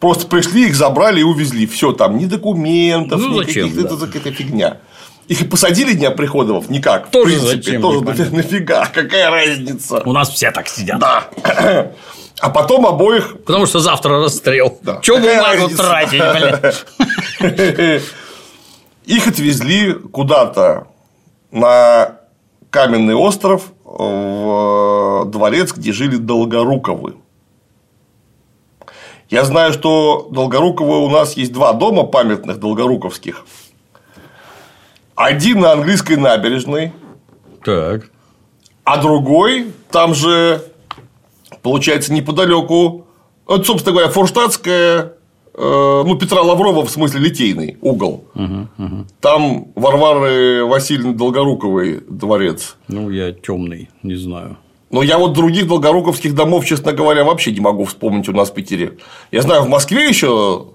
просто 0.00 0.26
пришли, 0.26 0.66
их 0.68 0.74
забрали 0.76 1.20
и 1.20 1.24
увезли. 1.24 1.66
Все 1.66 1.92
там, 1.92 2.18
ни 2.18 2.26
документов, 2.26 3.20
Ну, 3.20 3.28
ни 3.40 3.44
зачем, 3.46 3.68
каких-то- 3.68 3.88
да. 3.88 3.94
это 4.04 4.06
какая-то 4.12 4.32
фигня. 4.32 4.78
Их 5.26 5.40
и 5.40 5.44
посадили 5.46 5.94
дня 5.94 6.10
приходов 6.10 6.68
никак. 6.68 7.06
в 7.08 7.10
Тоже 7.10 7.36
принципе, 7.36 7.56
зачем, 7.56 7.80
Тоже 7.82 8.00
непонятно. 8.00 8.36
нафига, 8.36 8.86
какая 8.92 9.30
разница. 9.30 10.02
У 10.04 10.12
нас 10.12 10.28
все 10.30 10.50
так 10.50 10.68
сидят. 10.68 10.98
Да. 10.98 11.28
А 12.40 12.50
потом 12.50 12.84
обоих 12.86 13.38
Потому 13.46 13.64
что 13.64 13.78
завтра 13.78 14.20
расстрел. 14.20 14.78
Да. 14.82 14.98
Че 15.00 15.16
Какая 15.16 15.56
бумагу 15.56 15.76
тратить, 15.76 16.20
блядь? 16.20 18.02
Их 19.04 19.26
отвезли 19.28 19.92
куда-то 19.92 20.86
на 21.50 22.20
каменный 22.70 23.14
остров 23.14 23.72
в 23.84 25.24
дворец, 25.26 25.72
где 25.72 25.92
жили 25.92 26.16
Долгоруковы. 26.16 27.16
Я 29.28 29.44
знаю, 29.44 29.72
что 29.72 30.28
Долгоруковы 30.30 31.04
у 31.04 31.10
нас 31.10 31.36
есть 31.36 31.52
два 31.52 31.72
дома 31.72 32.04
памятных 32.04 32.58
долгоруковских. 32.58 33.46
Один 35.14 35.60
на 35.60 35.72
английской 35.72 36.16
набережной, 36.16 36.92
Так. 37.64 38.10
а 38.82 38.96
другой 39.00 39.72
там 39.90 40.14
же, 40.14 40.64
получается, 41.62 42.12
неподалеку, 42.12 43.06
это, 43.46 43.62
собственно 43.62 43.92
говоря, 43.92 44.10
Форштадтская, 44.10 44.98
э, 45.00 45.12
ну, 45.56 46.16
Петра 46.16 46.42
Лаврова, 46.42 46.84
в 46.84 46.90
смысле, 46.90 47.20
Литейный 47.20 47.78
угол. 47.80 48.24
Там 49.20 49.68
Варвары 49.74 50.64
Васильевны 50.64 51.14
Долгоруковой 51.14 52.00
дворец. 52.08 52.76
Ну, 52.88 53.10
я 53.10 53.32
темный, 53.32 53.90
не 54.02 54.16
знаю. 54.16 54.58
Но 54.90 55.02
я 55.02 55.18
вот 55.18 55.32
других 55.32 55.66
долгоруковских 55.66 56.34
домов, 56.34 56.64
честно 56.64 56.92
говоря, 56.92 57.24
вообще 57.24 57.52
не 57.52 57.60
могу 57.60 57.84
вспомнить 57.84 58.28
у 58.28 58.32
нас 58.32 58.50
в 58.50 58.54
Питере. 58.54 58.98
Я 59.32 59.42
знаю, 59.42 59.62
в 59.62 59.68
Москве 59.68 60.08
еще 60.08 60.68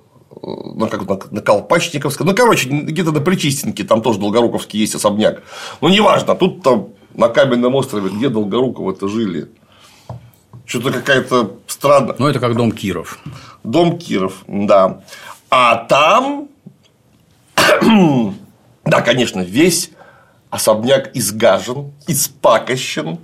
на, 0.43 0.87
как, 0.87 1.07
на, 1.07 1.19
на 1.31 1.41
Колпачниковской, 1.41 2.25
ну, 2.25 2.33
короче, 2.33 2.69
где-то 2.69 3.11
на 3.11 3.21
Причистенке, 3.21 3.83
там 3.83 4.01
тоже 4.01 4.19
Долгоруковский 4.19 4.79
есть 4.79 4.95
особняк. 4.95 5.43
Ну, 5.81 5.89
неважно, 5.89 6.35
тут 6.35 6.61
там 6.63 6.89
на 7.15 7.29
Каменном 7.29 7.75
острове, 7.75 8.09
где 8.09 8.29
Долгоруковы-то 8.29 9.07
жили. 9.07 9.47
Что-то 10.69 10.91
какая-то 10.91 11.57
странная. 11.65 12.15
Ну, 12.19 12.27
это 12.27 12.39
как 12.39 12.55
дом 12.55 12.71
Киров. 12.71 13.17
Дом 13.63 13.97
Киров, 13.97 14.43
да. 14.47 15.01
А 15.49 15.75
там, 15.77 16.47
да, 18.85 19.01
конечно, 19.01 19.41
весь 19.41 19.89
особняк 20.51 21.09
изгажен, 21.15 21.91
испакощен, 22.05 23.17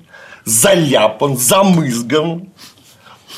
заляпан, 0.44 1.38
замызган. 1.38 2.50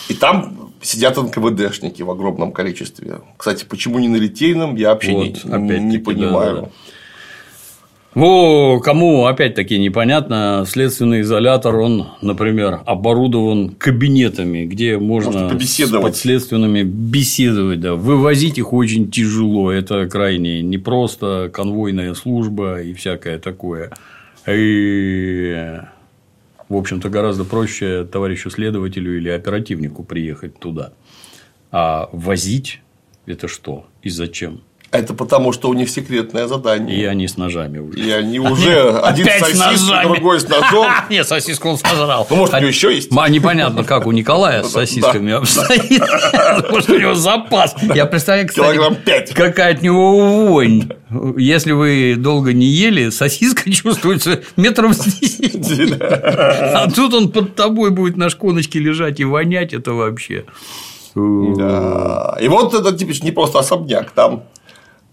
И 0.08 0.14
там 0.14 0.72
сидят 0.82 1.18
НКВДшники 1.18 2.01
в 2.01 2.10
огромном 2.10 2.53
количестве. 2.53 3.20
Кстати, 3.36 3.66
почему 3.66 3.99
не 3.99 4.08
на 4.08 4.16
Литейном, 4.16 4.78
я 4.78 4.93
вообще 4.93 5.12
Вот, 5.12 5.43
не, 5.43 5.80
не 5.80 5.97
понимаю. 5.97 6.55
да, 6.55 6.62
да. 6.62 6.70
Во, 8.18 8.80
кому 8.80 9.28
опять-таки 9.28 9.78
непонятно, 9.78 10.63
следственный 10.68 11.22
изолятор, 11.22 11.76
он, 11.76 12.07
например, 12.24 12.80
оборудован 12.84 13.76
кабинетами, 13.76 14.65
где 14.65 14.97
можно 14.97 15.55
с 15.59 15.91
подследственными 15.91 16.82
беседовать, 16.82 17.80
да. 17.80 17.93
Вывозить 17.93 18.57
их 18.57 18.74
очень 18.74 19.11
тяжело, 19.11 19.72
это 19.72 20.09
крайне 20.09 20.63
непросто, 20.63 21.51
конвойная 21.53 22.15
служба 22.15 22.82
и 22.82 22.95
всякое 22.95 23.38
такое. 23.38 23.91
И, 24.47 25.78
в 26.70 26.76
общем-то, 26.76 27.09
гораздо 27.09 27.43
проще 27.43 28.03
товарищу 28.03 28.49
следователю 28.49 29.15
или 29.15 29.30
оперативнику 29.30 30.03
приехать 30.03 30.57
туда. 30.57 30.91
А 31.72 32.09
возить 32.11 32.82
это 33.28 33.47
что 33.47 33.86
и 34.01 34.09
зачем? 34.09 34.61
Это 34.90 35.14
потому, 35.14 35.52
что 35.52 35.68
у 35.68 35.74
них 35.74 35.90
секретное 35.90 36.48
задание. 36.48 36.98
И 36.98 37.04
они 37.04 37.28
с 37.28 37.36
ножами 37.36 37.80
уже. 37.80 38.00
И 38.00 38.10
они 38.10 38.40
уже 38.40 38.98
один 39.00 39.28
с 39.28 39.40
сосиской, 39.40 40.04
другой 40.04 40.40
с 40.40 40.48
ножом. 40.48 40.88
Нет, 41.10 41.28
сосиску 41.28 41.70
он 41.70 41.78
сожрал. 41.78 42.26
Ну, 42.30 42.38
может, 42.38 42.56
у 42.56 42.58
него 42.58 42.70
еще 42.70 42.96
есть? 42.96 43.12
Непонятно, 43.12 43.84
как 43.84 44.08
у 44.08 44.12
Николая 44.12 44.64
с 44.64 44.72
сосисками 44.72 45.34
обстоит. 45.34 46.02
Может, 46.72 46.90
у 46.90 46.98
него 46.98 47.16
запас. 47.16 47.76
Я 47.94 48.06
представляю, 48.06 48.48
кстати, 48.48 49.34
какая 49.34 49.74
от 49.74 49.82
него 49.82 50.48
вонь. 50.48 50.90
Если 51.38 51.74
вы 51.74 52.16
долго 52.18 52.54
не 52.54 52.68
ели, 52.68 53.10
сосиска 53.10 53.70
чувствуется 53.72 54.42
метров 54.56 54.94
с 54.94 55.04
10. 55.04 55.98
А 56.00 56.90
тут 56.90 57.14
он 57.14 57.32
под 57.32 57.56
тобой 57.56 57.92
будет 57.92 58.16
на 58.16 58.30
шконочке 58.30 58.80
лежать 58.80 59.20
и 59.20 59.26
вонять 59.26 59.74
это 59.74 59.94
вообще. 59.94 60.46
Да. 61.16 62.38
И 62.40 62.48
вот 62.48 62.74
это 62.74 62.96
типа 62.96 63.14
не 63.24 63.32
просто 63.32 63.60
особняк. 63.60 64.12
Там 64.12 64.44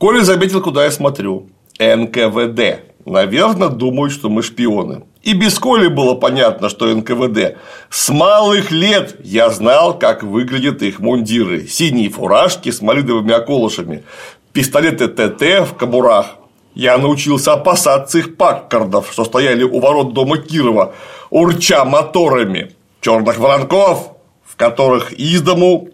Коля 0.04 0.22
заметил, 0.22 0.60
куда 0.60 0.84
я 0.84 0.90
смотрю. 0.90 1.48
НКВД. 1.78 2.82
Наверное, 3.06 3.70
думают, 3.70 4.12
что 4.12 4.28
мы 4.28 4.42
шпионы. 4.42 5.04
И 5.22 5.32
без 5.32 5.58
Коли 5.58 5.86
было 5.86 6.14
понятно, 6.14 6.68
что 6.68 6.94
НКВД. 6.94 7.56
С 7.88 8.10
малых 8.10 8.70
лет 8.70 9.16
я 9.24 9.48
знал, 9.48 9.98
как 9.98 10.22
выглядят 10.22 10.82
их 10.82 11.00
мундиры. 11.00 11.66
Синие 11.66 12.10
фуражки 12.10 12.70
с 12.70 12.82
малиновыми 12.82 13.32
околышами, 13.32 14.04
пистолеты 14.52 15.08
ТТ 15.08 15.66
в 15.66 15.74
кобурах. 15.74 16.36
Я 16.74 16.98
научился 16.98 17.54
опасаться 17.54 18.18
их 18.18 18.36
паккардов, 18.36 19.08
что 19.10 19.24
стояли 19.24 19.62
у 19.62 19.80
ворот 19.80 20.12
дома 20.12 20.36
Кирова, 20.36 20.92
урча 21.30 21.82
моторами. 21.86 22.72
Черных 23.00 23.38
воронков, 23.38 24.12
в 24.44 24.56
которых 24.56 25.14
из 25.14 25.40
дому 25.40 25.88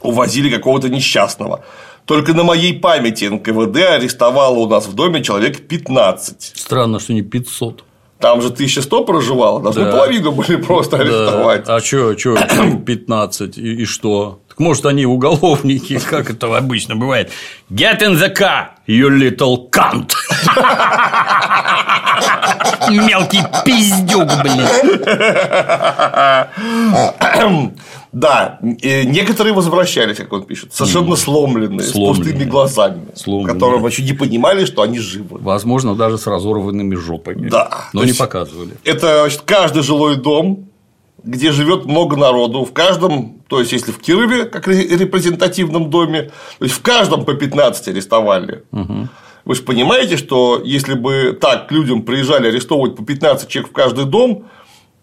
увозили 0.00 0.48
какого-то 0.48 0.88
несчастного. 0.88 1.62
Только 2.06 2.34
на 2.34 2.42
моей 2.42 2.78
памяти 2.78 3.24
НКВД 3.24 3.76
арестовало 3.96 4.58
у 4.58 4.68
нас 4.68 4.86
в 4.86 4.94
доме 4.94 5.22
человек 5.22 5.66
15. 5.66 6.52
Странно, 6.54 7.00
что 7.00 7.14
не 7.14 7.22
500. 7.22 7.84
Там 8.20 8.40
же 8.42 8.48
1100 8.48 9.04
проживало, 9.04 9.60
должны 9.60 9.84
Да. 9.84 9.90
половину 9.92 10.32
были 10.32 10.56
просто 10.56 10.96
арестовать. 10.98 11.64
А 11.68 11.80
что, 11.80 12.16
что, 12.18 12.36
15 12.86 13.58
и, 13.58 13.82
и 13.82 13.84
что? 13.84 14.40
Так 14.48 14.58
может, 14.60 14.86
они 14.86 15.04
уголовники, 15.06 15.98
как 16.10 16.30
это 16.30 16.56
обычно 16.56 16.94
бывает. 16.94 17.30
Get 17.70 18.00
in 18.00 18.14
the 18.18 18.32
car, 18.34 18.66
you 18.86 19.08
little 19.10 19.68
cunt. 19.70 20.12
Мелкий 22.90 23.42
пиздюк, 23.64 24.28
блин. 24.42 24.68
Да, 28.14 28.60
и 28.62 29.02
некоторые 29.06 29.52
возвращались, 29.52 30.16
как 30.18 30.32
он 30.32 30.44
пишет, 30.44 30.72
совершенно 30.72 31.16
сломленные, 31.16 31.80
с 31.84 31.90
Сломленные. 31.90 32.32
пустыми 32.32 32.48
глазами, 32.48 33.02
Сломленные. 33.16 33.54
которые 33.54 33.80
вообще 33.80 34.04
не 34.04 34.12
понимали, 34.12 34.64
что 34.66 34.82
они 34.82 35.00
живы. 35.00 35.38
Возможно, 35.40 35.96
даже 35.96 36.16
с 36.16 36.26
разорванными 36.28 36.94
жопами. 36.94 37.48
Да, 37.48 37.88
Но 37.92 38.00
то 38.02 38.06
не 38.06 38.12
показывали. 38.12 38.70
Это 38.84 39.20
значит, 39.22 39.40
каждый 39.44 39.82
жилой 39.82 40.14
дом, 40.16 40.68
где 41.24 41.50
живет 41.50 41.86
много 41.86 42.16
народу, 42.16 42.64
в 42.64 42.72
каждом, 42.72 43.40
то 43.48 43.58
есть, 43.58 43.72
если 43.72 43.90
в 43.90 43.98
Кирове, 43.98 44.44
как 44.44 44.68
ре- 44.68 44.86
репрезентативном 44.96 45.90
доме, 45.90 46.30
то 46.58 46.64
есть, 46.64 46.76
в 46.76 46.82
каждом 46.82 47.24
по 47.24 47.34
15 47.34 47.88
арестовали. 47.88 48.62
Вы 49.44 49.54
же 49.56 49.62
понимаете, 49.62 50.16
что 50.16 50.60
если 50.64 50.94
бы 50.94 51.36
так 51.38 51.66
к 51.68 51.72
людям 51.72 52.02
приезжали 52.02 52.48
арестовывать 52.48 52.94
по 52.96 53.04
15 53.04 53.48
человек 53.48 53.70
в 53.70 53.74
каждый 53.74 54.04
дом, 54.04 54.44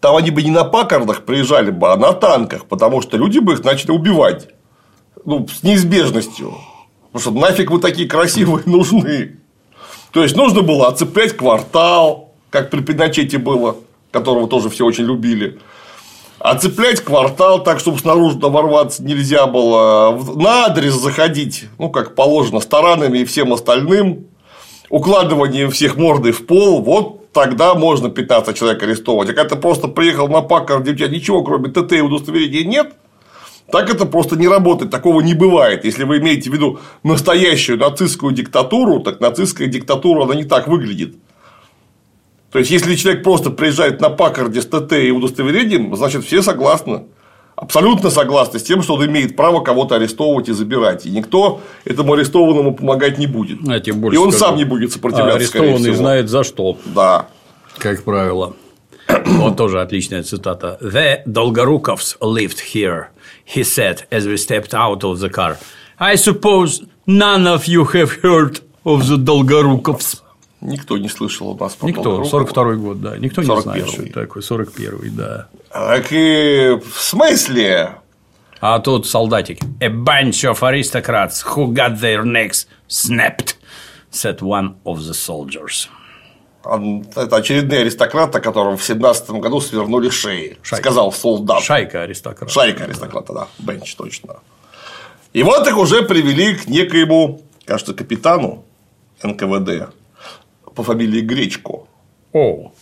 там 0.02 0.16
они 0.16 0.32
бы 0.32 0.42
не 0.42 0.50
на 0.50 0.64
пакардах 0.64 1.22
приезжали 1.22 1.70
бы, 1.70 1.92
а 1.92 1.96
на 1.96 2.12
танках, 2.12 2.66
потому 2.66 3.00
что 3.00 3.16
люди 3.16 3.38
бы 3.38 3.52
их 3.52 3.62
начали 3.62 3.92
убивать. 3.92 4.48
Ну, 5.24 5.46
с 5.46 5.62
неизбежностью. 5.62 6.54
Потому 7.12 7.20
что 7.20 7.30
нафиг 7.40 7.70
вы 7.70 7.78
такие 7.78 8.08
красивые 8.08 8.62
нужны. 8.66 9.36
То 10.10 10.24
есть 10.24 10.36
нужно 10.36 10.62
было 10.62 10.88
оцеплять 10.88 11.36
квартал, 11.36 12.32
как 12.50 12.68
при 12.68 12.80
Пиночете 12.80 13.38
было, 13.38 13.76
которого 14.10 14.48
тоже 14.48 14.70
все 14.70 14.84
очень 14.84 15.04
любили. 15.04 15.60
Оцеплять 16.40 17.00
квартал 17.00 17.62
так, 17.62 17.78
чтобы 17.78 18.00
снаружи 18.00 18.36
ворваться 18.38 19.04
нельзя 19.04 19.46
было. 19.46 20.20
На 20.34 20.64
адрес 20.64 20.94
заходить, 20.94 21.66
ну, 21.78 21.90
как 21.90 22.16
положено, 22.16 22.58
с 22.58 22.66
и 22.66 23.24
всем 23.24 23.52
остальным. 23.52 24.26
Укладыванием 24.90 25.70
всех 25.70 25.96
мордой 25.96 26.32
в 26.32 26.44
пол. 26.44 26.82
Вот 26.82 27.21
тогда 27.32 27.74
можно 27.74 28.10
15 28.10 28.56
человек 28.56 28.82
арестовывать. 28.82 29.30
А 29.30 29.32
когда 29.32 29.56
ты 29.56 29.60
просто 29.60 29.88
приехал 29.88 30.28
на 30.28 30.42
Паккар, 30.42 30.80
где 30.80 30.92
у 30.92 30.94
тебя 30.94 31.08
ничего, 31.08 31.42
кроме 31.42 31.70
ТТ 31.70 31.92
и 31.92 32.00
удостоверения 32.00 32.64
нет, 32.64 32.94
так 33.70 33.88
это 33.88 34.04
просто 34.04 34.36
не 34.36 34.48
работает, 34.48 34.90
такого 34.90 35.20
не 35.20 35.34
бывает. 35.34 35.84
Если 35.84 36.04
вы 36.04 36.18
имеете 36.18 36.50
в 36.50 36.52
виду 36.52 36.80
настоящую 37.02 37.78
нацистскую 37.78 38.32
диктатуру, 38.32 39.00
так 39.00 39.20
нацистская 39.20 39.66
диктатура, 39.66 40.24
она 40.24 40.34
не 40.34 40.44
так 40.44 40.68
выглядит. 40.68 41.16
То 42.50 42.58
есть, 42.58 42.70
если 42.70 42.96
человек 42.96 43.24
просто 43.24 43.48
приезжает 43.50 44.02
на 44.02 44.10
Паккарде 44.10 44.60
с 44.60 44.66
ТТ 44.66 44.92
и 44.92 45.10
удостоверением, 45.10 45.96
значит, 45.96 46.24
все 46.24 46.42
согласны. 46.42 47.04
Абсолютно 47.62 48.10
согласны 48.10 48.58
с 48.58 48.62
тем, 48.64 48.82
что 48.82 48.94
он 48.94 49.06
имеет 49.06 49.36
право 49.36 49.60
кого-то 49.60 49.94
арестовывать 49.94 50.48
и 50.48 50.52
забирать. 50.52 51.06
И 51.06 51.10
никто 51.10 51.60
этому 51.84 52.14
арестованному 52.14 52.74
помогать 52.74 53.18
не 53.18 53.28
будет. 53.28 53.58
А, 53.68 53.78
тем 53.78 54.00
больше 54.00 54.16
и 54.16 54.18
он 54.18 54.32
скажу. 54.32 54.44
сам 54.46 54.56
не 54.56 54.64
будет 54.64 54.90
сопротивляться. 54.92 55.34
А 55.34 55.36
арестованный 55.36 55.92
знает 55.94 56.28
за 56.28 56.42
что, 56.42 56.76
Да. 56.86 57.26
как 57.78 58.02
правило. 58.02 58.54
Вот 59.26 59.56
тоже 59.56 59.80
отличная 59.80 60.24
цитата. 60.24 60.76
The 60.80 61.22
Dolgorukovs 61.26 62.16
lived 62.20 62.58
here, 62.74 63.06
he 63.46 63.62
said 63.62 64.06
as 64.10 64.26
we 64.26 64.36
stepped 64.36 64.74
out 64.74 65.02
of 65.04 65.20
the 65.20 65.30
car. 65.30 65.56
I 66.00 66.16
suppose 66.16 66.82
none 67.06 67.46
of 67.46 67.66
you 67.68 67.84
have 67.92 68.22
heard 68.22 68.60
of 68.84 69.06
the 69.08 69.16
Dolgorukovs. 69.18 70.18
Никто 70.60 70.96
не 70.98 71.08
слышал 71.08 71.48
у 71.50 71.56
нас 71.56 71.74
про 71.74 71.86
Никто, 71.88 72.02
Долгорукова. 72.02 72.30
42 72.30 72.74
год, 72.74 73.00
да. 73.00 73.16
Никто 73.18 73.42
не 73.42 73.48
41-й. 73.48 73.62
знает, 73.62 73.88
что 73.88 74.02
это 74.02 74.12
такое. 74.12 74.42
41 74.42 75.16
да. 75.16 75.48
Так 75.72 76.12
и 76.12 76.78
в 76.84 77.00
смысле? 77.00 77.96
А 78.60 78.78
тут 78.78 79.06
солдатик. 79.06 79.58
A 79.80 79.88
bunch 79.88 80.44
of 80.44 80.60
aristocrats 80.62 81.42
who 81.42 81.72
got 81.72 81.98
their 82.00 82.24
necks 82.24 82.66
snapped, 82.88 83.56
said 84.10 84.40
one 84.40 84.74
of 84.84 84.98
the 84.98 85.14
soldiers. 85.14 85.88
Это 86.64 87.36
очередные 87.36 87.80
аристократы, 87.80 88.40
которым 88.40 88.76
в 88.76 88.84
17 88.84 89.30
году 89.30 89.60
свернули 89.60 90.10
шеи, 90.10 90.58
Шайка. 90.62 90.84
сказал 90.84 91.10
солдат. 91.12 91.62
Шайка 91.62 92.02
аристократов. 92.02 92.52
Шайка 92.52 92.84
аристократа, 92.84 93.32
да, 93.32 93.48
Бенч, 93.58 93.96
точно. 93.96 94.36
И 95.32 95.42
вот 95.42 95.66
их 95.66 95.76
уже 95.76 96.02
привели 96.02 96.54
к 96.54 96.68
некоему, 96.68 97.40
кажется, 97.64 97.94
капитану 97.94 98.64
НКВД 99.22 99.92
по 100.74 100.82
фамилии 100.84 101.20
Гречко. 101.22 101.86
О, 102.32 102.72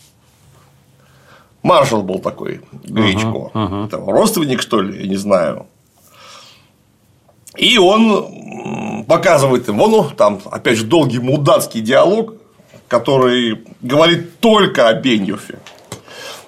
Маршал 1.62 2.02
был 2.02 2.18
такой, 2.18 2.60
Гречко. 2.84 3.50
Это 3.86 3.98
родственник, 3.98 4.62
что 4.62 4.80
ли, 4.80 5.02
я 5.02 5.08
не 5.08 5.16
знаю. 5.16 5.66
И 7.56 7.78
он 7.78 9.04
показывает 9.06 9.68
им, 9.68 9.76
ну, 9.76 10.08
там, 10.16 10.40
опять 10.50 10.78
же, 10.78 10.84
долгий 10.84 11.18
мудацкий 11.18 11.80
диалог, 11.80 12.34
который 12.88 13.64
говорит 13.82 14.38
только 14.40 14.88
о 14.88 14.94
Беньёфе. 14.94 15.58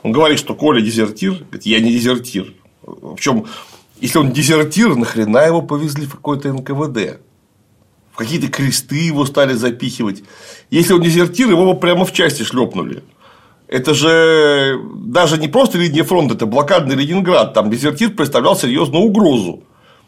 Он 0.02 0.12
говорит, 0.12 0.38
что 0.38 0.54
Коля 0.54 0.80
дезертир, 0.80 1.32
говорит, 1.34 1.66
я 1.66 1.80
не 1.80 1.92
дезертир. 1.92 2.54
Причем, 3.16 3.46
если 4.00 4.18
он 4.18 4.32
дезертир, 4.32 4.96
нахрена 4.96 5.46
его 5.46 5.62
повезли 5.62 6.06
в 6.06 6.12
какой-то 6.12 6.52
НКВД? 6.52 7.20
В 8.12 8.16
какие-то 8.16 8.48
кресты 8.48 8.96
его 8.96 9.24
стали 9.26 9.54
запихивать. 9.54 10.22
Если 10.70 10.92
он 10.92 11.02
дезертир, 11.02 11.48
его 11.48 11.72
бы 11.72 11.78
прямо 11.78 12.04
в 12.04 12.12
части 12.12 12.42
шлепнули. 12.42 13.02
Это 13.72 13.94
же 13.94 14.78
даже 14.94 15.38
не 15.38 15.48
просто 15.48 15.78
линия 15.78 16.04
фронта, 16.04 16.34
это 16.34 16.44
блокадный 16.44 16.94
Ленинград. 16.94 17.54
Там 17.54 17.70
дезертир 17.70 18.10
представлял 18.10 18.54
серьезную 18.54 19.02
угрозу. 19.02 19.62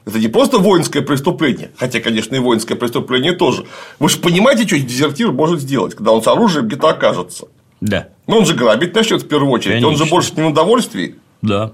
Это 0.05 0.19
не 0.19 0.29
просто 0.29 0.59
воинское 0.59 1.01
преступление, 1.01 1.71
хотя, 1.79 2.01
конечно, 2.01 2.37
и 2.37 2.39
воинское 2.41 2.77
преступление 2.77 3.33
тоже. 3.33 3.65
Вы 3.99 4.11
же 4.11 4.19
понимаете, 4.19 4.67
что 4.67 4.79
дезертир 4.79 5.33
может 5.33 5.61
сделать, 5.61 5.95
когда 5.95 6.12
он 6.12 6.23
с 6.23 6.27
оружием 6.27 6.67
где-то 6.67 6.91
окажется? 6.91 7.47
да, 7.81 8.09
Ну, 8.27 8.37
он 8.37 8.45
же 8.45 8.53
грабить 8.53 8.95
начнет 8.95 9.23
в 9.23 9.29
первую 9.29 9.51
очередь, 9.51 9.83
он 9.83 9.93
же 9.93 10.01
Конечно. 10.01 10.15
больше 10.15 10.33
не 10.37 10.43
на 10.43 10.49
удовольствии. 10.49 11.15
да. 11.41 11.73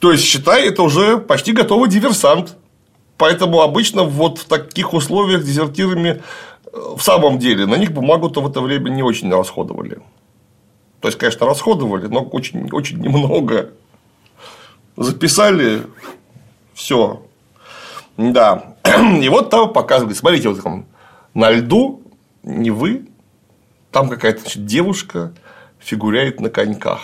То 0.00 0.10
есть, 0.10 0.24
считай, 0.24 0.68
это 0.68 0.82
уже 0.82 1.18
почти 1.18 1.52
готовый 1.52 1.88
диверсант. 1.88 2.56
Поэтому 3.16 3.62
обычно 3.62 4.02
вот 4.04 4.38
в 4.38 4.44
таких 4.44 4.92
условиях 4.92 5.44
дезертирами 5.44 6.20
э, 6.72 6.78
в 6.96 7.00
самом 7.00 7.38
деле 7.40 7.66
на 7.66 7.74
них 7.76 7.90
бумагу-то 7.92 8.40
в 8.40 8.48
это 8.48 8.60
время 8.60 8.90
не 8.90 9.02
очень 9.02 9.32
расходовали. 9.32 9.98
То 11.00 11.08
есть, 11.08 11.18
конечно, 11.18 11.46
расходовали, 11.46 12.06
но 12.06 12.22
очень, 12.22 12.68
очень 12.72 12.98
немного. 12.98 13.70
Записали, 14.96 15.82
все. 16.74 17.22
Да. 18.16 18.74
И 19.22 19.28
вот 19.28 19.50
там 19.50 19.72
показывали, 19.72 20.14
смотрите, 20.14 20.48
вот 20.48 20.62
там 20.62 20.86
на 21.34 21.50
льду 21.50 22.02
не 22.42 22.70
вы, 22.70 23.06
там 23.92 24.08
какая-то 24.08 24.40
значит, 24.40 24.66
девушка 24.66 25.32
фигуряет 25.78 26.40
на 26.40 26.50
коньках, 26.50 27.00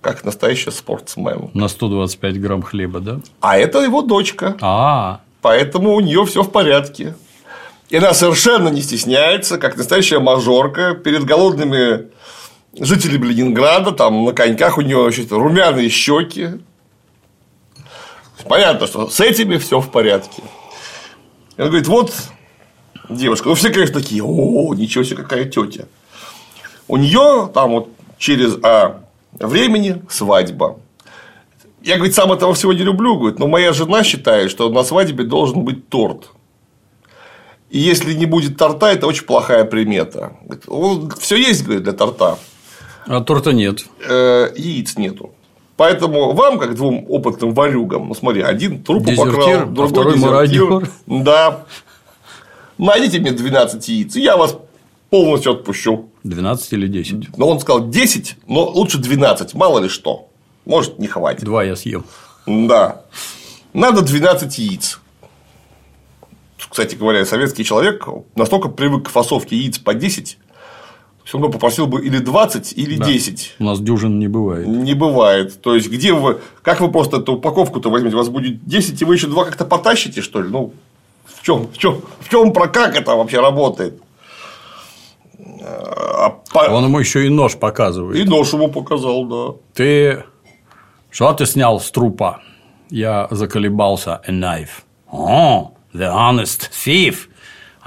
как 0.00 0.24
настоящий 0.24 0.70
спортсмен. 0.70 1.50
На 1.54 1.68
125 1.68 2.40
грамм 2.40 2.62
хлеба, 2.62 3.00
да? 3.00 3.20
А 3.40 3.56
это 3.56 3.80
его 3.80 4.02
дочка. 4.02 4.56
А, 4.60 5.20
Поэтому 5.40 5.94
у 5.94 6.00
нее 6.00 6.24
все 6.26 6.42
в 6.42 6.50
порядке. 6.50 7.14
И 7.88 7.96
она 7.96 8.14
совершенно 8.14 8.68
не 8.68 8.82
стесняется, 8.82 9.58
как 9.58 9.76
настоящая 9.76 10.18
мажорка, 10.18 10.94
перед 10.94 11.24
голодными 11.24 12.08
жителями 12.78 13.26
Ленинграда, 13.26 13.92
там 13.92 14.24
на 14.24 14.32
коньках 14.32 14.78
у 14.78 14.82
нее 14.82 15.02
значит, 15.02 15.32
румяные 15.32 15.88
щеки. 15.88 16.60
Понятно, 18.48 18.86
что 18.86 19.08
с 19.08 19.20
этими 19.20 19.56
все 19.56 19.80
в 19.80 19.90
порядке. 19.90 20.42
И 21.56 21.62
он 21.62 21.68
говорит, 21.68 21.88
вот 21.88 22.12
девушка, 23.08 23.48
ну 23.48 23.54
все, 23.54 23.70
конечно, 23.70 24.00
такие, 24.00 24.22
о, 24.22 24.74
ничего 24.74 25.04
себе, 25.04 25.22
какая 25.22 25.46
тетя. 25.46 25.86
У 26.88 26.96
нее 26.96 27.50
там 27.52 27.70
вот 27.70 27.88
через 28.18 28.56
а, 28.62 29.02
времени 29.32 30.02
свадьба. 30.08 30.78
Я, 31.82 31.96
говорит, 31.96 32.14
сам 32.14 32.32
этого 32.32 32.54
всего 32.54 32.72
не 32.72 32.82
люблю, 32.82 33.16
говорит, 33.16 33.38
но 33.38 33.46
моя 33.46 33.72
жена 33.72 34.02
считает, 34.04 34.50
что 34.50 34.68
на 34.70 34.82
свадьбе 34.82 35.24
должен 35.24 35.64
быть 35.64 35.88
торт. 35.88 36.30
И 37.70 37.78
если 37.78 38.14
не 38.14 38.26
будет 38.26 38.56
торта, 38.56 38.92
это 38.92 39.06
очень 39.06 39.24
плохая 39.24 39.64
примета. 39.64 40.36
Все 41.18 41.36
есть, 41.36 41.64
говорит, 41.64 41.84
для 41.84 41.92
торта. 41.92 42.38
А 43.06 43.20
торта 43.20 43.52
нет. 43.52 43.84
Э, 44.06 44.52
яиц 44.56 44.96
нету. 44.96 45.32
Поэтому 45.76 46.32
вам, 46.32 46.58
как 46.58 46.74
двум 46.74 47.04
опытным 47.08 47.52
варюгам, 47.52 48.08
ну 48.08 48.14
смотри, 48.14 48.42
один 48.42 48.82
труп 48.82 49.06
покрал, 49.14 49.62
а 49.62 49.66
другой 49.66 49.88
второй 49.88 50.14
дезертир. 50.14 50.90
Да. 51.06 51.64
Найдите 52.78 53.20
мне 53.20 53.32
12 53.32 53.88
яиц, 53.88 54.16
и 54.16 54.22
я 54.22 54.36
вас 54.36 54.56
полностью 55.10 55.52
отпущу. 55.52 56.10
12 56.24 56.72
или 56.72 56.88
10? 56.88 57.36
Но 57.36 57.48
он 57.48 57.60
сказал 57.60 57.88
10, 57.88 58.36
но 58.46 58.64
лучше 58.64 58.98
12, 58.98 59.54
мало 59.54 59.78
ли 59.80 59.88
что. 59.88 60.28
Может, 60.64 60.98
не 60.98 61.06
хватит. 61.06 61.44
Два 61.44 61.62
я 61.62 61.76
съем. 61.76 62.04
Да. 62.46 63.02
Надо 63.72 64.02
12 64.02 64.58
яиц. 64.58 65.00
Кстати 66.68 66.96
говоря, 66.96 67.24
советский 67.24 67.64
человек 67.64 68.06
настолько 68.34 68.68
привык 68.68 69.06
к 69.06 69.10
фасовке 69.10 69.56
яиц 69.56 69.78
по 69.78 69.94
10, 69.94 70.38
все 71.26 71.38
равно 71.38 71.50
попросил 71.52 71.86
бы 71.88 72.00
или 72.06 72.18
20, 72.18 72.72
или 72.78 72.96
Да. 72.96 73.04
10. 73.04 73.56
У 73.58 73.64
нас 73.64 73.80
дюжин 73.80 74.18
не 74.18 74.28
бывает. 74.28 74.66
Не 74.66 74.94
бывает. 74.94 75.60
То 75.60 75.74
есть, 75.74 75.90
где 75.90 76.12
вы. 76.12 76.40
Как 76.62 76.80
вы 76.80 76.88
просто 76.90 77.16
эту 77.18 77.34
упаковку-то 77.34 77.90
возьмете? 77.90 78.14
У 78.14 78.18
вас 78.18 78.28
будет 78.28 78.64
10, 78.64 79.02
и 79.02 79.04
вы 79.04 79.14
еще 79.16 79.26
два 79.26 79.44
как-то 79.44 79.64
потащите, 79.64 80.22
что 80.22 80.40
ли? 80.40 80.48
Ну, 80.48 80.72
в 81.26 81.42
чем, 81.42 81.66
в 81.66 81.76
чем, 81.78 82.00
в 82.20 82.28
чем 82.28 82.52
про 82.52 82.68
как 82.68 82.96
это 82.96 83.16
вообще 83.16 83.40
работает? 83.40 84.00
А 85.62 86.30
по- 86.52 86.70
Он 86.70 86.84
ему 86.84 86.98
еще 87.00 87.26
и 87.26 87.28
нож 87.28 87.56
показывает. 87.56 88.18
И 88.24 88.28
нож 88.28 88.52
ему 88.52 88.68
показал, 88.68 89.24
да. 89.26 89.58
Ты 89.74 90.22
что 91.10 91.32
ты 91.32 91.44
снял 91.46 91.80
с 91.80 91.90
трупа? 91.90 92.40
Я 92.88 93.26
заколебался. 93.32 94.20
A 94.26 94.30
knife. 94.30 94.84
Oh, 95.12 95.70
the 95.92 96.08
honest 96.12 96.70
thief. 96.72 97.28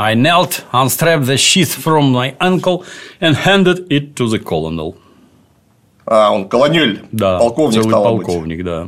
I 0.01 0.13
knelt, 0.15 0.63
unstrapped 0.71 1.25
the 1.25 1.35
sheath 1.37 1.73
from 1.75 2.11
my 2.13 2.33
ankle 2.39 2.85
and 3.19 3.35
handed 3.35 3.85
it 3.91 4.15
to 4.15 4.29
the 4.29 4.39
colonel. 4.39 4.95
А, 6.05 6.31
он 6.31 6.47
колонель, 6.47 7.03
Да, 7.11 7.37
полковник 7.37 7.81
целый 7.81 7.89
стал 7.89 8.15
быть. 8.17 8.25
полковник, 8.25 8.63
да. 8.63 8.87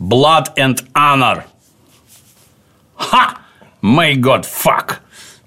Blood 0.00 0.48
and 0.58 0.76
honor. 0.94 1.44
Ha! 2.96 3.38
May 3.80 4.16
God 4.16 4.44
fuck 4.44 5.00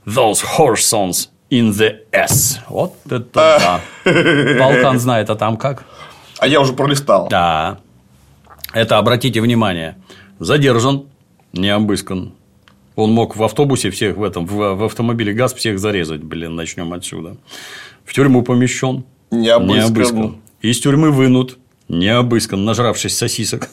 those 0.06 0.42
whoresons 0.42 1.28
in 1.52 1.72
the 1.74 2.00
S. 2.14 2.60
Вот 2.70 2.96
это 3.06 3.20
да. 3.34 3.82
Полкан 4.58 5.00
знает, 5.00 5.30
а 5.30 5.36
там 5.36 5.58
как? 5.58 5.84
А 6.40 6.48
я 6.48 6.62
уже 6.62 6.72
пролистал. 6.74 7.28
Да. 7.28 7.80
Это, 8.74 8.98
обратите 9.00 9.42
внимание, 9.42 9.98
задержан, 10.40 11.08
не 11.52 11.70
обыскан. 11.70 12.34
Он 13.00 13.12
мог 13.14 13.38
в 13.38 13.44
автобусе 13.44 13.92
всех 13.92 14.18
в 14.18 14.24
этом, 14.24 14.46
в, 14.46 14.76
в 14.76 14.84
автомобиле 14.84 15.32
ГАЗ 15.32 15.54
всех 15.54 15.80
зарезать, 15.80 16.22
блин, 16.22 16.56
начнем 16.56 16.92
отсюда. 16.92 17.38
В 18.04 18.14
тюрьму 18.14 18.42
помещен, 18.42 19.06
Не 19.32 19.38
не 19.44 19.50
обыскан. 19.50 19.86
обыскан. 19.86 20.36
Из 20.62 20.80
тюрьмы 20.82 21.12
вынут, 21.12 21.58
Не 21.88 22.10
обыскан, 22.10 22.66
нажравшись 22.66 23.16
сосисок. 23.18 23.70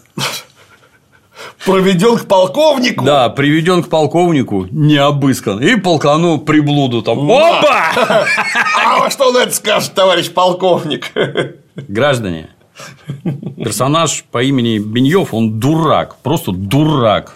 Проведен 1.65 2.19
к 2.19 2.27
полковнику. 2.27 3.05
Да, 3.05 3.29
приведен 3.29 3.83
к 3.83 3.89
полковнику, 3.89 4.69
не 4.71 4.97
обыскан. 4.97 5.61
И 5.61 5.75
полкану 5.75 6.39
приблуду 6.39 7.03
там. 7.03 7.29
Опа! 7.29 8.25
А 8.77 8.99
во 9.01 9.11
что 9.11 9.33
на 9.33 9.39
это 9.39 9.53
скажет, 9.55 9.93
товарищ 9.95 10.31
полковник? 10.31 11.11
Граждане, 11.89 12.51
персонаж 13.57 14.25
по 14.31 14.41
имени 14.43 14.79
Беньев, 14.79 15.35
он 15.35 15.59
дурак, 15.59 16.17
просто 16.23 16.53
дурак. 16.53 17.35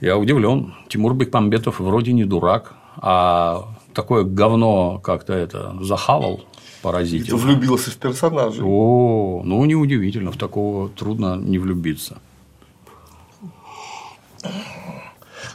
Я 0.00 0.16
удивлен. 0.16 0.74
Тимур 0.88 1.14
Бекмамбетов 1.14 1.80
вроде 1.80 2.12
не 2.12 2.24
дурак, 2.24 2.74
а 2.96 3.68
такое 3.94 4.22
говно 4.24 4.98
как-то 4.98 5.32
это 5.32 5.76
захавал 5.80 6.44
поразительно. 6.82 7.36
Влюбился 7.38 7.90
в 7.90 7.96
персонажа. 7.96 8.62
О, 8.64 9.42
ну 9.44 9.64
неудивительно, 9.64 10.30
в 10.30 10.36
такого 10.36 10.88
трудно 10.88 11.34
не 11.36 11.58
влюбиться. 11.58 12.18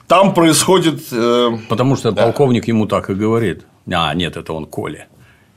Там 0.08 0.34
происходит. 0.34 1.02
э, 1.12 1.50
Потому 1.70 1.96
что 1.96 2.12
полковник 2.12 2.68
ему 2.68 2.86
так 2.86 3.10
и 3.10 3.14
говорит. 3.14 3.66
А, 3.92 4.14
нет, 4.14 4.36
это 4.38 4.54
он 4.54 4.66
Коля. 4.66 5.08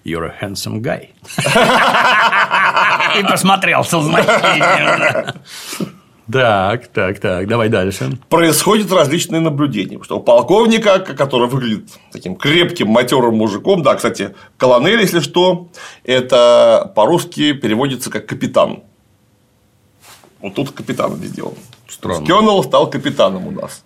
You're 0.05 0.31
a 0.31 0.35
handsome 0.41 0.81
guy. 0.81 1.09
И 3.19 3.25
посмотрел 3.25 3.83
со 3.85 4.01
значением. 4.01 5.35
Так, 6.31 6.89
так, 6.89 7.21
так, 7.21 7.47
давай 7.47 7.69
дальше. 7.69 8.19
происходят 8.29 8.91
различные 8.91 9.41
наблюдения. 9.41 10.03
Что 10.03 10.19
у 10.19 10.21
полковника, 10.21 10.99
который 10.99 11.49
выглядит 11.49 11.89
таким 12.11 12.35
крепким, 12.35 12.89
матерым 12.89 13.37
мужиком, 13.37 13.83
да, 13.83 13.95
кстати, 13.95 14.35
колонель, 14.57 15.01
если 15.01 15.21
что, 15.21 15.69
это 16.03 16.93
по-русски 16.97 17.53
переводится 17.53 18.11
как 18.11 18.27
капитан. 18.27 18.83
Вот 20.41 20.55
тут 20.55 20.73
капитан 20.73 21.15
сделан. 21.17 21.55
Странно. 21.89 22.27
Кённелл 22.27 22.63
стал 22.65 22.91
капитаном 22.91 23.47
у 23.47 23.51
нас. 23.53 23.85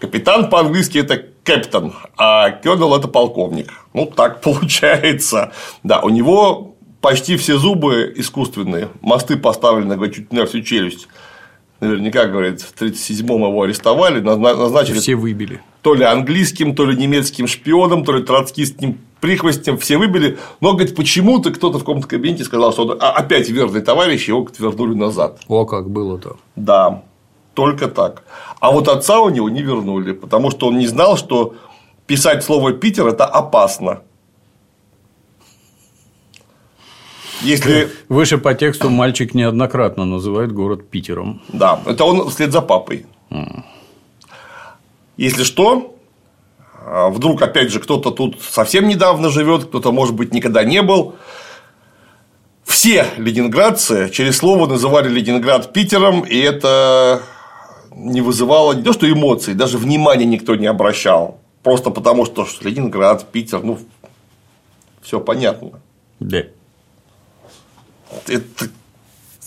Капитан 0.00 0.48
по-английски 0.50 0.98
это 0.98 1.22
капитан, 1.44 1.92
а 2.16 2.50
Кённелл 2.50 2.96
это 2.96 3.06
полковник. 3.08 3.72
Ну, 3.92 4.06
так 4.06 4.40
получается. 4.42 5.52
Да, 5.82 6.00
у 6.00 6.08
него 6.08 6.74
почти 7.02 7.36
все 7.36 7.58
зубы 7.58 8.12
искусственные, 8.16 8.88
мосты 9.00 9.36
поставлены, 9.36 9.96
говорит, 9.96 10.14
чуть 10.14 10.32
не 10.32 10.38
на 10.38 10.46
всю 10.46 10.62
челюсть. 10.62 11.08
Наверняка, 11.82 12.26
говорит, 12.26 12.60
в 12.60 12.80
1937-м 12.80 13.42
его 13.42 13.62
арестовали, 13.62 14.20
назна- 14.20 14.54
назначили 14.54 14.98
Все 15.00 15.16
выбили. 15.16 15.60
то 15.82 15.94
ли 15.94 16.04
английским, 16.04 16.76
то 16.76 16.84
ли 16.86 16.96
немецким 16.96 17.48
шпионом, 17.48 18.04
то 18.04 18.12
ли 18.12 18.22
троцкистским 18.22 18.98
прихвостнем, 19.20 19.78
все 19.78 19.98
выбили, 19.98 20.38
но, 20.60 20.74
говорит, 20.74 20.94
почему-то 20.94 21.50
кто-то 21.50 21.78
в 21.78 21.80
каком-то 21.80 22.06
кабинете 22.06 22.44
сказал, 22.44 22.72
что 22.72 22.84
он 22.86 22.98
опять 23.00 23.50
верный 23.50 23.80
товарищ, 23.80 24.28
его 24.28 24.42
говорит, 24.42 24.60
вернули 24.60 24.94
назад. 24.94 25.40
О, 25.48 25.64
как 25.66 25.90
было-то. 25.90 26.36
Да, 26.54 27.02
только 27.54 27.88
так. 27.88 28.22
А 28.60 28.70
вот 28.70 28.86
отца 28.86 29.20
у 29.20 29.28
него 29.28 29.48
не 29.50 29.62
вернули, 29.62 30.12
потому 30.12 30.52
что 30.52 30.68
он 30.68 30.78
не 30.78 30.86
знал, 30.86 31.16
что 31.16 31.56
писать 32.06 32.44
слово 32.44 32.72
Питер 32.72 33.08
это 33.08 33.24
опасно. 33.26 34.02
Если. 37.42 37.90
Выше 38.08 38.38
по 38.38 38.54
тексту 38.54 38.90
мальчик 38.90 39.34
неоднократно 39.34 40.04
называет 40.04 40.52
город 40.52 40.88
Питером. 40.88 41.42
Да, 41.48 41.80
это 41.86 42.04
он 42.04 42.28
вслед 42.30 42.52
за 42.52 42.60
папой. 42.60 43.06
Если 45.16 45.44
что, 45.44 45.96
а, 46.84 47.10
вдруг, 47.10 47.42
опять 47.42 47.70
же, 47.70 47.80
кто-то 47.80 48.10
тут 48.10 48.40
совсем 48.40 48.88
недавно 48.88 49.28
живет, 49.28 49.64
кто-то, 49.64 49.92
может 49.92 50.14
быть, 50.14 50.32
никогда 50.32 50.64
не 50.64 50.82
был. 50.82 51.14
Все 52.64 53.06
ленинградцы 53.16 54.08
через 54.10 54.38
слово 54.38 54.66
называли 54.66 55.08
Ленинград 55.08 55.72
Питером, 55.72 56.20
и 56.20 56.38
это 56.38 57.22
не 57.94 58.20
вызывало 58.20 58.72
не 58.72 58.82
то 58.82 58.92
что 58.92 59.10
эмоций, 59.10 59.54
даже 59.54 59.78
внимания 59.78 60.24
никто 60.24 60.56
не 60.56 60.66
обращал. 60.66 61.38
Просто 61.62 61.90
потому, 61.90 62.24
что 62.24 62.46
Ленинград, 62.60 63.30
Питер, 63.30 63.62
ну, 63.62 63.78
все 65.02 65.20
понятно. 65.20 65.80
Да. 66.18 66.44
Это, 68.26 68.68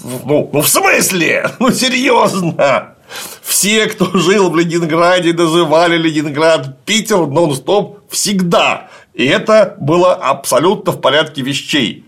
ну, 0.03 0.49
ну, 0.51 0.61
в 0.61 0.67
смысле? 0.67 1.49
Ну, 1.59 1.71
серьезно. 1.71 2.95
Все, 3.41 3.85
кто 3.87 4.17
жил 4.17 4.49
в 4.49 4.57
Ленинграде, 4.57 5.33
называли 5.33 5.97
Ленинград 5.97 6.83
Питер 6.85 7.27
нон-стоп 7.27 7.99
всегда. 8.09 8.89
И 9.13 9.25
это 9.25 9.75
было 9.79 10.13
абсолютно 10.13 10.91
в 10.91 10.99
порядке 10.99 11.41
вещей. 11.41 12.05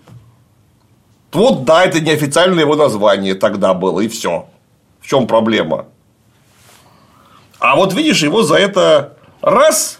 Вот 1.31 1.65
да, 1.65 1.85
это 1.85 1.99
неофициальное 1.99 2.63
его 2.63 2.75
название 2.75 3.35
тогда 3.35 3.73
было, 3.73 4.01
и 4.01 4.07
все. 4.07 4.47
В 4.99 5.07
чем 5.07 5.27
проблема? 5.27 5.85
А 7.59 7.75
вот 7.75 7.93
видишь, 7.93 8.23
его 8.23 8.43
за 8.43 8.55
это 8.55 9.17
раз. 9.41 9.99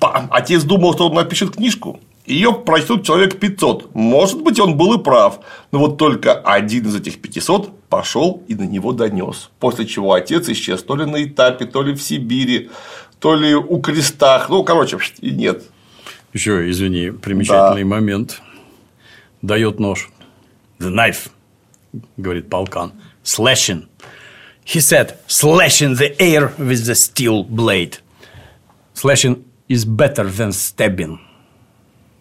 Отец 0.00 0.62
думал, 0.64 0.94
что 0.94 1.08
он 1.08 1.14
напишет 1.14 1.54
книжку. 1.54 2.00
Ее 2.26 2.52
прочтут 2.52 3.06
человек 3.06 3.38
500. 3.38 3.94
Может 3.94 4.42
быть, 4.42 4.58
он 4.58 4.76
был 4.76 4.98
и 4.98 5.02
прав. 5.02 5.40
Но 5.70 5.78
вот 5.78 5.96
только 5.96 6.34
один 6.34 6.86
из 6.86 6.96
этих 6.96 7.22
500 7.22 7.88
пошел 7.88 8.42
и 8.48 8.54
на 8.56 8.64
него 8.64 8.92
донес. 8.92 9.50
После 9.60 9.86
чего 9.86 10.12
отец 10.12 10.48
исчез 10.48 10.82
то 10.82 10.96
ли 10.96 11.06
на 11.06 11.24
этапе, 11.24 11.66
то 11.66 11.82
ли 11.82 11.94
в 11.94 12.02
Сибири, 12.02 12.70
то 13.20 13.36
ли 13.36 13.54
у 13.54 13.80
крестах. 13.80 14.48
Ну, 14.48 14.64
короче, 14.64 14.98
нет. 15.22 15.62
Еще, 16.32 16.68
извини, 16.68 17.10
примечательный 17.10 17.84
момент. 17.84 18.42
Дает 19.40 19.78
нож. 19.78 20.10
The 20.80 20.90
knife, 20.90 21.30
говорит 22.16 22.50
полкан. 22.50 22.92
Slashing. 23.24 23.86
He 24.64 24.80
said, 24.80 25.16
slashing 25.28 25.94
the 25.94 26.20
air 26.20 26.52
with 26.58 26.86
the 26.86 26.96
steel 26.96 27.44
blade. 27.44 27.98
Slashing 28.94 29.44
is 29.68 29.84
better 29.84 30.24
than 30.24 30.52
stabbing. 30.52 31.20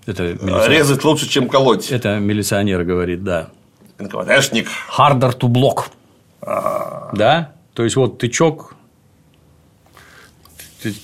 Это 0.06 0.24
милиционер, 0.24 0.70
Резать 0.72 1.04
лучше, 1.04 1.28
чем 1.28 1.48
колоть. 1.50 1.92
это 1.92 2.20
милиционер 2.20 2.84
говорит, 2.84 3.24
да. 3.24 3.50
НКВДшник. 3.98 4.68
Harder 4.98 5.38
to 5.38 5.48
block. 5.48 5.86
Да? 7.14 7.54
То 7.74 7.84
есть, 7.84 7.96
вот 7.96 8.18
тычок 8.20 8.76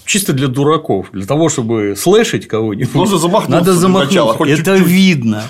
чисто 0.06 0.34
для 0.34 0.48
дураков. 0.48 1.08
Для 1.12 1.26
того, 1.26 1.50
чтобы 1.50 1.96
слышать 1.98 2.48
кого-нибудь, 2.48 2.94
Нужно 2.94 3.18
замахнуться 3.18 3.60
надо 3.60 3.74
замахнуться. 3.74 4.16
начала, 4.20 4.34
хоть 4.36 4.50
это 4.50 4.78
чуть-чуть. 4.78 4.88
видно. 4.88 5.44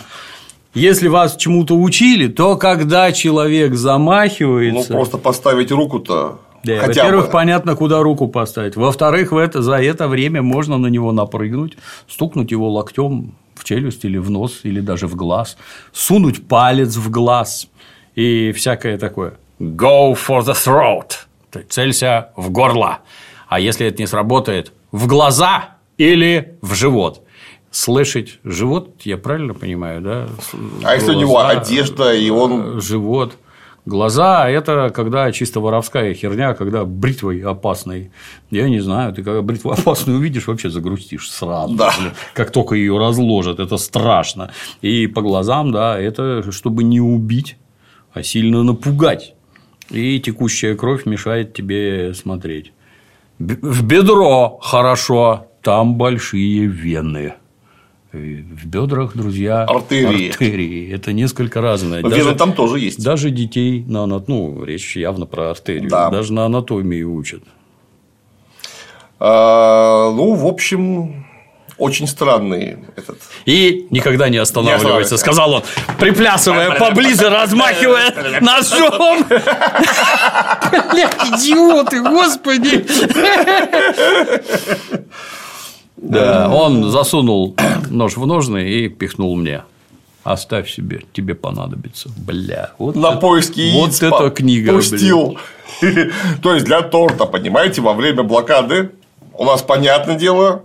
Если 0.73 1.09
вас 1.09 1.35
чему-то 1.35 1.75
учили, 1.75 2.27
то 2.27 2.55
когда 2.55 3.11
человек 3.11 3.71
Ну, 3.71 3.75
замахивается, 3.77 4.93
просто 4.93 5.17
поставить 5.17 5.69
руку-то. 5.71 6.39
Да, 6.63 6.85
во-первых, 6.85 7.25
бы. 7.25 7.31
понятно, 7.31 7.75
куда 7.75 8.01
руку 8.01 8.27
поставить. 8.27 8.75
Во-вторых, 8.75 9.31
в 9.31 9.37
это, 9.37 9.61
за 9.61 9.81
это 9.81 10.07
время 10.07 10.41
можно 10.41 10.77
на 10.77 10.87
него 10.87 11.11
напрыгнуть, 11.11 11.77
стукнуть 12.07 12.51
его 12.51 12.69
локтем 12.69 13.33
в 13.55 13.63
челюсть 13.63 14.05
или 14.05 14.17
в 14.17 14.29
нос, 14.29 14.61
или 14.63 14.79
даже 14.79 15.07
в 15.07 15.15
глаз, 15.15 15.57
сунуть 15.93 16.47
палец 16.47 16.95
в 16.95 17.09
глаз 17.09 17.67
и 18.15 18.51
всякое 18.51 18.97
такое. 18.97 19.33
Go 19.59 20.13
for 20.15 20.41
the 20.41 20.53
throat. 20.53 21.63
Целься 21.69 22.29
в 22.35 22.49
горло. 22.49 22.99
А 23.47 23.59
если 23.59 23.85
это 23.87 23.99
не 23.99 24.07
сработает, 24.07 24.71
в 24.91 25.07
глаза 25.07 25.75
или 25.97 26.57
в 26.61 26.73
живот. 26.73 27.21
Слышать 27.69 28.39
живот, 28.43 29.01
я 29.03 29.17
правильно 29.17 29.53
понимаю, 29.53 30.01
да? 30.01 30.27
А 30.83 30.95
если 30.95 31.11
у 31.11 31.19
него 31.19 31.39
одежда, 31.45 32.13
и 32.13 32.29
он 32.29 32.81
живот. 32.81 33.37
Глаза– 33.85 34.47
это 34.49 34.91
когда 34.93 35.31
чисто 35.31 35.59
воровская 35.59 36.13
херня, 36.13 36.53
когда 36.53 36.85
бритвой 36.85 37.41
опасной. 37.41 38.11
Я 38.51 38.69
не 38.69 38.79
знаю, 38.79 39.11
ты 39.11 39.23
когда 39.23 39.41
бритву 39.41 39.71
опасную 39.71 40.19
увидишь, 40.19 40.47
вообще 40.47 40.69
загрустишь 40.69 41.31
сразу. 41.31 41.73
Да. 41.73 41.91
Как 42.33 42.51
только 42.51 42.75
ее 42.75 42.99
разложат, 42.99 43.59
это 43.59 43.77
страшно. 43.77 44.51
И 44.81 45.07
по 45.07 45.21
глазам, 45.21 45.71
да, 45.71 45.99
это 45.99 46.51
чтобы 46.51 46.83
не 46.83 47.01
убить, 47.01 47.57
а 48.13 48.21
сильно 48.21 48.61
напугать. 48.61 49.33
И 49.89 50.19
текущая 50.19 50.75
кровь 50.75 51.05
мешает 51.05 51.53
тебе 51.53 52.13
смотреть. 52.13 52.73
В 53.39 53.83
бедро 53.83 54.59
хорошо, 54.61 55.47
там 55.63 55.95
большие 55.95 56.67
вены. 56.67 57.33
В 58.13 58.65
бедрах, 58.67 59.15
друзья, 59.15 59.63
Артерии. 59.63 60.29
артерии. 60.31 60.93
Это 60.93 61.13
несколько 61.13 61.61
разное. 61.61 62.01
Даже- 62.03 62.35
там 62.35 62.51
тоже 62.53 62.79
есть. 62.79 63.01
даже 63.01 63.29
детей 63.29 63.85
на 63.87 64.03
анат- 64.03 64.25
ну, 64.27 64.65
речь 64.65 64.97
явно 64.97 65.25
про 65.25 65.51
артерию, 65.51 65.89
Да. 65.89 66.09
даже 66.09 66.33
на 66.33 66.45
анатомии 66.45 67.03
учат. 67.03 67.41
А, 69.17 70.11
ну, 70.11 70.33
в 70.33 70.45
общем, 70.45 71.25
очень 71.77 72.05
странный 72.05 72.79
этот. 72.97 73.17
И 73.45 73.87
никогда 73.91 74.27
не 74.27 74.37
останавливается, 74.39 75.15
останавливается. 75.15 75.17
сказал 75.17 75.53
он, 75.53 75.63
приплясывая 75.97 76.71
поближе, 76.79 77.29
размахивая 77.29 78.13
ножом. 78.41 79.23
Блядь, 80.91 81.15
идиоты, 81.29 82.01
господи. 82.01 82.85
Да, 86.01 86.49
он 86.49 86.89
засунул 86.91 87.55
нож 87.89 88.17
в 88.17 88.25
ножны 88.25 88.69
и 88.69 88.89
пихнул 88.89 89.35
мне. 89.35 89.63
Оставь 90.23 90.69
себе, 90.69 91.01
тебе 91.13 91.33
понадобится. 91.33 92.09
Бля. 92.15 92.71
Вот 92.77 92.95
На 92.95 93.07
это, 93.07 93.17
поиски 93.17 93.59
яиц 93.59 94.01
Вот 94.01 94.13
эта 94.13 94.29
книга. 94.29 94.73
Пустил. 94.73 95.37
То 96.43 96.53
есть 96.53 96.65
для 96.65 96.81
торта, 96.81 97.25
понимаете, 97.25 97.81
во 97.81 97.93
время 97.93 98.21
блокады 98.21 98.91
у 99.33 99.45
нас, 99.45 99.63
понятное 99.63 100.15
дело, 100.15 100.63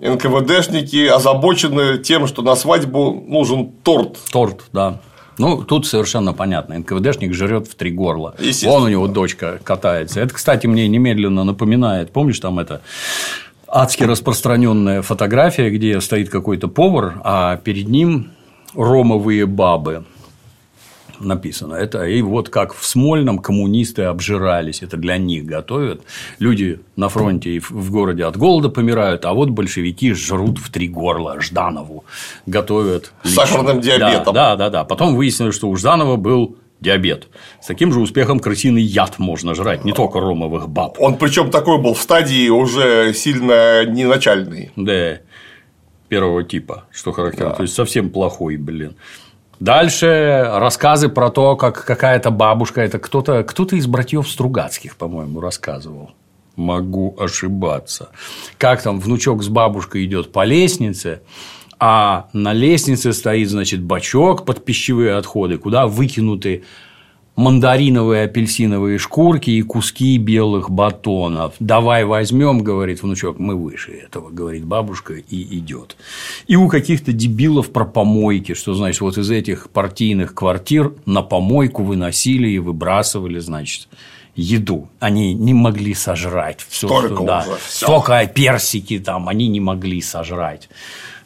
НКВДшники 0.00 1.06
озабочены 1.06 1.98
тем, 1.98 2.26
что 2.28 2.42
на 2.42 2.54
свадьбу 2.54 3.24
нужен 3.26 3.72
торт. 3.82 4.18
Торт, 4.30 4.64
да. 4.72 5.00
Ну, 5.38 5.64
тут 5.64 5.86
совершенно 5.86 6.32
понятно. 6.32 6.78
НКВДшник 6.78 7.34
жрет 7.34 7.66
в 7.66 7.74
три 7.74 7.90
горла. 7.90 8.36
Вон 8.62 8.84
у 8.84 8.88
него 8.88 9.08
дочка 9.08 9.58
катается. 9.64 10.20
Это, 10.20 10.32
кстати, 10.32 10.68
мне 10.68 10.86
немедленно 10.86 11.42
напоминает. 11.42 12.12
Помнишь, 12.12 12.38
там 12.38 12.60
это 12.60 12.82
адски 13.74 14.04
распространенная 14.04 15.02
фотография, 15.02 15.68
где 15.68 16.00
стоит 16.00 16.30
какой-то 16.30 16.68
повар, 16.68 17.20
а 17.24 17.56
перед 17.56 17.88
ним 17.88 18.30
ромовые 18.74 19.46
бабы 19.46 20.04
написано. 21.18 21.74
Это 21.74 22.04
и 22.04 22.22
вот 22.22 22.48
как 22.48 22.74
в 22.74 22.84
Смольном 22.86 23.38
коммунисты 23.38 24.02
обжирались, 24.02 24.82
это 24.82 24.96
для 24.96 25.16
них 25.16 25.44
готовят. 25.44 26.02
Люди 26.38 26.80
на 26.96 27.08
фронте 27.08 27.56
и 27.56 27.58
в 27.58 27.90
городе 27.90 28.24
от 28.24 28.36
голода 28.36 28.68
помирают, 28.68 29.24
а 29.24 29.32
вот 29.32 29.50
большевики 29.50 30.12
жрут 30.12 30.58
в 30.58 30.70
три 30.70 30.88
горла 30.88 31.40
Жданову, 31.40 32.04
готовят. 32.46 33.12
С 33.24 33.34
сахарным 33.34 33.80
диабетом. 33.80 34.34
Да, 34.34 34.56
да, 34.56 34.56
да, 34.56 34.70
да. 34.70 34.84
Потом 34.84 35.16
выяснилось, 35.16 35.56
что 35.56 35.68
у 35.68 35.76
Жданова 35.76 36.16
был 36.16 36.56
диабет. 36.84 37.26
С 37.60 37.66
таким 37.66 37.92
же 37.92 37.98
успехом 37.98 38.38
крысиный 38.38 38.82
яд 38.82 39.18
можно 39.18 39.56
жрать, 39.56 39.84
не 39.84 39.92
только 39.92 40.20
ромовых 40.20 40.68
баб. 40.68 41.00
Он 41.00 41.16
причем 41.16 41.50
такой 41.50 41.78
был 41.78 41.94
в 41.94 42.00
стадии 42.00 42.48
уже 42.48 43.12
сильно 43.14 43.84
не 43.84 44.04
начальный. 44.04 44.70
Да, 44.76 45.18
первого 46.08 46.44
типа, 46.44 46.84
что 46.92 47.10
характерно. 47.10 47.50
Да. 47.50 47.56
То 47.56 47.62
есть 47.62 47.74
совсем 47.74 48.10
плохой, 48.10 48.56
блин. 48.56 48.94
Дальше 49.60 50.46
рассказы 50.52 51.08
про 51.08 51.30
то, 51.30 51.56
как 51.56 51.84
какая-то 51.84 52.30
бабушка, 52.30 52.82
это 52.82 52.98
кто-то 52.98 53.42
кто 53.44 53.64
из 53.64 53.86
братьев 53.86 54.28
Стругацких, 54.28 54.96
по-моему, 54.96 55.40
рассказывал. 55.40 56.10
Могу 56.56 57.16
ошибаться. 57.18 58.10
Как 58.58 58.82
там 58.82 59.00
внучок 59.00 59.42
с 59.42 59.48
бабушкой 59.48 60.04
идет 60.04 60.30
по 60.32 60.44
лестнице, 60.44 61.22
а 61.86 62.30
на 62.32 62.54
лестнице 62.54 63.12
стоит, 63.12 63.50
значит, 63.50 63.82
бачок 63.82 64.46
под 64.46 64.64
пищевые 64.64 65.16
отходы, 65.16 65.58
куда 65.58 65.86
выкинуты 65.86 66.64
мандариновые 67.36 68.24
апельсиновые 68.24 68.96
шкурки 68.96 69.50
и 69.50 69.60
куски 69.60 70.16
белых 70.16 70.70
батонов. 70.70 71.52
Давай 71.60 72.06
возьмем, 72.06 72.60
говорит 72.60 73.02
внучок, 73.02 73.38
мы 73.38 73.54
выше 73.54 73.92
этого, 73.92 74.30
говорит 74.30 74.64
бабушка, 74.64 75.12
и 75.12 75.58
идет. 75.58 75.98
И 76.46 76.56
у 76.56 76.68
каких-то 76.68 77.12
дебилов 77.12 77.70
про 77.70 77.84
помойки, 77.84 78.54
что 78.54 78.72
значит, 78.72 79.02
вот 79.02 79.18
из 79.18 79.30
этих 79.30 79.68
партийных 79.68 80.32
квартир 80.32 80.94
на 81.04 81.20
помойку 81.20 81.82
выносили 81.82 82.48
и 82.48 82.58
выбрасывали, 82.58 83.40
значит, 83.40 83.88
еду. 84.36 84.88
Они 85.00 85.34
не 85.34 85.52
могли 85.52 85.92
сожрать 85.92 86.64
все, 86.66 86.86
столько, 86.86 87.14
что, 87.14 87.24
да, 87.24 87.46
столько 87.68 88.26
персики 88.26 88.98
там 88.98 89.28
они 89.28 89.48
не 89.48 89.60
могли 89.60 90.00
сожрать. 90.00 90.70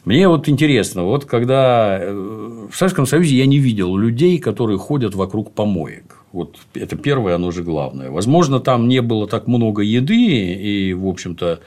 Мне 0.09 0.27
вот 0.27 0.49
интересно, 0.49 1.03
вот 1.03 1.25
когда 1.25 1.99
э, 2.01 2.11
в 2.11 2.75
Советском 2.75 3.05
Союзе 3.05 3.35
я 3.35 3.45
не 3.45 3.59
видел 3.59 3.95
людей, 3.95 4.39
которые 4.39 4.79
ходят 4.79 5.13
вокруг 5.13 5.51
помоек. 5.51 6.23
Вот 6.31 6.57
это 6.73 6.95
первое, 6.95 7.35
оно 7.35 7.51
же 7.51 7.61
главное. 7.61 8.09
Возможно, 8.09 8.59
там 8.59 8.87
не 8.87 9.03
было 9.03 9.27
так 9.27 9.45
много 9.45 9.83
еды, 9.83 10.15
и, 10.15 10.93
в 10.95 11.05
общем-то, 11.05 11.59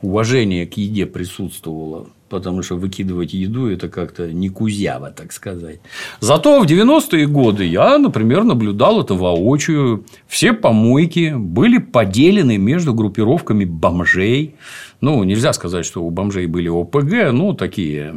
уважение 0.00 0.66
к 0.66 0.78
еде 0.78 1.04
присутствовало, 1.04 2.06
потому 2.30 2.62
что 2.62 2.76
выкидывать 2.76 3.34
еду– 3.34 3.66
это 3.70 3.90
как-то 3.90 4.32
не 4.32 4.48
кузяво, 4.48 5.10
так 5.10 5.30
сказать. 5.32 5.80
Зато 6.20 6.60
в 6.60 6.64
90-е 6.64 7.26
годы 7.26 7.66
я, 7.66 7.98
например, 7.98 8.44
наблюдал 8.44 9.02
это 9.02 9.12
воочию. 9.12 10.06
Все 10.26 10.54
помойки 10.54 11.34
были 11.36 11.76
поделены 11.76 12.56
между 12.56 12.94
группировками 12.94 13.66
бомжей. 13.66 14.54
Ну, 15.04 15.22
нельзя 15.22 15.52
сказать, 15.52 15.84
что 15.84 16.02
у 16.02 16.08
бомжей 16.08 16.46
были 16.46 16.70
ОПГ, 16.70 17.30
ну, 17.30 17.52
такие 17.52 18.14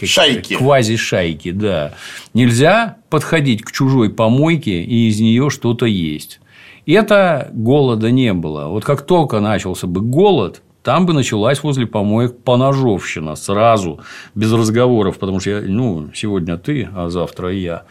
э, 0.00 0.04
шайки. 0.04 0.56
Квази-шайки, 0.56 1.52
да. 1.52 1.94
Нельзя 2.34 2.96
подходить 3.08 3.62
к 3.62 3.70
чужой 3.70 4.10
помойке 4.10 4.82
и 4.82 5.08
из 5.08 5.20
нее 5.20 5.48
что-то 5.48 5.86
есть. 5.86 6.40
Это 6.86 7.50
голода 7.52 8.10
не 8.10 8.32
было. 8.32 8.66
Вот 8.66 8.84
как 8.84 9.06
только 9.06 9.38
начался 9.38 9.86
бы 9.86 10.00
голод, 10.00 10.60
там 10.82 11.06
бы 11.06 11.12
началась 11.12 11.62
возле 11.62 11.86
помоек 11.86 12.36
поножовщина 12.42 13.36
сразу, 13.36 14.00
без 14.34 14.52
разговоров, 14.52 15.20
потому 15.20 15.38
что 15.38 15.50
я, 15.50 15.60
ну, 15.60 16.10
сегодня 16.12 16.56
ты, 16.56 16.88
а 16.96 17.10
завтра 17.10 17.52
я. 17.52 17.84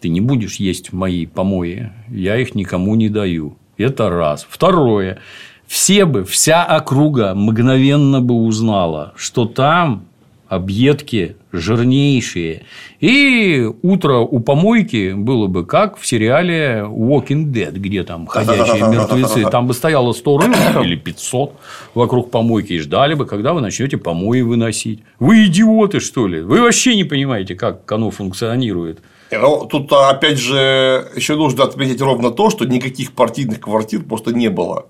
Ты 0.00 0.08
не 0.08 0.22
будешь 0.22 0.56
есть 0.56 0.94
мои 0.94 1.26
помои, 1.26 1.92
я 2.08 2.38
их 2.38 2.54
никому 2.54 2.94
не 2.94 3.10
даю. 3.10 3.58
Это 3.76 4.08
раз. 4.08 4.46
Второе. 4.48 5.18
Все 5.66 6.04
бы, 6.04 6.24
вся 6.24 6.64
округа 6.64 7.34
мгновенно 7.34 8.20
бы 8.20 8.34
узнала, 8.34 9.12
что 9.16 9.46
там 9.46 10.06
объедки 10.48 11.36
жирнейшие. 11.52 12.62
И 13.00 13.68
утро 13.82 14.18
у 14.18 14.40
помойки 14.40 15.12
было 15.12 15.48
бы 15.48 15.66
как 15.66 15.98
в 15.98 16.06
сериале 16.06 16.84
Walking 16.88 17.46
Dead, 17.46 17.72
где 17.72 18.04
там 18.04 18.26
ходячие 18.26 18.88
мертвецы. 18.88 19.44
Там 19.50 19.66
бы 19.66 19.74
стояло 19.74 20.12
100 20.12 20.38
рыл 20.38 20.54
или 20.84 20.96
500 20.96 21.52
вокруг 21.94 22.30
помойки 22.30 22.74
и 22.74 22.78
ждали 22.78 23.14
бы, 23.14 23.26
когда 23.26 23.52
вы 23.52 23.60
начнете 23.60 23.96
помои 23.96 24.40
выносить. 24.42 25.02
Вы 25.18 25.46
идиоты, 25.46 26.00
что 26.00 26.26
ли? 26.26 26.40
Вы 26.40 26.60
вообще 26.60 26.94
не 26.96 27.04
понимаете, 27.04 27.54
как 27.54 27.90
оно 27.90 28.10
функционирует. 28.10 29.00
Ну, 29.32 29.66
тут, 29.66 29.92
опять 29.92 30.38
же, 30.38 31.10
еще 31.16 31.34
нужно 31.34 31.64
отметить 31.64 32.00
ровно 32.00 32.30
то, 32.30 32.48
что 32.48 32.64
никаких 32.64 33.12
партийных 33.12 33.60
квартир 33.60 34.02
просто 34.04 34.32
не 34.32 34.48
было. 34.48 34.86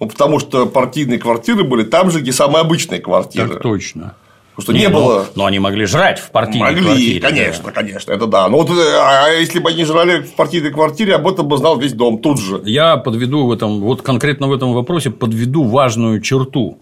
Ну, 0.00 0.08
потому 0.08 0.40
что 0.40 0.66
партийные 0.66 1.18
квартиры 1.18 1.64
были 1.64 1.84
там 1.84 2.10
же, 2.10 2.20
где 2.20 2.32
самые 2.32 2.62
обычные 2.62 3.00
квартиры. 3.00 3.48
Так 3.48 3.62
точно. 3.62 4.14
Потому 4.56 4.62
что 4.62 4.72
не, 4.72 4.80
не 4.80 4.88
ну, 4.88 5.04
было. 5.04 5.26
Но 5.34 5.46
они 5.46 5.58
могли 5.58 5.84
жрать 5.84 6.20
в 6.20 6.30
партийной 6.30 6.70
могли, 6.70 6.84
квартире. 6.84 7.20
конечно, 7.20 7.64
да. 7.64 7.70
конечно, 7.72 8.12
это 8.12 8.26
да. 8.26 8.48
Но 8.48 8.58
вот, 8.58 8.70
а 8.70 9.28
если 9.30 9.58
бы 9.58 9.70
они 9.70 9.84
жрали 9.84 10.22
в 10.22 10.34
партийной 10.34 10.70
квартире, 10.70 11.16
об 11.16 11.26
этом 11.26 11.48
бы 11.48 11.56
знал 11.56 11.76
весь 11.76 11.92
дом 11.92 12.18
тут 12.18 12.40
же. 12.40 12.60
Я 12.64 12.96
подведу 12.96 13.46
в 13.46 13.52
этом, 13.52 13.80
вот 13.80 14.02
конкретно 14.02 14.46
в 14.46 14.52
этом 14.52 14.72
вопросе 14.72 15.10
подведу 15.10 15.64
важную 15.64 16.20
черту. 16.20 16.78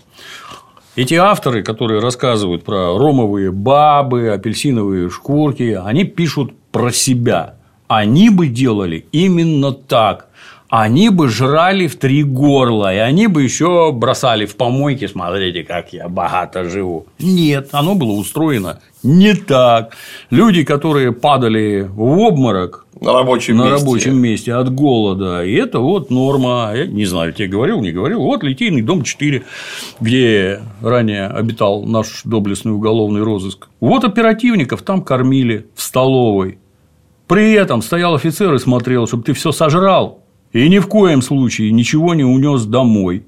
Эти 0.97 1.15
авторы, 1.15 1.63
которые 1.63 2.01
рассказывают 2.01 2.65
про 2.65 2.99
ромовые 2.99 3.51
бабы, 3.51 4.29
апельсиновые 4.29 5.09
шкурки, 5.09 5.79
они 5.83 6.05
пишут 6.05 6.53
про 6.71 6.93
себя. 6.93 7.55
Они 7.89 8.29
бы 8.29 8.49
делали 8.49 9.07
именно 9.13 9.73
так 9.73 10.29
они 10.75 11.11
бы 11.11 11.29
жрали 11.29 11.87
в 11.87 11.97
три 11.97 12.23
горла, 12.23 12.95
и 12.95 12.97
они 12.97 13.27
бы 13.27 13.43
еще 13.43 13.93
бросали 13.93 14.47
в 14.47 14.57
помойки, 14.57 15.07
смотрите, 15.07 15.65
как 15.65 15.93
я 15.93 16.09
богато 16.09 16.65
живу. 16.65 17.05
Нет, 17.19 17.69
оно 17.73 17.95
было 17.95 18.13
устроено 18.13 18.81
не 19.03 19.35
так. 19.35 19.95
Люди, 20.31 20.65
которые 20.65 21.13
падали 21.13 21.87
в 21.93 22.01
обморок 22.21 22.87
на 23.03 23.13
рабочем, 23.13 23.59
на 23.59 23.65
месте. 23.65 23.81
рабочем 23.81 24.17
месте 24.17 24.55
от 24.55 24.73
голода, 24.73 25.45
и 25.45 25.53
это 25.53 25.81
вот 25.81 26.09
норма. 26.09 26.73
Я 26.75 26.87
не 26.87 27.05
знаю, 27.05 27.35
тебе 27.35 27.49
говорил, 27.49 27.83
не 27.83 27.93
говорил. 27.93 28.23
Вот 28.23 28.43
Литейный 28.43 28.81
дом 28.81 29.03
4, 29.03 29.43
где 30.01 30.61
ранее 30.81 31.27
обитал 31.27 31.83
наш 31.83 32.23
доблестный 32.25 32.73
уголовный 32.73 33.23
розыск. 33.23 33.69
Вот 33.81 34.05
оперативников 34.05 34.81
там 34.81 35.03
кормили 35.03 35.67
в 35.75 35.83
столовой. 35.83 36.59
При 37.27 37.53
этом 37.53 37.83
стоял 37.83 38.15
офицер 38.15 38.55
и 38.55 38.59
смотрел, 38.59 39.07
чтобы 39.07 39.25
ты 39.25 39.35
все 39.35 39.53
сожрал. 39.53 40.22
И 40.53 40.69
ни 40.69 40.79
в 40.79 40.87
коем 40.87 41.23
случае 41.23 41.73
ничего 41.73 42.15
не 42.15 42.25
унес 42.25 42.65
домой. 42.65 43.25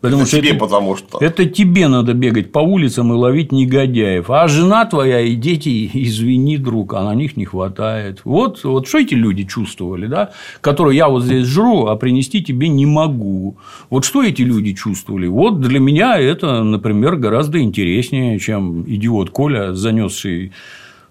Потому 0.00 0.22
это 0.22 0.30
что 0.30 0.38
тебе, 0.38 0.50
это, 0.50 0.58
потому 0.58 0.96
что. 0.96 1.18
Это 1.18 1.44
тебе 1.44 1.86
надо 1.86 2.14
бегать 2.14 2.52
по 2.52 2.60
улицам 2.60 3.12
и 3.12 3.16
ловить 3.16 3.52
негодяев. 3.52 4.30
А 4.30 4.48
жена 4.48 4.86
твоя 4.86 5.20
и 5.20 5.34
дети, 5.34 5.90
извини, 5.92 6.56
друг, 6.56 6.94
а 6.94 7.04
на 7.04 7.14
них 7.14 7.36
не 7.36 7.44
хватает. 7.44 8.22
Вот, 8.24 8.64
вот 8.64 8.88
что 8.88 8.98
эти 8.98 9.12
люди 9.12 9.44
чувствовали, 9.44 10.06
да? 10.06 10.30
Которые 10.62 10.96
я 10.96 11.08
вот 11.08 11.24
здесь 11.24 11.46
жру, 11.46 11.86
а 11.86 11.96
принести 11.96 12.42
тебе 12.42 12.68
не 12.68 12.86
могу. 12.86 13.58
Вот 13.90 14.06
что 14.06 14.22
эти 14.22 14.40
люди 14.40 14.72
чувствовали? 14.72 15.26
Вот 15.26 15.60
для 15.60 15.80
меня 15.80 16.18
это, 16.18 16.62
например, 16.62 17.16
гораздо 17.16 17.60
интереснее, 17.60 18.38
чем 18.38 18.84
идиот 18.86 19.30
Коля, 19.30 19.74
занесший 19.74 20.52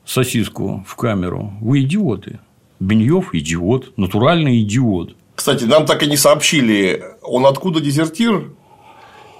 сосиску 0.04 0.84
в 0.88 0.96
камеру. 0.96 1.54
Вы 1.62 1.82
идиоты. 1.82 2.40
Беньев 2.80 3.34
идиот, 3.34 3.98
натуральный 3.98 4.62
идиот. 4.62 5.16
Кстати, 5.40 5.64
нам 5.64 5.86
так 5.86 6.04
и 6.04 6.06
не 6.06 6.18
сообщили, 6.18 7.02
он 7.22 7.46
откуда 7.46 7.80
дезертир, 7.80 8.52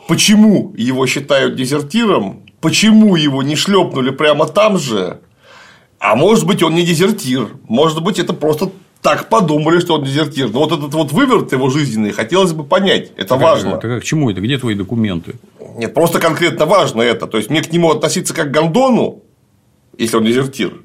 почему 0.08 0.74
его 0.78 1.06
считают 1.08 1.58
дезертиром, 1.58 2.44
почему 2.62 3.18
его 3.18 3.44
не 3.44 3.58
шлепнули 3.58 4.12
прямо 4.12 4.48
там 4.48 4.78
же, 4.78 5.20
а 6.00 6.16
может 6.16 6.48
быть, 6.48 6.64
он 6.64 6.74
не 6.74 6.86
дезертир, 6.86 7.50
может 7.68 8.02
быть, 8.02 8.18
это 8.18 8.32
просто 8.32 8.72
так 9.02 9.28
подумали, 9.28 9.80
что 9.80 9.96
он 9.96 10.06
дезертир. 10.06 10.50
Но 10.50 10.60
вот 10.60 10.72
этот 10.72 10.94
вот 10.94 11.12
выверт 11.12 11.52
его 11.52 11.70
жизненный 11.70 12.12
хотелось 12.12 12.54
бы 12.54 12.64
понять. 12.64 13.12
Это 13.18 13.36
так, 13.36 13.42
важно. 13.42 13.76
Так 13.76 14.02
к 14.02 14.06
чему 14.06 14.32
это? 14.32 14.40
Где 14.40 14.58
твои 14.58 14.76
документы? 14.76 15.34
Нет, 15.76 15.94
просто 15.94 16.20
конкретно 16.20 16.66
важно 16.66 17.02
это. 17.02 17.28
То 17.28 17.36
есть 17.36 17.50
мне 17.50 17.62
к 17.62 17.74
нему 17.74 17.92
относиться 17.92 18.34
как 18.34 18.52
к 18.52 18.54
гондону, 18.54 19.22
если 19.98 20.16
он 20.16 20.24
дезертир, 20.24 20.82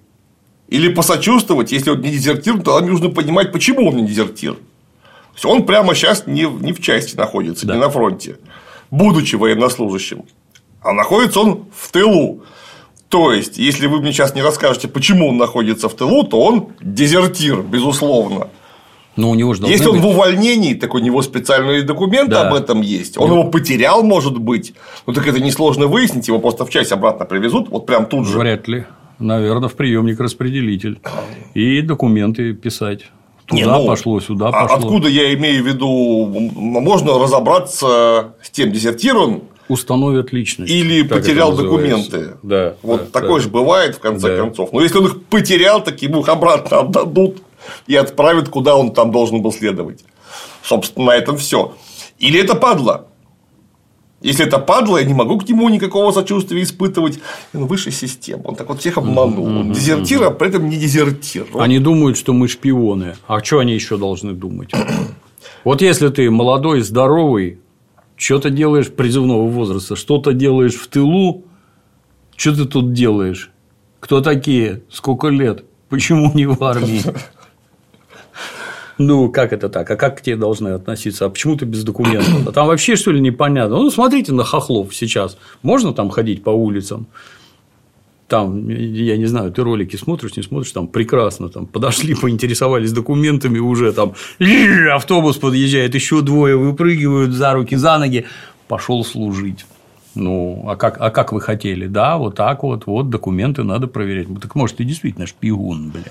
Или 0.66 0.88
посочувствовать, 0.88 1.70
если 1.70 1.90
он 1.90 2.00
не 2.00 2.10
дезертир, 2.10 2.60
то 2.60 2.80
нужно 2.80 3.10
понимать, 3.10 3.52
почему 3.52 3.86
он 3.88 3.98
не 3.98 4.08
дезертир. 4.08 4.56
То 5.35 5.37
есть 5.37 5.45
он 5.45 5.66
прямо 5.66 5.95
сейчас 5.95 6.26
не, 6.26 6.43
не 6.45 6.72
в 6.72 6.80
части 6.80 7.16
находится, 7.16 7.66
да. 7.66 7.74
не 7.74 7.80
на 7.80 7.91
фронте, 7.91 8.39
будучи 8.91 9.35
военнослужащим. 9.35 10.22
А 10.80 10.93
находится 10.93 11.41
он 11.41 11.64
в 11.76 11.91
тылу. 11.91 12.45
То 13.09 13.32
есть, 13.32 13.59
если 13.59 13.89
вы 13.89 14.01
мне 14.01 14.12
сейчас 14.12 14.35
не 14.35 14.43
расскажете, 14.43 14.87
почему 14.87 15.28
он 15.28 15.37
находится 15.37 15.89
в 15.89 15.95
тылу, 15.95 16.24
то 16.24 16.41
он 16.41 16.68
дезертир, 16.80 17.62
безусловно. 17.62 18.49
Но 19.16 19.30
у 19.30 19.35
него 19.35 19.55
же 19.55 19.64
Если 19.66 19.87
он 19.87 20.01
в 20.01 20.07
увольнении, 20.07 20.74
так 20.74 20.95
у 20.95 20.99
него 20.99 21.22
специальные 21.22 21.82
документы 21.82 22.32
да. 22.32 22.49
об 22.49 22.55
этом 22.55 22.80
есть. 22.80 23.18
Он 23.18 23.30
его 23.30 23.45
потерял, 23.45 24.03
может 24.03 24.39
быть. 24.39 24.74
Ну 25.07 25.12
так 25.12 25.26
это 25.26 25.41
несложно 25.41 25.87
выяснить, 25.87 26.28
его 26.28 26.39
просто 26.39 26.64
в 26.64 26.70
часть 26.70 26.93
обратно 26.93 27.24
привезут, 27.24 27.68
вот 27.68 27.87
прям 27.87 28.07
тут 28.07 28.26
же. 28.26 28.39
Вряд 28.39 28.68
ли. 28.68 28.87
Наверное, 29.18 29.68
в 29.68 29.74
приемник 29.74 30.18
распределитель. 30.20 31.01
И 31.55 31.80
документы 31.82 32.53
писать. 32.53 33.07
Туда 33.47 33.61
Не, 33.61 33.66
ну, 33.66 33.86
пошло, 33.86 34.20
сюда 34.20 34.49
а 34.49 34.53
пошло. 34.53 34.76
Откуда 34.76 35.09
я 35.09 35.34
имею 35.34 35.62
в 35.62 35.66
виду, 35.66 36.26
можно 36.26 37.18
разобраться 37.18 38.34
с 38.42 38.51
тем, 38.51 38.72
дезертир 38.72 39.16
он 39.16 39.42
установят 39.68 40.32
личность. 40.32 40.70
Или 40.70 41.03
потерял 41.03 41.53
документы. 41.55 42.36
Да. 42.42 42.74
Вот 42.82 43.11
да, 43.12 43.20
такое 43.20 43.36
да. 43.36 43.40
же 43.40 43.49
бывает, 43.49 43.97
в 43.97 44.01
конце 44.01 44.28
да. 44.28 44.42
концов. 44.42 44.72
Но 44.72 44.82
если 44.82 44.99
он 44.99 45.07
их 45.07 45.24
потерял, 45.24 45.82
так 45.82 46.01
ему 46.03 46.20
их 46.20 46.28
обратно 46.28 46.80
отдадут 46.80 47.42
и 47.86 47.97
отправят, 47.97 48.49
куда 48.49 48.76
он 48.76 48.92
там 48.92 49.11
должен 49.11 49.42
был 49.42 49.53
следовать. 49.53 50.05
Собственно, 50.62 51.07
на 51.07 51.16
этом 51.16 51.36
все. 51.36 51.74
Или 52.18 52.40
это 52.40 52.55
падла. 52.55 53.07
Если 54.24 54.46
это 54.46 54.58
падла, 54.58 54.96
я 54.96 55.04
не 55.04 55.12
могу 55.12 55.38
к 55.38 55.46
нему 55.46 55.68
никакого 55.68 56.10
сочувствия 56.10 56.62
испытывать. 56.62 57.18
Он 57.52 57.66
выше 57.66 57.90
системы. 57.90 58.42
Он 58.46 58.56
так 58.56 58.68
вот 58.70 58.80
всех 58.80 58.96
обманул. 58.96 59.44
Он 59.44 59.72
дезертир, 59.72 60.22
а 60.22 60.30
при 60.30 60.48
этом 60.48 60.70
не 60.70 60.78
дезертир. 60.78 61.46
Они 61.54 61.78
думают, 61.78 62.16
что 62.16 62.32
мы 62.32 62.48
шпионы. 62.48 63.16
А 63.26 63.44
что 63.44 63.58
они 63.58 63.74
еще 63.74 63.98
должны 63.98 64.32
думать? 64.32 64.72
Вот 65.62 65.82
если 65.82 66.08
ты 66.08 66.30
молодой, 66.30 66.80
здоровый, 66.80 67.58
что-то 68.16 68.50
делаешь 68.50 68.90
призывного 68.90 69.46
возраста, 69.48 69.96
что-то 69.96 70.32
делаешь 70.32 70.74
в 70.74 70.86
тылу, 70.88 71.44
что 72.36 72.54
ты 72.54 72.64
тут 72.64 72.92
делаешь? 72.92 73.50
Кто 74.00 74.20
такие? 74.20 74.82
Сколько 74.90 75.28
лет? 75.28 75.64
Почему 75.88 76.32
не 76.34 76.46
в 76.46 76.62
армии? 76.62 77.02
Ну, 78.99 79.28
как 79.30 79.53
это 79.53 79.68
так? 79.68 79.90
А 79.90 79.97
как 79.97 80.18
к 80.18 80.20
тебе 80.20 80.36
должны 80.36 80.68
относиться? 80.68 81.26
А 81.26 81.30
почему 81.30 81.57
ты 81.57 81.64
без 81.64 81.82
документов? 81.84 82.47
А 82.47 82.53
там 82.53 82.66
вообще, 82.66 82.97
что 82.97 83.11
ли, 83.11 83.20
непонятно? 83.20 83.76
Ну, 83.76 83.90
смотрите 83.90 84.32
на 84.32 84.45
хохлов 84.45 84.95
сейчас. 84.95 85.36
Можно 85.62 85.92
там 85.92 86.11
ходить 86.11 86.45
по 86.45 86.51
улицам? 86.51 87.07
Там, 88.28 88.68
я 88.68 89.16
не 89.16 89.26
знаю, 89.26 89.53
ты 89.53 89.62
ролики 89.62 89.97
смотришь, 89.97 90.36
не 90.36 90.42
смотришь, 90.42 90.72
там 90.72 90.88
прекрасно, 90.88 91.49
там 91.51 91.66
подошли, 91.66 92.14
поинтересовались 92.20 92.92
документами, 92.92 93.59
уже 93.59 93.92
там 93.92 94.14
автобус 94.92 95.36
подъезжает, 95.36 95.95
еще 95.95 96.22
двое 96.22 96.57
выпрыгивают 96.57 97.32
за 97.32 97.53
руки, 97.53 97.76
за 97.76 97.99
ноги, 97.99 98.24
пошел 98.66 99.05
служить. 99.05 99.66
Ну, 100.14 100.64
а 100.68 100.76
как, 100.76 101.00
а 101.00 101.10
как 101.10 101.32
вы 101.32 101.40
хотели? 101.40 101.86
Да, 101.86 102.16
вот 102.18 102.36
так 102.36 102.62
вот, 102.62 102.86
вот 102.86 103.10
документы 103.10 103.64
надо 103.64 103.86
проверять. 103.86 104.28
Ну, 104.28 104.36
так 104.36 104.54
может, 104.54 104.76
ты 104.76 104.84
действительно 104.84 105.26
шпион, 105.26 105.90
блин. 105.90 106.04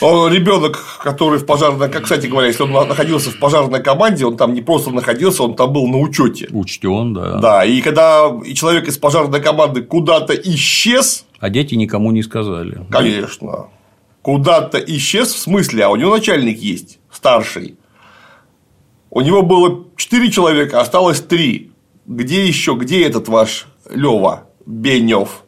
Ребенок, 0.00 1.00
который 1.02 1.38
в 1.38 1.46
пожарной, 1.46 1.90
как, 1.90 2.04
кстати 2.04 2.26
говоря, 2.26 2.48
если 2.48 2.62
он 2.62 2.72
находился 2.72 3.30
в 3.30 3.38
пожарной 3.38 3.82
команде, 3.82 4.24
он 4.24 4.36
там 4.36 4.54
не 4.54 4.62
просто 4.62 4.90
находился, 4.90 5.42
он 5.42 5.54
там 5.54 5.72
был 5.72 5.86
на 5.88 5.98
учете. 5.98 6.48
Учтен, 6.50 7.14
да. 7.14 7.38
Да, 7.38 7.64
и 7.64 7.80
когда 7.80 8.30
человек 8.54 8.88
из 8.88 8.98
пожарной 8.98 9.40
команды 9.40 9.82
куда-то 9.82 10.34
исчез. 10.34 11.26
А 11.40 11.50
дети 11.50 11.74
никому 11.74 12.12
не 12.12 12.22
сказали. 12.22 12.86
Конечно. 12.90 13.66
Куда-то 14.22 14.78
исчез, 14.78 15.32
в 15.32 15.38
смысле, 15.38 15.84
а 15.84 15.88
у 15.88 15.96
него 15.96 16.14
начальник 16.14 16.58
есть, 16.60 17.00
старший. 17.10 17.76
У 19.10 19.20
него 19.20 19.42
было 19.42 19.84
4 19.96 20.30
человека, 20.30 20.80
осталось 20.80 21.20
3 21.20 21.71
где 22.06 22.46
еще, 22.46 22.74
где 22.74 23.06
этот 23.06 23.28
ваш 23.28 23.66
Лева 23.90 24.44
Бенев? 24.66 25.44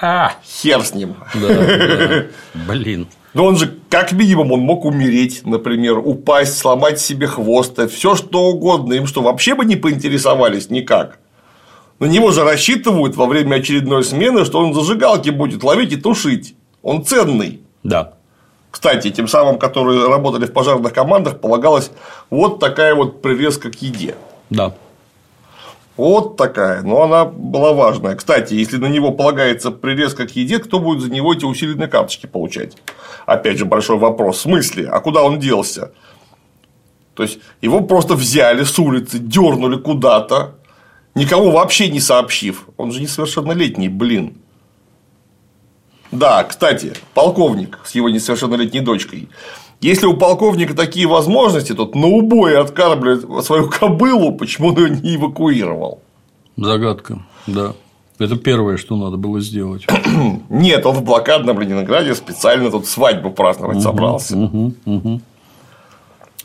А, 0.00 0.32
хер 0.44 0.82
с 0.82 0.94
ним. 0.94 1.16
Да, 1.34 1.48
да. 1.48 2.26
Блин. 2.68 3.08
Но 3.34 3.44
он 3.44 3.56
же, 3.56 3.78
как 3.88 4.12
минимум, 4.12 4.52
он 4.52 4.60
мог 4.60 4.84
умереть, 4.84 5.42
например, 5.44 5.98
упасть, 5.98 6.58
сломать 6.58 7.00
себе 7.00 7.26
хвост, 7.26 7.78
все 7.90 8.16
что 8.16 8.46
угодно. 8.46 8.94
Им 8.94 9.06
что, 9.06 9.22
вообще 9.22 9.54
бы 9.54 9.64
не 9.64 9.76
поинтересовались 9.76 10.70
никак? 10.70 11.18
На 12.00 12.06
него 12.06 12.32
же 12.32 12.44
рассчитывают 12.44 13.14
во 13.14 13.26
время 13.26 13.56
очередной 13.56 14.02
смены, 14.02 14.44
что 14.44 14.58
он 14.58 14.74
зажигалки 14.74 15.30
будет 15.30 15.62
ловить 15.62 15.92
и 15.92 15.96
тушить. 15.96 16.54
Он 16.82 17.04
ценный. 17.04 17.60
Да. 17.82 18.14
Кстати, 18.70 19.10
тем 19.10 19.28
самым, 19.28 19.58
которые 19.58 20.08
работали 20.08 20.46
в 20.46 20.52
пожарных 20.52 20.92
командах, 20.92 21.40
полагалась 21.40 21.90
вот 22.30 22.58
такая 22.58 22.94
вот 22.94 23.20
привеска 23.20 23.70
к 23.70 23.82
еде. 23.82 24.14
Да. 24.48 24.74
Вот 26.00 26.38
такая, 26.38 26.80
но 26.80 27.02
она 27.02 27.26
была 27.26 27.74
важная. 27.74 28.14
Кстати, 28.14 28.54
если 28.54 28.78
на 28.78 28.86
него 28.86 29.12
полагается 29.12 29.70
прирезка 29.70 30.26
к 30.26 30.34
еде, 30.34 30.58
кто 30.58 30.80
будет 30.80 31.02
за 31.02 31.10
него 31.10 31.34
эти 31.34 31.44
усиленные 31.44 31.88
карточки 31.88 32.24
получать? 32.24 32.74
Опять 33.26 33.58
же, 33.58 33.66
большой 33.66 33.98
вопрос. 33.98 34.38
В 34.38 34.40
смысле? 34.40 34.88
А 34.88 35.00
куда 35.00 35.22
он 35.22 35.38
делся? 35.38 35.92
То 37.12 37.22
есть 37.22 37.40
его 37.60 37.82
просто 37.82 38.14
взяли 38.14 38.64
с 38.64 38.78
улицы, 38.78 39.18
дернули 39.18 39.76
куда-то, 39.76 40.54
никому 41.14 41.50
вообще 41.50 41.90
не 41.90 42.00
сообщив. 42.00 42.66
Он 42.78 42.92
же 42.92 43.02
несовершеннолетний, 43.02 43.88
блин. 43.88 44.38
Да, 46.10 46.44
кстати, 46.44 46.94
полковник 47.12 47.78
с 47.84 47.94
его 47.94 48.08
несовершеннолетней 48.08 48.80
дочкой 48.80 49.28
если 49.80 50.06
у 50.06 50.16
полковника 50.16 50.74
такие 50.74 51.06
возможности, 51.06 51.74
тот 51.74 51.94
на 51.94 52.06
убой 52.06 52.58
откармливает 52.58 53.44
свою 53.44 53.68
кобылу, 53.68 54.32
почему 54.32 54.68
он 54.68 54.76
ее 54.76 54.90
не 54.90 55.16
эвакуировал? 55.16 56.02
Загадка, 56.56 57.22
да. 57.46 57.74
Это 58.18 58.36
первое, 58.36 58.76
что 58.76 58.96
надо 58.96 59.16
было 59.16 59.40
сделать. 59.40 59.86
Нет, 60.50 60.84
он 60.84 60.94
в 60.94 61.02
блокадном 61.02 61.58
Ленинграде 61.58 62.14
специально 62.14 62.70
тут 62.70 62.86
свадьбу 62.86 63.30
праздновать 63.30 63.78
угу, 63.78 63.82
собрался. 63.82 64.36
Угу, 64.36 64.74
угу. 64.84 65.20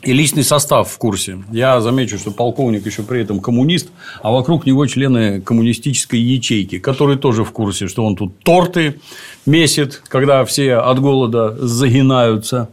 И 0.02 0.12
личный 0.12 0.42
состав 0.42 0.88
в 0.88 0.96
курсе. 0.96 1.42
Я 1.50 1.80
замечу, 1.82 2.16
что 2.16 2.30
полковник 2.30 2.86
еще 2.86 3.02
при 3.02 3.20
этом 3.20 3.40
коммунист, 3.40 3.90
а 4.22 4.30
вокруг 4.30 4.64
него 4.64 4.86
члены 4.86 5.42
коммунистической 5.42 6.18
ячейки, 6.18 6.78
которые 6.78 7.18
тоже 7.18 7.44
в 7.44 7.50
курсе, 7.50 7.88
что 7.88 8.04
он 8.06 8.16
тут 8.16 8.38
торты 8.38 9.00
месит, 9.44 10.02
когда 10.08 10.44
все 10.46 10.76
от 10.76 11.00
голода 11.00 11.56
загинаются. 11.58 12.70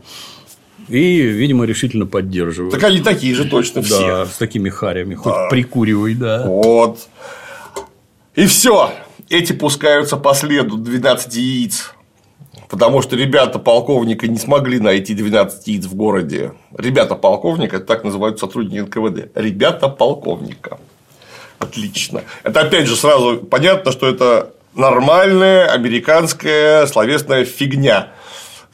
И, 0.93 1.21
видимо, 1.21 1.65
решительно 1.65 2.05
поддерживают. 2.05 2.71
Так 2.71 2.83
они 2.83 3.01
такие 3.01 3.33
же 3.33 3.45
точно 3.45 3.81
все. 3.81 3.99
Да, 3.99 4.25
с 4.27 4.37
такими 4.37 4.69
харями. 4.69 5.15
Хоть 5.15 5.33
да. 5.33 5.47
прикуривай, 5.49 6.13
да. 6.13 6.43
Вот. 6.45 7.07
И 8.35 8.45
все. 8.45 8.93
Эти 9.27 9.53
пускаются 9.53 10.17
по 10.17 10.35
следу 10.35 10.77
12 10.77 11.35
яиц. 11.35 11.95
Потому 12.69 13.01
что 13.01 13.15
ребята 13.15 13.57
полковника 13.57 14.27
не 14.27 14.37
смогли 14.37 14.79
найти 14.79 15.15
12 15.15 15.67
яиц 15.67 15.85
в 15.85 15.95
городе. 15.95 16.53
Ребята 16.77 17.15
полковника, 17.15 17.77
это 17.77 17.87
так 17.87 18.03
называют 18.03 18.37
сотрудники 18.37 18.81
НКВД. 18.81 19.35
Ребята 19.35 19.89
полковника. 19.89 20.77
Отлично. 21.57 22.21
Это 22.43 22.59
опять 22.59 22.85
же 22.85 22.95
сразу 22.95 23.37
понятно, 23.39 23.91
что 23.91 24.07
это 24.07 24.53
нормальная 24.75 25.71
американская 25.71 26.85
словесная 26.85 27.45
фигня. 27.45 28.09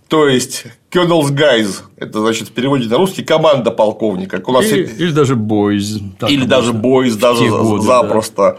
То 0.10 0.28
есть 0.28 0.66
Colonel's 0.92 1.30
Guys– 1.30 1.84
это, 1.98 2.20
значит, 2.20 2.48
в 2.50 2.52
переводе 2.52 2.90
на 2.90 2.98
русский 2.98 3.24
команда 3.24 3.70
полковника. 3.70 4.38
Как 4.38 4.50
у 4.50 4.52
нас... 4.52 4.66
или, 4.66 4.88
или 4.88 5.12
даже 5.12 5.36
Boys. 5.36 6.02
Или 6.28 6.46
даже 6.46 6.74
Boys, 6.74 7.16
даже 7.16 7.48
годы, 7.48 7.84
запросто. 7.84 8.36
Да. 8.36 8.58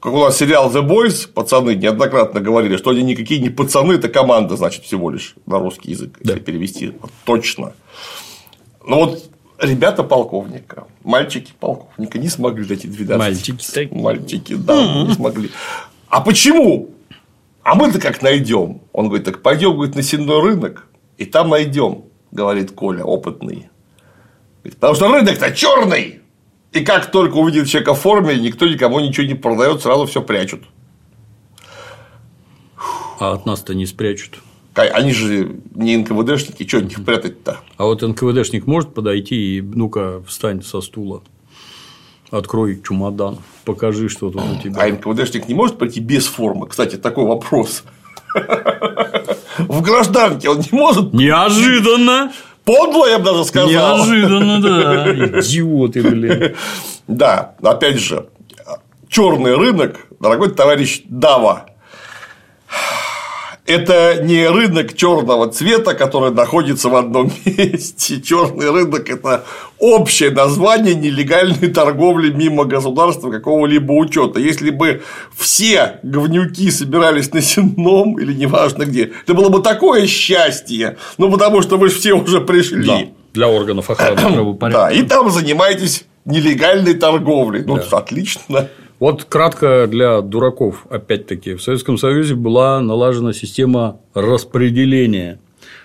Как 0.00 0.12
у 0.12 0.18
нас 0.18 0.36
сериал 0.36 0.70
The 0.70 0.86
Boys, 0.86 1.28
пацаны 1.32 1.76
неоднократно 1.76 2.40
говорили, 2.40 2.76
что 2.76 2.90
они 2.90 3.04
никакие 3.04 3.40
не 3.40 3.50
пацаны, 3.50 3.92
это 3.94 4.08
команда, 4.08 4.56
значит, 4.56 4.84
всего 4.84 5.10
лишь 5.10 5.36
на 5.46 5.60
русский 5.60 5.92
язык, 5.92 6.18
да. 6.20 6.32
если 6.32 6.44
перевести. 6.44 6.92
Вот, 7.00 7.10
точно. 7.24 7.72
Ну 8.84 8.96
вот 8.96 9.30
ребята 9.60 10.02
полковника, 10.02 10.88
мальчики 11.04 11.52
полковника 11.58 12.18
не 12.18 12.28
смогли 12.28 12.66
найти 12.66 12.88
12. 12.88 13.18
Мальчики. 13.18 13.94
Мальчики, 13.94 14.54
да, 14.56 15.04
не 15.04 15.14
смогли. 15.14 15.50
А 16.08 16.20
почему? 16.20 16.90
А 17.64 17.74
мы-то 17.74 17.98
как 17.98 18.20
найдем? 18.20 18.82
Он 18.92 19.08
говорит, 19.08 19.24
так 19.24 19.40
пойдем 19.40 19.72
говорит, 19.72 19.94
на 19.94 20.02
сенной 20.02 20.40
рынок, 20.40 20.86
и 21.16 21.24
там 21.24 21.48
найдем, 21.48 22.04
говорит 22.30 22.72
Коля, 22.72 23.04
опытный. 23.04 23.70
Потому 24.62 24.94
что 24.94 25.08
рынок-то 25.08 25.50
черный. 25.52 26.20
И 26.72 26.84
как 26.84 27.10
только 27.10 27.36
увидит 27.36 27.68
человека 27.68 27.94
в 27.94 28.00
форме, 28.00 28.36
никто 28.38 28.66
никому 28.66 29.00
ничего 29.00 29.26
не 29.26 29.34
продает, 29.34 29.80
сразу 29.80 30.04
все 30.04 30.20
прячут. 30.20 30.64
А 33.18 33.32
от 33.32 33.46
нас-то 33.46 33.74
не 33.74 33.86
спрячут. 33.86 34.40
Они 34.74 35.12
же 35.12 35.56
не 35.74 35.96
НКВДшники, 35.96 36.66
что 36.66 36.78
от 36.78 36.84
них 36.84 37.04
прятать-то? 37.04 37.60
А 37.76 37.84
вот 37.84 38.02
НКВДшник 38.02 38.66
может 38.66 38.92
подойти 38.92 39.58
и 39.58 39.62
ну-ка 39.62 40.22
встань 40.26 40.62
со 40.62 40.80
стула, 40.80 41.22
открой 42.30 42.82
чемодан, 42.86 43.38
покажи, 43.64 44.08
что 44.08 44.30
тут 44.30 44.42
у 44.42 44.62
тебя. 44.62 44.82
А 44.82 44.86
НКВДшник 44.88 45.48
не 45.48 45.54
может 45.54 45.78
пойти 45.78 46.00
без 46.00 46.26
формы? 46.26 46.66
Кстати, 46.66 46.96
такой 46.96 47.24
вопрос. 47.24 47.84
В 49.58 49.80
гражданке 49.82 50.48
он 50.48 50.58
не 50.58 50.68
может. 50.72 51.12
Неожиданно. 51.12 52.32
Подло, 52.64 53.06
я 53.06 53.18
бы 53.18 53.24
даже 53.26 53.44
сказал. 53.44 53.68
Неожиданно, 53.68 54.60
да. 54.60 55.40
Идиоты, 55.40 56.02
блин. 56.02 56.56
Да, 57.06 57.54
опять 57.62 57.98
же, 57.98 58.26
черный 59.08 59.54
рынок, 59.54 60.06
дорогой 60.18 60.50
товарищ 60.50 61.02
Дава, 61.04 61.66
это 63.66 64.22
не 64.22 64.46
рынок 64.46 64.94
черного 64.94 65.48
цвета, 65.48 65.94
который 65.94 66.32
находится 66.32 66.88
в 66.88 66.96
одном 66.96 67.32
месте. 67.44 68.20
Черный 68.20 68.70
рынок 68.70 69.08
это 69.08 69.44
общее 69.78 70.30
название 70.30 70.94
нелегальной 70.94 71.68
торговли 71.68 72.30
мимо 72.30 72.64
государства 72.64 73.30
какого-либо 73.30 73.92
учета. 73.92 74.38
Если 74.38 74.70
бы 74.70 75.02
все 75.34 75.98
говнюки 76.02 76.70
собирались 76.70 77.32
на 77.32 77.40
Сенном 77.40 78.18
или 78.18 78.34
неважно 78.34 78.84
где, 78.84 79.12
это 79.24 79.34
было 79.34 79.48
бы 79.48 79.62
такое 79.62 80.06
счастье. 80.06 80.98
Ну, 81.16 81.30
потому 81.30 81.62
что 81.62 81.78
вы 81.78 81.88
все 81.88 82.12
уже 82.12 82.40
пришли. 82.42 82.86
Да, 82.86 82.98
для 83.32 83.48
органов 83.48 83.88
охраны 83.88 84.16
правопорядка. 84.34 84.80
Да, 84.82 84.92
и 84.92 85.02
там 85.02 85.30
занимаетесь 85.30 86.04
нелегальной 86.26 86.94
торговлей. 86.94 87.64
Ну, 87.64 87.76
да. 87.76 87.98
отлично. 87.98 88.68
Вот 89.04 89.24
кратко 89.24 89.86
для 89.86 90.22
дураков, 90.22 90.86
опять-таки, 90.88 91.56
в 91.56 91.62
Советском 91.62 91.98
Союзе 91.98 92.36
была 92.36 92.80
налажена 92.80 93.34
система 93.34 94.00
распределения. 94.14 95.40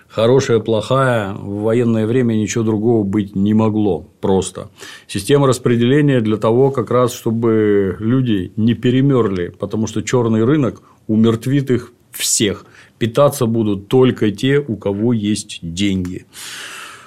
Хорошая, 0.07 0.61
плохая, 0.61 1.33
в 1.33 1.63
военное 1.63 2.07
время 2.07 2.35
ничего 2.35 2.63
другого 2.63 3.03
быть 3.03 3.35
не 3.35 3.53
могло 3.53 4.07
просто. 4.21 4.69
Система 5.05 5.47
распределения 5.47 6.21
для 6.21 6.37
того, 6.37 6.71
как 6.71 6.91
раз, 6.91 7.13
чтобы 7.13 7.97
люди 7.99 8.53
не 8.55 8.73
перемерли, 8.73 9.49
потому 9.49 9.87
что 9.87 10.01
черный 10.01 10.45
рынок 10.45 10.81
умертвит 11.07 11.71
их 11.71 11.91
всех. 12.11 12.65
Питаться 12.99 13.47
будут 13.47 13.89
только 13.89 14.31
те, 14.31 14.63
у 14.65 14.77
кого 14.77 15.11
есть 15.11 15.59
деньги. 15.61 16.25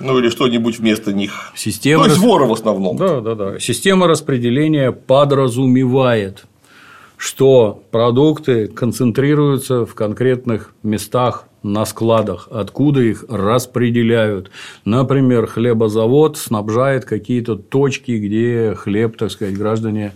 Ну 0.02 0.18
или 0.18 0.28
что-нибудь 0.28 0.78
вместо 0.78 1.12
них. 1.12 1.52
Система 1.54 2.04
То 2.04 2.10
есть 2.10 2.22
воры 2.22 2.46
в 2.46 2.52
основном. 2.52 2.96
Да, 2.96 3.20
да, 3.20 3.34
да. 3.34 3.58
Система 3.58 4.06
распределения 4.06 4.92
подразумевает, 4.92 6.44
что 7.16 7.82
продукты 7.90 8.66
концентрируются 8.66 9.86
в 9.86 9.94
конкретных 9.94 10.74
местах 10.82 11.46
на 11.62 11.84
складах, 11.84 12.48
откуда 12.50 13.00
их 13.00 13.24
распределяют. 13.28 14.50
Например, 14.84 15.46
хлебозавод 15.46 16.36
снабжает 16.36 17.04
какие-то 17.04 17.54
точки, 17.56 18.12
где 18.12 18.74
хлеб, 18.74 19.16
так 19.16 19.30
сказать, 19.30 19.56
граждане 19.56 20.12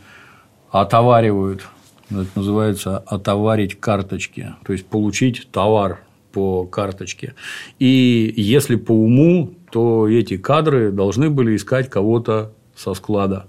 отоваривают. 0.70 1.62
Это 2.10 2.26
называется 2.34 2.98
отоварить 2.98 3.78
карточки, 3.78 4.54
то 4.64 4.72
есть 4.72 4.86
получить 4.86 5.48
товар 5.50 6.00
по 6.32 6.64
карточке. 6.64 7.34
И 7.78 8.32
если 8.36 8.76
по 8.76 8.92
уму, 8.92 9.54
то 9.76 10.08
эти 10.08 10.38
кадры 10.38 10.90
должны 10.90 11.28
были 11.28 11.54
искать 11.54 11.90
кого-то 11.90 12.54
со 12.74 12.94
склада. 12.94 13.46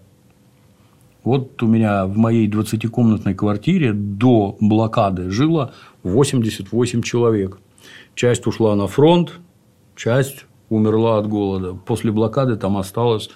Вот 1.24 1.64
у 1.64 1.68
меня 1.68 2.06
в 2.06 2.18
моей 2.18 2.50
20-комнатной 2.50 3.34
квартире 3.34 3.94
до 3.94 4.58
блокады 4.60 5.30
жило 5.30 5.74
88 6.04 7.02
человек. 7.02 7.60
Часть 8.14 8.46
ушла 8.46 8.76
на 8.76 8.88
фронт, 8.88 9.40
часть 9.96 10.48
умерла 10.68 11.18
от 11.20 11.30
голода. 11.30 11.76
После 11.76 12.12
блокады 12.12 12.58
там 12.58 12.76
осталось 12.76 13.30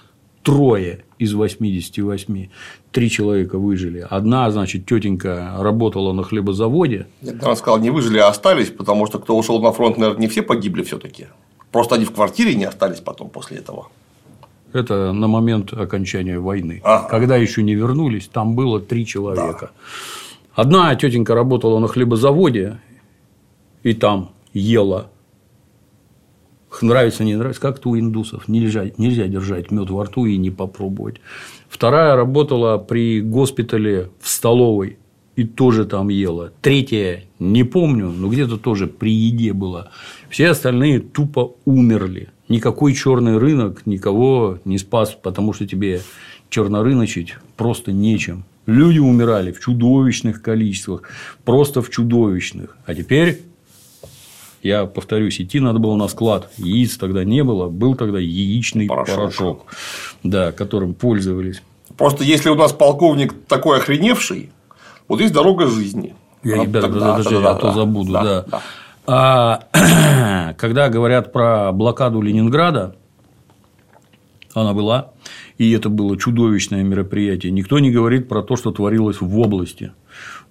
трое 0.43 1.05
из 1.17 1.33
88. 1.33 2.49
Три 2.91 3.09
человека 3.09 3.57
выжили. 3.57 4.05
Одна, 4.09 4.51
значит, 4.51 4.85
тетенька 4.85 5.55
работала 5.59 6.11
на 6.11 6.23
хлебозаводе. 6.23 7.07
Я 7.21 7.31
бы 7.35 7.55
сказал, 7.55 7.79
не 7.79 7.89
выжили, 7.89 8.17
а 8.17 8.27
остались, 8.27 8.69
потому 8.69 9.07
что 9.07 9.17
кто 9.19 9.37
ушел 9.37 9.61
на 9.61 9.71
фронт, 9.71 9.97
наверное, 9.97 10.19
не 10.19 10.27
все 10.27 10.41
погибли 10.41 10.83
все-таки. 10.83 11.27
Просто 11.71 11.95
они 11.95 12.05
в 12.05 12.11
квартире 12.11 12.55
не 12.55 12.65
остались 12.65 12.99
потом 12.99 13.29
после 13.29 13.57
этого. 13.57 13.87
Это 14.73 15.11
на 15.11 15.27
момент 15.27 15.73
окончания 15.73 16.39
войны. 16.39 16.81
Ага. 16.83 17.07
Когда 17.09 17.35
еще 17.35 17.63
не 17.63 17.75
вернулись, 17.75 18.27
там 18.27 18.55
было 18.55 18.79
три 18.79 19.05
человека. 19.05 19.71
Да. 20.55 20.63
Одна 20.63 20.95
тетенька 20.95 21.35
работала 21.35 21.79
на 21.79 21.87
хлебозаводе, 21.87 22.79
и 23.83 23.93
там 23.93 24.31
ела 24.53 25.09
нравится, 26.81 27.23
не 27.23 27.35
нравится, 27.35 27.61
как-то 27.61 27.89
у 27.89 27.99
индусов. 27.99 28.47
Нельзя, 28.47 28.85
нельзя 28.97 29.27
держать 29.27 29.71
мед 29.71 29.89
во 29.89 30.05
рту 30.05 30.25
и 30.25 30.37
не 30.37 30.51
попробовать. 30.51 31.17
Вторая 31.67 32.15
работала 32.15 32.77
при 32.77 33.21
госпитале 33.21 34.09
в 34.19 34.29
столовой 34.29 34.97
и 35.35 35.43
тоже 35.43 35.85
там 35.85 36.09
ела. 36.09 36.51
Третья, 36.61 37.23
не 37.39 37.63
помню, 37.63 38.09
но 38.09 38.27
где-то 38.27 38.57
тоже 38.57 38.87
при 38.87 39.11
еде 39.11 39.53
была. 39.53 39.89
Все 40.29 40.49
остальные 40.49 40.99
тупо 40.99 41.53
умерли. 41.65 42.29
Никакой 42.49 42.93
черный 42.93 43.37
рынок 43.37 43.85
никого 43.85 44.59
не 44.65 44.77
спас, 44.77 45.17
потому 45.21 45.53
что 45.53 45.65
тебе 45.65 46.01
чернорыночить 46.49 47.35
просто 47.55 47.91
нечем. 47.91 48.43
Люди 48.65 48.99
умирали 48.99 49.51
в 49.51 49.59
чудовищных 49.59 50.41
количествах, 50.41 51.03
просто 51.45 51.81
в 51.81 51.89
чудовищных. 51.89 52.77
А 52.85 52.93
теперь 52.93 53.41
я 54.61 54.85
повторюсь, 54.85 55.41
идти 55.41 55.59
надо 55.59 55.79
было 55.79 55.95
на 55.95 56.07
склад. 56.07 56.51
Яиц 56.57 56.97
тогда 56.97 57.23
не 57.23 57.43
было, 57.43 57.69
был 57.69 57.95
тогда 57.95 58.19
яичный 58.19 58.87
порошок, 58.87 59.15
порошок 59.15 59.65
да, 60.23 60.51
которым 60.51 60.93
пользовались. 60.93 61.63
Просто 61.97 62.23
если 62.23 62.49
у 62.49 62.55
нас 62.55 62.71
полковник 62.71 63.33
такой 63.47 63.79
охреневший, 63.79 64.49
вот 65.11 65.21
есть 65.21 65.33
дорога 65.33 65.67
жизни. 65.67 66.15
Я, 66.43 66.57
вот 66.57 66.67
ребята, 66.67 66.87
тогда, 66.87 67.11
подожди, 67.11 67.35
тогда, 67.35 67.51
а 67.51 67.55
то 67.55 67.71
забуду, 67.71 68.13
да. 68.13 68.23
да. 68.23 68.45
да. 68.49 68.61
А, 69.73 70.53
когда 70.57 70.89
говорят 70.89 71.31
про 71.31 71.71
блокаду 71.71 72.21
Ленинграда, 72.21 72.95
она 74.53 74.73
была, 74.73 75.11
и 75.57 75.71
это 75.71 75.89
было 75.89 76.17
чудовищное 76.17 76.83
мероприятие. 76.83 77.51
Никто 77.51 77.79
не 77.79 77.91
говорит 77.91 78.27
про 78.27 78.41
то, 78.41 78.55
что 78.55 78.71
творилось 78.71 79.21
в 79.21 79.39
области 79.39 79.91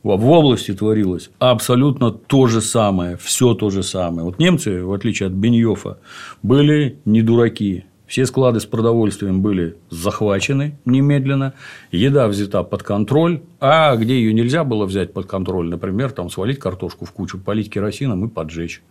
в 0.03 0.31
области 0.31 0.73
творилось 0.73 1.31
абсолютно 1.39 2.11
то 2.11 2.47
же 2.47 2.61
самое, 2.61 3.17
все 3.17 3.55
то 3.55 3.71
же 3.71 3.83
самое. 3.83 4.25
Вот 4.25 4.39
немцы, 4.39 4.83
в 4.83 4.93
отличие 4.93 5.27
от 5.27 5.33
Беньёфа, 5.33 5.99
были 6.43 6.99
не 7.05 7.23
дураки. 7.23 7.85
Все 8.11 8.27
склады 8.27 8.59
с 8.59 8.67
продовольствием 8.67 9.41
были 9.41 9.77
захвачены 9.89 10.77
немедленно, 10.85 11.55
еда 11.93 12.27
взята 12.27 12.65
под 12.65 12.83
контроль, 12.83 13.43
а 13.61 13.95
где 13.95 14.17
ее 14.17 14.35
нельзя 14.35 14.65
было 14.65 14.85
взять 14.85 15.13
под 15.13 15.27
контроль, 15.27 15.69
например, 15.69 16.11
там 16.11 16.29
свалить 16.29 16.59
картошку 16.59 17.05
в 17.05 17.13
кучу, 17.13 17.39
полить 17.39 17.71
керосином 17.71 18.27
и 18.27 18.29
поджечь. 18.29 18.83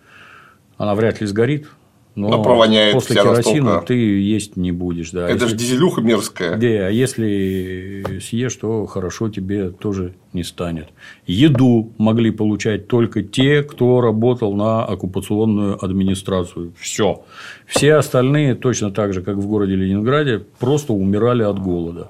Она 0.77 0.95
вряд 0.95 1.19
ли 1.19 1.27
сгорит, 1.27 1.67
но, 2.15 2.29
но 2.29 2.43
провоняет 2.43 2.95
после 2.95 3.15
керосина 3.15 3.63
настолько... 3.63 3.85
ты 3.87 3.93
есть 3.93 4.57
не 4.57 4.71
будешь. 4.71 5.11
Да. 5.11 5.29
Это 5.29 5.45
если... 5.45 5.47
же 5.47 5.55
дизелюха 5.55 6.01
мерзкая. 6.01 6.57
Да, 6.57 6.67
а 6.87 6.89
если 6.89 8.19
съешь, 8.21 8.55
то 8.55 8.85
хорошо 8.87 9.29
тебе 9.29 9.69
тоже 9.69 10.15
не 10.33 10.43
станет. 10.43 10.89
Еду 11.25 11.93
могли 11.97 12.31
получать 12.31 12.87
только 12.87 13.21
те, 13.21 13.63
кто 13.63 14.01
работал 14.01 14.53
на 14.53 14.83
оккупационную 14.83 15.83
администрацию. 15.83 16.73
Все. 16.77 17.23
Все 17.65 17.95
остальные, 17.95 18.55
точно 18.55 18.91
так 18.91 19.13
же, 19.13 19.21
как 19.21 19.37
в 19.37 19.47
городе 19.47 19.75
Ленинграде, 19.75 20.43
просто 20.59 20.93
умирали 20.93 21.43
от 21.43 21.59
голода. 21.59 22.09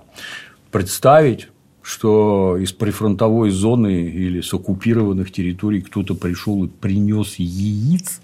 Представить 0.72 1.50
что 1.82 2.56
из 2.58 2.72
прифронтовой 2.72 3.50
зоны 3.50 4.04
или 4.04 4.42
с 4.42 4.54
оккупированных 4.54 5.32
территорий 5.32 5.82
кто-то 5.82 6.14
пришел 6.14 6.64
и 6.66 6.68
принес 6.68 7.36
яиц, 7.38 8.22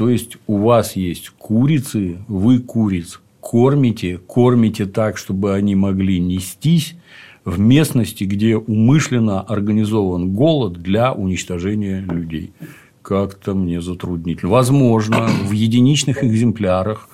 то 0.00 0.08
есть 0.08 0.38
у 0.46 0.56
вас 0.56 0.96
есть 0.96 1.28
курицы, 1.28 2.20
вы 2.26 2.58
куриц 2.58 3.20
кормите, 3.42 4.16
кормите 4.16 4.86
так, 4.86 5.18
чтобы 5.18 5.52
они 5.52 5.74
могли 5.74 6.18
нестись 6.18 6.96
в 7.44 7.58
местности, 7.58 8.24
где 8.24 8.56
умышленно 8.56 9.42
организован 9.42 10.30
голод 10.30 10.80
для 10.80 11.12
уничтожения 11.12 12.00
людей. 12.00 12.54
Как-то 13.02 13.52
мне 13.52 13.82
затруднительно. 13.82 14.50
Возможно, 14.50 15.28
в 15.44 15.52
единичных 15.52 16.24
экземплярах 16.24 17.06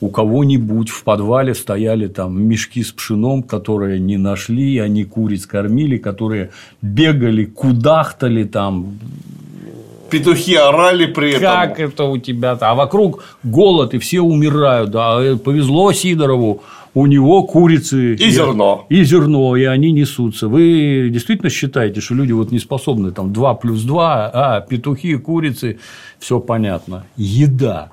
у 0.00 0.08
кого-нибудь 0.08 0.90
в 0.90 1.02
подвале 1.02 1.56
стояли 1.56 2.06
там 2.06 2.40
мешки 2.40 2.84
с 2.84 2.92
пшеном, 2.92 3.42
которые 3.42 3.98
не 3.98 4.16
нашли, 4.16 4.78
они 4.78 5.02
куриц 5.02 5.44
кормили, 5.44 5.96
которые 5.98 6.50
бегали, 6.82 7.46
кудахтали 7.46 8.44
там, 8.44 8.96
Петухи 10.10 10.54
орали 10.54 11.06
при 11.06 11.30
этом. 11.30 11.42
Как 11.42 11.80
это 11.80 12.04
у 12.04 12.18
тебя-то? 12.18 12.70
А 12.70 12.74
вокруг 12.74 13.22
голод, 13.42 13.94
и 13.94 13.98
все 13.98 14.20
умирают. 14.20 14.90
Да, 14.90 15.20
э, 15.22 15.36
повезло 15.36 15.92
Сидорову, 15.92 16.62
у 16.94 17.06
него 17.06 17.44
курицы. 17.44 18.14
И 18.14 18.30
зерно. 18.30 18.86
И 18.88 19.04
зерно, 19.04 19.56
и 19.56 19.64
они 19.64 19.92
несутся. 19.92 20.48
Вы 20.48 21.10
действительно 21.12 21.50
считаете, 21.50 22.00
что 22.00 22.14
люди 22.14 22.32
вот 22.32 22.50
не 22.50 22.58
способны 22.58 23.12
там 23.12 23.32
2 23.32 23.54
плюс 23.54 23.82
2, 23.82 24.30
а 24.32 24.60
петухи, 24.60 25.16
курицы, 25.16 25.78
все 26.18 26.40
понятно. 26.40 27.04
Еда. 27.16 27.90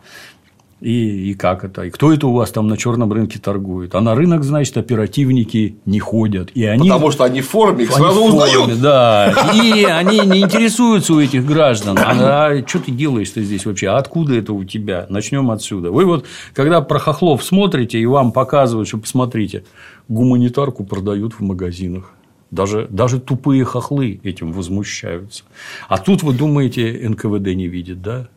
И, 0.82 1.32
и 1.32 1.34
как 1.36 1.64
это? 1.64 1.84
И 1.84 1.90
кто 1.90 2.12
это 2.12 2.28
у 2.28 2.34
вас 2.34 2.52
там 2.52 2.68
на 2.68 2.76
черном 2.76 3.12
рынке 3.14 3.40
торгует? 3.40 3.96
А 3.96 4.02
на 4.02 4.14
рынок, 4.14 4.44
значит, 4.44 4.78
оперативники 4.78 5.78
не 5.86 6.00
ходят. 6.00 6.52
И 6.54 6.66
они... 6.66 6.90
Потому 6.90 7.12
что 7.12 7.24
они 7.24 7.42
в 7.42 7.48
форме, 7.48 7.86
их 7.86 7.92
они 7.92 8.00
сразу 8.00 8.20
форме, 8.20 8.36
узнают. 8.36 8.82
Да. 8.82 9.34
И 9.54 9.84
они 9.86 10.20
не 10.20 10.42
интересуются 10.42 11.14
у 11.14 11.22
этих 11.22 11.46
граждан. 11.46 11.98
А, 11.98 12.48
а 12.48 12.68
что 12.68 12.80
ты 12.80 12.92
делаешь-то 12.92 13.42
здесь 13.42 13.66
вообще? 13.66 13.88
А 13.88 13.98
откуда 13.98 14.36
это 14.36 14.52
у 14.52 14.66
тебя? 14.66 15.06
Начнем 15.10 15.50
отсюда. 15.50 15.92
Вы 15.92 16.06
вот, 16.06 16.26
когда 16.54 16.82
про 16.82 17.00
хохлов 17.00 17.44
смотрите, 17.44 17.98
и 18.00 18.06
вам 18.06 18.34
показывают, 18.34 18.90
что 18.90 18.98
посмотрите, 18.98 19.64
гуманитарку 20.10 20.84
продают 20.84 21.34
в 21.34 21.40
магазинах. 21.40 22.12
Даже, 22.52 22.88
даже 22.90 23.20
тупые 23.20 23.64
хохлы 23.64 24.20
этим 24.24 24.52
возмущаются. 24.52 25.46
А 25.88 25.98
тут 25.98 26.22
вы 26.22 26.34
думаете, 26.34 27.10
НКВД 27.10 27.56
не 27.56 27.68
видит, 27.68 28.02
да? 28.02 28.28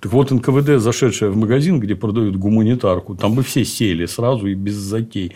Так 0.00 0.12
вот, 0.12 0.30
НКВД, 0.30 0.80
зашедшая 0.80 1.30
в 1.30 1.36
магазин, 1.36 1.80
где 1.80 1.94
продают 1.94 2.36
гуманитарку, 2.36 3.14
там 3.14 3.34
бы 3.34 3.42
все 3.42 3.64
сели 3.64 4.06
сразу 4.06 4.46
и 4.46 4.54
без 4.54 4.74
затей. 4.74 5.32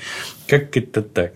Как 0.46 0.76
это 0.76 1.02
так? 1.02 1.32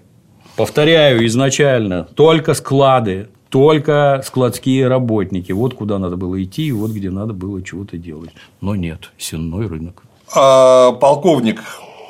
Повторяю 0.57 1.27
изначально, 1.27 2.05
только 2.15 2.55
склады, 2.55 3.29
только 3.49 4.23
складские 4.25 4.89
работники. 4.89 5.53
Вот 5.53 5.75
куда 5.75 5.99
надо 5.99 6.17
было 6.17 6.43
идти, 6.43 6.67
и 6.67 6.73
вот 6.73 6.91
где 6.91 7.11
надо 7.11 7.33
было 7.33 7.63
чего-то 7.63 7.97
делать. 7.97 8.31
Но 8.61 8.77
нет, 8.77 9.11
сенной 9.17 9.67
рынок. 9.67 10.03
А 10.35 10.93
полковник, 10.93 11.63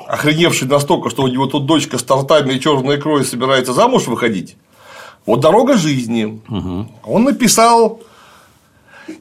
охреневший 0.07 0.67
настолько, 0.67 1.09
что 1.09 1.23
у 1.23 1.27
него 1.27 1.47
тут 1.47 1.65
дочка 1.65 1.97
с 1.97 2.03
тортами 2.03 2.53
и 2.53 2.59
черной 2.59 2.97
икрой 2.97 3.23
собирается 3.23 3.73
замуж 3.73 4.07
выходить. 4.07 4.57
Вот 5.25 5.39
дорога 5.39 5.77
жизни. 5.77 6.41
Угу. 6.47 6.87
Он 7.03 7.23
написал 7.23 8.01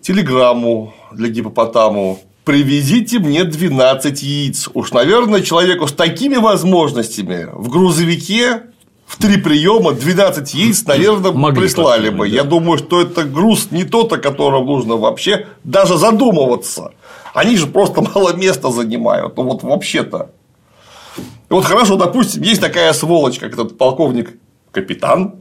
телеграмму 0.00 0.94
для 1.12 1.28
гипопотаму. 1.28 2.20
Привезите 2.44 3.18
мне 3.18 3.44
12 3.44 4.22
яиц. 4.22 4.68
Уж, 4.74 4.92
наверное, 4.92 5.40
человеку 5.40 5.86
с 5.86 5.92
такими 5.92 6.36
возможностями 6.36 7.48
в 7.52 7.70
грузовике 7.70 8.64
в 9.06 9.18
три 9.18 9.36
приема 9.38 9.92
12 9.92 10.54
яиц, 10.54 10.84
наверное, 10.86 11.32
Могли 11.32 11.62
прислали 11.62 12.08
бы. 12.10 12.28
да. 12.28 12.34
Я 12.34 12.44
думаю, 12.44 12.78
что 12.78 13.00
это 13.02 13.24
груз 13.24 13.70
не 13.70 13.84
тот, 13.84 14.12
о 14.12 14.18
котором 14.18 14.66
нужно 14.66 14.96
вообще 14.96 15.46
даже 15.62 15.96
задумываться. 15.96 16.92
Они 17.32 17.56
же 17.56 17.66
просто 17.66 18.00
мало 18.14 18.34
места 18.34 18.70
занимают. 18.70 19.36
Ну 19.36 19.44
вот 19.44 19.62
вообще-то. 19.62 20.30
Вот 21.48 21.64
хорошо, 21.64 21.96
допустим, 21.96 22.42
есть 22.42 22.60
такая 22.60 22.92
сволочь, 22.92 23.38
как 23.38 23.52
этот 23.52 23.78
полковник 23.78 24.36
капитан. 24.72 25.36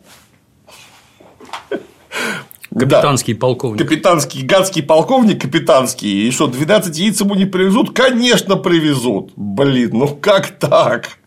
Да. 2.74 2.80
Капитанский 2.80 3.36
полковник. 3.36 3.82
Капитанский, 3.82 4.42
гадский 4.42 4.82
полковник 4.82 5.42
капитанский, 5.42 6.28
и 6.28 6.32
что, 6.32 6.48
12 6.48 6.98
яиц 6.98 7.22
ему 7.22 7.36
не 7.36 7.46
привезут? 7.46 7.94
Конечно, 7.96 8.56
привезут. 8.56 9.32
Блин, 9.36 9.92
ну 9.94 10.08
как 10.08 10.48
так? 10.58 11.20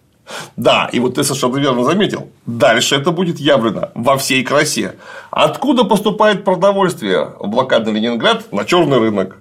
Да, 0.56 0.90
и 0.93 0.98
вот 0.98 1.14
ты 1.14 1.23
совершенно 1.23 1.56
верно 1.59 1.85
заметил. 1.85 2.28
Дальше 2.47 2.97
это 2.97 3.12
будет 3.12 3.39
явлено 3.39 3.90
во 3.94 4.16
всей 4.16 4.43
красе. 4.43 4.97
Откуда 5.31 5.85
поступает 5.85 6.44
продовольствие 6.44 7.31
в 7.39 7.47
блокадный 7.47 7.93
Ленинград 7.93 8.52
на 8.52 8.64
черный 8.64 8.98
рынок? 8.98 9.40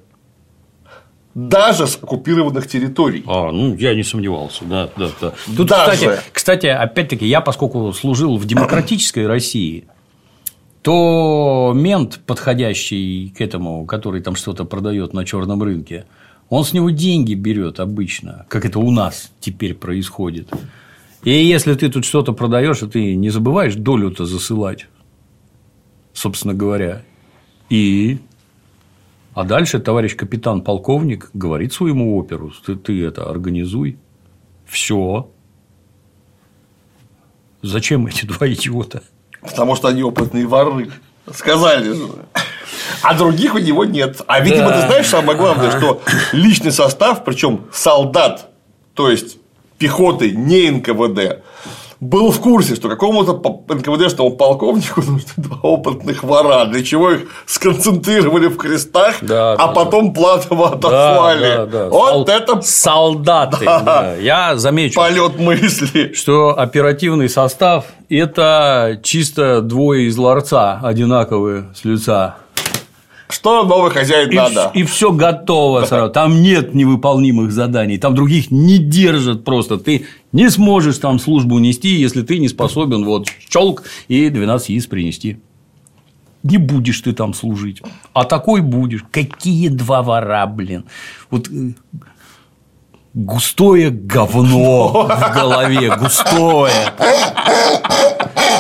Даже 1.34 1.88
с 1.88 1.96
оккупированных 1.96 2.68
территорий. 2.68 3.24
А, 3.28 3.52
ну, 3.52 3.76
я 3.76 3.96
не 3.96 4.04
сомневался, 4.04 4.64
да, 4.64 4.90
да, 4.96 5.10
да. 5.20 5.34
Тут, 5.58 5.68
Даже. 5.68 5.92
кстати, 5.92 6.20
кстати, 6.32 6.66
опять-таки, 6.68 7.26
я, 7.26 7.42
поскольку 7.42 7.92
служил 7.94 8.38
в 8.38 8.46
демократической 8.46 9.26
России, 9.28 9.86
то 10.86 11.74
мент, 11.76 12.20
подходящий 12.28 13.34
к 13.36 13.42
этому, 13.42 13.88
который 13.88 14.22
там 14.22 14.36
что-то 14.36 14.66
продает 14.66 15.14
на 15.14 15.26
черном 15.26 15.64
рынке, 15.64 16.06
он 16.48 16.64
с 16.64 16.74
него 16.74 16.92
деньги 16.92 17.34
берет 17.34 17.80
обычно, 17.80 18.46
как 18.50 18.66
это 18.66 18.78
у 18.78 18.92
нас 18.92 19.32
теперь 19.40 19.74
происходит. 19.74 20.48
И 21.24 21.32
если 21.32 21.74
ты 21.74 21.90
тут 21.90 22.06
что-то 22.06 22.34
продаешь, 22.34 22.84
и 22.84 22.88
ты 22.88 23.16
не 23.16 23.32
забываешь 23.32 23.74
долю-то 23.74 24.26
засылать, 24.26 24.86
собственно 26.14 26.54
говоря, 26.54 27.02
и 27.72 28.20
а 29.34 29.44
дальше 29.44 29.80
товарищ 29.80 30.16
капитан-полковник 30.16 31.32
говорит 31.34 31.74
своему 31.74 32.16
оперу, 32.16 32.54
ты, 32.64 32.76
ты 32.76 33.04
это 33.04 33.28
организуй, 33.28 33.98
все. 34.68 35.32
Зачем 37.64 38.06
эти 38.06 38.28
два 38.28 38.48
идиота? 38.48 39.02
Потому 39.48 39.76
что 39.76 39.88
они 39.88 40.04
опытные 40.04 40.46
воры. 40.46 40.92
Сказали 41.34 41.94
же. 41.94 42.08
А 43.02 43.14
других 43.14 43.56
у 43.56 43.58
него 43.58 43.86
нет. 43.86 44.22
А 44.28 44.40
видимо, 44.40 44.70
Да. 44.70 44.82
ты 44.82 44.88
знаешь 44.88 45.08
самое 45.08 45.38
главное, 45.38 45.72
что 45.78 46.02
личный 46.32 46.72
состав, 46.72 47.24
причем 47.24 47.66
солдат, 47.74 48.50
то 48.94 49.10
есть 49.10 49.38
пехоты, 49.78 50.32
не 50.32 50.70
НКВД, 50.70 51.44
был 52.00 52.32
в 52.32 52.40
курсе, 52.40 52.76
что 52.76 52.90
какому-то 52.90 53.34
НКВДшному 53.74 54.32
полковнику 54.32 55.02
нужны 55.02 55.22
два 55.38 55.58
опытных 55.62 56.24
вора, 56.24 56.66
для 56.66 56.84
чего 56.84 57.12
их 57.12 57.22
сконцентрировали 57.46 58.48
в 58.48 58.58
крестах, 58.58 59.16
Да, 59.22 59.54
а 59.54 59.58
да, 59.58 59.68
потом 59.68 60.14
платово 60.14 60.74
отослали. 60.74 61.56
Да, 61.56 61.66
да, 61.66 61.84
да. 61.86 61.90
Вот 61.90 62.28
Сол- 62.28 62.36
это 62.36 62.62
солдаты. 62.62 63.66
да. 63.66 64.16
Я 64.16 64.56
замечу, 64.58 64.96
полет 65.00 65.40
мысли. 65.40 66.14
что 66.14 66.58
оперативный 66.58 67.30
состав– 67.30 67.86
это 68.10 69.00
чисто 69.04 69.62
двое 69.62 70.08
из 70.08 70.18
ларца 70.18 70.80
одинаковые 70.84 71.66
с 71.76 71.86
лица. 71.86 72.36
Что 73.30 73.64
новый 73.64 73.92
хозяин 73.92 74.30
И, 74.30 74.36
надо? 74.36 74.72
и 74.74 74.84
все 74.84 75.12
готово 75.12 75.86
сразу. 75.86 76.12
Там 76.12 76.42
нет 76.42 76.76
невыполнимых 76.76 77.52
заданий, 77.52 77.98
там 77.98 78.14
других 78.14 78.52
не 78.52 78.78
держат 78.78 79.44
просто. 79.44 79.78
Ты 79.78 80.06
не 80.32 80.50
сможешь 80.50 80.98
там 81.00 81.20
службу 81.20 81.58
нести, 81.60 81.90
если 81.90 82.22
ты 82.22 82.38
не 82.38 82.48
способен 82.48 83.04
вот 83.04 83.28
щелк 83.50 83.84
и 84.08 84.30
12 84.30 84.70
яиц 84.70 84.86
принести. 84.86 85.40
Не 86.44 86.58
будешь 86.60 87.02
ты 87.02 87.14
там 87.14 87.34
служить. 87.34 87.82
А 88.14 88.24
такой 88.24 88.62
будешь. 88.62 89.04
Какие 89.10 89.70
два 89.70 90.04
вора, 90.04 90.46
блин. 90.46 90.86
Вот 91.32 91.48
э, 91.50 91.72
густое 93.16 93.90
говно 93.92 95.08
в 95.10 95.34
голове, 95.34 95.96
густое. 95.96 96.72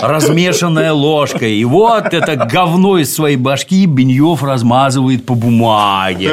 Размешанная 0.01 0.93
ложкой. 0.93 1.55
И 1.57 1.65
вот 1.65 2.13
это 2.13 2.35
говно 2.37 2.97
из 2.97 3.13
своей 3.13 3.35
башки 3.37 3.85
Беньев 3.85 4.43
размазывает 4.43 5.25
по 5.25 5.35
бумаге. 5.35 6.29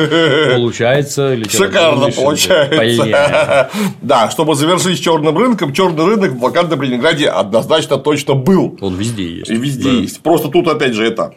Получается 0.55 1.37
Шикарно 1.49 2.11
получается. 2.11 3.71
Да, 4.01 4.31
чтобы 4.31 4.55
завершить 4.55 4.99
с 4.99 5.01
черным 5.01 5.37
рынком, 5.37 5.73
черный 5.73 6.05
рынок 6.05 6.33
в 6.33 6.39
блокадном 6.39 6.81
Ленинграде 6.83 7.29
однозначно 7.29 7.97
точно 7.99 8.35
был. 8.35 8.77
Он 8.81 8.95
везде 8.95 9.39
есть. 9.39 9.51
И 9.51 9.57
везде 9.57 9.85
Да. 9.91 9.97
есть. 9.97 10.21
Просто 10.23 10.49
тут 10.49 10.69
опять 10.69 10.95
же 10.95 11.05
это. 11.07 11.35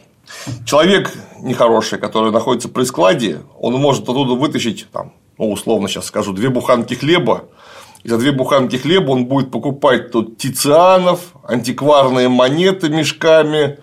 Человек 0.66 1.12
нехороший, 1.42 1.98
который 2.00 2.32
находится 2.32 2.70
при 2.70 2.84
складе, 2.84 3.42
он 3.60 3.74
может 3.76 4.04
оттуда 4.04 4.34
вытащить, 4.34 4.88
там, 4.92 5.14
ну, 5.38 5.52
условно 5.52 5.88
сейчас 5.88 6.06
скажу, 6.06 6.34
две 6.34 6.50
буханки 6.50 6.94
хлеба. 6.94 7.46
И 8.04 8.10
за 8.10 8.18
две 8.18 8.32
буханки 8.32 8.76
хлеба 8.78 9.12
он 9.12 9.26
будет 9.26 9.52
покупать 9.52 10.12
тут 10.12 10.38
тицианов, 10.38 11.20
антикварные 11.44 12.30
монеты 12.30 12.90
мешками, 12.90 13.80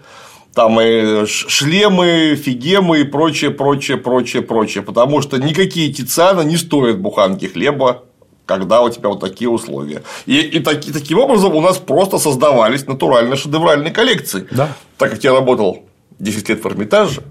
там 0.54 0.80
и 0.80 1.26
ш- 1.26 1.48
шлемы, 1.48 2.36
фигемы 2.36 3.00
и 3.00 3.04
прочее, 3.04 3.50
прочее, 3.50 3.96
прочее, 3.96 4.42
прочее. 4.42 4.82
Потому 4.82 5.22
что 5.22 5.38
никакие 5.38 5.92
тицианы 5.92 6.42
не 6.44 6.56
стоят 6.56 7.00
буханки 7.00 7.46
хлеба, 7.46 8.04
когда 8.46 8.82
у 8.82 8.90
тебя 8.90 9.08
вот 9.08 9.20
такие 9.20 9.48
условия. 9.50 10.02
И, 10.26 10.38
и 10.40 10.60
таки- 10.60 10.92
таким 10.92 11.18
образом 11.18 11.54
у 11.56 11.60
нас 11.60 11.78
просто 11.78 12.18
создавались 12.18 12.86
натурально 12.86 13.34
шедевральные 13.36 13.92
коллекции. 13.92 14.46
Да. 14.50 14.68
Так 14.98 15.10
как 15.10 15.24
я 15.24 15.32
работал 15.32 15.82
10 16.20 16.48
лет 16.48 16.62
в 16.62 16.66
Эрмитаже 16.68 17.22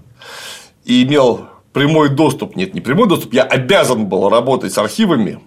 и 0.84 1.04
имел 1.04 1.46
прямой 1.72 2.10
доступ, 2.10 2.56
нет, 2.56 2.74
не 2.74 2.80
прямой 2.80 3.08
доступ, 3.08 3.32
я 3.32 3.42
обязан 3.42 4.06
был 4.06 4.28
работать 4.28 4.72
с 4.72 4.78
архивами 4.78 5.40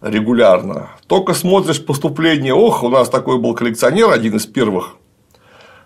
регулярно. 0.00 0.90
Только 1.06 1.34
смотришь 1.34 1.84
поступление, 1.84 2.54
ох, 2.54 2.82
у 2.82 2.88
нас 2.88 3.08
такой 3.08 3.38
был 3.38 3.54
коллекционер, 3.54 4.10
один 4.10 4.36
из 4.36 4.46
первых 4.46 4.96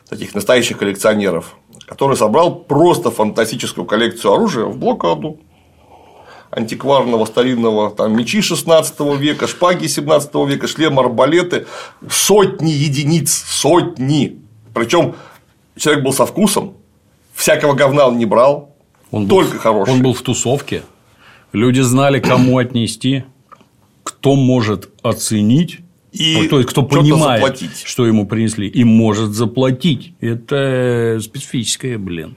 таких 0.09 0.35
настоящих 0.35 0.78
коллекционеров, 0.78 1.56
который 1.86 2.16
собрал 2.16 2.56
просто 2.56 3.12
фантастическую 3.12 3.85
коллекцию 3.85 4.35
оружия 4.35 4.64
в 4.64 4.77
блокаду 4.77 5.39
антикварного, 6.51 7.24
старинного, 7.27 7.93
там 7.93 8.16
мечи 8.16 8.40
16 8.40 8.98
века, 9.18 9.47
шпаги 9.47 9.86
17 9.86 10.35
века, 10.48 10.66
шлемы, 10.66 11.02
арбалеты, 11.02 11.66
сотни 12.10 12.70
единиц, 12.70 13.32
сотни. 13.32 14.40
Причем 14.74 15.14
человек 15.77 16.02
был 16.02 16.12
со 16.12 16.27
вкусом, 16.27 16.74
всякого 17.35 17.74
говна 17.74 18.09
он 18.09 18.18
не 18.18 18.27
брал, 18.27 18.70
Он 19.11 19.27
был- 19.27 19.41
только 19.41 19.59
хороший. 19.59 19.91
Он 19.93 20.03
был 20.03 20.15
в 20.15 20.23
тусовке. 20.23 20.82
Люди 21.53 21.81
знали, 21.81 22.20
кому 22.20 22.59
отнести, 22.59 23.24
кто 24.05 24.37
может 24.37 24.89
оценить. 25.03 25.81
И 26.12 26.39
ну, 26.43 26.49
то 26.49 26.59
есть, 26.59 26.70
кто 26.70 26.82
понимает, 26.82 27.41
заплатить. 27.41 27.82
что 27.85 28.05
ему 28.07 28.27
принесли, 28.27 28.66
и 28.69 28.82
может 28.85 29.31
заплатить. 29.31 30.12
Это 30.20 31.19
специфическое, 31.23 31.99
блин. 31.99 32.37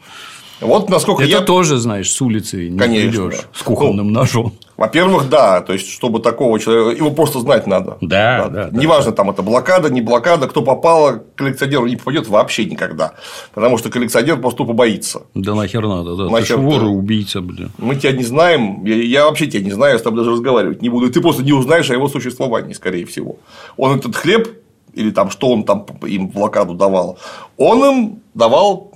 Вот 0.61 0.89
насколько 0.89 1.23
Это 1.23 1.31
я 1.31 1.41
тоже, 1.41 1.77
знаешь, 1.77 2.09
с 2.11 2.21
улицы 2.21 2.69
не 2.69 2.77
Конечно, 2.77 3.09
придешь 3.23 3.41
да. 3.41 3.47
с 3.53 3.63
кухонным 3.63 4.11
ножом. 4.13 4.53
Во-первых, 4.75 5.29
да, 5.29 5.61
то 5.61 5.73
есть, 5.73 5.89
чтобы 5.89 6.19
такого 6.19 6.59
человека, 6.59 6.97
его 6.97 7.11
просто 7.11 7.39
знать 7.39 7.67
надо. 7.67 7.97
Да, 8.01 8.49
да. 8.49 8.69
да 8.69 8.77
Неважно, 8.77 9.11
да. 9.11 9.17
там 9.17 9.29
это 9.29 9.43
блокада, 9.43 9.89
не 9.89 10.01
блокада, 10.01 10.47
кто 10.47 10.63
попало, 10.63 11.23
коллекционеру 11.35 11.85
не 11.85 11.95
попадет 11.95 12.27
вообще 12.27 12.65
никогда. 12.65 13.13
Потому 13.53 13.77
что 13.77 13.91
коллекционер 13.91 14.39
просто 14.39 14.59
тупо 14.59 14.73
боится. 14.73 15.23
Да 15.35 15.53
нахер 15.53 15.87
надо, 15.87 16.15
да. 16.15 16.29
Нахер 16.29 16.55
ты 16.55 16.61
вор 16.61 16.83
и 16.83 16.87
убийца, 16.87 17.41
блин. 17.41 17.71
Мы 17.77 17.95
тебя 17.95 18.13
не 18.13 18.23
знаем, 18.23 18.83
я, 18.83 18.95
я 18.95 19.25
вообще 19.25 19.45
тебя 19.45 19.63
не 19.63 19.71
знаю, 19.71 19.93
я 19.93 19.99
с 19.99 20.01
тобой 20.01 20.19
даже 20.19 20.31
разговаривать 20.31 20.81
не 20.81 20.89
буду. 20.89 21.07
И 21.07 21.11
ты 21.11 21.21
просто 21.21 21.43
не 21.43 21.53
узнаешь 21.53 21.89
о 21.91 21.93
его 21.93 22.07
существовании, 22.07 22.73
скорее 22.73 23.05
всего. 23.05 23.37
Он 23.77 23.97
этот 23.97 24.15
хлеб, 24.15 24.47
или 24.93 25.11
там 25.11 25.29
что 25.29 25.49
он 25.49 25.63
там 25.63 25.85
им 26.03 26.29
блокаду 26.29 26.73
давал, 26.73 27.17
он 27.57 27.85
им 27.85 28.19
давал, 28.33 28.91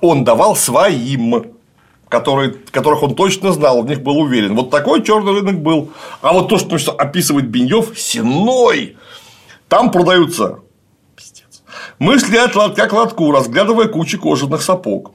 он 0.00 0.24
давал 0.24 0.56
своим 0.56 1.59
которые, 2.10 2.56
которых 2.72 3.02
он 3.04 3.14
точно 3.14 3.52
знал, 3.52 3.82
в 3.82 3.86
них 3.86 4.02
был 4.02 4.18
уверен. 4.18 4.54
Вот 4.56 4.68
такой 4.68 5.02
черный 5.02 5.32
рынок 5.32 5.62
был. 5.62 5.92
А 6.20 6.32
вот 6.32 6.48
то, 6.48 6.58
что 6.58 6.92
описывает 6.92 7.48
Беньев, 7.48 7.96
сеной. 7.96 8.96
Там 9.68 9.92
продаются 9.92 10.58
Пиздец. 11.16 11.62
мысли 12.00 12.36
от 12.36 12.56
лотка 12.56 12.88
к 12.88 12.92
лотку, 12.92 13.30
разглядывая 13.30 13.86
кучу 13.86 14.20
кожаных 14.20 14.60
сапог. 14.60 15.12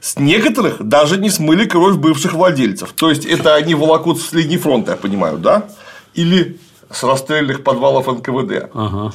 С 0.00 0.16
некоторых 0.18 0.82
даже 0.82 1.18
не 1.18 1.30
смыли 1.30 1.66
кровь 1.66 1.96
бывших 1.96 2.32
владельцев. 2.32 2.92
То 2.92 3.10
есть, 3.10 3.26
это 3.26 3.56
они 3.56 3.74
волокут 3.74 4.20
с 4.20 4.32
линии 4.32 4.56
фронта, 4.56 4.92
я 4.92 4.96
понимаю, 4.96 5.38
да? 5.38 5.68
Или 6.14 6.58
с 6.90 7.02
расстрельных 7.02 7.64
подвалов 7.64 8.06
НКВД. 8.06 8.70
Ага. 8.72 9.12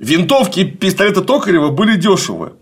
Винтовки 0.00 0.60
и 0.60 0.64
пистолеты 0.64 1.22
Токарева 1.22 1.70
были 1.70 1.96
дешевые. 1.96 2.54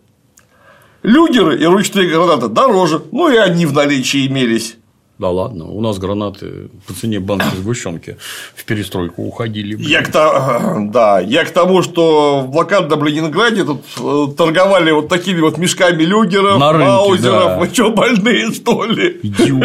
Люгеры 1.02 1.59
и 1.59 1.64
ручные 1.64 2.09
гранаты 2.09 2.48
дороже, 2.48 3.02
ну 3.12 3.31
и 3.31 3.36
они 3.36 3.66
в 3.66 3.72
наличии 3.72 4.27
имелись. 4.27 4.77
Да 5.20 5.28
ладно, 5.28 5.66
у 5.66 5.82
нас 5.82 5.98
гранаты 5.98 6.70
по 6.86 6.94
цене 6.94 7.20
банки 7.20 7.55
сгущенки 7.55 8.16
в 8.55 8.64
перестройку 8.64 9.22
уходили. 9.22 9.74
Блин. 9.74 9.86
Я 9.86 10.02
к, 10.02 10.10
да, 10.90 11.20
я 11.20 11.44
к 11.44 11.51
тому, 11.51 11.82
что 11.82 12.40
в 12.40 12.51
блокадном 12.51 13.05
Ленинграде 13.05 13.64
тут 13.64 13.82
э, 13.98 14.27
торговали 14.35 14.93
вот 14.93 15.09
такими 15.10 15.40
вот 15.40 15.59
мешками 15.59 16.05
люгеров, 16.05 16.59
На 16.59 16.72
рынке, 16.72 16.86
маузеров, 16.86 17.44
да. 17.48 17.59
вы 17.59 17.66
что, 17.66 17.90
больные 17.90 18.51
что 18.52 18.86
ли? 18.86 19.20
Идиот, 19.22 19.62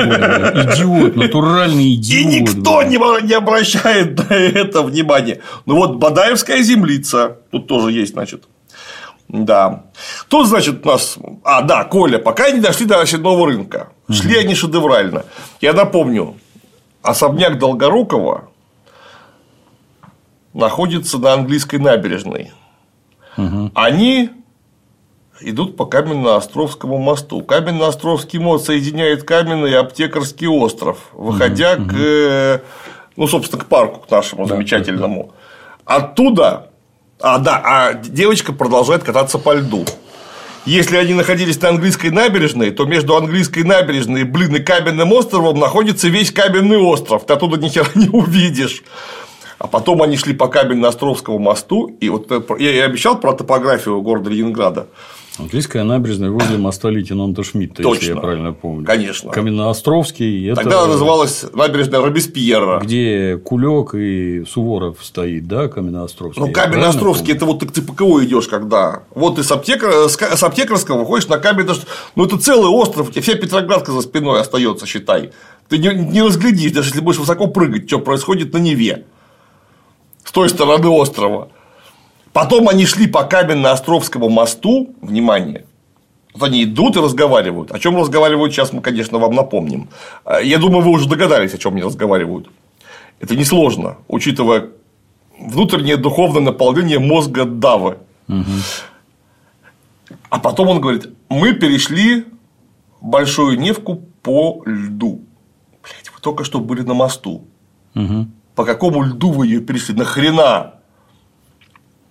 идиот, 0.76 1.16
натуральный 1.16 1.96
идиот. 1.96 2.20
И 2.20 2.26
никто 2.42 2.84
не 2.84 3.34
обращает 3.34 4.30
на 4.30 4.34
это 4.36 4.82
внимания. 4.84 5.40
Ну 5.66 5.76
вот 5.78 5.96
Бадаевская 5.96 6.62
землица, 6.64 7.38
тут 7.52 7.68
тоже 7.68 7.94
есть, 7.94 8.12
значит, 8.12 8.44
да. 9.44 9.84
Тут, 10.30 10.48
значит, 10.48 10.86
у 10.86 10.88
нас. 10.88 11.18
А, 11.44 11.62
да, 11.62 11.84
Коля, 11.84 12.20
пока 12.20 12.50
не 12.52 12.60
дошли 12.60 12.86
до 12.86 13.00
очередного 13.02 13.48
рынка. 13.48 13.90
Шли 14.10 14.38
они 14.38 14.56
шедеврально. 14.56 15.26
Я 15.62 15.74
напомню, 15.74 16.36
особняк 17.02 17.60
Долгорукова 17.60 18.50
находится 20.54 21.18
на 21.18 21.34
английской 21.34 21.78
набережной. 21.78 22.52
Угу. 23.38 23.72
Они 23.76 24.30
идут 25.42 25.76
по 25.76 25.86
Каменно-Островскому 25.86 26.98
мосту. 26.98 27.42
Каменно-Островский 27.42 28.40
мост 28.40 28.68
соединяет 28.68 29.24
Каменный 29.24 29.72
и 29.72 29.76
Аптекарский 29.76 30.48
остров, 30.48 31.10
выходя 31.12 31.74
угу. 31.74 31.90
к, 31.90 31.94
э, 31.98 32.60
ну, 33.18 33.28
собственно, 33.28 33.64
к 33.64 33.68
парку, 33.68 34.00
к 34.00 34.10
нашему 34.10 34.46
да, 34.46 34.56
замечательному. 34.56 35.24
Да, 35.24 35.98
да. 35.98 36.06
Оттуда 36.06 36.70
а, 37.26 37.40
да, 37.40 37.60
а 37.66 37.94
девочка 37.96 38.54
продолжает 38.54 39.04
кататься 39.04 39.40
по 39.40 39.56
льду. 39.56 39.84
Если 40.68 40.96
они 40.96 41.16
находились 41.16 41.60
на 41.60 41.70
английской 41.70 42.12
набережной, 42.12 42.70
то 42.70 42.86
между 42.86 43.16
английской 43.16 43.64
набережной, 43.64 44.26
блин, 44.26 44.56
и 44.56 44.60
каменным 44.60 45.12
островом 45.12 45.60
находится 45.60 46.08
весь 46.08 46.32
каменный 46.32 46.78
остров. 46.78 47.26
Ты 47.26 47.34
оттуда 47.34 47.58
ни 47.58 47.68
хера 47.68 47.90
не 47.96 48.10
увидишь. 48.10 48.84
А 49.58 49.66
потом 49.66 50.04
они 50.04 50.18
шли 50.18 50.36
по 50.36 50.48
Каменно-Островскому 50.48 51.40
мосту, 51.40 51.98
и 52.00 52.10
вот 52.10 52.30
я 52.60 52.72
и 52.72 52.78
обещал 52.78 53.20
про 53.20 53.34
топографию 53.34 54.00
города 54.02 54.30
Ленинграда. 54.30 54.86
Английская 55.38 55.84
набережная 55.84 56.30
возле 56.30 56.58
моста 56.58 56.90
лейтенанта 56.90 57.44
Шмидта, 57.44 57.84
Точно. 57.84 58.00
если 58.00 58.16
я 58.16 58.22
правильно 58.22 58.54
помню. 58.54 58.86
Конечно. 58.86 59.32
Каменноостровский. 59.32 60.48
Это... 60.48 60.62
Тогда 60.62 60.88
называлась 60.88 61.46
набережная 61.54 62.02
Робеспьера. 62.02 62.80
Где 62.80 63.38
Кулек 63.38 63.96
и 63.96 64.46
Суворов 64.46 65.04
стоит, 65.04 65.48
да, 65.48 65.68
Каменноостровский. 65.68 66.42
Ну, 66.42 66.52
Каменноостровский 66.52 67.34
это 67.34 67.46
вот 67.46 67.60
ты 67.60 67.82
по 67.82 67.94
КО 67.94 68.24
идешь, 68.24 68.48
когда. 68.48 69.04
Вот 69.14 69.36
ты 69.36 69.44
с, 69.44 69.52
аптекар... 69.52 70.10
с 70.10 70.44
Аптекарского 70.44 71.00
выходишь 71.00 71.28
на 71.28 71.38
Каменноостровский. 71.38 71.94
Ну, 72.16 72.26
это 72.26 72.38
целый 72.38 72.70
остров, 72.70 73.10
у 73.10 73.12
тебя 73.12 73.22
вся 73.22 73.36
Петроградка 73.36 73.92
за 73.92 74.02
спиной 74.02 74.40
остается, 74.40 74.86
считай. 74.86 75.32
Ты 75.68 75.80
не, 75.80 75.90
не 75.90 76.22
разглядишь, 76.22 76.72
даже 76.72 76.90
если 76.90 77.02
будешь 77.02 77.20
высоко 77.20 77.48
прыгать, 77.48 77.88
что 77.88 78.00
происходит 78.00 78.54
на 78.54 78.58
Неве. 78.60 79.06
С 80.24 80.32
той 80.32 80.50
стороны 80.50 80.88
острова. 80.88 81.50
Потом 82.36 82.68
они 82.68 82.86
шли 82.86 83.08
по 83.08 83.24
Каменно-Островскому 83.24 84.28
мосту, 84.28 84.94
внимание, 85.02 85.64
вот 86.34 86.44
они 86.44 86.66
идут 86.66 86.98
и 86.98 87.00
разговаривают. 87.00 87.72
О 87.72 87.80
чем 87.80 87.96
разговаривают, 87.96 88.52
сейчас 88.52 88.74
мы, 88.74 88.82
конечно, 88.82 89.20
вам 89.20 89.36
напомним. 89.36 89.88
А, 90.26 90.42
я 90.42 90.58
думаю, 90.58 90.84
вы 90.84 90.92
уже 90.92 91.08
догадались, 91.08 91.54
о 91.54 91.58
чем 91.58 91.76
они 91.76 91.84
разговаривают. 91.84 92.50
Это 93.22 93.38
несложно, 93.38 94.00
учитывая 94.10 94.68
внутреннее 95.40 95.96
духовное 95.96 96.42
наполнение 96.42 97.00
мозга 97.00 97.46
Давы. 97.46 98.00
Угу. 98.28 98.44
А 100.30 100.40
потом 100.40 100.68
он 100.68 100.82
говорит: 100.82 101.14
мы 101.30 101.54
перешли 101.54 102.26
большую 103.00 103.58
Невку 103.58 104.04
по 104.24 104.62
льду. 104.66 105.22
Блять, 105.82 106.12
вы 106.14 106.20
только 106.20 106.44
что 106.44 106.60
были 106.60 106.82
на 106.82 106.96
мосту. 106.96 107.48
Угу. 107.96 108.28
По 108.56 108.66
какому 108.66 109.04
льду 109.04 109.32
вы 109.32 109.48
ее 109.48 109.62
перешли? 109.62 109.96
Нахрена? 109.96 110.74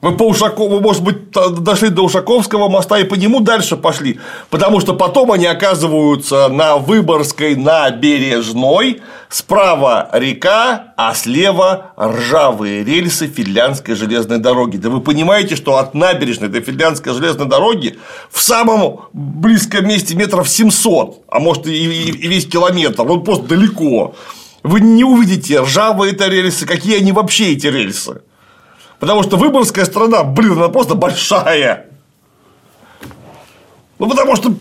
Мы 0.04 0.14
по 0.18 0.28
Ушакову, 0.28 0.80
может 0.80 1.02
быть, 1.02 1.30
дошли 1.30 1.88
до 1.88 2.02
Ушаковского 2.02 2.68
моста 2.68 2.98
и 2.98 3.04
по 3.04 3.14
нему 3.14 3.40
дальше 3.40 3.74
пошли, 3.74 4.20
потому 4.50 4.78
что 4.80 4.92
потом 4.92 5.32
они 5.32 5.46
оказываются 5.46 6.48
на 6.48 6.76
Выборгской 6.76 7.56
набережной, 7.56 9.00
справа 9.30 10.10
река, 10.12 10.92
а 10.98 11.14
слева 11.14 11.92
ржавые 11.98 12.84
рельсы 12.84 13.28
Финляндской 13.28 13.94
железной 13.94 14.40
дороги. 14.40 14.76
Да 14.76 14.90
вы 14.90 15.00
понимаете, 15.00 15.56
что 15.56 15.78
от 15.78 15.94
набережной 15.94 16.50
до 16.50 16.60
Финляндской 16.60 17.14
железной 17.14 17.48
дороги 17.48 17.98
в 18.30 18.42
самом 18.42 19.06
близком 19.14 19.88
месте 19.88 20.14
метров 20.14 20.50
700, 20.50 21.22
а 21.30 21.38
может 21.40 21.66
и 21.66 21.86
весь 21.86 22.46
километр, 22.46 23.04
вот 23.04 23.24
просто 23.24 23.46
далеко. 23.46 24.14
Вы 24.64 24.82
не 24.82 25.04
увидите, 25.04 25.60
ржавые 25.60 26.12
это 26.12 26.28
рельсы, 26.28 26.66
какие 26.66 26.98
они 26.98 27.12
вообще 27.12 27.52
эти 27.52 27.68
рельсы. 27.68 28.20
Потому 29.04 29.22
что 29.22 29.36
выборгская 29.36 29.84
страна, 29.84 30.24
блин, 30.24 30.52
она 30.52 30.70
просто 30.70 30.94
большая. 30.94 31.88
Ну, 33.98 34.08
потому 34.08 34.34
что 34.34 34.54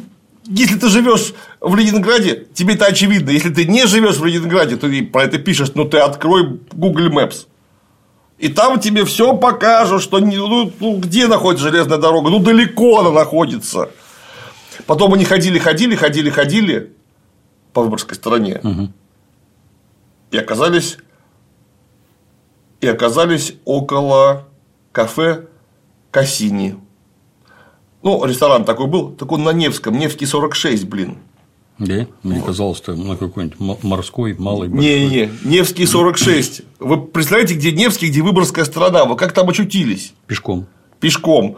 если 0.44 0.78
ты 0.78 0.90
живешь 0.90 1.34
в 1.62 1.74
Ленинграде, 1.78 2.48
тебе 2.54 2.74
это 2.74 2.88
очевидно. 2.88 3.30
Если 3.30 3.54
ты 3.54 3.64
не 3.64 3.88
живешь 3.88 4.18
в 4.18 4.26
Ленинграде, 4.26 4.76
то 4.76 4.90
ты 4.90 5.02
про 5.02 5.24
это 5.24 5.38
пишешь, 5.38 5.72
но 5.76 5.86
ты 5.86 6.00
открой 6.00 6.60
Google 6.74 7.08
Maps. 7.08 7.48
И 8.38 8.50
там 8.50 8.82
тебе 8.82 9.06
все 9.06 9.34
покажут, 9.38 10.04
что 10.04 10.20
ну, 10.20 10.74
ну, 10.78 10.98
где 10.98 11.28
находится 11.28 11.70
железная 11.70 11.98
дорога. 11.98 12.30
Ну, 12.30 12.40
далеко 12.40 13.00
она 13.00 13.12
находится. 13.12 13.92
Потом 14.86 15.14
они 15.14 15.24
ходили, 15.24 15.58
ходили, 15.58 15.96
ходили, 15.96 16.30
ходили 16.30 16.92
по 17.72 17.82
Выборгской 17.82 18.18
стороне. 18.18 18.60
Угу. 18.62 18.90
И 20.32 20.38
оказались 20.38 20.98
и 22.84 22.88
оказались 22.88 23.56
около 23.66 24.48
кафе 24.92 25.48
Кассини. 26.12 26.76
Ну, 28.04 28.24
ресторан 28.26 28.66
такой 28.66 28.88
был, 28.88 29.12
так 29.12 29.32
он 29.32 29.44
на 29.44 29.52
Невском, 29.52 29.98
Невский 29.98 30.26
46, 30.26 30.86
блин. 30.86 31.18
Да? 31.80 32.06
Мне 32.22 32.40
вот. 32.40 32.46
казалось, 32.46 32.78
что 32.78 32.96
на 32.96 33.16
какой-нибудь 33.16 33.58
морской, 33.84 34.36
малый. 34.38 34.70
Не-не, 34.70 35.32
Невский 35.44 35.86
46. 35.86 36.62
Вы 36.80 37.02
представляете, 37.02 37.56
где 37.56 37.72
Невский, 37.72 38.10
где 38.10 38.22
Выборгская 38.22 38.66
страна? 38.66 39.06
Вы 39.06 39.16
как 39.16 39.32
там 39.32 39.50
очутились? 39.50 40.14
Пешком. 40.28 40.68
Пешком. 41.00 41.58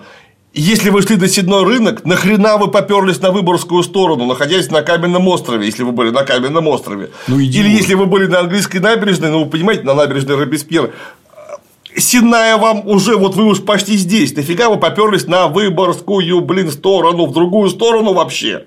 Если 0.58 0.90
вы 0.90 1.02
шли 1.02 1.18
до 1.18 1.28
Седной 1.28 1.66
рынок, 1.66 2.06
нахрена 2.06 2.56
вы 2.56 2.70
поперлись 2.70 3.20
на 3.20 3.32
Выборгскую 3.32 3.84
сторону, 3.84 4.26
находясь 4.26 4.72
на 4.72 4.84
Каменном 4.84 5.28
острове, 5.28 5.66
если 5.66 5.84
вы 5.84 5.92
были 5.92 6.12
на 6.12 6.24
Каменном 6.24 6.70
острове? 6.70 7.12
Ну, 7.28 7.38
Или 7.40 7.68
если 7.68 7.94
вы 7.94 8.06
были 8.06 8.28
на 8.28 8.40
английской 8.40 8.78
набережной, 8.78 9.32
ну, 9.32 9.44
вы 9.44 9.50
понимаете, 9.50 9.84
на 9.84 9.94
набережной 9.94 10.38
Робеспьер, 10.38 10.94
Сенная 11.98 12.56
вам 12.56 12.88
уже, 12.88 13.18
вот 13.18 13.36
вы 13.36 13.44
уж 13.48 13.64
почти 13.64 13.98
здесь. 13.98 14.34
Нафига 14.34 14.70
вы 14.70 14.78
поперлись 14.78 15.28
на 15.28 15.50
Выборгскую, 15.50 16.40
блин, 16.40 16.72
сторону, 16.72 17.26
в 17.26 17.34
другую 17.34 17.70
сторону 17.70 18.14
вообще? 18.14 18.66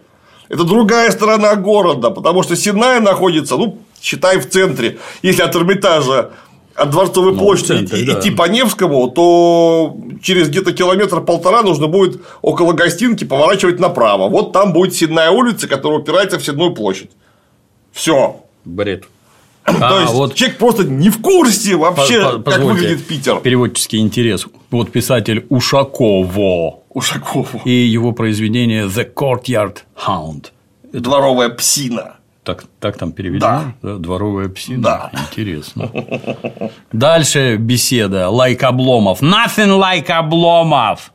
Это 0.51 0.65
другая 0.65 1.11
сторона 1.11 1.55
города, 1.57 2.11
потому 2.11 2.43
что 2.43 2.55
Сенная 2.55 3.01
находится, 3.01 3.57
ну, 3.57 3.79
считай, 4.03 4.39
в 4.39 4.51
центре. 4.51 4.99
Если 5.23 5.41
от 5.41 5.57
Эрмитажа 5.57 6.33
от 6.79 6.91
Дворцовой 6.91 7.33
ну, 7.33 7.39
площади 7.39 7.67
центре, 7.87 7.99
идти, 8.03 8.13
да. 8.13 8.21
идти 8.21 8.31
по 8.31 8.49
Невскому, 8.49 9.09
то 9.09 9.97
через 10.23 10.49
где-то 10.49 10.73
километр 10.73 11.21
полтора 11.21 11.63
нужно 11.63 11.87
будет 11.89 12.21
около 12.43 12.73
гостинки 12.73 13.25
поворачивать 13.25 13.81
направо. 13.81 14.29
Вот 14.29 14.53
там 14.53 14.73
будет 14.73 14.95
Седная 14.95 15.31
улица, 15.31 15.67
которая 15.69 15.99
упирается 16.01 16.39
в 16.39 16.45
Седную 16.45 16.75
площадь. 16.75 17.11
Все. 17.93 18.37
Бред. 18.65 19.05
То 19.65 19.75
А, 19.81 20.01
есть 20.03 20.13
вот- 20.15 20.35
человек 20.35 20.59
просто 20.59 20.85
не 20.85 21.11
в 21.11 21.21
курсе 21.21 21.77
вообще, 21.77 22.41
как 22.43 22.61
выглядит 22.63 23.07
Питер. 23.07 23.41
Переводческий 23.41 23.99
интерес. 23.99 24.47
Вот 24.71 24.91
писатель 24.93 25.47
Ушаково 25.49 26.81
Ушакову. 26.91 27.61
и 27.65 27.71
его 27.71 28.13
произведение 28.13 28.87
The 28.87 29.13
Courtyard 29.13 29.79
Hound. 30.07 30.47
Дворовая 30.93 31.49
псина. 31.51 32.15
Так, 32.49 32.65
так 32.81 32.97
там 32.97 33.13
переведено? 33.13 33.75
Да. 33.83 33.99
Дворовая 33.99 34.49
псина. 34.49 34.83
Да. 34.83 35.11
Интересно. 35.13 35.91
Дальше 36.93 37.57
беседа. 37.57 38.29
Like 38.31 38.61
Обломов. 38.61 39.21
Nothing 39.21 39.79
like 39.79 40.07
Обломов. 40.07 41.11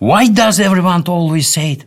Why 0.00 0.26
does 0.26 0.58
everyone 0.60 1.04
always 1.04 1.46
say 1.48 1.72
it? 1.72 1.86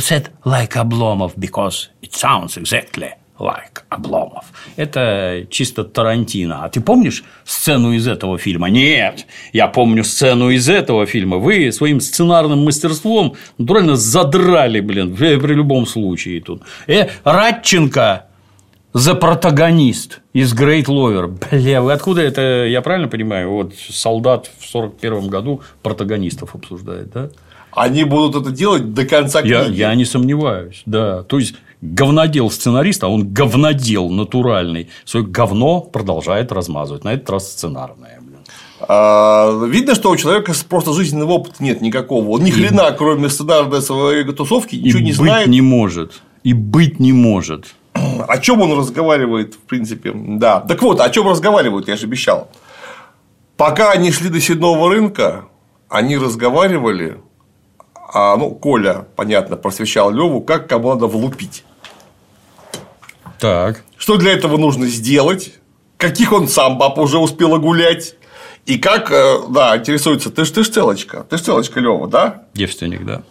Said 0.00 0.30
like 0.44 0.74
Обломов? 0.74 1.34
Because 1.36 1.90
it 2.02 2.14
sounds 2.14 2.56
exactly 2.56 3.12
like 3.38 3.82
Обломов. 3.88 4.46
Это 4.76 5.46
чисто 5.50 5.84
Тарантино. 5.84 6.64
А 6.64 6.68
ты 6.68 6.80
помнишь 6.80 7.24
сцену 7.44 7.92
из 7.92 8.06
этого 8.06 8.38
фильма? 8.38 8.68
Нет, 8.68 9.26
я 9.52 9.68
помню 9.68 10.04
сцену 10.04 10.50
из 10.50 10.68
этого 10.68 11.06
фильма. 11.06 11.38
Вы 11.38 11.72
своим 11.72 12.00
сценарным 12.00 12.64
мастерством 12.64 13.34
натурально 13.58 13.96
задрали, 13.96 14.80
блин, 14.80 15.14
при 15.14 15.36
при 15.36 15.54
любом 15.54 15.86
случае 15.86 16.40
тут. 16.40 16.62
Э, 16.86 17.08
Радченко 17.24 18.26
за 18.92 19.14
протагонист 19.14 20.20
из 20.32 20.54
Great 20.54 20.86
Lover. 20.86 21.26
Бля, 21.50 21.82
вы 21.82 21.92
откуда 21.92 22.22
это, 22.22 22.64
я 22.66 22.80
правильно 22.80 23.08
понимаю, 23.08 23.50
вот 23.50 23.74
солдат 23.74 24.50
в 24.58 24.64
41 24.64 25.28
году 25.28 25.60
протагонистов 25.82 26.54
обсуждает, 26.54 27.10
да? 27.12 27.30
Они 27.72 28.04
будут 28.04 28.42
это 28.42 28.50
делать 28.50 28.94
до 28.94 29.04
конца 29.04 29.42
книги. 29.42 29.52
Я, 29.76 29.90
я 29.90 29.94
не 29.94 30.06
сомневаюсь, 30.06 30.82
да. 30.86 31.24
То 31.24 31.38
есть 31.38 31.56
говнодел 31.80 32.50
сценарист, 32.50 33.04
а 33.04 33.08
он 33.08 33.32
говнодел 33.32 34.08
натуральный, 34.10 34.88
свое 35.04 35.26
говно 35.26 35.80
продолжает 35.80 36.52
размазывать. 36.52 37.04
На 37.04 37.14
этот 37.14 37.28
раз 37.30 37.50
сценарное. 37.50 38.20
А, 38.80 39.64
видно, 39.66 39.94
что 39.94 40.10
у 40.10 40.16
человека 40.16 40.52
просто 40.68 40.92
жизненного 40.92 41.32
опыта 41.32 41.62
нет 41.62 41.80
никакого. 41.80 42.28
Он 42.30 42.44
ни 42.44 42.50
хрена, 42.50 42.92
кроме 42.92 43.28
сценарной 43.28 43.80
своей 43.80 44.24
тусовки, 44.24 44.76
ничего 44.76 44.98
И 44.98 45.02
не 45.02 45.10
быть 45.10 45.16
знает. 45.16 45.46
не 45.48 45.60
может. 45.62 46.22
И 46.44 46.52
быть 46.52 47.00
не 47.00 47.12
может. 47.12 47.74
О 47.94 48.38
чем 48.38 48.60
он 48.60 48.78
разговаривает, 48.78 49.54
в 49.54 49.60
принципе. 49.60 50.12
Да. 50.14 50.60
Так 50.60 50.82
вот, 50.82 51.00
о 51.00 51.08
чем 51.10 51.28
разговаривают, 51.28 51.88
я 51.88 51.96
же 51.96 52.06
обещал. 52.06 52.48
Пока 53.56 53.90
они 53.90 54.12
шли 54.12 54.28
до 54.28 54.40
седного 54.40 54.90
рынка, 54.90 55.46
они 55.88 56.18
разговаривали, 56.18 57.16
а, 58.12 58.36
ну, 58.36 58.50
Коля, 58.50 59.06
понятно, 59.16 59.56
просвещал 59.56 60.10
Леву, 60.10 60.40
как 60.40 60.68
кому 60.68 60.90
надо 60.90 61.06
влупить. 61.06 61.64
Так. 63.38 63.82
Что 63.96 64.16
для 64.16 64.32
этого 64.32 64.56
нужно 64.56 64.86
сделать, 64.86 65.54
каких 65.96 66.32
он 66.32 66.48
сам 66.48 66.78
баб 66.78 66.98
уже 66.98 67.18
успел 67.18 67.58
гулять, 67.58 68.16
и 68.66 68.78
как, 68.78 69.10
э, 69.12 69.38
да, 69.50 69.76
интересуется, 69.76 70.30
ты 70.30 70.44
ж, 70.44 70.50
ты 70.50 70.64
ж 70.64 70.68
целочка, 70.68 71.24
ты 71.28 71.36
ж 71.36 71.42
целочка, 71.42 71.80
Лева, 71.80 72.08
да? 72.08 72.42
Девственник, 72.54 73.04
да. 73.04 73.22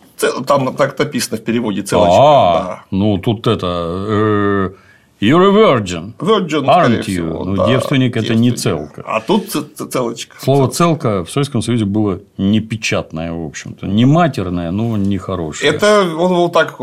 Там 0.48 0.76
так 0.76 0.98
написано 0.98 1.38
в 1.38 1.44
переводе 1.44 1.82
целочка. 1.82 2.18
А, 2.18 2.84
ну 2.90 3.18
тут 3.18 3.48
это. 3.48 4.74
You're 5.22 5.44
a 5.44 5.52
virgin. 5.52 6.14
Virgin, 6.20 6.66
Aren't 6.66 7.00
you? 7.00 7.02
всего, 7.02 7.46
Ну, 7.46 7.56
да, 7.56 7.68
девственник– 7.68 8.18
это 8.18 8.36
не 8.36 8.52
целка. 8.52 9.02
А 9.06 9.22
тут 9.22 9.50
целочка. 9.50 10.36
Слово 10.42 10.68
«целка» 10.68 11.24
в 11.24 11.32
Советском 11.32 11.62
Союзе 11.62 11.86
было 11.86 12.20
непечатное, 12.38 13.32
в 13.32 13.46
общем-то. 13.46 13.88
Не 13.88 14.04
матерное, 14.04 14.72
но 14.72 14.98
не 14.98 15.18
хорошее. 15.18 15.72
Это 15.72 16.02
он 16.02 16.32
его 16.32 16.50
так 16.50 16.78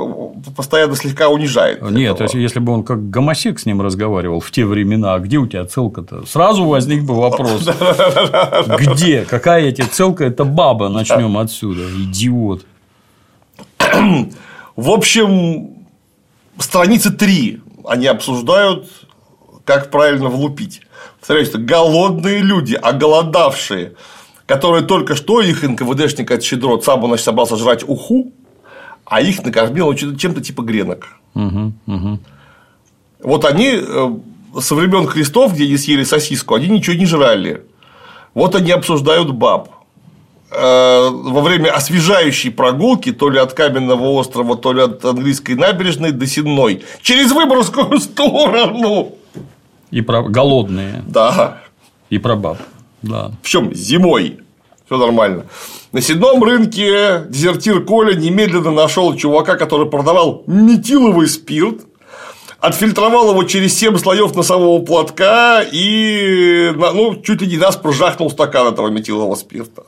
постоянно 0.57 0.97
слегка 0.97 1.29
унижает. 1.29 1.83
Нет, 1.91 2.23
этого. 2.23 2.41
если 2.41 2.59
бы 2.59 2.73
он 2.73 2.85
как 2.85 3.11
гомосек 3.11 3.59
с 3.59 3.67
ним 3.67 3.83
разговаривал 3.83 4.41
в 4.41 4.51
те 4.51 4.65
времена, 4.65 5.13
а 5.13 5.19
где 5.19 5.37
у 5.37 5.47
тебя 5.47 5.67
целка-то? 5.67 6.25
Сразу 6.25 6.65
возник 6.65 7.05
бы 7.05 7.15
вопрос. 7.15 7.69
Где? 8.79 9.27
Какая 9.29 9.71
тебе 9.73 9.89
целка? 9.89 10.25
Это 10.25 10.45
баба. 10.45 10.89
Начнем 10.89 11.37
отсюда. 11.37 11.83
Идиот. 11.83 12.65
В 14.75 14.91
общем, 14.91 15.71
страницы 16.59 17.11
три 17.11 17.62
они 17.87 18.07
обсуждают, 18.07 18.89
как 19.65 19.91
правильно 19.91 20.29
влупить. 20.29 20.83
Повторяю, 21.19 21.47
что 21.47 21.59
голодные 21.59 22.41
люди, 22.41 22.75
оголодавшие, 22.75 23.95
которые 24.47 24.85
только 24.85 25.15
что 25.15 25.41
их 25.41 25.63
НКВДшник 25.63 26.31
от 26.31 26.43
щедрот 26.43 26.85
сам, 26.85 27.05
значит, 27.07 27.25
собрался 27.25 27.57
жрать 27.57 27.85
уху, 27.87 28.33
а 29.05 29.21
их 29.21 29.45
накормил 29.45 29.95
чем-то 29.95 30.41
типа 30.41 30.63
гренок. 30.63 31.19
Вот 33.23 33.45
они 33.45 33.79
э, 33.81 34.11
со 34.61 34.75
времен 34.75 35.07
крестов, 35.07 35.55
где 35.55 35.65
они 35.65 35.77
съели 35.77 36.03
сосиску, 36.03 36.55
они 36.55 36.69
ничего 36.69 36.97
не 36.97 37.07
жрали. 37.07 37.65
Вот 38.35 38.55
они 38.57 38.73
обсуждают 38.73 39.31
баб. 39.31 39.71
Э, 40.55 41.09
Во 41.11 41.41
время 41.41 41.75
освежающей 41.75 42.51
прогулки 42.51 43.13
то 43.13 43.31
ли 43.31 43.39
от 43.39 43.55
Каменного 43.55 44.05
острова, 44.13 44.57
то 44.57 44.73
ли 44.73 44.83
от 44.83 45.05
английской 45.05 45.55
набережной 45.55 46.13
до 46.13 46.27
Сенной. 46.27 46.83
Через 47.01 47.33
Выборгскую 47.33 47.99
сторону. 48.01 49.13
И 49.91 50.01
про 50.03 50.23
голодные. 50.23 51.03
Да. 51.07 51.59
И 52.11 52.19
про 52.19 52.37
баб. 52.37 52.59
Да. 53.03 53.33
Причем 53.43 53.75
зимой. 53.75 54.39
Все 54.87 54.97
нормально. 54.97 55.47
На 55.93 56.01
седном 56.01 56.43
рынке 56.43 57.25
дезертир 57.29 57.85
Коля 57.85 58.15
немедленно 58.15 58.71
нашел 58.71 59.15
чувака, 59.15 59.57
который 59.57 59.87
продавал 59.89 60.43
метиловый 60.47 61.29
спирт, 61.29 61.83
отфильтровал 62.61 63.31
его 63.31 63.45
через 63.45 63.77
7 63.79 63.97
слоев 63.99 64.35
носового 64.35 64.83
платка 64.85 65.63
и 65.63 66.73
ну, 66.75 67.17
чуть 67.23 67.43
ли 67.43 67.49
не 67.49 67.57
нас 67.57 67.77
прожахнул 67.77 68.31
стакан 68.31 68.69
этого 68.69 68.89
метилового 68.89 69.35
спирта. 69.35 69.85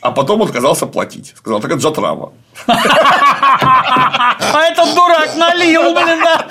А 0.00 0.10
потом 0.10 0.40
он 0.40 0.48
отказался 0.48 0.86
платить. 0.86 1.34
Сказал, 1.36 1.60
так 1.60 1.70
это 1.72 1.80
же 1.80 1.88
отрава. 1.88 2.32
А 2.66 4.62
этот 4.70 4.94
дурак 4.94 5.36
налил, 5.36 5.94
блин, 5.94 6.20
да. 6.22 6.46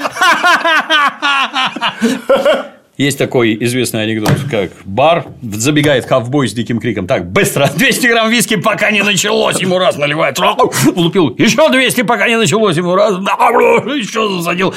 Есть 2.98 3.18
такой 3.18 3.58
известный 3.60 4.04
анекдот, 4.04 4.38
как 4.50 4.72
бар, 4.86 5.26
забегает 5.42 6.06
ковбой 6.06 6.48
с 6.48 6.54
диким 6.54 6.80
криком, 6.80 7.08
так, 7.08 7.30
быстро, 7.30 7.70
200 7.76 8.08
грамм 8.08 8.30
виски, 8.30 8.56
пока 8.56 8.90
не 8.90 9.04
началось, 9.04 9.60
ему 9.60 9.78
раз 9.78 9.98
наливает, 9.98 10.40
влупил, 10.40 11.36
еще 11.38 11.70
200, 11.70 12.04
пока 12.04 12.30
не 12.30 12.38
началось, 12.38 12.78
ему 12.78 12.96
раз, 12.96 13.16
еще 13.16 14.30
засадил, 14.38 14.74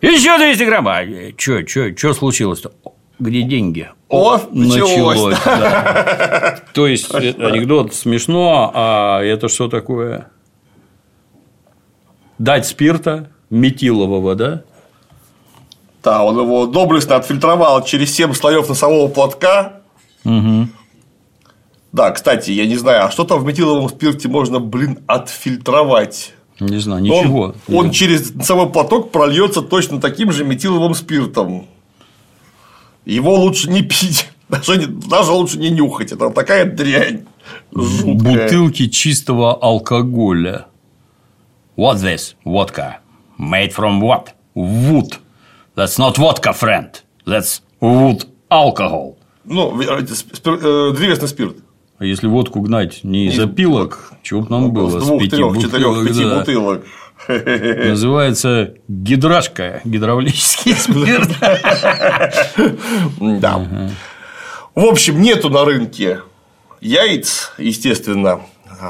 еще 0.00 0.36
200 0.36 0.64
грамм, 0.64 0.88
а 0.88 1.04
что, 1.36 1.64
что, 1.64 1.96
что 1.96 2.12
случилось-то? 2.12 2.72
Где 3.20 3.42
деньги? 3.42 3.90
О, 4.08 4.40
началось. 4.50 5.38
да. 5.44 6.58
То 6.74 6.86
есть, 6.86 7.14
э, 7.14 7.34
анекдот 7.38 7.94
смешно, 7.94 8.72
а 8.74 9.20
это 9.22 9.48
что 9.48 9.68
такое? 9.68 10.28
Дать 12.38 12.66
спирта 12.66 13.28
метилового, 13.50 14.34
да? 14.34 14.62
Да, 16.02 16.24
он 16.24 16.38
его 16.40 16.66
доблестно 16.66 17.16
отфильтровал 17.16 17.84
через 17.84 18.14
7 18.14 18.32
слоев 18.32 18.68
носового 18.68 19.08
платка. 19.08 19.82
Да, 21.92 22.10
кстати, 22.12 22.52
я 22.52 22.66
не 22.66 22.76
знаю, 22.76 23.04
а 23.04 23.10
что 23.10 23.24
там 23.24 23.40
в 23.40 23.44
метиловом 23.44 23.88
спирте 23.88 24.28
можно, 24.28 24.60
блин, 24.60 25.00
отфильтровать? 25.06 26.32
Не 26.60 26.78
знаю, 26.78 27.02
Он- 27.02 27.08
ничего. 27.08 27.54
Он, 27.68 27.90
через 27.90 28.32
носовой 28.34 28.70
платок 28.70 29.10
прольется 29.10 29.60
точно 29.60 30.00
таким 30.00 30.30
же 30.32 30.44
метиловым 30.44 30.94
спиртом. 30.94 31.66
Его 33.10 33.34
лучше 33.34 33.68
не 33.68 33.82
пить. 33.82 34.28
Даже, 34.48 34.86
даже 34.88 35.30
лучше 35.30 35.58
не 35.58 35.70
нюхать. 35.70 36.10
Это 36.10 36.30
такая 36.30 36.64
дрянь. 36.64 37.24
Жуткая. 37.72 38.44
Бутылки 38.46 38.88
чистого 38.88 39.54
алкоголя. 39.54 40.66
What 41.76 41.98
this? 41.98 42.34
Vodka. 42.44 42.96
Made 43.38 43.72
from 43.72 44.00
what? 44.00 44.30
Wood. 44.56 45.18
That's 45.76 45.98
not 45.98 46.16
vodka, 46.18 46.52
friend. 46.52 46.90
That's 47.24 47.62
wood 47.80 48.26
alcohol. 48.50 49.16
Ну, 49.44 49.80
спир- 49.80 50.58
э, 50.60 50.96
древесный 50.96 51.28
спирт. 51.28 51.56
А 51.98 52.04
если 52.04 52.26
водку 52.26 52.60
гнать 52.60 53.04
не 53.04 53.26
из 53.26 53.38
опилок, 53.38 54.12
чего 54.22 54.40
бы 54.40 54.50
нам 54.50 54.72
было? 54.72 54.98
С 54.98 55.04
с 55.04 55.06
двух, 55.06 55.22
пяти 55.22 55.36
трех, 55.36 55.58
четырех, 55.58 55.88
бутылок, 55.88 56.08
пяти 56.08 56.24
да. 56.24 56.38
бутылок. 56.40 56.84
Называется 57.28 58.74
гидрашка, 58.88 59.80
гидравлический 59.84 60.74
спирт. 60.74 61.30
Да. 63.18 63.88
В 64.74 64.84
общем, 64.84 65.20
нету 65.20 65.50
на 65.50 65.64
рынке 65.64 66.20
яиц, 66.80 67.52
естественно. 67.58 68.40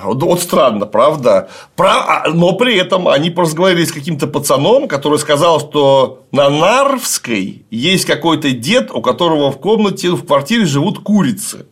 Вот 0.05 0.41
странно, 0.41 0.87
правда? 0.87 1.49
Про- 1.75 2.05
а, 2.07 2.29
Но 2.33 2.53
при 2.53 2.77
этом 2.77 3.09
они 3.09 3.31
разговаривали 3.35 3.85
с 3.85 3.93
каким-то 3.93 4.29
пацаном, 4.29 4.87
который 4.87 5.19
сказал, 5.19 5.59
что 5.59 6.25
на 6.31 6.49
Нарвской 6.49 7.65
есть 7.71 8.05
какой-то 8.05 8.53
дед, 8.53 8.91
у 8.93 9.01
которого 9.03 9.51
в 9.51 9.59
комнате, 9.59 10.11
в 10.11 10.25
квартире 10.25 10.65
живут 10.67 11.01
курицы. 11.01 11.67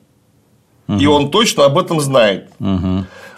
И 0.89 1.07
он 1.07 1.31
точно 1.31 1.67
об 1.67 1.79
этом 1.79 2.01
знает. 2.01 2.51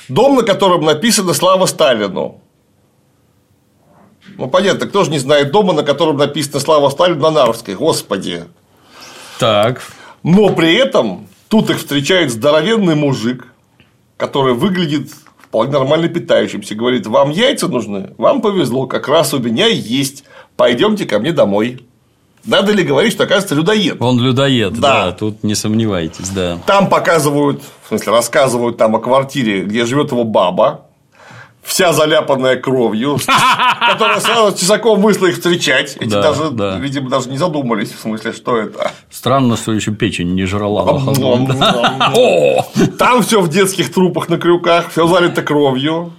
Дом, 0.08 0.36
на 0.36 0.42
котором 0.44 0.84
написано 0.84 1.34
«Слава 1.34 1.66
Сталину». 1.66 2.40
Ну, 4.40 4.48
понятно, 4.48 4.86
кто 4.86 5.04
же 5.04 5.10
не 5.10 5.18
знает 5.18 5.52
дома, 5.52 5.74
на 5.74 5.82
котором 5.82 6.16
написано 6.16 6.60
«Слава 6.60 6.88
Сталину» 6.88 7.20
на 7.20 7.30
Нарвской, 7.30 7.74
господи. 7.74 8.44
Так. 9.38 9.82
Но 10.22 10.48
при 10.48 10.74
этом 10.76 11.26
тут 11.48 11.68
их 11.68 11.76
встречает 11.76 12.32
здоровенный 12.32 12.94
мужик, 12.94 13.48
который 14.16 14.54
выглядит 14.54 15.10
вполне 15.38 15.72
нормально 15.72 16.08
питающимся. 16.08 16.74
Говорит, 16.74 17.06
вам 17.06 17.28
яйца 17.30 17.68
нужны? 17.68 18.14
Вам 18.16 18.40
повезло, 18.40 18.86
как 18.86 19.08
раз 19.08 19.34
у 19.34 19.38
меня 19.40 19.66
есть. 19.66 20.24
Пойдемте 20.56 21.04
ко 21.04 21.18
мне 21.18 21.32
домой. 21.32 21.84
Надо 22.46 22.72
ли 22.72 22.82
говорить, 22.82 23.12
что 23.12 23.24
оказывается 23.24 23.54
людоед? 23.54 23.98
Он 24.00 24.18
людоед, 24.18 24.72
Да. 24.72 25.06
да. 25.06 25.12
тут 25.12 25.42
не 25.44 25.54
сомневайтесь, 25.54 26.30
да. 26.30 26.58
Там 26.66 26.88
показывают, 26.88 27.62
в 27.84 27.88
смысле, 27.88 28.12
рассказывают 28.12 28.78
там 28.78 28.96
о 28.96 29.00
квартире, 29.00 29.64
где 29.64 29.84
живет 29.84 30.12
его 30.12 30.24
баба, 30.24 30.86
вся 31.70 31.92
заляпанная 31.92 32.56
кровью, 32.56 33.18
которая 33.92 34.20
сразу 34.20 34.50
с 34.50 34.54
тесаком 34.60 35.00
вышла 35.00 35.26
их 35.26 35.34
встречать. 35.34 35.96
Эти 35.96 36.10
Да, 36.10 36.22
даже, 36.22 36.50
да. 36.50 36.76
видимо, 36.78 37.08
даже 37.08 37.30
не 37.30 37.38
задумались, 37.38 37.92
в 37.92 38.00
смысле, 38.00 38.32
что 38.32 38.56
это. 38.56 38.90
Странно, 39.08 39.56
что 39.56 39.72
еще 39.72 39.92
печень 39.92 40.34
не 40.34 40.44
жрала! 40.46 40.84
Там 42.98 43.22
все 43.22 43.40
в 43.40 43.48
детских 43.48 43.92
трупах 43.92 44.28
на 44.28 44.38
крюках, 44.38 44.90
все 44.90 45.06
залито 45.06 45.42
кровью. 45.42 46.12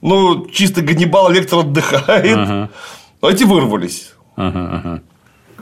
Ну, 0.00 0.46
чисто 0.46 0.80
Ганнибал 0.80 1.28
Лектор 1.30 1.60
отдыхает. 1.60 2.36
Ага. 2.38 2.70
Но 3.20 3.30
эти 3.30 3.42
вырвались. 3.42 4.12
Ага, 4.36 4.70
ага. 4.72 5.02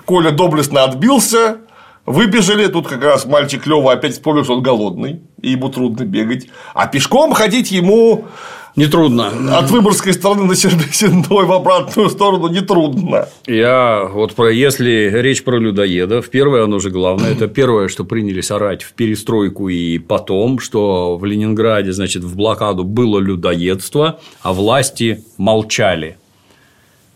Коля 0.05 0.31
доблестно 0.31 0.85
отбился, 0.85 1.59
выбежали. 2.07 2.66
Тут 2.69 2.89
как 2.89 3.03
раз 3.03 3.27
мальчик 3.27 3.66
Лева 3.66 3.93
опять 3.93 4.12
вспомнил, 4.12 4.45
что 4.45 4.55
он 4.55 4.62
голодный, 4.62 5.20
и 5.43 5.51
ему 5.51 5.69
трудно 5.69 6.05
бегать. 6.05 6.49
А 6.74 6.87
пешком 6.87 7.33
ходить 7.35 7.70
ему 7.70 8.24
Нетрудно. 8.77 9.59
от 9.59 9.70
Выборгской 9.70 10.12
стороны 10.12 10.45
на 10.45 10.55
Сенной 10.55 11.47
в 11.47 11.53
обратную 11.53 12.11
сторону 12.11 12.49
нетрудно. 12.49 13.27
Я 13.47 14.07
вот 14.12 14.35
про 14.35 14.53
если 14.53 15.11
речь 15.15 15.43
про 15.45 15.59
людоедов, 15.59 16.28
первое, 16.28 16.65
оно 16.65 16.78
же 16.78 16.91
главное, 16.91 17.33
это 17.33 17.49
первое, 17.49 17.89
что 17.89 18.05
принялись 18.05 18.51
орать 18.51 18.83
в 18.83 18.93
перестройку 18.93 19.70
и 19.70 19.99
потом, 19.99 20.59
что 20.59 21.16
в 21.16 21.24
Ленинграде, 21.24 21.93
значит, 21.93 22.23
в 22.23 22.37
блокаду 22.37 22.85
было 22.85 23.19
людоедство, 23.19 24.20
а 24.43 24.53
власти 24.53 25.24
молчали. 25.39 26.19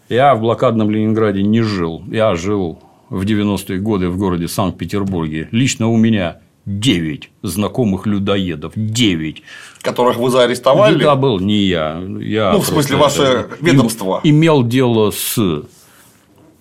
Я 0.08 0.34
в 0.34 0.40
блокадном 0.40 0.90
Ленинграде 0.90 1.42
не 1.42 1.60
жил. 1.60 2.02
Я 2.10 2.34
жил 2.36 2.80
в 3.10 3.22
90-е 3.24 3.78
годы 3.80 4.08
в 4.08 4.16
городе 4.16 4.48
Санкт-Петербурге. 4.48 5.48
Лично 5.50 5.88
у 5.88 5.96
меня 5.96 6.38
9 6.66 7.30
знакомых 7.42 8.06
людоедов. 8.06 8.72
9. 8.76 9.42
Которых 9.82 10.16
вы 10.18 10.30
заарестовали. 10.30 11.02
Да, 11.02 11.16
был 11.16 11.40
не 11.40 11.64
я. 11.64 12.00
я 12.20 12.52
Ну, 12.52 12.60
в 12.60 12.66
смысле, 12.66 12.96
ваше 12.96 13.48
ведомство. 13.60 14.20
им- 14.22 14.36
Имел 14.36 14.62
дело 14.62 15.10
с. 15.10 15.62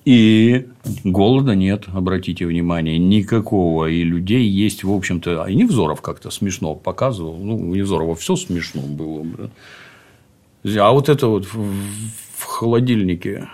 И 0.06 0.66
голода 1.04 1.54
нет, 1.54 1.84
обратите 1.94 2.46
внимание, 2.48 2.98
никакого. 2.98 3.86
И 3.88 4.02
людей 4.04 4.48
есть, 4.48 4.84
в 4.84 4.92
общем-то. 4.92 5.46
И 5.46 5.54
Невзоров 5.56 6.02
как-то 6.02 6.32
смешно 6.32 6.74
показывал. 6.74 7.38
Ну, 7.38 7.58
у 7.58 7.76
Невзорова 7.76 8.16
все 8.16 8.36
смешно 8.36 8.82
было. 8.82 9.26
А 10.66 10.92
вот 10.92 11.10
это 11.10 11.28
вот 11.28 11.46
в 11.54 12.44
холодильнике 12.44 13.48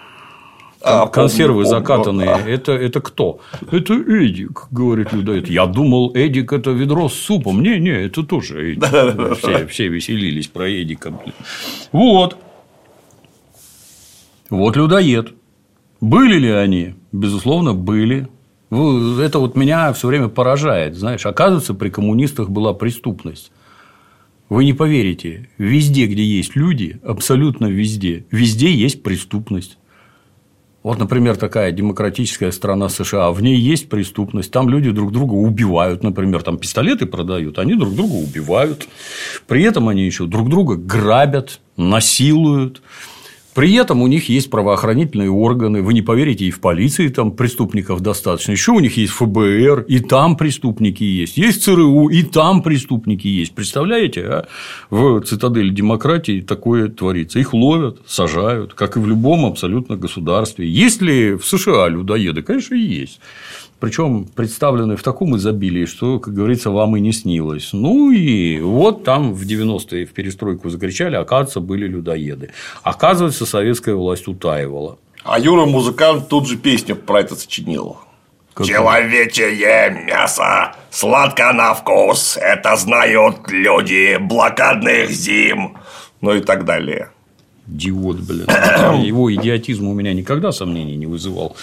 А, 0.85 1.07
консервы 1.07 1.63
помню, 1.63 1.69
помню. 1.69 1.79
закатанные. 1.79 2.29
А. 2.29 2.39
Это, 2.47 2.73
это 2.73 3.01
кто? 3.01 3.39
Это 3.71 3.93
Эдик, 3.95 4.67
говорит 4.69 5.13
людоед. 5.13 5.49
Я 5.49 5.65
думал, 5.65 6.11
Эдик 6.13 6.53
это 6.53 6.71
ведро 6.71 7.09
с 7.09 7.13
супом. 7.13 7.63
Не, 7.63 7.79
не, 7.79 8.05
это 8.05 8.23
тоже 8.23 8.73
Эдик. 8.73 9.37
Все, 9.37 9.65
все 9.67 9.87
веселились 9.87 10.47
про 10.47 10.69
Эдика. 10.69 11.13
Вот. 11.91 12.37
Вот 14.49 14.75
людоед. 14.75 15.33
Были 16.01 16.37
ли 16.37 16.51
они? 16.51 16.93
Безусловно, 17.11 17.73
были. 17.73 18.27
Это 18.69 19.39
вот 19.39 19.55
меня 19.55 19.91
все 19.93 20.07
время 20.07 20.27
поражает. 20.27 20.95
Знаешь, 20.95 21.25
оказывается, 21.25 21.73
при 21.73 21.89
коммунистах 21.89 22.49
была 22.49 22.73
преступность. 22.73 23.51
Вы 24.49 24.65
не 24.65 24.73
поверите, 24.73 25.49
везде, 25.57 26.05
где 26.05 26.23
есть 26.23 26.55
люди, 26.55 26.99
абсолютно 27.03 27.65
везде, 27.65 28.25
везде 28.29 28.71
есть 28.71 29.01
преступность. 29.01 29.79
Вот, 30.85 30.99
например, 30.99 31.35
такая 31.35 31.71
демократическая 31.71 32.51
страна 32.51 32.89
США, 32.89 33.31
в 33.31 33.41
ней 33.41 33.57
есть 33.57 33.89
преступность, 33.89 34.51
там 34.51 34.69
люди 34.69 34.91
друг 34.91 35.11
друга 35.11 35.33
убивают, 35.33 36.03
например, 36.03 36.43
там 36.43 36.59
пистолеты 36.59 37.07
продают, 37.07 37.57
они 37.57 37.73
друг 37.73 37.95
друга 37.95 38.13
убивают, 38.13 38.87
при 39.47 39.63
этом 39.63 39.89
они 39.89 40.05
еще 40.05 40.27
друг 40.27 40.47
друга 40.47 40.75
грабят, 40.75 41.59
насилуют. 41.75 42.83
При 43.55 43.73
этом 43.75 44.01
у 44.01 44.07
них 44.07 44.27
есть 44.27 44.49
правоохранительные 44.49 45.31
органы, 45.31 45.81
вы 45.81 45.93
не 45.93 46.01
поверите, 46.01 46.45
и 46.45 46.51
в 46.51 46.59
полиции 46.59 47.07
там 47.07 47.31
преступников 47.31 48.01
достаточно, 48.01 48.51
еще 48.51 48.73
у 48.73 48.81
них 48.81 48.97
есть 48.97 49.13
ФБР, 49.13 49.85
и 49.87 49.99
там 49.99 50.35
преступники 50.35 51.03
есть, 51.03 51.37
есть 51.37 51.63
ЦРУ, 51.63 52.09
и 52.09 52.23
там 52.23 52.61
преступники 52.61 53.27
есть. 53.27 53.55
Представляете, 53.55 54.21
а? 54.25 54.47
в 54.89 55.21
цитадели 55.21 55.69
демократии 55.69 56.41
такое 56.41 56.89
творится. 56.89 57.39
Их 57.39 57.53
ловят, 57.53 58.01
сажают, 58.05 58.73
как 58.73 58.97
и 58.97 58.99
в 58.99 59.07
любом 59.07 59.45
абсолютно 59.45 59.95
государстве. 59.95 60.69
Есть 60.69 61.01
ли 61.01 61.35
в 61.35 61.45
США 61.45 61.87
людоеды? 61.87 62.41
Конечно, 62.41 62.75
есть. 62.75 63.21
Причем 63.85 64.25
представлены 64.25 64.95
в 64.95 65.03
таком 65.03 65.37
изобилии, 65.37 65.85
что, 65.85 66.19
как 66.19 66.33
говорится, 66.33 66.71
вам 66.71 66.97
и 66.97 66.99
не 66.99 67.11
снилось. 67.13 67.69
Ну 67.71 68.09
и 68.09 68.59
вот 68.59 69.03
там 69.03 69.31
в 69.33 69.43
90-е 69.43 70.07
в 70.07 70.11
перестройку 70.11 70.69
закричали, 70.69 71.15
оказывается, 71.15 71.59
были 71.59 71.87
людоеды. 71.87 72.49
Оказывается, 72.81 73.45
советская 73.45 73.93
власть 73.93 74.27
утаивала. 74.27 74.97
А 75.23 75.39
Юра 75.39 75.65
музыкант 75.65 76.29
тут 76.29 76.47
же 76.47 76.57
песню 76.57 76.95
про 76.95 77.19
это 77.19 77.35
сочинил. 77.35 77.97
Как- 78.55 78.65
Человечье 78.65 79.51
мясо, 80.07 80.75
сладко 80.89 81.53
на 81.53 81.75
вкус, 81.75 82.39
это 82.41 82.75
знают 82.77 83.51
люди 83.51 84.17
блокадных 84.19 85.11
зим, 85.11 85.77
ну 86.21 86.33
и 86.33 86.39
так 86.41 86.65
далее. 86.65 87.09
Идиот, 87.67 88.17
блин. 88.21 88.47
Его 89.03 89.31
идиотизм 89.31 89.87
у 89.87 89.93
меня 89.93 90.13
никогда 90.13 90.51
сомнений 90.51 90.95
не 90.95 91.05
вызывал. 91.05 91.55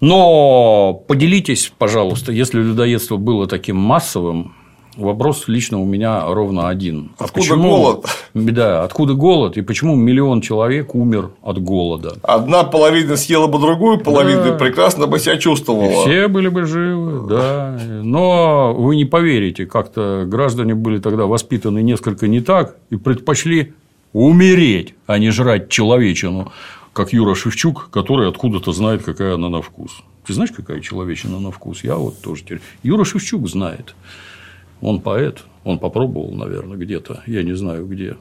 Но 0.00 1.02
поделитесь, 1.06 1.72
пожалуйста, 1.76 2.32
если 2.32 2.60
людоедство 2.60 3.16
было 3.16 3.46
таким 3.46 3.76
массовым, 3.76 4.54
вопрос 4.98 5.44
лично 5.46 5.80
у 5.80 5.84
меня 5.84 6.24
ровно 6.26 6.68
один. 6.68 7.12
Откуда 7.18 7.56
голод? 7.56 8.06
Да, 8.34 8.84
откуда 8.84 9.14
голод 9.14 9.56
и 9.56 9.62
почему 9.62 9.96
миллион 9.96 10.40
человек 10.42 10.94
умер 10.94 11.30
от 11.42 11.60
голода? 11.60 12.16
Одна 12.22 12.62
половина 12.62 13.16
съела 13.16 13.46
бы 13.46 13.58
другую 13.58 13.98
половину 13.98 14.54
и 14.54 14.58
прекрасно 14.58 15.06
бы 15.06 15.18
себя 15.18 15.38
чувствовала. 15.38 16.02
Все 16.02 16.28
были 16.28 16.48
бы 16.48 16.64
живы, 16.64 17.26
да. 17.28 17.80
Но 18.02 18.74
вы 18.74 18.96
не 18.96 19.04
поверите, 19.04 19.66
как-то 19.66 20.24
граждане 20.26 20.74
были 20.74 20.98
тогда 20.98 21.26
воспитаны 21.26 21.82
несколько 21.82 22.28
не 22.28 22.40
так 22.40 22.76
и 22.90 22.96
предпочли 22.96 23.72
умереть, 24.12 24.94
а 25.06 25.18
не 25.18 25.30
жрать 25.30 25.68
человечину, 25.68 26.52
как 26.98 27.12
Юра 27.12 27.36
Шевчук, 27.36 27.90
который 27.92 28.28
откуда-то 28.28 28.72
знает, 28.72 29.04
какая 29.04 29.34
она 29.34 29.48
на 29.48 29.62
вкус. 29.62 30.02
Ты 30.26 30.32
знаешь, 30.32 30.50
какая 30.50 30.80
человечина 30.80 31.38
на 31.38 31.52
вкус? 31.52 31.84
Я 31.84 31.94
вот 31.94 32.20
тоже 32.20 32.42
теперь. 32.42 32.60
Юра 32.82 33.04
Шевчук 33.04 33.48
знает. 33.48 33.94
Он 34.80 35.00
поэт, 35.00 35.44
он 35.62 35.78
попробовал, 35.78 36.34
наверное, 36.34 36.76
где-то, 36.76 37.22
я 37.26 37.44
не 37.44 37.52
знаю 37.52 37.86
где. 37.86 38.16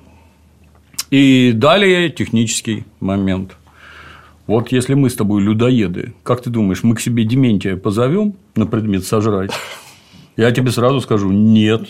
И 1.09 1.53
далее 1.55 2.11
технический 2.11 2.85
момент. 2.99 3.57
Вот 4.45 4.71
если 4.71 4.93
мы 4.93 5.09
с 5.09 5.15
тобой 5.15 5.41
людоеды, 5.41 6.13
как 6.21 6.43
ты 6.43 6.51
думаешь, 6.51 6.83
мы 6.83 6.93
к 6.93 7.01
себе 7.01 7.23
Дементия 7.23 7.77
позовем 7.77 8.35
на 8.55 8.67
предмет 8.67 9.05
сожрать? 9.05 9.49
Я 10.35 10.51
тебе 10.51 10.69
сразу 10.69 11.01
скажу, 11.01 11.31
нет. 11.31 11.89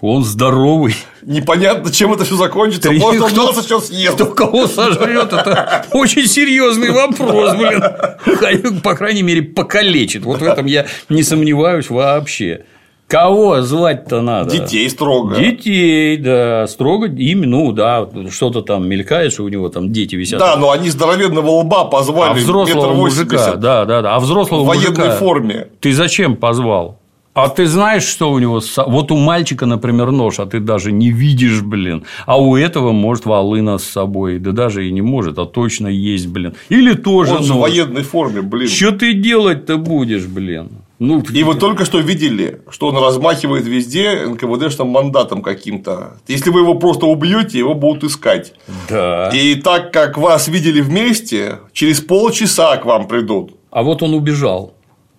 Он 0.00 0.24
здоровый. 0.24 0.94
Непонятно, 1.22 1.90
чем 1.90 2.12
это 2.12 2.24
все 2.24 2.36
закончится. 2.36 2.92
Может, 2.92 3.22
он 3.22 3.30
кто- 3.30 3.52
нас 3.52 3.64
сейчас 3.64 3.86
съест. 3.88 4.14
Кто 4.14 4.26
кого 4.26 4.66
сожрет, 4.66 5.32
это 5.32 5.86
очень 5.92 6.26
серьезный 6.26 6.90
вопрос, 6.90 7.54
блин. 7.56 8.80
По 8.82 8.94
крайней 8.94 9.22
мере, 9.22 9.42
покалечит. 9.42 10.24
Вот 10.24 10.40
в 10.40 10.44
этом 10.44 10.66
я 10.66 10.86
не 11.08 11.22
сомневаюсь 11.22 11.88
вообще. 11.88 12.64
Кого 13.08 13.62
звать-то 13.62 14.20
надо? 14.20 14.50
Детей 14.50 14.90
строго. 14.90 15.36
Детей, 15.36 16.16
да, 16.16 16.66
строго 16.66 17.06
им, 17.06 17.42
ну 17.42 17.70
да, 17.70 18.08
что-то 18.32 18.62
там 18.62 18.88
мелькает, 18.88 19.32
что 19.32 19.44
у 19.44 19.48
него 19.48 19.68
там 19.68 19.92
дети 19.92 20.16
висят. 20.16 20.40
Да, 20.40 20.56
но 20.56 20.72
они 20.72 20.90
здоровенного 20.90 21.50
лба 21.60 21.82
а 21.82 21.84
позвали 21.84 22.40
взрослого 22.40 22.88
метр 22.88 22.94
мужика, 22.94 23.54
да, 23.54 23.84
да, 23.84 24.02
да, 24.02 24.16
а 24.16 24.18
взрослого 24.18 24.64
в 24.64 24.66
военной 24.66 24.88
мужика 24.90 25.10
форме. 25.18 25.68
ты 25.80 25.92
зачем 25.92 26.34
позвал? 26.34 26.98
А 27.36 27.50
ты 27.50 27.66
знаешь, 27.66 28.04
что 28.04 28.30
у 28.32 28.38
него? 28.38 28.62
Вот 28.86 29.12
у 29.12 29.16
мальчика, 29.18 29.66
например, 29.66 30.10
нож, 30.10 30.38
а 30.40 30.46
ты 30.46 30.58
даже 30.58 30.90
не 30.90 31.10
видишь, 31.10 31.60
блин. 31.60 32.04
А 32.24 32.40
у 32.40 32.56
этого 32.56 32.92
может 32.92 33.26
волына 33.26 33.76
с 33.76 33.84
собой. 33.84 34.38
Да 34.38 34.52
даже 34.52 34.88
и 34.88 34.90
не 34.90 35.02
может, 35.02 35.38
а 35.38 35.44
точно 35.44 35.88
есть, 35.88 36.28
блин. 36.28 36.54
Или 36.70 36.94
тоже 36.94 37.34
Он 37.34 37.42
же 37.44 37.52
в 37.52 37.56
нож. 37.56 37.70
военной 37.70 38.04
форме, 38.04 38.40
блин. 38.40 38.68
Что 38.70 38.92
ты 38.92 39.12
делать-то 39.12 39.76
будешь, 39.76 40.24
блин? 40.24 40.70
Ну, 40.98 41.22
И 41.30 41.42
вы 41.42 41.56
только 41.56 41.84
что 41.84 41.98
видели, 41.98 42.62
что 42.70 42.86
он 42.86 42.96
размахивает 42.96 43.66
везде 43.66 44.24
НКВДшным 44.26 44.88
мандатом 44.88 45.42
каким-то. 45.42 46.16
Если 46.26 46.48
вы 46.48 46.60
его 46.60 46.74
просто 46.76 47.04
убьете, 47.04 47.58
его 47.58 47.74
будут 47.74 48.04
искать. 48.04 48.54
Да. 48.88 49.28
И 49.28 49.56
так 49.56 49.92
как 49.92 50.16
вас 50.16 50.48
видели 50.48 50.80
вместе, 50.80 51.58
через 51.74 52.00
полчаса 52.00 52.78
к 52.78 52.86
вам 52.86 53.08
придут. 53.08 53.52
А 53.70 53.82
вот 53.82 54.02
он 54.02 54.14
убежал. 54.14 54.72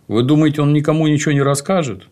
Вы 0.08 0.24
думаете, 0.24 0.62
он 0.62 0.74
никому 0.74 1.08
ничего 1.08 1.34
не 1.34 1.42
расскажет? 1.42 2.04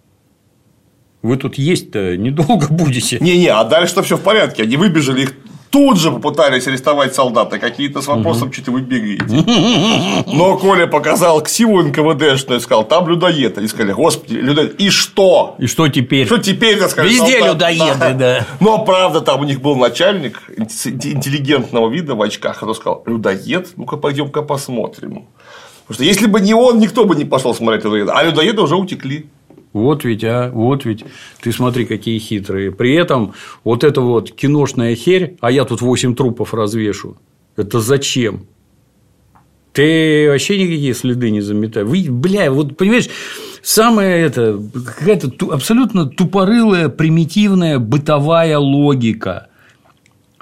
Вы 1.21 1.37
тут 1.37 1.57
есть-то 1.57 2.17
недолго 2.17 2.67
будете. 2.69 3.17
Не-не, 3.19 3.47
а 3.47 3.63
дальше-то 3.63 4.03
все 4.03 4.17
в 4.17 4.21
порядке. 4.21 4.63
Они 4.63 4.77
выбежали, 4.77 5.21
их 5.23 5.33
тут 5.71 5.99
же 5.99 6.11
попытались 6.11 6.67
арестовать 6.67 7.15
солдаты. 7.15 7.57
Какие-то 7.59 8.01
с 8.01 8.07
вопросом, 8.07 8.51
что-то 8.53 8.71
вы 8.71 8.81
бегаете. 8.81 9.43
Но 10.33 10.57
Коля 10.57 10.87
показал 10.87 11.41
ксиву 11.41 11.81
НКВДшную 11.81 12.59
и 12.59 12.61
сказал, 12.61 12.85
там 12.87 13.07
людоед. 13.09 13.57
Они 13.57 13.67
сказали, 13.67 13.91
господи, 13.91 14.35
людоед. 14.35 14.79
И 14.79 14.89
что? 14.89 15.55
И 15.57 15.65
что 15.67 15.87
теперь? 15.89 16.27
Что 16.27 16.37
теперь, 16.37 16.79
так 16.79 16.91
сказать, 16.91 17.11
Везде 17.11 17.39
солдат? 17.39 17.53
людоеды, 17.71 18.13
да. 18.13 18.45
Но 18.59 18.85
правда, 18.85 19.19
там 19.21 19.41
у 19.41 19.43
них 19.43 19.61
был 19.61 19.75
начальник 19.75 20.43
интеллигентного 20.57 21.89
вида 21.89 22.15
в 22.15 22.21
очках, 22.21 22.59
который 22.59 22.75
сказал, 22.75 23.03
людоед, 23.05 23.69
ну-ка 23.75 23.97
пойдем-ка 23.97 24.43
посмотрим. 24.43 25.25
Потому 25.87 25.95
что 25.95 26.03
если 26.03 26.27
бы 26.27 26.41
не 26.41 26.53
он, 26.53 26.79
никто 26.79 27.05
бы 27.05 27.15
не 27.15 27.25
пошел 27.25 27.53
смотреть 27.53 27.83
людоеда, 27.83 28.13
а 28.13 28.23
людоеды 28.23 28.61
уже 28.61 28.75
утекли. 28.75 29.27
Вот 29.71 30.03
ведь, 30.03 30.23
а, 30.23 30.49
вот 30.51 30.85
ведь. 30.85 31.03
Ты 31.41 31.51
смотри, 31.51 31.85
какие 31.85 32.17
хитрые. 32.17 32.71
При 32.71 32.93
этом 32.93 33.33
вот 33.63 33.83
эта 33.83 34.01
вот 34.01 34.31
киношная 34.31 34.95
херь, 34.95 35.37
а 35.41 35.51
я 35.51 35.65
тут 35.65 35.81
8 35.81 36.15
трупов 36.15 36.53
развешу. 36.53 37.17
Это 37.55 37.79
зачем? 37.79 38.47
Ты 39.73 40.27
вообще 40.29 40.57
никакие 40.57 40.93
следы 40.93 41.29
не 41.29 41.41
заметаешь. 41.41 41.87
Вы, 41.87 42.07
бля, 42.09 42.49
вот 42.49 42.77
понимаешь, 42.77 43.09
самое 43.61 44.21
это 44.21 44.59
какая-то 44.73 45.29
абсолютно 45.51 46.05
тупорылая, 46.05 46.87
примитивная 46.87 47.77
бытовая 47.77 48.57
логика. 48.57 49.49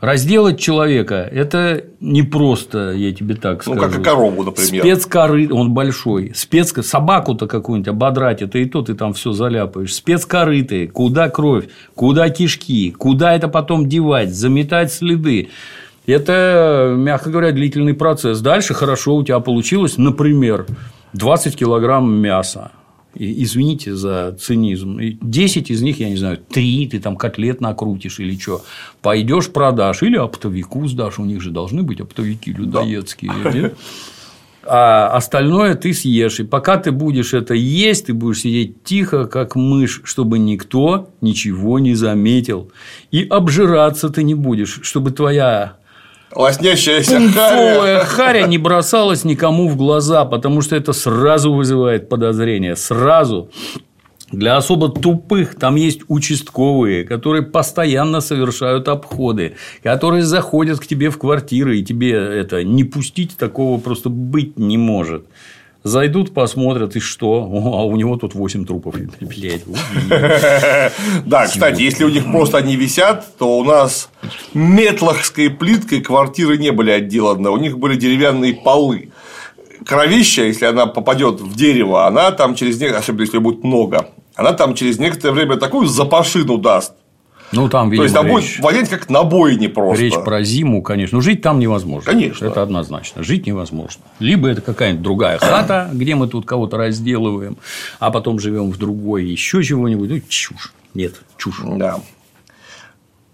Разделать 0.03 0.59
человека– 0.59 1.29
это 1.31 1.85
не 2.01 2.23
просто, 2.23 2.91
я 2.91 3.13
тебе 3.13 3.35
так 3.35 3.65
Ну, 3.65 3.75
скажу. 3.75 3.89
как 3.89 4.01
и 4.01 4.03
корову, 4.03 4.43
например. 4.43 4.81
Спецкоры, 4.81 5.49
он 5.49 5.73
большой. 5.73 6.33
Спец... 6.35 6.73
Собаку-то 6.85 7.47
какую-нибудь 7.47 7.87
ободрать, 7.87 8.41
это 8.41 8.57
и 8.57 8.65
то 8.65 8.81
ты 8.81 8.95
там 8.95 9.13
все 9.13 9.31
заляпаешь. 9.31 9.95
Спецкорыты, 9.95 10.89
куда 10.89 11.29
кровь, 11.29 11.69
куда 11.95 12.29
кишки, 12.29 12.91
куда 12.91 13.33
это 13.33 13.47
потом 13.47 13.87
девать, 13.87 14.35
заметать 14.35 14.91
следы. 14.91 15.47
Это, 16.05 16.93
мягко 16.97 17.29
говоря, 17.29 17.53
длительный 17.53 17.93
процесс. 17.93 18.41
Дальше 18.41 18.73
хорошо 18.73 19.15
у 19.15 19.23
тебя 19.23 19.39
получилось, 19.39 19.97
например, 19.97 20.65
20 21.13 21.55
килограмм 21.55 22.13
мяса. 22.13 22.71
И, 23.15 23.43
извините 23.43 23.95
за 23.95 24.35
цинизм. 24.39 24.99
И 24.99 25.17
10 25.21 25.71
из 25.71 25.81
них, 25.81 25.99
я 25.99 26.09
не 26.09 26.17
знаю, 26.17 26.37
3 26.37 26.87
ты 26.87 26.99
там 26.99 27.15
котлет 27.15 27.61
накрутишь 27.61 28.19
или 28.19 28.37
что. 28.37 28.63
Пойдешь 29.01 29.51
продашь 29.51 30.03
или 30.03 30.17
оптовику 30.17 30.87
сдашь. 30.87 31.19
У 31.19 31.25
них 31.25 31.41
же 31.41 31.51
должны 31.51 31.83
быть 31.83 32.01
оптовики 32.01 32.51
людоедские. 32.51 33.31
нет? 33.53 33.77
А 34.65 35.07
остальное 35.09 35.75
ты 35.75 35.93
съешь. 35.93 36.39
И 36.39 36.43
пока 36.43 36.77
ты 36.77 36.91
будешь 36.91 37.33
это 37.33 37.53
есть, 37.53 38.05
ты 38.05 38.13
будешь 38.13 38.41
сидеть 38.41 38.83
тихо, 38.83 39.25
как 39.25 39.55
мышь, 39.55 40.01
чтобы 40.05 40.39
никто 40.39 41.09
ничего 41.21 41.79
не 41.79 41.95
заметил. 41.95 42.71
И 43.11 43.25
обжираться 43.29 44.09
ты 44.09 44.23
не 44.23 44.35
будешь, 44.35 44.79
чтобы 44.83 45.11
твоя 45.11 45.77
Лоснящаяся 46.35 47.19
харя. 47.31 47.99
харя 48.05 48.47
не 48.47 48.57
бросалась 48.57 49.23
никому 49.23 49.67
в 49.69 49.75
глаза, 49.75 50.25
потому 50.25 50.61
что 50.61 50.75
это 50.75 50.93
сразу 50.93 51.53
вызывает 51.53 52.09
подозрение. 52.09 52.75
Сразу. 52.75 53.49
Для 54.31 54.57
особо 54.57 54.89
тупых 54.89 55.53
там 55.55 55.75
есть 55.75 56.01
участковые, 56.07 57.03
которые 57.03 57.43
постоянно 57.43 58.19
совершают 58.19 58.87
обходы, 58.87 59.55
которые 59.83 60.23
заходят 60.23 60.79
к 60.79 60.87
тебе 60.87 61.11
в 61.11 61.19
квартиры, 61.19 61.77
и 61.77 61.83
тебе 61.83 62.13
это 62.13 62.63
не 62.63 62.83
пустить 62.83 63.37
такого 63.37 63.79
просто 63.79 64.09
быть 64.09 64.57
не 64.57 64.77
может. 64.77 65.27
Зайдут, 65.83 66.33
посмотрят, 66.33 66.95
и 66.95 67.01
что? 67.01 67.43
О, 67.43 67.79
а 67.79 67.83
у 67.83 67.95
него 67.97 68.15
тут 68.15 68.35
8 68.35 68.65
трупов. 68.65 68.95
Блядь. 69.19 69.63
Да, 71.25 71.45
кстати, 71.47 71.81
если 71.81 72.05
у 72.05 72.09
них 72.09 72.31
просто 72.31 72.57
они 72.57 72.75
висят, 72.77 73.37
то 73.37 73.57
у 73.57 73.63
нас 73.65 74.09
метлахской 74.53 75.49
плиткой 75.49 76.01
квартиры 76.01 76.57
не 76.57 76.71
были 76.71 76.91
отделаны, 76.91 77.49
у 77.49 77.57
них 77.57 77.77
были 77.79 77.95
деревянные 77.97 78.53
полы. 78.53 79.11
Кровища, 79.85 80.43
если 80.43 80.65
она 80.65 80.85
попадет 80.85 81.41
в 81.41 81.55
дерево, 81.55 82.07
она 82.07 82.31
там 82.31 82.55
через 82.55 82.79
некоторое, 82.79 83.01
особенно 83.01 83.21
если 83.21 83.37
ее 83.37 83.41
будет 83.41 83.63
много, 83.63 84.09
она 84.35 84.53
там 84.53 84.75
через 84.75 84.99
некоторое 84.99 85.33
время 85.33 85.57
такую 85.57 85.87
запашину 85.87 86.57
даст. 86.57 86.93
Ну, 87.53 87.69
там, 87.69 87.87
То 87.87 87.91
видимо, 87.91 88.03
есть 88.03 88.15
там 88.15 88.27
будет 88.27 88.43
речь- 88.43 88.59
вонять 88.59 88.89
как 88.89 89.09
на 89.09 89.23
бойне 89.23 89.69
просто. 89.69 90.03
Речь 90.03 90.15
про 90.15 90.43
зиму, 90.43 90.81
конечно. 90.81 91.17
Но 91.17 91.21
жить 91.21 91.41
там 91.41 91.59
невозможно. 91.59 92.11
Конечно. 92.11 92.45
Это 92.45 92.61
однозначно. 92.61 93.23
Жить 93.23 93.45
невозможно. 93.47 94.03
Либо 94.19 94.49
это 94.49 94.61
какая-нибудь 94.61 95.03
другая 95.03 95.37
хата, 95.37 95.89
где 95.93 96.15
мы 96.15 96.27
тут 96.27 96.45
кого-то 96.45 96.77
разделываем, 96.77 97.57
а 97.99 98.11
потом 98.11 98.39
живем 98.39 98.71
в 98.71 98.77
другой, 98.77 99.25
еще 99.25 99.63
чего-нибудь. 99.63 100.09
Ну, 100.09 100.21
чушь. 100.27 100.73
Нет, 100.93 101.21
чушь. 101.37 101.61
Да. 101.63 101.99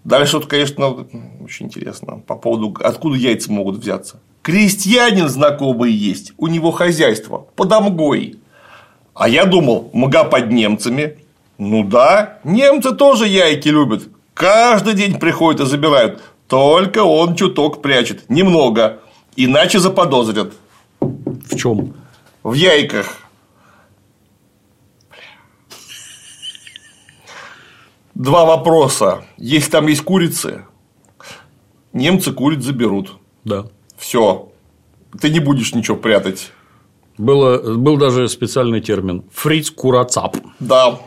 Дальше 0.04 0.36
вот, 0.38 0.46
конечно, 0.46 1.06
очень 1.42 1.66
интересно 1.66 2.22
по 2.26 2.34
поводу, 2.34 2.74
откуда 2.82 3.16
яйца 3.16 3.52
могут 3.52 3.78
взяться. 3.78 4.20
Крестьянин 4.42 5.28
знакомый 5.28 5.92
есть, 5.92 6.32
у 6.38 6.46
него 6.46 6.70
хозяйство 6.70 7.46
под 7.54 7.72
Амгой. 7.72 8.36
А 9.14 9.28
я 9.28 9.44
думал, 9.44 9.90
мга 9.92 10.24
под 10.24 10.50
немцами. 10.50 11.18
Ну 11.60 11.84
да, 11.84 12.38
немцы 12.42 12.92
тоже 12.92 13.28
яйки 13.28 13.68
любят. 13.68 14.08
Каждый 14.32 14.94
день 14.94 15.18
приходят 15.18 15.60
и 15.60 15.66
забирают. 15.66 16.22
Только 16.48 17.04
он 17.04 17.36
чуток 17.36 17.82
прячет. 17.82 18.30
Немного. 18.30 19.00
Иначе 19.36 19.78
заподозрят. 19.78 20.54
В 21.00 21.56
чем? 21.56 21.92
В 22.42 22.54
яйках. 22.54 23.14
Два 28.14 28.46
вопроса. 28.46 29.24
Если 29.36 29.70
там 29.70 29.86
есть 29.86 30.00
курицы, 30.02 30.64
немцы 31.92 32.32
куриц 32.32 32.64
заберут. 32.64 33.18
Да. 33.44 33.66
Все. 33.98 34.50
Ты 35.20 35.28
не 35.28 35.40
будешь 35.40 35.74
ничего 35.74 35.98
прятать. 35.98 36.52
Было, 37.18 37.76
был 37.76 37.98
даже 37.98 38.30
специальный 38.30 38.80
термин 38.80 39.24
фриц 39.30 39.70
курацап. 39.70 40.38
Да. 40.58 40.98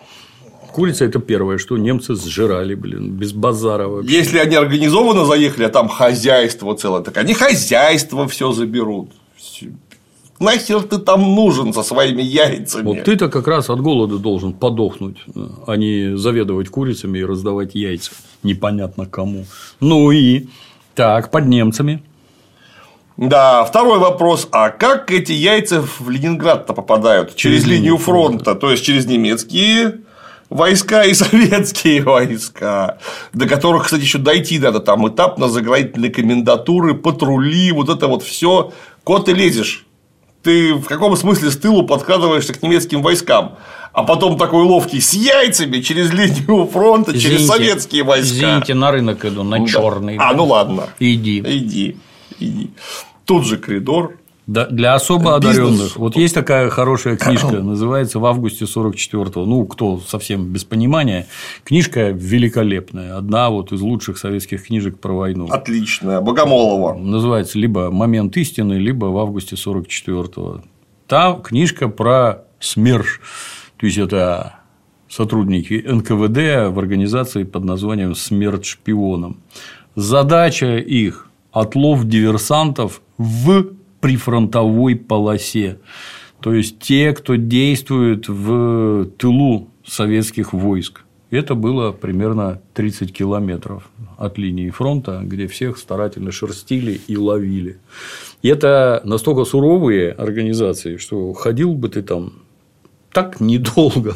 Курица– 0.74 1.06
это 1.10 1.20
первое, 1.20 1.60
что 1.60 1.78
немцы 1.78 2.16
сжирали, 2.16 2.74
блин, 2.74 3.12
без 3.12 3.32
базара 3.32 3.88
вообще. 3.88 4.12
Если 4.12 4.40
они 4.40 4.56
организованно 4.56 5.24
заехали, 5.24 5.66
а 5.66 5.70
там 5.70 5.88
хозяйство 5.88 6.76
целое, 6.76 7.02
так 7.02 7.16
они 7.18 7.36
хозяйство 7.36 8.28
все 8.28 8.52
заберут. 8.52 9.12
Нахер 10.40 10.82
ты 10.82 10.98
там 10.98 11.36
нужен 11.36 11.74
со 11.74 11.84
своими 11.84 12.24
яйцами? 12.24 12.86
Вот 12.86 13.04
ты-то 13.04 13.30
как 13.30 13.48
раз 13.48 13.70
от 13.70 13.82
голода 13.82 14.18
должен 14.18 14.54
подохнуть, 14.54 15.18
а 15.68 15.78
не 15.78 16.18
заведовать 16.18 16.70
курицами 16.70 17.20
и 17.20 17.24
раздавать 17.24 17.76
яйца. 17.76 18.12
Непонятно 18.42 19.06
кому. 19.06 19.46
Ну 19.80 20.12
и 20.12 20.48
так, 20.96 21.30
под 21.30 21.46
немцами. 21.46 22.04
Да, 23.16 23.64
второй 23.64 24.00
вопрос. 24.00 24.48
А 24.52 24.70
как 24.70 25.12
эти 25.12 25.34
яйца 25.34 25.84
в 25.84 26.10
Ленинград-то 26.10 26.74
попадают? 26.74 27.36
Через, 27.36 27.58
Через 27.58 27.66
линию 27.66 27.82
линию 27.84 27.98
фронта, 27.98 28.56
то 28.56 28.72
есть 28.72 28.84
через 28.84 29.06
немецкие 29.06 30.00
войска 30.50 31.04
и 31.04 31.14
советские 31.14 32.02
войска, 32.02 32.98
до 33.34 33.48
которых, 33.48 33.86
кстати, 33.86 34.02
еще 34.02 34.18
дойти 34.18 34.60
надо, 34.60 34.80
там 34.80 35.08
этапно 35.08 35.48
заградительные 35.50 36.12
комендатуры, 36.12 36.94
патрули, 36.96 37.72
вот 37.72 37.90
это 37.90 38.08
вот 38.08 38.24
все. 38.24 38.72
Кот 39.04 39.26
ты 39.26 39.34
лезешь. 39.34 39.86
Ты 40.44 40.74
в 40.74 40.84
каком 40.86 41.16
смысле 41.16 41.52
с 41.52 41.58
тылу 41.58 41.88
подкрадываешься 41.88 42.54
к 42.54 42.62
немецким 42.62 43.02
войскам, 43.02 43.56
а 43.94 44.04
потом 44.04 44.38
такой 44.38 44.64
ловкий 44.64 45.00
с 45.00 45.14
яйцами 45.14 45.80
через 45.80 46.12
линию 46.12 46.68
фронта, 46.68 47.14
через 47.14 47.42
Извините, 47.42 47.48
советские 47.48 48.04
войска. 48.04 48.36
Извините, 48.36 48.74
на 48.74 48.92
рынок 48.92 49.24
иду, 49.24 49.44
на 49.44 49.60
Да. 49.60 49.66
черный. 49.66 50.18
А, 50.20 50.34
ну 50.34 50.46
ладно. 50.46 50.90
Иди. 51.00 51.40
Иди, 51.40 51.98
иди. 52.40 52.72
Тут 53.26 53.46
же 53.46 53.58
коридор. 53.58 54.18
Да, 54.46 54.66
для 54.68 54.94
особо 54.94 55.40
Бизнес. 55.40 55.58
одаренных. 55.58 55.98
Вот 55.98 56.18
есть 56.18 56.36
такая 56.36 56.70
хорошая 56.70 57.16
книжка, 57.16 57.48
называется 57.62 58.20
в 58.20 58.26
августе 58.26 58.66
44-го. 58.66 59.46
Ну, 59.46 59.66
кто 59.66 60.00
совсем 60.00 60.52
без 60.52 60.66
понимания. 60.66 61.28
Книжка 61.64 62.10
великолепная. 62.10 63.18
Одна 63.18 63.50
вот 63.50 63.72
из 63.72 63.82
лучших 63.82 64.18
советских 64.18 64.66
книжек 64.66 65.00
про 65.00 65.14
войну. 65.14 65.48
Отлично. 65.50 66.22
Богомолова. 66.22 66.94
Называется 66.94 67.58
либо 67.58 67.90
Момент 67.90 68.36
истины, 68.36 68.74
либо 68.74 69.06
в 69.06 69.18
августе 69.18 69.56
44-го. 69.56 70.62
Там 71.08 71.42
книжка 71.42 71.88
про 71.88 72.44
СМЕРШ. 72.60 73.22
То 73.78 73.86
есть 73.86 73.98
это 73.98 74.56
сотрудники 75.10 75.86
НКВД 75.88 76.74
в 76.74 76.80
организации 76.80 77.44
под 77.44 77.64
названием 77.64 78.16
«Смерть 78.16 78.66
шпионам». 78.66 79.38
Задача 79.96 80.78
их– 80.78 81.30
отлов 81.52 82.06
диверсантов 82.06 83.02
в 83.18 83.74
прифронтовой 84.04 84.98
полосе. 84.98 85.80
То 86.42 86.54
есть 86.54 86.78
те, 86.80 87.14
кто 87.14 87.36
действует 87.36 88.28
в 88.28 89.06
тылу 89.18 89.70
советских 89.86 90.52
войск. 90.52 91.06
Это 91.32 91.56
было 91.56 91.94
примерно 91.94 92.62
30 92.74 93.14
километров 93.14 93.90
от 94.18 94.38
линии 94.38 94.70
фронта, 94.72 95.22
где 95.24 95.48
всех 95.48 95.78
старательно 95.78 96.34
шерстили 96.34 97.00
и 97.08 97.16
ловили. 97.16 97.80
И 98.42 98.50
это 98.50 99.02
настолько 99.06 99.46
суровые 99.46 100.12
организации, 100.12 100.98
что 100.98 101.32
ходил 101.32 101.74
бы 101.74 101.88
ты 101.88 102.02
там 102.02 102.34
так 103.14 103.40
недолго. 103.40 104.14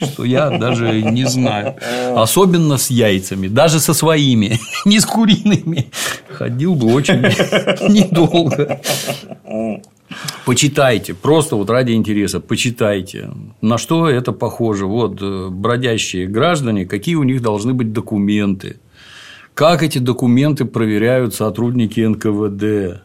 Что 0.00 0.24
я 0.24 0.50
даже 0.50 1.02
не 1.02 1.24
знаю. 1.24 1.76
Особенно 2.14 2.76
с 2.76 2.90
яйцами, 2.90 3.48
даже 3.48 3.80
со 3.80 3.94
своими, 3.94 4.58
не 4.84 5.00
с 5.00 5.06
куриными. 5.06 5.90
Ходил 6.28 6.74
бы 6.74 6.92
очень 6.92 7.20
недолго. 7.88 8.80
Почитайте, 10.44 11.14
просто 11.14 11.56
вот 11.56 11.68
ради 11.70 11.92
интереса, 11.92 12.40
почитайте, 12.40 13.30
на 13.60 13.76
что 13.76 14.08
это 14.08 14.32
похоже. 14.32 14.86
Вот 14.86 15.20
э, 15.20 15.48
бродящие 15.50 16.28
граждане, 16.28 16.86
какие 16.86 17.16
у 17.16 17.24
них 17.24 17.42
должны 17.42 17.74
быть 17.74 17.92
документы, 17.92 18.76
как 19.54 19.82
эти 19.82 19.98
документы 19.98 20.64
проверяют 20.64 21.34
сотрудники 21.34 22.00
НКВД, 22.00 23.02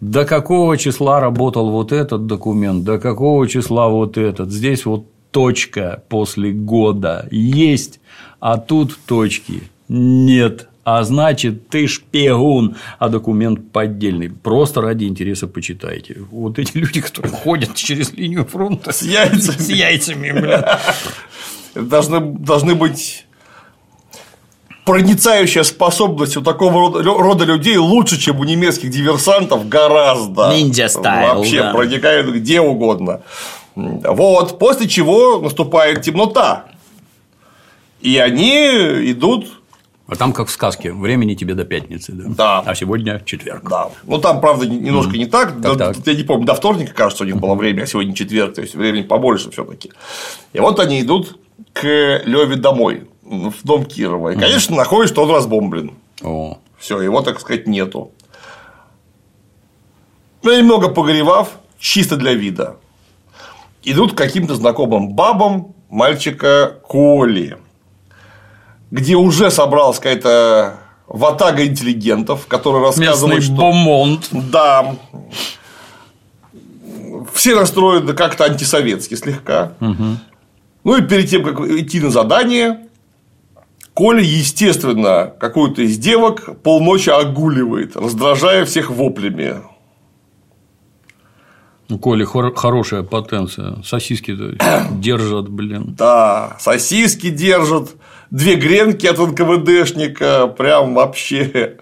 до 0.00 0.24
какого 0.24 0.76
числа 0.76 1.18
работал 1.18 1.70
вот 1.70 1.92
этот 1.92 2.26
документ, 2.26 2.84
до 2.84 2.98
какого 2.98 3.48
числа 3.48 3.88
вот 3.88 4.16
этот. 4.16 4.52
Здесь 4.52 4.86
вот 4.86 5.06
точка 5.34 6.04
после 6.08 6.52
года 6.52 7.26
есть, 7.32 7.98
а 8.38 8.56
тут 8.56 8.96
точки 9.04 9.64
нет. 9.88 10.68
А 10.84 11.02
значит, 11.02 11.68
ты 11.70 11.88
шпион, 11.88 12.76
а 13.00 13.08
документ 13.08 13.72
поддельный. 13.72 14.30
Просто 14.30 14.80
ради 14.80 15.06
интереса 15.06 15.48
почитайте. 15.48 16.18
Вот 16.30 16.60
эти 16.60 16.76
люди, 16.76 17.00
которые 17.00 17.32
ходят 17.32 17.74
через 17.74 18.12
линию 18.12 18.44
фронта 18.44 18.92
с 18.92 19.02
яйцами. 19.02 19.56
С 19.58 19.68
яйцами, 19.68 20.30
бля. 20.30 20.80
Должны, 21.74 22.20
должны 22.20 22.76
быть 22.76 23.26
проницающая 24.84 25.64
способность 25.64 26.36
у 26.36 26.42
такого 26.42 26.74
рода, 26.74 27.02
рода 27.02 27.44
людей 27.44 27.78
лучше, 27.78 28.20
чем 28.20 28.38
у 28.38 28.44
немецких 28.44 28.90
диверсантов, 28.90 29.68
гораздо. 29.68 30.54
Ниндзя 30.54 30.88
стайл. 30.88 31.38
Вообще 31.38 31.62
да. 31.62 31.72
проникают 31.72 32.28
где 32.28 32.60
угодно. 32.60 33.22
Вот, 33.74 34.58
после 34.58 34.88
чего 34.88 35.40
наступает 35.40 36.02
темнота. 36.02 36.66
И 38.00 38.18
они 38.18 38.56
идут 39.10 39.46
а 40.06 40.16
там 40.16 40.34
как 40.34 40.48
в 40.48 40.50
сказке, 40.50 40.92
времени 40.92 41.34
тебе 41.34 41.54
до 41.54 41.64
пятницы, 41.64 42.12
да? 42.12 42.24
Да. 42.28 42.60
А 42.60 42.74
сегодня 42.74 43.22
четверг. 43.24 43.68
Да. 43.68 43.88
Ну 44.04 44.18
там, 44.18 44.40
правда, 44.42 44.66
немножко 44.66 45.14
mm. 45.14 45.18
не 45.18 45.26
так. 45.26 45.52
так, 45.62 45.76
да, 45.76 45.92
так. 45.94 46.06
Я 46.06 46.14
не 46.14 46.24
помню, 46.24 46.46
до 46.46 46.54
вторника, 46.54 46.92
кажется, 46.92 47.24
у 47.24 47.26
них 47.26 47.36
было 47.36 47.54
время, 47.54 47.82
а 47.82 47.86
сегодня 47.86 48.14
четверг, 48.14 48.54
то 48.54 48.60
есть 48.60 48.74
времени 48.74 49.02
побольше 49.02 49.50
все-таки. 49.50 49.92
И 50.52 50.60
вот 50.60 50.78
они 50.78 51.00
идут 51.00 51.38
к 51.72 51.84
Леве 52.26 52.56
домой, 52.56 53.08
в 53.22 53.54
дом 53.64 53.86
Кирова. 53.86 54.30
И, 54.30 54.38
конечно, 54.38 54.74
mm. 54.74 54.76
находят, 54.76 55.10
что 55.10 55.22
он 55.22 55.30
разбомблен. 55.30 55.92
О. 56.22 56.58
Все, 56.78 57.00
его, 57.00 57.22
так 57.22 57.40
сказать, 57.40 57.66
нету. 57.66 58.12
Ну, 60.42 60.54
немного 60.54 60.90
погревав, 60.90 61.52
чисто 61.78 62.16
для 62.16 62.34
вида, 62.34 62.76
идут 63.84 64.12
к 64.12 64.18
каким-то 64.18 64.54
знакомым 64.54 65.14
бабам 65.14 65.74
мальчика 65.88 66.78
Коли 66.82 67.56
где 68.94 69.16
уже 69.16 69.50
собралась 69.50 69.96
какая-то 69.96 70.78
ватага 71.08 71.66
интеллигентов, 71.66 72.46
которые 72.46 72.84
рассказывают, 72.84 73.38
Местный 73.38 73.54
что... 73.54 73.56
бомонд. 73.56 74.28
Да. 74.30 74.94
Все 77.32 77.56
настроены 77.56 78.12
как-то 78.12 78.44
антисоветски 78.44 79.14
слегка. 79.14 79.72
Угу. 79.80 80.04
Ну 80.84 80.96
и 80.96 81.02
перед 81.02 81.28
тем, 81.28 81.42
как 81.42 81.58
идти 81.60 82.00
на 82.00 82.10
задание, 82.10 82.86
Коля, 83.94 84.22
естественно, 84.22 85.32
какую-то 85.40 85.82
из 85.82 85.98
девок 85.98 86.62
полночи 86.62 87.10
огуливает, 87.10 87.96
раздражая 87.96 88.64
всех 88.64 88.90
воплями. 88.90 89.56
У 91.90 91.98
Коли 91.98 92.24
хор- 92.24 92.54
хорошая 92.54 93.02
потенция. 93.02 93.82
Сосиски 93.84 94.36
держат, 94.90 95.48
блин. 95.48 95.94
Да, 95.98 96.56
сосиски 96.58 97.30
держат, 97.30 97.94
две 98.30 98.56
гренки 98.56 99.06
от 99.06 99.18
НКВДшника, 99.18 100.46
прям 100.46 100.94
вообще. 100.94 101.76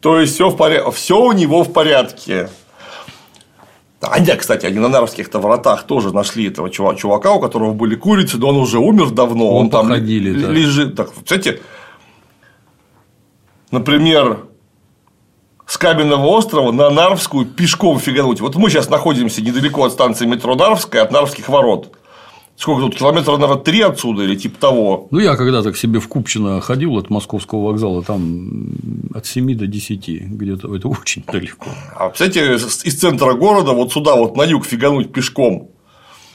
То 0.00 0.20
есть 0.20 0.34
все 0.34 0.50
в 0.50 0.56
порядке, 0.56 0.90
все 0.92 1.18
у 1.18 1.32
него 1.32 1.64
в 1.64 1.72
порядке. 1.72 2.50
А 4.00 4.20
да, 4.20 4.36
кстати, 4.36 4.64
они 4.64 4.78
на 4.78 4.88
Нарвских-то 4.88 5.40
вратах 5.40 5.82
тоже 5.84 6.14
нашли 6.14 6.46
этого 6.46 6.70
чувака, 6.70 7.32
у 7.32 7.40
которого 7.40 7.72
были 7.72 7.96
курицы, 7.96 8.38
но 8.38 8.50
он 8.50 8.56
уже 8.56 8.78
умер 8.78 9.10
давно. 9.10 9.48
Он, 9.50 9.64
он 9.64 9.70
там 9.70 9.88
походили, 9.88 10.40
да. 10.40 10.52
лежит. 10.52 10.94
Так, 10.94 11.10
кстати, 11.12 11.60
например, 13.72 14.44
с 15.68 15.76
Каменного 15.76 16.26
острова 16.28 16.72
на 16.72 16.88
Нарвскую 16.88 17.44
пешком 17.44 18.00
фигануть. 18.00 18.40
Вот 18.40 18.56
мы 18.56 18.70
сейчас 18.70 18.88
находимся 18.88 19.42
недалеко 19.42 19.84
от 19.84 19.92
станции 19.92 20.24
метро 20.24 20.54
Нарвская, 20.54 21.02
от 21.02 21.12
Нарвских 21.12 21.50
ворот. 21.50 21.92
Сколько 22.56 22.86
тут? 22.86 22.96
Километра, 22.96 23.36
наверное, 23.36 23.62
три 23.62 23.82
отсюда 23.82 24.22
или 24.22 24.34
типа 24.34 24.58
того. 24.58 25.08
Ну, 25.10 25.18
я 25.18 25.36
когда-то 25.36 25.70
к 25.70 25.76
себе 25.76 26.00
в 26.00 26.08
Купчино 26.08 26.62
ходил 26.62 26.96
от 26.96 27.10
Московского 27.10 27.66
вокзала, 27.66 28.02
там 28.02 28.72
от 29.14 29.26
7 29.26 29.56
до 29.56 29.66
10 29.66 30.08
где-то, 30.22 30.74
это 30.74 30.88
очень 30.88 31.22
далеко. 31.30 31.66
А, 31.94 32.08
кстати, 32.08 32.38
из 32.38 32.98
центра 32.98 33.34
города 33.34 33.72
вот 33.72 33.92
сюда 33.92 34.16
вот 34.16 34.36
на 34.38 34.44
юг 34.44 34.64
фигануть 34.64 35.12
пешком. 35.12 35.68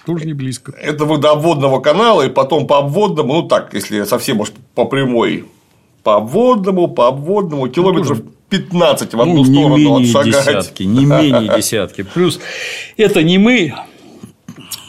Тоже 0.06 0.26
не 0.26 0.34
близко. 0.34 0.74
Это 0.74 1.06
вы 1.06 1.18
до 1.18 1.32
обводного 1.32 1.80
канала, 1.80 2.22
и 2.22 2.30
потом 2.30 2.68
по 2.68 2.78
обводному, 2.78 3.34
ну 3.34 3.48
так, 3.48 3.74
если 3.74 4.04
совсем 4.04 4.42
уж 4.42 4.52
по 4.76 4.86
прямой, 4.86 5.46
по 6.04 6.18
обводному, 6.18 6.88
по 6.88 7.08
обводному, 7.08 7.68
километров 7.68 8.22
15 8.54 9.14
в 9.16 9.22
одну 9.22 9.34
ну, 9.38 9.46
сторону 9.46 9.78
не 9.78 9.84
менее 9.84 10.20
отшагать. 10.20 10.46
десятки, 10.46 10.84
не 10.84 11.06
менее 11.06 11.52
десятки. 11.58 12.04
Плюс 12.04 12.40
это 12.98 13.24
не 13.24 13.40
мы, 13.40 13.74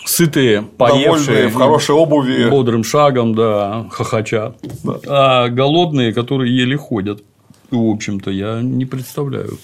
сытые, 0.05 0.63
поевшие, 0.63 1.49
в 1.49 1.55
хорошей 1.55 1.95
обуви, 1.95 2.51
бодрым 2.51 2.85
шагом, 2.85 3.35
да, 3.35 3.87
хохоча, 3.91 4.55
да. 4.83 5.01
а 5.07 5.49
голодные, 5.49 6.13
которые 6.13 6.55
еле 6.55 6.77
ходят. 6.77 7.23
В 7.71 7.91
общем-то, 7.91 8.31
я 8.31 8.61
не 8.61 8.85
представляю. 8.85 9.59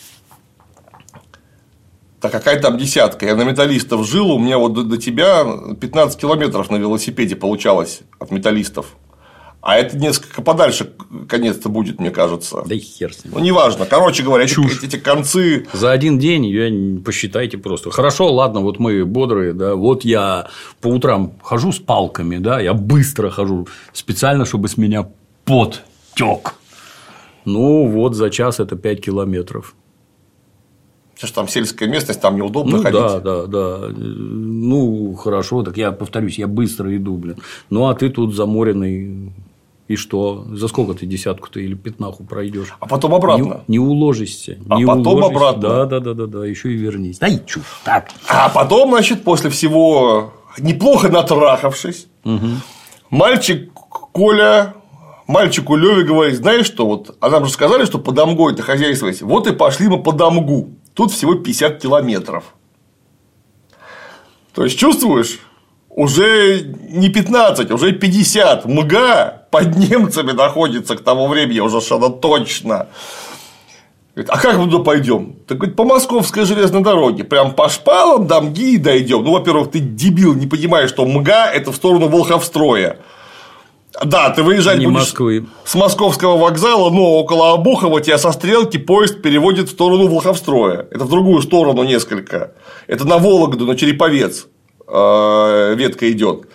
Да 2.23 2.31
какая 2.31 2.59
там 2.61 2.79
десятка? 2.79 3.27
Я 3.27 3.35
на 3.35 3.45
металлистов 3.45 4.07
жил, 4.07 4.31
у 4.31 4.39
меня 4.39 4.57
вот 4.57 4.73
до, 4.73 4.83
до 4.83 4.97
тебя 4.97 5.45
15 5.79 6.19
километров 6.19 6.71
на 6.71 6.77
велосипеде 6.77 7.37
получалось 7.37 8.01
от 8.19 8.31
металлистов. 8.31 8.97
А 9.63 9.77
это 9.77 9.97
несколько 9.97 10.41
подальше 10.41 10.91
конец-то 11.29 11.69
будет, 11.69 12.01
мне 12.01 12.11
кажется. 12.11 12.63
Да 12.65 12.75
и 12.75 12.79
хер 12.79 13.13
с 13.13 13.25
ним. 13.25 13.35
Ну, 13.35 13.41
неважно. 13.41 13.85
Короче 13.85 14.23
говоря, 14.23 14.45
эти, 14.45 14.85
эти 14.85 14.97
концы. 14.97 15.67
За 15.73 15.91
один 15.91 16.19
день 16.19 16.47
я 16.47 17.03
посчитайте 17.05 17.59
просто. 17.59 17.91
Хорошо, 17.91 18.33
ладно, 18.33 18.61
вот 18.61 18.79
мы 18.79 19.05
бодрые, 19.05 19.53
да. 19.53 19.75
Вот 19.75 20.05
я 20.05 20.49
по 20.81 20.89
утрам 20.89 21.35
хожу 21.43 21.73
с 21.73 21.79
палками, 21.79 22.39
да, 22.39 22.59
я 22.61 22.73
быстро 22.73 23.29
хожу, 23.29 23.69
специально, 23.93 24.47
чтобы 24.47 24.69
с 24.69 24.79
меня 24.79 25.09
пот 25.45 25.83
тек. 26.15 26.55
Ну, 27.45 27.87
вот 27.87 28.15
за 28.15 28.31
час 28.31 28.61
это 28.61 28.77
5 28.77 29.01
километров. 29.01 29.75
Потому 31.15 31.29
что 31.29 31.35
там 31.35 31.49
сельская 31.49 31.87
местность, 31.87 32.21
там 32.23 32.37
неудобно 32.37 32.79
ну, 32.79 32.83
ходить. 32.83 32.99
Да, 32.99 33.21
да, 33.21 33.47
да. 33.47 33.89
Ну, 33.95 35.15
хорошо, 35.15 35.63
так 35.63 35.77
я 35.77 35.93
повторюсь, 35.93 36.39
я 36.39 36.47
быстро 36.47 36.97
иду, 36.97 37.19
блин. 37.19 37.37
Ну, 37.69 37.89
а 37.89 37.95
ты 37.95 38.09
тут 38.09 38.35
заморенный. 38.35 39.33
И 39.91 39.97
что? 39.97 40.47
За 40.53 40.69
сколько 40.69 40.95
ты 40.95 41.05
десятку-то 41.05 41.59
или 41.59 41.75
пятнаху 41.75 42.23
пройдешь? 42.23 42.77
А 42.79 42.87
потом 42.87 43.13
обратно. 43.13 43.65
Не, 43.67 43.73
не 43.73 43.79
уложишься. 43.81 44.57
А 44.69 44.77
не 44.77 44.87
потом 44.87 45.15
уложишься. 45.15 45.37
обратно. 45.37 45.69
Да, 45.69 45.85
да, 45.85 45.99
да, 45.99 46.15
да, 46.15 46.27
да. 46.27 46.47
Еще 46.47 46.73
и 46.73 46.77
вернись. 46.77 47.19
Да 47.19 47.27
и 47.27 47.45
чушь. 47.45 47.65
Так. 47.85 48.09
А 48.29 48.49
потом, 48.51 48.91
значит, 48.91 49.25
после 49.25 49.51
всего 49.51 50.33
неплохо 50.59 51.09
натрахавшись, 51.09 52.07
угу. 52.23 52.47
мальчик 53.11 53.73
Коля 54.13 54.75
мальчику 55.27 55.75
Леве 55.75 56.05
говорит, 56.05 56.37
знаешь 56.37 56.67
что, 56.67 56.87
вот, 56.87 57.17
а 57.21 57.29
нам 57.29 57.47
же 57.47 57.51
сказали, 57.51 57.85
что 57.85 57.99
по 57.99 58.13
Домгу 58.13 58.49
это 58.49 58.63
хозяйствовать, 58.63 59.23
вот 59.23 59.49
и 59.49 59.53
пошли 59.53 59.89
мы 59.89 60.01
по 60.01 60.13
Домгу, 60.13 60.71
тут 60.95 61.11
всего 61.11 61.35
50 61.35 61.83
километров. 61.83 62.55
То 64.55 64.63
есть, 64.63 64.79
чувствуешь, 64.79 65.41
уже 65.91 66.63
не 66.89 67.09
15, 67.09 67.71
уже 67.71 67.93
50, 67.93 68.65
мга 68.67 69.43
под 69.51 69.77
немцами 69.77 70.33
находится 70.33 70.97
к 70.97 71.01
тому 71.03 71.27
времени, 71.27 71.61
уже 71.61 71.81
совершенно 71.81 72.11
точно. 72.11 72.87
Говорит, 74.15 74.31
а 74.31 74.39
как 74.39 74.57
мы 74.57 74.69
туда 74.69 74.83
пойдем? 74.83 75.37
Так 75.47 75.59
говорит, 75.59 75.77
по 75.77 75.85
московской 75.85 76.45
железной 76.45 76.83
дороге, 76.83 77.25
прям 77.25 77.53
по 77.53 77.69
шпалам 77.69 78.27
до 78.27 78.41
МГИ 78.41 78.79
дойдем. 78.79 79.23
Ну, 79.25 79.33
во-первых, 79.33 79.71
ты 79.71 79.79
дебил, 79.79 80.35
не 80.35 80.47
понимаешь, 80.47 80.91
что 80.91 81.05
МГА 81.07 81.47
это 81.53 81.73
в 81.73 81.77
сторону 81.77 82.09
Волховстроя. 82.09 82.99
Да, 84.05 84.31
ты 84.31 84.43
выезжать 84.43 84.79
Не 84.79 84.87
будешь 84.87 85.01
Москвы. 85.01 85.47
с 85.65 85.75
московского 85.75 86.37
вокзала, 86.39 86.91
но 86.91 87.19
около 87.19 87.53
Обухова 87.53 88.01
тебя 88.01 88.19
со 88.19 88.31
стрелки 88.33 88.79
поезд 88.79 89.21
переводит 89.21 89.69
в 89.69 89.73
сторону 89.73 90.07
Волховстроя. 90.07 90.87
Это 90.91 91.05
в 91.05 91.09
другую 91.09 91.43
сторону 91.43 91.83
несколько. 91.83 92.53
Это 92.87 93.05
на 93.05 93.19
Вологду, 93.19 93.67
на 93.67 93.77
Череповец 93.77 94.47
ветка 94.91 96.11
идет. 96.11 96.49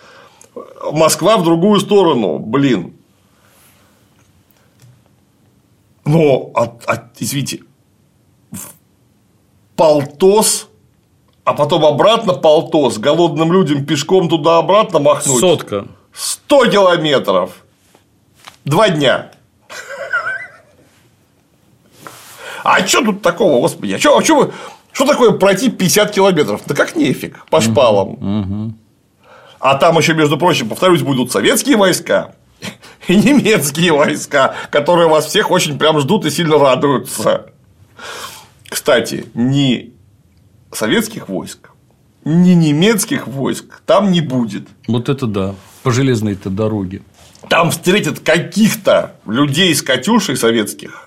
Москва 0.92 1.36
в 1.36 1.44
другую 1.44 1.80
сторону, 1.80 2.38
блин. 2.38 2.94
Но, 6.04 6.52
а, 6.54 6.72
а, 6.86 7.10
извините, 7.18 7.62
полтос, 9.74 10.68
а 11.44 11.52
потом 11.52 11.84
обратно 11.84 12.32
полтос, 12.34 12.98
голодным 12.98 13.52
людям 13.52 13.84
пешком 13.84 14.28
туда-обратно 14.28 15.00
махнуть. 15.00 15.40
Сотка. 15.40 15.88
100 16.12 16.66
километров. 16.66 17.64
Два 18.64 18.88
дня. 18.88 19.32
А 22.64 22.84
что 22.86 23.04
тут 23.04 23.22
такого, 23.22 23.60
господи? 23.60 23.92
А 23.92 23.98
что, 23.98 24.18
а 24.18 24.24
что, 24.24 24.36
вы, 24.36 24.52
что 24.96 25.04
такое 25.04 25.32
пройти 25.32 25.68
50 25.68 26.10
километров? 26.10 26.62
Да 26.64 26.74
как 26.74 26.96
нефиг, 26.96 27.44
по 27.50 27.60
шпалам. 27.60 28.78
А 29.60 29.74
там 29.74 29.98
еще, 29.98 30.14
между 30.14 30.38
прочим, 30.38 30.70
повторюсь, 30.70 31.02
будут 31.02 31.30
советские 31.30 31.76
войска 31.76 32.34
и 33.06 33.14
немецкие 33.14 33.92
войска, 33.92 34.54
которые 34.70 35.10
вас 35.10 35.26
всех 35.26 35.50
очень 35.50 35.78
прям 35.78 36.00
ждут 36.00 36.24
и 36.24 36.30
сильно 36.30 36.56
радуются. 36.56 37.50
Кстати, 38.70 39.26
ни 39.34 39.92
советских 40.72 41.28
войск, 41.28 41.72
ни 42.24 42.52
немецких 42.52 43.26
войск 43.26 43.82
там 43.84 44.10
не 44.10 44.22
будет. 44.22 44.66
Вот 44.88 45.10
это 45.10 45.26
да. 45.26 45.54
По 45.82 45.90
железной-то 45.90 46.48
дороге. 46.48 47.02
Там 47.50 47.70
встретят 47.70 48.20
каких-то 48.20 49.16
людей 49.26 49.74
с 49.74 49.82
Катюшей 49.82 50.38
советских. 50.38 51.05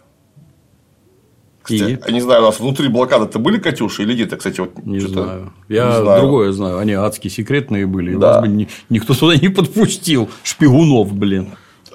Кстати, 1.75 1.91
И? 1.91 1.99
я 2.07 2.13
не 2.13 2.21
знаю, 2.21 2.41
у 2.41 2.45
нас 2.45 2.59
внутри 2.59 2.87
блокады-то 2.87 3.39
были 3.39 3.57
Катюши 3.59 4.03
или 4.03 4.13
нет? 4.15 4.31
Я, 4.31 4.37
кстати, 4.37 4.59
вот 4.59 4.83
Не 4.85 4.99
что-то 4.99 5.23
знаю. 5.23 5.53
Я 5.67 5.85
не 5.87 6.01
знаю. 6.03 6.21
другое 6.21 6.51
знаю. 6.51 6.77
Они 6.77 6.93
адски 6.93 7.27
секретные 7.27 7.85
были. 7.85 8.15
Да. 8.15 8.33
Вас 8.33 8.41
бы 8.41 8.47
ни- 8.47 8.67
никто 8.89 9.13
туда 9.13 9.35
не 9.35 9.49
подпустил. 9.49 10.29
Шпигунов, 10.43 11.13
блин. 11.13 11.49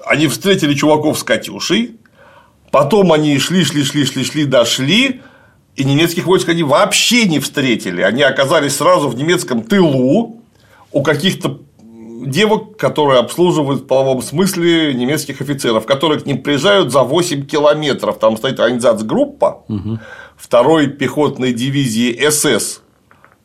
Они 0.07 0.27
встретили 0.29 0.75
чуваков 0.75 1.19
с 1.19 1.23
Катюшей, 1.23 1.97
потом 2.71 3.13
они 3.13 3.39
шли, 3.39 3.65
шли, 3.65 3.83
шли, 3.85 4.05
шли, 4.05 4.25
шли, 4.25 4.45
дошли, 4.45 5.21
и 5.77 5.85
немецких 5.85 6.27
войск 6.27 6.49
они 6.49 6.63
вообще 6.63 7.27
не 7.27 7.41
встретили. 7.41 8.03
Они 8.03 8.23
оказались 8.23 8.77
сразу 8.77 9.09
в 9.09 9.17
немецком 9.17 9.63
тылу 9.63 10.41
у 10.93 11.03
каких-то 11.03 11.61
девок, 12.23 12.77
которые 12.77 13.21
обслуживают 13.21 13.83
в 13.83 13.87
половом 13.87 14.23
смысле 14.23 14.95
немецких 14.95 15.41
офицеров, 15.41 15.87
которые 15.87 16.21
к 16.21 16.27
ним 16.27 16.43
приезжают 16.43 16.93
за 16.93 17.03
8 17.03 17.47
километров. 17.47 18.19
Там 18.19 18.37
стоит 18.37 18.61
организацгруппа 18.61 19.65
второй 20.37 20.89
пехотной 20.89 21.53
дивизии 21.53 22.29
СС. 22.31 22.81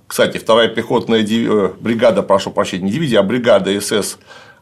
Кстати, 0.08 0.38
вторая 0.38 0.70
пехотная 0.70 1.22
диви- 1.24 1.48
э, 1.48 1.72
бригада, 1.80 2.24
прошу 2.24 2.52
прощения, 2.52 2.86
не 2.86 2.92
дивизия, 2.92 3.20
а 3.20 3.24
бригада 3.24 3.80
СС, 3.80 4.18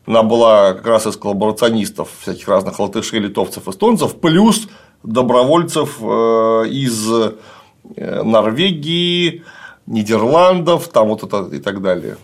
она 0.06 0.24
была 0.24 0.74
как 0.74 0.88
раз 0.88 1.08
из 1.08 1.16
коллаборационистов, 1.16 2.10
всяких 2.20 2.48
разных 2.48 2.80
латышей, 2.80 3.20
литовцев, 3.20 3.68
эстонцев, 3.68 4.16
плюс 4.20 4.68
добровольцев 5.04 5.98
э, 6.02 6.66
из 6.70 7.10
э, 7.12 8.24
Норвегии, 8.24 9.44
Нидерландов, 9.86 10.90
там 10.90 11.08
вот 11.08 11.24
это 11.24 11.48
и 11.56 11.60
так 11.60 11.82
далее. 11.82 12.18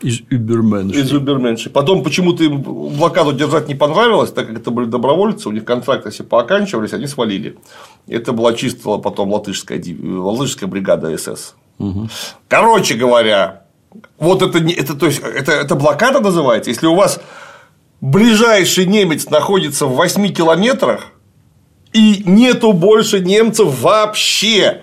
Из 0.00 0.20
Übermensch. 0.30 0.94
Из 0.94 1.12
Уберменши. 1.12 1.70
Потом 1.70 2.02
почему-то 2.02 2.44
им 2.44 2.62
блокаду 2.62 3.32
держать 3.32 3.68
не 3.68 3.74
понравилось, 3.74 4.30
так 4.30 4.46
как 4.46 4.58
это 4.58 4.70
были 4.70 4.86
добровольцы, 4.86 5.48
у 5.48 5.52
них 5.52 5.64
контракты 5.64 6.10
все 6.10 6.24
пооканчивались, 6.24 6.92
они 6.92 7.06
свалили. 7.06 7.56
Это 8.06 8.32
была 8.32 8.52
чисто 8.54 8.98
потом 8.98 9.32
латышская, 9.32 9.82
латышская 10.02 10.68
бригада 10.68 11.16
СС. 11.16 11.54
Короче 12.48 12.94
говоря, 12.94 13.64
вот 14.18 14.42
это, 14.42 14.58
это, 14.58 14.94
то 14.94 15.06
есть, 15.06 15.20
это, 15.20 15.52
это 15.52 15.74
блокада 15.74 16.20
называется. 16.20 16.70
Если 16.70 16.86
у 16.86 16.94
вас 16.94 17.20
ближайший 18.00 18.86
немец 18.86 19.28
находится 19.30 19.86
в 19.86 19.94
8 19.94 20.32
километрах, 20.32 21.12
и 21.92 22.22
нету 22.26 22.72
больше 22.72 23.20
немцев 23.20 23.80
вообще, 23.80 24.82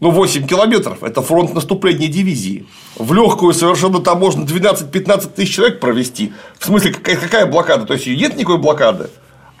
ну, 0.00 0.10
8 0.10 0.46
километров– 0.46 0.98
это 1.02 1.22
фронт 1.22 1.54
наступления 1.54 2.08
дивизии. 2.08 2.66
В 2.96 3.12
легкую 3.12 3.52
совершенно 3.54 4.00
там 4.00 4.18
можно 4.18 4.44
12-15 4.44 5.34
тысяч 5.34 5.54
человек 5.54 5.80
провести. 5.80 6.32
В 6.58 6.64
смысле, 6.66 6.92
какая, 6.92 7.16
какая 7.16 7.46
блокада? 7.46 7.86
То 7.86 7.94
есть, 7.94 8.06
нет 8.06 8.36
никакой 8.36 8.58
блокады. 8.58 9.08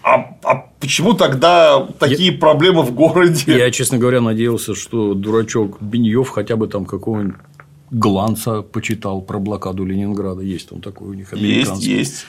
А, 0.02 0.36
а 0.42 0.66
почему 0.80 1.14
тогда 1.14 1.86
такие 1.98 2.32
проблемы 2.32 2.82
в 2.82 2.92
городе? 2.92 3.56
Я, 3.56 3.70
честно 3.70 3.96
говоря, 3.96 4.20
надеялся, 4.20 4.74
что 4.74 5.14
дурачок 5.14 5.80
Беньев 5.80 6.28
хотя 6.28 6.56
бы 6.56 6.68
там 6.68 6.84
какого-нибудь 6.84 7.36
гланца 7.90 8.60
почитал 8.62 9.22
про 9.22 9.38
блокаду 9.38 9.84
Ленинграда. 9.84 10.42
Есть 10.42 10.68
там 10.68 10.80
такой 10.80 11.08
у 11.08 11.14
них 11.14 11.32
Есть, 11.32 11.42
американский. 11.42 11.96
есть. 11.96 12.26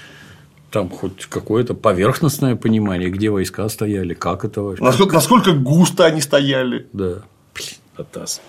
Там 0.72 0.90
хоть 0.90 1.26
какое-то 1.26 1.74
поверхностное 1.74 2.56
понимание, 2.56 3.10
где 3.10 3.30
войска 3.30 3.68
стояли, 3.68 4.14
как 4.14 4.46
это 4.46 4.62
вообще. 4.62 4.84
Насколько, 4.84 5.16
насколько 5.16 5.52
густо 5.52 6.06
они 6.06 6.22
стояли. 6.22 6.88
Да. 6.94 7.24
Атас. 7.98 8.42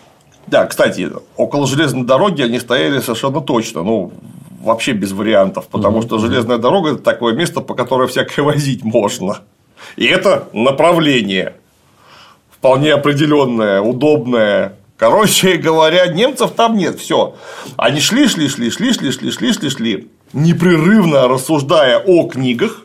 Да, 0.47 0.67
кстати, 0.67 1.11
около 1.37 1.67
железной 1.67 2.05
дороги 2.05 2.43
они 2.43 2.61
стояли 2.61 3.01
совершенно 3.01 3.41
точно. 3.41 3.83
Ну, 3.83 4.13
вообще 4.61 4.93
без 4.93 5.13
вариантов, 5.13 5.67
потому 5.69 6.03
что 6.03 6.19
железная 6.19 6.59
дорога 6.59 6.91
это 6.93 7.03
такое 7.03 7.35
место, 7.35 7.61
по 7.61 7.75
которое 7.75 8.09
всякое 8.09 8.43
возить 8.43 8.85
можно. 8.85 9.41
И 9.97 10.05
это 10.05 10.49
направление 10.53 11.55
вполне 12.51 12.93
определенное, 12.95 13.81
удобное. 13.81 14.77
Короче 14.97 15.57
говоря, 15.57 16.07
немцев 16.07 16.53
там 16.53 16.77
нет, 16.77 16.99
все. 16.99 17.35
Они 17.77 18.01
шли, 18.01 18.29
шли, 18.29 18.49
шли, 18.49 18.71
шли, 18.71 18.93
шли, 18.93 19.13
шли, 19.13 19.31
шли, 19.31 19.53
шли, 19.53 19.71
шли, 19.71 20.09
непрерывно 20.33 21.29
рассуждая 21.29 21.99
о 21.99 22.27
книгах, 22.29 22.83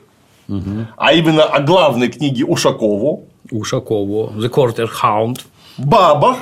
а 0.97 1.13
именно 1.13 1.43
о 1.43 1.61
главной 1.61 2.09
книге 2.09 2.43
Ушакову, 2.45 3.27
Ушакову, 3.49 4.33
The 4.35 4.49
Quarter 4.49 4.89
Hound. 5.01 5.39
бабах, 5.77 6.37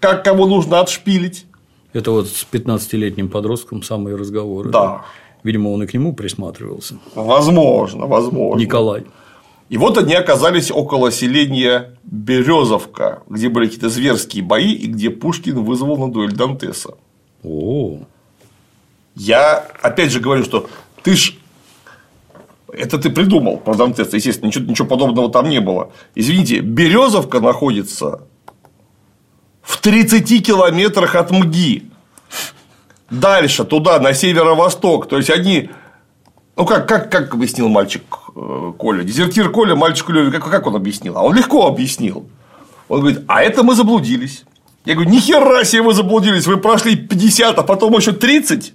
как 0.00 0.24
кого 0.24 0.46
нужно 0.46 0.80
отшпилить. 0.80 1.46
Это 1.92 2.10
вот 2.10 2.28
с 2.28 2.46
15-летним 2.50 3.28
подростком 3.28 3.82
самые 3.82 4.16
разговоры. 4.16 4.70
Да. 4.70 5.04
Видимо, 5.42 5.68
он 5.68 5.82
и 5.82 5.86
к 5.86 5.94
нему 5.94 6.12
присматривался. 6.12 6.98
Возможно, 7.14 8.06
возможно. 8.06 8.60
Николай. 8.60 9.04
И 9.68 9.78
вот 9.78 9.98
они 9.98 10.14
оказались 10.14 10.70
около 10.70 11.12
селения 11.12 11.96
Березовка, 12.02 13.22
где 13.28 13.48
были 13.48 13.66
какие-то 13.66 13.88
зверские 13.88 14.42
бои 14.42 14.72
и 14.72 14.86
где 14.86 15.10
Пушкин 15.10 15.64
вызвал 15.64 15.96
на 15.96 16.12
дуэль 16.12 16.32
Дантеса. 16.32 16.94
О, 17.44 18.00
Я 19.14 19.58
опять 19.80 20.10
же 20.10 20.20
говорю, 20.20 20.44
что 20.44 20.68
ты 21.02 21.14
ж 21.14 21.34
это 22.72 22.98
ты 22.98 23.10
придумал 23.10 23.56
про 23.58 23.74
Дантеса, 23.74 24.16
естественно, 24.16 24.48
ничего, 24.48 24.64
ничего 24.64 24.88
подобного 24.88 25.30
там 25.30 25.48
не 25.48 25.60
было. 25.60 25.92
Извините, 26.14 26.60
Березовка 26.60 27.40
находится 27.40 28.22
в 29.70 29.80
30 29.80 30.44
километрах 30.44 31.14
от 31.14 31.30
МГИ. 31.30 31.84
Дальше, 33.08 33.64
туда, 33.64 34.00
на 34.00 34.12
северо-восток. 34.14 35.08
То 35.08 35.16
есть 35.16 35.30
они. 35.30 35.70
Ну, 36.56 36.66
как, 36.66 36.88
как, 36.88 37.10
как 37.10 37.32
объяснил 37.32 37.68
мальчик 37.68 38.02
э, 38.34 38.72
Коля? 38.76 39.04
Дезертир 39.04 39.50
Коля 39.50 39.76
мальчику 39.76 40.12
Леве, 40.12 40.32
как, 40.32 40.50
как 40.50 40.66
он 40.66 40.74
объяснил? 40.74 41.16
А 41.16 41.22
он 41.22 41.36
легко 41.36 41.66
объяснил. 41.66 42.28
Он 42.88 43.00
говорит, 43.00 43.22
а 43.28 43.42
это 43.42 43.62
мы 43.62 43.76
заблудились. 43.76 44.44
Я 44.84 44.94
говорю, 44.94 45.10
ни 45.10 45.20
хера 45.20 45.64
себе 45.64 45.82
вы 45.82 45.94
заблудились, 45.94 46.46
вы 46.46 46.56
прошли 46.56 46.96
50, 46.96 47.58
а 47.58 47.62
потом 47.62 47.96
еще 47.96 48.12
30. 48.12 48.74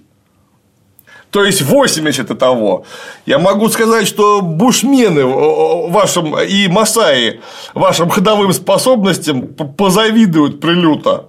То 1.36 1.44
есть 1.44 1.60
80 1.60 2.30
и 2.30 2.34
того. 2.34 2.86
Я 3.26 3.38
могу 3.38 3.68
сказать, 3.68 4.08
что 4.08 4.40
бушмены 4.40 5.20
э, 5.20 5.90
вашим 5.90 6.34
и 6.38 6.66
масаи 6.66 7.42
вашим 7.74 8.08
ходовым 8.08 8.54
способностям 8.54 9.42
позавидуют 9.46 10.60
прилюто. 10.60 11.26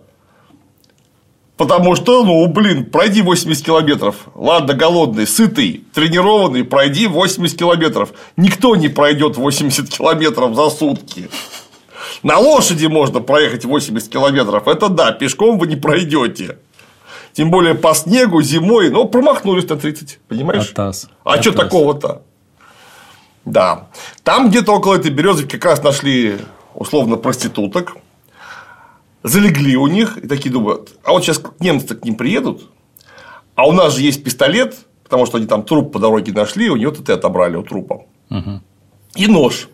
Потому 1.58 1.98
что, 1.98 2.24
ну, 2.24 2.48
блин, 2.48 2.86
пройди 2.86 3.22
80 3.22 3.66
километров. 3.66 4.16
Ладно, 4.34 4.76
голодный, 4.76 5.28
сытый, 5.28 5.84
тренированный, 5.94 6.64
пройди 6.64 7.08
80 7.08 7.60
километров. 7.60 8.14
Никто 8.38 8.78
не 8.78 8.88
пройдет 8.88 9.36
80 9.36 9.90
километров 9.90 10.56
за 10.56 10.70
сутки. 10.70 11.30
На 12.24 12.40
лошади 12.40 12.86
можно 12.86 13.20
проехать 13.20 13.66
80 13.66 14.10
километров. 14.10 14.70
Это 14.70 14.88
да, 14.88 15.12
пешком 15.12 15.60
вы 15.60 15.68
не 15.68 15.76
пройдете. 15.76 16.60
Тем 17.38 17.52
более 17.52 17.76
по 17.76 17.94
снегу, 17.94 18.42
зимой, 18.42 18.90
но 18.90 19.06
промахнулись 19.06 19.70
на 19.70 19.76
30, 19.76 20.22
понимаешь? 20.28 20.72
Атас. 20.72 21.08
А 21.24 21.40
что 21.40 21.52
Атас. 21.52 21.66
такого-то? 21.66 22.24
Да. 23.46 23.90
Там 24.24 24.50
где-то 24.50 24.72
около 24.72 24.96
этой 24.96 25.12
березовки 25.12 25.52
как 25.52 25.66
раз 25.66 25.84
нашли 25.84 26.40
условно 26.74 27.16
проституток, 27.16 27.96
залегли 29.22 29.78
у 29.78 29.86
них 29.86 30.18
и 30.18 30.28
такие 30.28 30.50
думают, 30.52 30.98
а 31.04 31.12
вот 31.12 31.24
сейчас 31.24 31.40
немцы 31.60 31.96
к 31.96 32.04
ним 32.04 32.16
приедут, 32.16 32.72
а 33.54 33.68
у 33.68 33.72
нас 33.72 33.94
же 33.94 34.02
есть 34.02 34.24
пистолет, 34.24 34.76
потому 35.04 35.28
что 35.28 35.38
они 35.38 35.46
там 35.46 35.62
труп 35.62 35.94
по 35.94 36.00
дороге 36.00 36.34
нашли, 36.34 36.72
у 36.72 36.76
нее 36.76 36.90
ТТ 36.90 37.12
отобрали 37.12 37.56
у 37.56 37.62
трупа. 37.62 38.06
И 39.14 39.28
нож. 39.28 39.70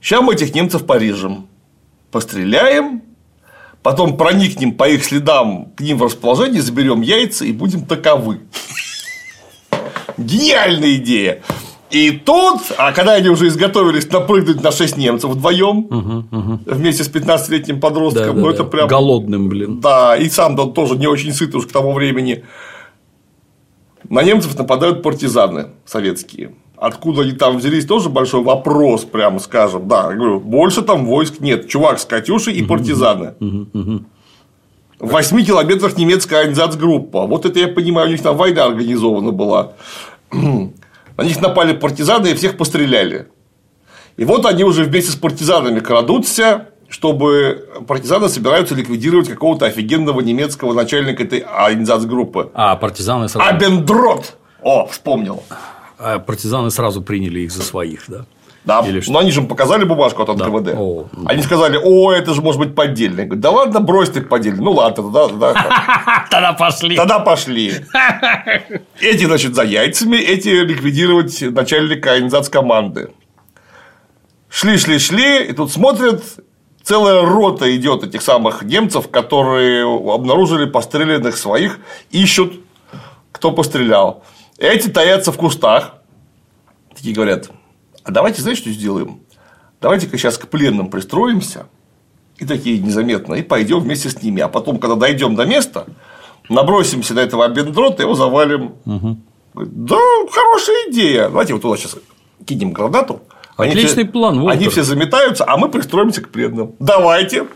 Сейчас 0.00 0.22
мы 0.22 0.34
этих 0.34 0.52
немцев 0.56 0.84
порежем, 0.86 1.46
постреляем, 2.10 3.02
потом 3.82 4.16
проникнем 4.16 4.72
по 4.72 4.88
их 4.88 5.04
следам 5.04 5.72
к 5.76 5.80
ним 5.80 5.98
в 5.98 6.02
расположение, 6.02 6.62
заберем 6.62 7.00
яйца 7.00 7.44
и 7.44 7.52
будем 7.52 7.84
таковы. 7.86 8.40
Гениальная 10.16 10.96
идея. 10.96 11.42
И 11.90 12.12
тут, 12.12 12.60
а 12.78 12.92
когда 12.92 13.14
они 13.14 13.28
уже 13.30 13.48
изготовились 13.48 14.08
напрыгнуть 14.12 14.62
на 14.62 14.70
6 14.70 14.96
немцев 14.96 15.30
вдвоем 15.30 15.88
вместе 16.64 17.02
с 17.02 17.10
15-летним 17.10 17.80
подростком, 17.80 18.26
Да, 18.26 18.32
да, 18.32 18.38
ну 18.38 18.46
да. 18.46 18.52
это 18.54 18.64
прям. 18.64 18.86
Голодным, 18.88 19.48
блин. 19.48 19.80
Да, 19.80 20.16
и 20.16 20.28
сам 20.28 20.58
он 20.58 20.72
тоже 20.72 20.96
не 20.96 21.08
очень 21.08 21.32
сыт 21.32 21.52
уж 21.54 21.66
к 21.66 21.72
тому 21.72 21.92
времени. 21.92 22.44
На 24.08 24.22
немцев 24.22 24.56
нападают 24.56 25.02
партизаны 25.02 25.70
советские. 25.84 26.54
Откуда 26.80 27.22
они 27.22 27.32
там 27.32 27.58
взялись, 27.58 27.84
тоже 27.84 28.08
большой 28.08 28.42
вопрос, 28.42 29.04
прямо 29.04 29.38
скажем. 29.38 29.86
Да, 29.86 30.08
я 30.10 30.16
говорю, 30.16 30.40
больше 30.40 30.80
там 30.80 31.04
войск 31.04 31.40
нет. 31.40 31.68
Чувак 31.68 31.98
с 31.98 32.06
Катюшей 32.06 32.54
и 32.54 32.62
партизаны. 32.62 33.34
В 34.98 35.08
8 35.12 35.44
километрах 35.44 35.98
немецкая 35.98 36.44
Айнзацгруппа. 36.44 37.26
Вот 37.26 37.44
это 37.44 37.58
я 37.58 37.68
понимаю, 37.68 38.08
у 38.08 38.10
них 38.10 38.22
там 38.22 38.34
война 38.34 38.64
организована 38.64 39.30
была. 39.30 39.72
На 40.32 41.22
них 41.22 41.42
напали 41.42 41.74
партизаны 41.74 42.28
и 42.28 42.34
всех 42.34 42.56
постреляли. 42.56 43.28
И 44.16 44.24
вот 44.24 44.46
они 44.46 44.64
уже 44.64 44.84
вместе 44.84 45.10
с 45.10 45.16
партизанами 45.16 45.80
крадутся, 45.80 46.68
чтобы 46.88 47.68
партизаны 47.86 48.30
собираются 48.30 48.74
ликвидировать 48.74 49.28
какого-то 49.28 49.66
офигенного 49.66 50.22
немецкого 50.22 50.72
начальника 50.72 51.24
этой 51.24 51.40
Айнзацгруппы. 51.40 52.50
А 52.54 52.76
партизаны 52.76 53.28
сразу, 53.28 53.46
Абендрот! 53.46 54.36
О, 54.62 54.86
вспомнил. 54.86 55.42
А 56.00 56.18
партизаны 56.18 56.70
сразу 56.70 57.02
приняли 57.02 57.40
их 57.40 57.52
за 57.52 57.62
своих, 57.62 58.04
да? 58.08 58.24
Да, 58.62 58.80
Или 58.86 59.00
что? 59.00 59.12
но 59.12 59.20
они 59.20 59.30
же 59.30 59.40
им 59.40 59.48
показали 59.48 59.84
бумажку 59.84 60.22
от 60.22 60.28
НКВД. 60.28 60.74
О. 60.76 61.06
Они 61.24 61.42
сказали, 61.42 61.78
о, 61.82 62.12
это 62.12 62.34
же 62.34 62.42
может 62.42 62.60
быть 62.60 62.74
поддельный. 62.74 63.24
Говорю, 63.24 63.40
да 63.40 63.50
ладно, 63.50 63.80
брось 63.80 64.10
ты 64.10 64.20
поддельный. 64.20 64.62
Ну 64.62 64.72
ладно, 64.72 65.02
тогда, 65.02 65.28
тогда, 65.28 66.26
Тогда 66.30 66.52
пошли. 66.52 66.94
тогда 66.96 67.18
пошли. 67.20 67.72
Эти, 69.00 69.24
значит, 69.24 69.54
за 69.54 69.62
яйцами, 69.62 70.16
эти 70.16 70.48
ликвидировать 70.48 71.40
начальника 71.40 72.12
организации 72.12 72.52
команды. 72.52 73.10
Шли, 74.50 74.76
шли, 74.76 74.98
шли, 74.98 75.44
и 75.44 75.52
тут 75.54 75.72
смотрят, 75.72 76.22
целая 76.82 77.22
рота 77.22 77.74
идет 77.74 78.04
этих 78.04 78.20
самых 78.20 78.62
немцев, 78.62 79.08
которые 79.10 79.84
обнаружили 80.12 80.66
постреленных 80.66 81.36
своих, 81.38 81.78
ищут, 82.10 82.60
кто 83.32 83.52
пострелял. 83.52 84.22
Эти 84.60 84.88
таятся 84.88 85.32
в 85.32 85.36
кустах. 85.38 85.94
Такие 86.94 87.14
говорят, 87.14 87.50
а 88.04 88.10
давайте, 88.10 88.42
знаете, 88.42 88.60
что 88.60 88.70
сделаем? 88.70 89.20
Давайте-ка 89.80 90.18
сейчас 90.18 90.36
к 90.36 90.48
пленным 90.48 90.90
пристроимся, 90.90 91.66
и 92.36 92.44
такие 92.44 92.78
незаметно, 92.78 93.34
и 93.34 93.42
пойдем 93.42 93.80
вместе 93.80 94.10
с 94.10 94.22
ними. 94.22 94.42
А 94.42 94.48
потом, 94.48 94.78
когда 94.78 94.96
дойдем 94.96 95.34
до 95.34 95.46
места, 95.46 95.86
набросимся 96.50 97.14
на 97.14 97.20
этого 97.20 97.46
Абендрота, 97.46 98.02
его 98.02 98.14
завалим. 98.14 98.74
Говорит, 99.54 99.84
Да, 99.86 99.96
хорошая 100.30 100.90
идея. 100.90 101.24
Давайте 101.30 101.54
вот 101.54 101.62
туда 101.62 101.76
сейчас 101.78 101.96
кинем 102.44 102.72
гранату. 102.72 103.22
Они 103.56 103.70
Отличный 103.70 104.04
все- 104.04 104.12
план, 104.12 104.40
Волтер. 104.40 104.58
Они 104.58 104.68
все 104.68 104.82
заметаются, 104.82 105.44
а 105.46 105.56
мы 105.56 105.70
пристроимся 105.70 106.20
к 106.20 106.28
пленным. 106.28 106.74
Давайте. 106.78 107.46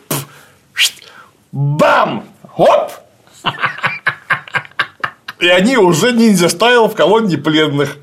Бам! 1.53 2.25
Хоп! 2.57 2.91
И 5.45 5.49
они 5.49 5.77
уже 5.77 6.13
ниндзя 6.13 6.49
стайл 6.49 6.89
в 6.89 6.95
колонне 6.95 7.37
пленных. 7.37 7.99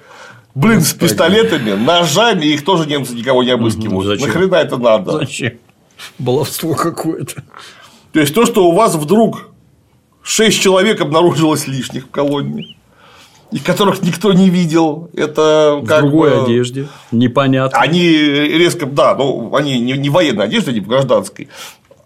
Блин, 0.54 0.82
с 0.82 0.94
пистолетами, 0.94 1.72
ножами, 1.72 2.46
их 2.46 2.64
тоже 2.64 2.86
немцы 2.88 3.16
никого 3.16 3.42
не 3.44 3.50
обыскивают. 3.52 4.06
зачем? 4.06 4.28
Нахрена 4.28 4.56
это 4.56 4.78
надо? 4.78 5.12
Зачем? 5.14 5.54
Баловство 6.20 6.76
какое-то. 6.76 7.44
То 8.12 8.20
есть 8.20 8.34
то, 8.36 8.46
что 8.46 8.68
у 8.68 8.74
вас 8.74 8.96
вдруг 8.96 9.48
6 10.22 10.62
человек 10.62 11.02
обнаружилось 11.02 11.68
лишних 11.68 12.06
в 12.06 12.10
колонне, 12.12 12.76
и 13.52 13.58
которых 13.60 14.02
никто 14.04 14.34
не 14.34 14.50
видел, 14.50 15.10
это 15.14 15.80
В 15.82 15.88
как 15.88 16.02
другой 16.02 16.32
бы- 16.32 16.44
одежде. 16.44 16.88
Непонятно. 17.12 17.80
Они 17.80 18.08
резко, 18.08 18.86
да, 18.86 19.16
ну, 19.16 19.56
они 19.56 19.80
не, 19.80 19.94
не 19.94 20.10
в 20.10 20.14
военной 20.14 20.46
одежде, 20.46 20.72
они 20.72 20.80
в 20.82 20.88
гражданской. 20.88 21.48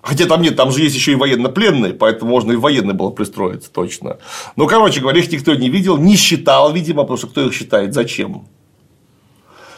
Хотя 0.05 0.27
там 0.27 0.43
нет, 0.43 0.55
там 0.55 0.71
же 0.71 0.81
есть 0.81 0.95
еще 0.95 1.13
и 1.13 1.15
военно-пленные, 1.15 1.91
поэтому 1.91 2.29
можно 2.29 2.51
и 2.51 2.55
в 2.55 2.61
военной 2.61 2.93
было 2.93 3.09
пристроиться, 3.09 3.71
точно. 3.71 4.19
Ну, 4.55 4.67
короче 4.67 5.01
говоря, 5.01 5.19
их 5.19 5.31
никто 5.31 5.55
не 5.55 5.67
видел, 5.67 5.97
не 5.97 6.15
считал, 6.15 6.71
видимо, 6.71 7.01
потому 7.01 7.17
что 7.17 7.25
кто 7.25 7.41
их 7.41 7.55
считает, 7.55 7.95
зачем? 7.95 8.47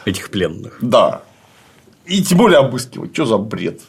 Этих 0.04 0.28
пленных. 0.28 0.76
Да. 0.82 1.22
И 2.04 2.22
тем 2.22 2.36
более 2.36 2.58
обыскивать. 2.58 3.14
Что 3.14 3.24
за 3.24 3.38
бред? 3.38 3.80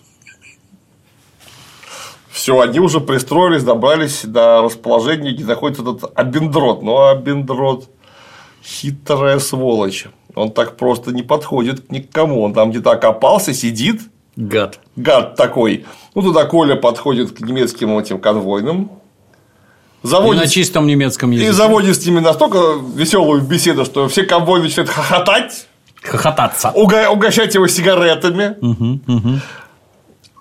Все, 2.31 2.57
они 2.61 2.79
уже 2.79 3.01
пристроились, 3.01 3.63
добрались 3.63 4.23
до 4.23 4.61
расположения, 4.61 5.33
где 5.33 5.43
находится 5.43 5.81
этот 5.81 6.17
Абендрот. 6.17 6.81
Ну, 6.83 6.95
а 6.95 7.11
Абендрот 7.11 7.89
хитрая 8.63 9.39
сволочь. 9.39 10.05
Он 10.35 10.53
так 10.53 10.77
просто 10.77 11.11
не 11.11 11.21
подходит 11.21 11.91
ни 11.91 11.99
к 11.99 12.09
кому. 12.09 12.43
Он 12.43 12.53
там 12.53 12.71
где-то 12.71 12.91
окопался, 12.91 13.53
сидит, 13.53 14.03
Гад. 14.41 14.79
гад 14.95 15.35
такой. 15.35 15.85
Ну, 16.15 16.21
туда 16.21 16.45
Коля 16.45 16.75
подходит 16.75 17.31
к 17.35 17.41
немецким 17.41 17.97
этим 17.99 18.19
конвойным. 18.19 18.89
И 20.01 20.07
Заводит, 20.07 20.41
на 20.43 20.47
чистом 20.47 20.87
немецком 20.87 21.31
и 21.33 21.35
языке. 21.35 21.51
заводит 21.51 21.95
с 22.01 22.05
ними 22.05 22.19
настолько 22.21 22.57
веселую 22.95 23.41
беседу, 23.41 23.83
что 23.83 24.07
все 24.07 24.23
конвойны 24.23 24.65
начинают 24.65 24.89
хохотать. 24.89 25.67
Хохотаться. 26.01 26.71
уга- 26.73 27.09
угощать 27.09 27.53
его 27.53 27.67
сигаретами. 27.67 28.55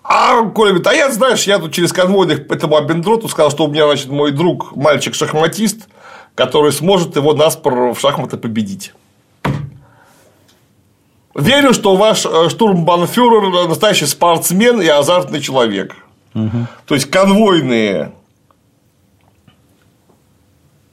А 0.04 0.42
Коля 0.42 0.70
говорит, 0.70 0.86
а 0.86 0.94
я, 0.94 1.10
знаешь, 1.10 1.42
я 1.44 1.58
тут 1.58 1.72
через 1.72 1.92
конвойных 1.92 2.46
этому 2.50 2.76
Абендроту 2.76 3.28
сказал, 3.28 3.50
что 3.50 3.64
у 3.64 3.68
меня, 3.68 3.84
значит, 3.86 4.08
мой 4.08 4.30
друг, 4.30 4.74
мальчик-шахматист, 4.74 5.88
который 6.36 6.72
сможет 6.72 7.16
его 7.16 7.34
наспор 7.34 7.92
в 7.92 7.98
шахматы 8.00 8.36
победить. 8.38 8.94
Верю, 11.39 11.73
что 11.73 11.94
ваш 11.94 12.27
э, 12.27 12.48
штурмбанфюрер 12.48 13.69
настоящий 13.69 14.06
спортсмен 14.06 14.81
и 14.81 14.89
азартный 14.89 15.40
человек. 15.40 15.94
То 16.35 16.94
есть 16.94 17.10
конвойные 17.10 18.12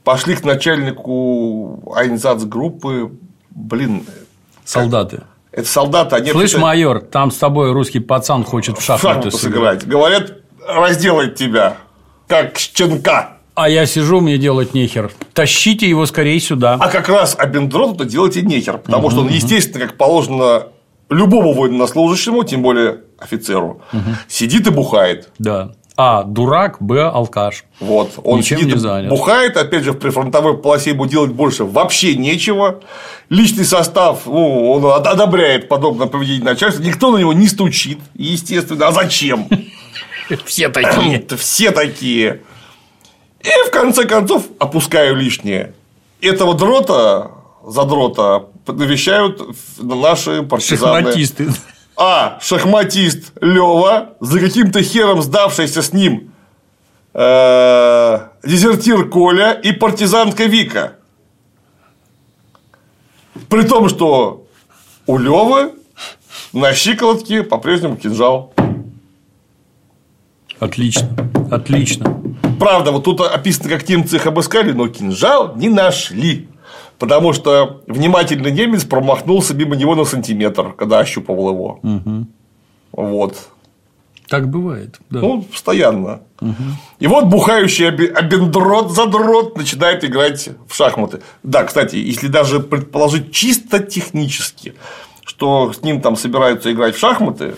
пошли 0.03 0.35
к 0.35 0.43
начальнику 0.43 1.93
группы, 2.45 3.11
блин, 3.49 4.05
Солдаты. 4.63 5.23
это 5.51 5.67
солдаты, 5.67 6.15
они 6.15 6.31
Слышь, 6.31 6.53
вообще-то 6.53 6.61
майор, 6.61 6.99
там 7.01 7.31
с 7.31 7.37
тобой 7.37 7.71
русский 7.71 7.99
пацан 7.99 8.43
хочет 8.43 8.77
в 8.77 8.81
в 8.81 8.83
шахматы 8.83 9.31
шахматы 9.31 9.31
сыграть. 9.31 9.81
сыграть. 9.81 9.87
Говорят, 9.87 10.33
разделает 10.67 11.35
тебя, 11.35 11.77
как 12.27 12.57
щенка. 12.57 13.34
А 13.55 13.69
я 13.69 13.85
сижу, 13.85 14.19
мне 14.19 14.37
делать 14.37 14.73
нехер. 14.73 15.11
Тащите 15.33 15.87
его 15.87 16.05
скорее 16.05 16.39
сюда. 16.39 16.77
А 16.79 16.89
как 16.89 17.07
раз 17.09 17.35
Абендроту-то 17.39 18.03
делать 18.05 18.35
и 18.37 18.41
нехер, 18.41 18.77
потому 18.79 19.09
что 19.09 19.21
он, 19.21 19.29
естественно, 19.29 19.85
как 19.87 19.97
положено 19.97 20.67
любому 21.09 21.53
военнослужащему, 21.53 22.43
тем 22.43 22.61
более 22.61 23.01
офицеру, 23.17 23.81
сидит 24.27 24.67
и 24.67 24.71
бухает. 24.71 25.29
Да. 25.39 25.71
А, 25.97 26.23
дурак, 26.23 26.81
Б, 26.81 27.03
алкаш. 27.07 27.63
Вот, 27.79 28.11
он 28.21 28.39
Ничем 28.39 28.57
сидит 28.57 28.73
не 28.73 28.79
занят. 28.79 29.09
бухает, 29.09 29.55
опять 29.55 29.85
же, 29.85 29.93
в 29.93 29.97
прифронтовой 29.99 30.57
полосе 30.57 30.89
ему 30.89 31.05
делать 31.05 31.31
больше 31.31 31.63
вообще 31.63 32.15
нечего. 32.15 32.81
Личный 33.29 33.63
состав, 33.63 34.23
ну, 34.25 34.71
он 34.73 34.83
од- 34.83 35.07
одобряет 35.07 35.69
подобное 35.69 36.07
поведение 36.07 36.43
начальства, 36.43 36.83
никто 36.83 37.13
на 37.13 37.17
него 37.19 37.31
не 37.31 37.47
стучит, 37.47 37.99
естественно. 38.13 38.87
А 38.87 38.91
зачем? 38.91 39.47
Все 40.45 40.67
такие. 40.67 41.25
Все 41.37 41.71
такие. 41.71 42.41
И 43.45 43.67
в 43.67 43.71
конце 43.71 44.05
концов 44.05 44.45
опускаю 44.59 45.15
лишнее. 45.15 45.73
Этого 46.21 46.55
дрота, 46.55 47.31
задрота, 47.65 48.45
навещают 48.67 49.41
наши 49.77 50.41
партизаны. 50.43 51.01
Шахматисты. 51.03 51.49
А. 51.97 52.39
Шахматист 52.41 53.31
Лева, 53.39 54.15
за 54.19 54.39
каким-то 54.39 54.81
хером 54.81 55.21
сдавшийся 55.21 55.81
с 55.81 55.93
ним 55.93 56.31
э, 57.13 58.19
дезертир 58.43 59.09
Коля 59.09 59.53
и 59.53 59.71
партизанка 59.71 60.45
Вика. 60.45 60.95
При 63.49 63.63
том, 63.63 63.89
что 63.89 64.45
у 65.05 65.17
Левы 65.17 65.73
на 66.51 66.73
щиколотке 66.73 67.43
по-прежнему 67.43 67.95
кинжал. 67.95 68.53
Отлично. 70.59 71.09
Отлично. 71.51 72.24
Правда, 72.59 72.91
вот 72.91 73.03
тут 73.03 73.21
описано, 73.21 73.69
как 73.69 73.87
немцы 73.87 74.15
их 74.17 74.25
обыскали, 74.25 74.71
но 74.71 74.87
кинжал 74.87 75.55
не 75.55 75.69
нашли. 75.69 76.49
Потому 76.97 77.33
что 77.33 77.81
внимательный 77.87 78.51
немец 78.51 78.85
промахнулся 78.85 79.53
мимо 79.53 79.75
него 79.75 79.95
на 79.95 80.05
сантиметр, 80.05 80.73
когда 80.73 80.99
ощупывал 80.99 81.49
его. 81.49 81.79
Вот. 82.91 83.49
Так 84.27 84.49
бывает. 84.49 84.99
Да. 85.09 85.19
Ну, 85.19 85.41
постоянно. 85.43 86.21
И 86.99 87.07
вот 87.07 87.25
бухающий 87.25 87.89
обендрот 87.89 88.91
задрот 88.91 89.57
начинает 89.57 90.03
играть 90.03 90.49
в 90.67 90.75
шахматы. 90.75 91.21
Да, 91.43 91.63
кстати, 91.63 91.95
если 91.95 92.27
даже 92.27 92.59
предположить 92.59 93.31
чисто 93.31 93.79
технически, 93.79 94.73
что 95.25 95.73
с 95.73 95.81
ним 95.81 96.01
там 96.01 96.15
собираются 96.15 96.71
играть 96.71 96.95
в 96.95 96.99
шахматы, 96.99 97.55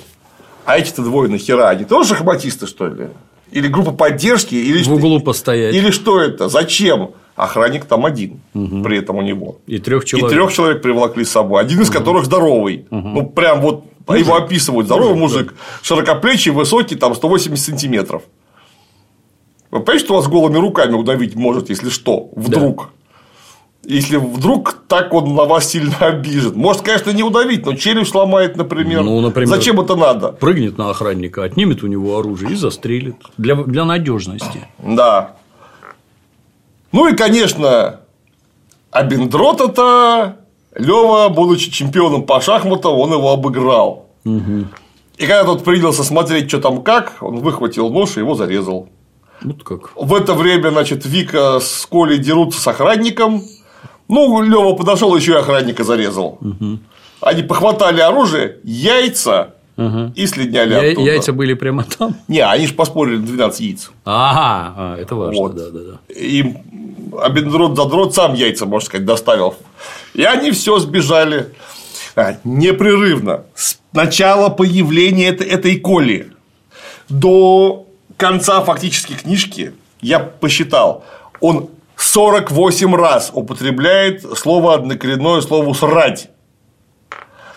а 0.66 0.78
эти-то 0.78 1.04
двое 1.04 1.30
нахера, 1.30 1.70
они 1.70 1.86
тоже 1.86 2.10
шахматисты, 2.10 2.68
что 2.68 2.88
ли? 2.88 3.08
Или 3.52 3.68
группа 3.68 3.92
поддержки, 3.92 4.56
или, 4.56 4.84
в 4.84 4.94
углу 4.94 5.20
постоять. 5.22 5.74
или 5.74 5.92
что 5.92 6.20
это? 6.22 6.50
Зачем? 6.50 7.12
охранник 7.38 7.86
там 7.86 8.06
один, 8.06 8.42
при 8.54 8.98
этом 8.98 9.18
у 9.18 9.22
него. 9.22 9.60
И 9.68 9.78
трех 9.78 10.04
И 10.04 10.08
человек. 10.08 10.32
трех 10.32 10.52
человек 10.52 10.82
приволокли 10.82 11.24
с 11.24 11.30
собой, 11.30 11.62
один 11.62 11.80
из 11.82 11.90
которых 11.90 12.26
здоровый. 12.26 12.88
Ну, 12.90 13.28
прям 13.28 13.62
вот 13.62 13.86
его 14.10 14.36
описывают. 14.36 14.88
Здоровый 14.88 15.16
мужик, 15.16 15.54
широкоплечий, 15.84 16.52
высокий, 16.52 16.96
там 16.96 17.14
180 17.16 17.64
сантиметров. 17.64 18.24
Вы 19.70 19.82
понимаете, 19.82 20.06
что 20.06 20.16
вас 20.16 20.28
голыми 20.28 20.58
руками 20.58 20.94
удавить 20.94 21.36
может, 21.36 21.70
если 21.70 21.90
что, 21.90 22.30
вдруг? 22.36 22.90
Если 23.90 24.18
вдруг 24.18 24.84
так 24.90 25.14
он 25.14 25.34
на 25.34 25.46
вас 25.46 25.70
сильно 25.70 25.96
обижен. 26.00 26.54
Может, 26.56 26.82
конечно, 26.82 27.12
не 27.12 27.24
удавить, 27.24 27.66
но 27.66 27.74
челюсть 27.74 28.12
сломает, 28.12 28.58
например. 28.58 29.02
Ну, 29.04 29.22
например. 29.22 29.48
Зачем 29.48 29.80
это 29.80 29.96
надо? 29.96 30.34
Прыгнет 30.34 30.78
на 30.78 30.90
охранника, 30.90 31.46
отнимет 31.46 31.84
у 31.84 31.88
него 31.88 32.20
оружие 32.20 32.52
и 32.52 32.56
застрелит. 32.56 33.16
Для, 33.38 33.56
для 33.56 33.86
надежности. 33.86 34.68
Да. 34.78 35.38
Ну 36.92 37.08
и, 37.08 37.16
конечно, 37.16 38.02
Абендрота-то 38.92 40.36
Лева, 40.76 41.30
будучи 41.30 41.72
чемпионом 41.72 42.24
по 42.24 42.42
шахматам, 42.42 42.92
он 42.92 43.14
его 43.14 43.32
обыграл. 43.32 44.10
И 44.26 45.26
когда 45.26 45.46
тот 45.46 45.64
принялся 45.64 46.04
смотреть, 46.04 46.50
что 46.50 46.60
там 46.60 46.84
как, 46.84 47.14
он 47.22 47.40
выхватил 47.40 47.90
нож 47.90 48.18
и 48.18 48.20
его 48.20 48.36
зарезал. 48.36 48.90
Вот 49.42 49.64
как. 49.64 49.96
В 49.96 50.14
это 50.14 50.34
время, 50.34 50.72
значит, 50.72 51.06
Вика 51.06 51.60
с 51.62 51.88
Колей 51.90 52.18
дерутся 52.18 52.60
с 52.60 52.68
охранником. 52.68 53.42
Ну, 54.08 54.42
Лева 54.42 54.74
подошел, 54.74 55.16
еще 55.16 55.34
и 55.34 55.36
охранника 55.36 55.84
зарезал. 55.84 56.40
Они 57.22 57.44
похватали 57.44 58.00
оружие, 58.00 58.58
яйца 58.64 59.54
и 60.16 60.26
слиняли 60.28 60.74
Я- 60.74 60.92
оттуда. 60.92 61.12
яйца 61.12 61.34
были 61.34 61.54
прямо 61.54 61.84
там. 61.84 62.16
Не, 62.28 62.40
они 62.46 62.68
же 62.68 62.74
поспорили 62.74 63.18
на 63.18 63.26
12 63.28 63.60
яиц. 63.60 63.92
Ага, 64.06 64.74
а, 64.78 64.98
это 64.98 65.16
важно. 65.16 65.40
Вот. 65.42 65.56
Да, 65.56 65.70
да, 65.72 65.80
да. 65.80 66.14
И 66.14 66.56
Абендрот 67.22 67.76
задрот 67.76 68.14
сам 68.16 68.34
яйца, 68.34 68.66
можно 68.66 68.86
сказать, 68.86 69.06
доставил. 69.06 69.56
И 70.14 70.24
они 70.24 70.52
все 70.52 70.80
сбежали 70.80 71.54
А, 72.16 72.38
непрерывно. 72.44 73.44
С 73.54 73.78
начала 73.94 74.50
появления 74.50 75.30
этой 75.30 75.80
коли 75.80 76.32
до 77.10 77.86
конца 78.18 78.62
фактически 78.62 79.14
книжки, 79.14 79.74
я 80.02 80.20
посчитал, 80.20 81.04
он 81.40 81.70
48 82.04 82.96
раз 82.96 83.32
употребляет 83.34 84.24
слово 84.38 84.76
однокоренное 84.76 85.42
слово 85.42 85.74
«срать». 85.74 86.30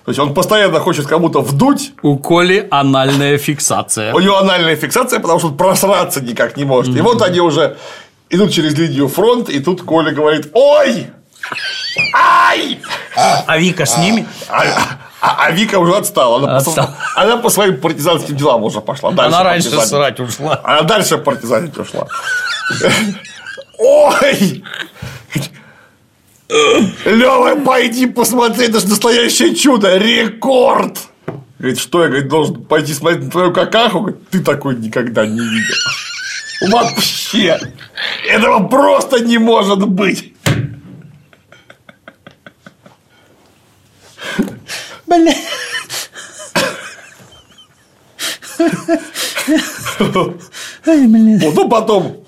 То 0.05 0.13
есть, 0.13 0.19
он 0.19 0.33
постоянно 0.35 0.81
хочет 0.81 1.07
кому-то 1.07 1.41
вдуть, 1.43 1.93
У 2.03 2.17
Коли 2.19 2.67
анальная 2.71 3.37
фиксация. 3.39 4.15
у 4.15 4.19
него 4.21 4.39
анальная 4.39 4.75
фиксация, 4.77 5.21
потому 5.21 5.39
что 5.39 5.49
он 5.49 5.57
просраться 5.57 6.21
никак 6.23 6.57
не 6.57 6.65
может. 6.65 6.97
И 6.97 7.01
вот 7.01 7.21
они 7.23 7.41
уже 7.41 7.77
идут 8.31 8.51
через 8.51 8.77
линию 8.79 9.09
фронта, 9.09 9.53
и 9.53 9.61
тут 9.61 9.83
Коля 9.83 10.11
говорит 10.13 10.49
«Ой! 10.55 11.09
Ай!» 12.15 12.81
А 13.47 13.59
Вика 13.59 13.85
с 13.85 13.99
ними? 13.99 14.27
А, 14.49 14.63
а- 15.21 15.37
а 15.47 15.51
Вика 15.51 15.79
уже 15.79 15.95
отстала. 15.97 16.39
Она, 16.39 16.47
по, 16.47 16.57
Отстала. 16.57 16.97
она 17.17 17.37
по 17.37 17.51
своим 17.51 17.79
партизанским 17.81 18.37
делам 18.37 18.63
уже 18.65 18.81
пошла. 18.81 19.11
Дальше 19.11 19.35
Она 19.37 19.45
раньше 19.45 19.71
срать 19.81 20.19
ушла. 20.21 20.61
Она 20.65 20.83
дальше 20.83 21.19
партизанить 21.19 21.77
ушла. 21.77 22.07
Ой! 23.81 24.63
Лёва, 27.07 27.57
пойди 27.65 28.07
посмотри, 28.07 28.67
это 28.67 28.81
же 28.81 28.89
настоящее 28.89 29.55
чудо, 29.55 29.97
рекорд! 29.97 30.99
Говорит, 31.59 31.79
что 31.79 32.03
я 32.03 32.09
говорит, 32.09 32.29
должен 32.29 32.63
пойти 32.65 32.93
смотреть 32.93 33.25
на 33.25 33.31
твою 33.31 33.53
какаху? 33.55 34.01
Говорит, 34.01 34.29
ты 34.29 34.41
такой 34.41 34.77
никогда 34.77 35.27
не 35.27 35.41
видел. 35.41 35.75
Вообще! 36.71 37.59
Этого 38.29 38.69
просто 38.69 39.21
не 39.25 39.39
может 39.39 39.89
быть! 39.89 40.35
Бля. 45.07 45.35
Ай, 50.87 51.07
блин. 51.07 51.39
Вот, 51.39 51.55
ну 51.55 51.69
потом, 51.69 52.25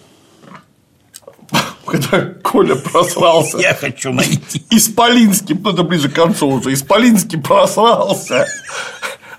когда 1.93 2.27
Коля 2.43 2.74
просрался, 2.74 3.59
Я 3.59 3.74
хочу 3.74 4.12
найти. 4.12 4.64
Исполинский, 4.70 5.55
ну 5.55 5.70
это 5.70 5.82
ближе 5.82 6.09
к 6.09 6.14
концу 6.14 6.48
уже, 6.48 6.73
Исполинский 6.73 7.39
просрался. 7.39 8.47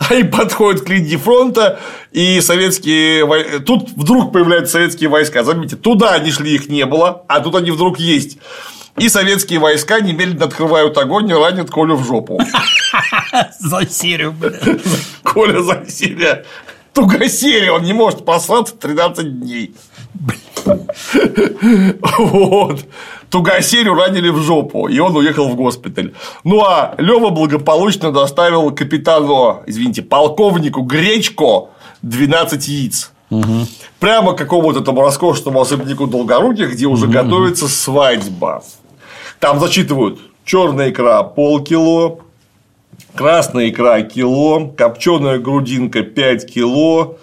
Они 0.10 0.24
подходят 0.24 0.84
к 0.84 0.90
линии 0.90 1.16
фронта, 1.16 1.80
и 2.12 2.42
советские 2.42 3.60
Тут 3.62 3.90
вдруг 3.96 4.34
появляются 4.34 4.74
советские 4.74 5.10
войска. 5.10 5.44
Заметьте, 5.44 5.78
туда 5.78 6.12
они 6.12 6.32
шли, 6.32 6.54
их 6.54 6.68
не 6.70 6.86
было, 6.86 7.24
а 7.28 7.40
тут 7.40 7.56
они 7.56 7.72
вдруг 7.72 8.00
есть. 8.00 8.38
И 8.98 9.10
советские 9.10 9.60
войска 9.60 10.00
немедленно 10.02 10.46
открывают 10.46 10.98
огонь 10.98 11.30
и 11.30 11.34
ранят 11.34 11.72
Колю 11.72 11.96
в 11.96 12.06
жопу. 12.06 12.40
За 13.60 13.88
серию, 13.88 14.32
бля. 14.34 14.52
Коля 15.24 15.64
за 15.64 15.90
себя. 15.90 16.44
Тугосерия, 16.94 17.72
он 17.72 17.82
не 17.84 17.94
может 17.94 18.24
посраться 18.24 18.76
13 18.76 19.40
дней. 19.40 19.74
Вот. 22.18 22.86
Тугосерию 23.30 23.96
ранили 23.96 24.30
в 24.30 24.38
жопу, 24.38 24.88
и 24.88 25.00
он 25.00 25.16
уехал 25.16 25.50
в 25.50 25.56
госпиталь. 25.56 26.14
Ну 26.44 26.64
а 26.64 26.94
Лева 26.98 27.30
благополучно 27.30 28.12
доставил 28.12 28.72
капитану, 28.72 29.64
извините, 29.66 30.04
полковнику 30.04 30.82
Гречко 30.82 31.70
12 32.04 32.68
яиц. 32.68 33.12
Прямо 34.00 34.34
к 34.34 34.38
какому-то 34.38 34.82
там 34.82 35.00
роскошному 35.00 35.62
особняку 35.62 36.06
Долгоруких, 36.06 36.74
где 36.74 36.86
уже 36.86 37.08
готовится 37.08 37.68
свадьба. 37.68 38.64
Там 39.40 39.60
зачитывают 39.60 40.20
черная 40.46 40.92
икра 40.92 41.24
полкило, 41.24 42.20
красная 43.16 43.70
икра 43.70 44.02
кило, 44.02 44.68
копченая 44.78 45.40
грудинка 45.40 46.04
5 46.04 46.54
кило, 46.54 47.18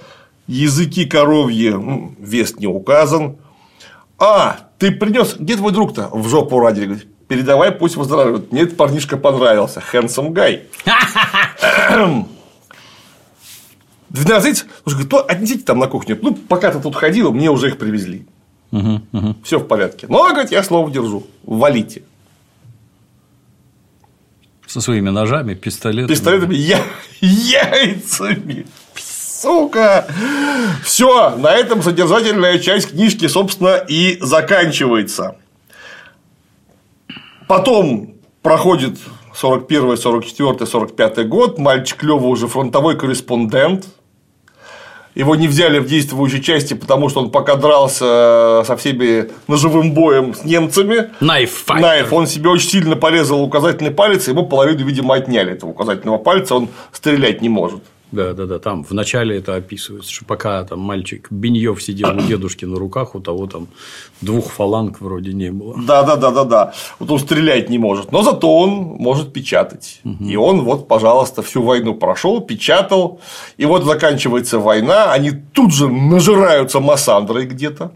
языки 0.51 1.05
коровьи, 1.06 1.70
м, 1.70 2.16
вес 2.18 2.56
не 2.56 2.66
указан. 2.66 3.36
А, 4.18 4.68
ты 4.78 4.90
принес, 4.90 5.36
где 5.39 5.56
твой 5.56 5.72
друг-то? 5.72 6.09
В 6.12 6.28
жопу 6.28 6.59
ради. 6.60 6.82
Говорит, 6.85 7.06
Передавай, 7.28 7.70
пусть 7.70 7.97
выздоравливает. 7.97 8.51
Мне 8.51 8.62
этот 8.62 8.77
парнишка 8.77 9.16
понравился. 9.16 9.81
Handsome 9.93 10.32
guy. 10.32 10.62
12 14.10 14.64
Слушай, 14.82 14.94
говорит, 14.94 15.12
«Ну, 15.12 15.18
отнесите 15.28 15.62
там 15.64 15.78
на 15.78 15.86
кухню. 15.86 16.18
Ну, 16.20 16.35
пока 16.35 16.72
ты 16.72 16.81
тут 16.81 16.97
ходил, 16.97 17.32
мне 17.32 17.48
уже 17.48 17.68
их 17.68 17.78
привезли. 17.78 18.27
Все 19.44 19.60
в 19.60 19.66
порядке. 19.68 20.06
Но, 20.09 20.28
говорит, 20.31 20.51
я 20.51 20.64
слово 20.64 20.90
держу. 20.90 21.24
Валите. 21.44 22.02
Со 24.66 24.81
своими 24.81 25.10
ножами, 25.10 25.55
пистолетами. 25.55 26.09
пистолетами, 26.09 26.55
я... 26.55 26.81
яйцами. 27.20 28.66
Сука! 29.41 30.07
Все, 30.85 31.31
на 31.31 31.53
этом 31.53 31.83
содержательная 31.83 32.59
часть 32.59 32.91
книжки, 32.91 33.27
собственно, 33.27 33.77
и 33.77 34.19
заканчивается. 34.21 35.37
Потом 37.49 38.17
проходит 38.43 38.99
41, 39.35 39.97
44, 39.97 40.67
45 40.67 41.27
год, 41.27 41.59
мальчик 41.59 42.03
Лёва 42.03 42.27
уже 42.27 42.49
фронтовой 42.49 42.99
корреспондент. 42.99 43.87
Его 45.15 45.35
не 45.37 45.49
взяли 45.49 45.79
в 45.79 45.87
действующей 45.87 46.43
части, 46.43 46.75
потому 46.75 47.09
что 47.09 47.21
он 47.21 47.31
пока 47.31 47.57
дрался 47.57 48.62
со 48.67 48.77
всеми 48.77 49.31
ножевым 49.49 49.93
боем 49.93 50.35
с 50.35 50.45
немцами. 50.45 51.12
Fighter. 51.67 51.81
Наев, 51.81 52.12
он 52.12 52.27
себе 52.27 52.51
очень 52.51 52.69
сильно 52.69 52.95
порезал 52.95 53.43
указательный 53.43 53.91
палец, 53.91 54.29
ему 54.29 54.45
половину, 54.45 54.85
видимо, 54.85 55.15
отняли 55.15 55.53
этого 55.53 55.71
указательного 55.71 56.19
пальца, 56.19 56.57
он 56.57 56.69
стрелять 56.93 57.41
не 57.41 57.49
может. 57.49 57.81
Да, 58.12 58.32
да, 58.32 58.47
да. 58.47 58.59
Там 58.59 58.85
в 58.85 58.93
начале 58.93 59.39
это 59.39 59.55
описывается, 59.55 60.12
что 60.12 60.24
пока 60.24 60.65
там 60.65 60.81
мальчик 60.81 61.28
Беньев 61.31 61.82
сидел 61.82 62.11
у 62.16 62.20
дедушки 62.20 62.65
на 62.65 62.78
руках, 62.78 63.15
у 63.15 63.20
того 63.20 63.47
там 63.47 63.69
двух 64.20 64.51
фаланг 64.51 65.01
вроде 65.01 65.32
не 65.32 65.51
было. 65.51 65.74
Да, 65.87 66.03
да, 66.03 66.16
да, 66.16 66.31
да, 66.31 66.45
да. 66.45 66.73
Вот 66.99 67.11
он 67.11 67.19
стрелять 67.19 67.70
не 67.70 67.78
может, 67.78 68.12
но 68.12 68.23
зато 68.23 68.53
он 68.53 68.70
может 68.70 69.32
печатать. 69.32 70.01
И 70.20 70.37
он 70.37 70.62
вот, 70.62 70.89
пожалуйста, 70.89 71.43
всю 71.43 71.62
войну 71.62 71.95
прошел, 71.95 72.41
печатал. 72.41 73.20
И 73.57 73.66
вот 73.66 73.85
заканчивается 73.85 74.59
война, 74.59 75.12
они 75.12 75.31
тут 75.31 75.73
же 75.73 75.89
нажираются 75.89 76.81
массандрой 76.81 77.47
где-то. 77.47 77.93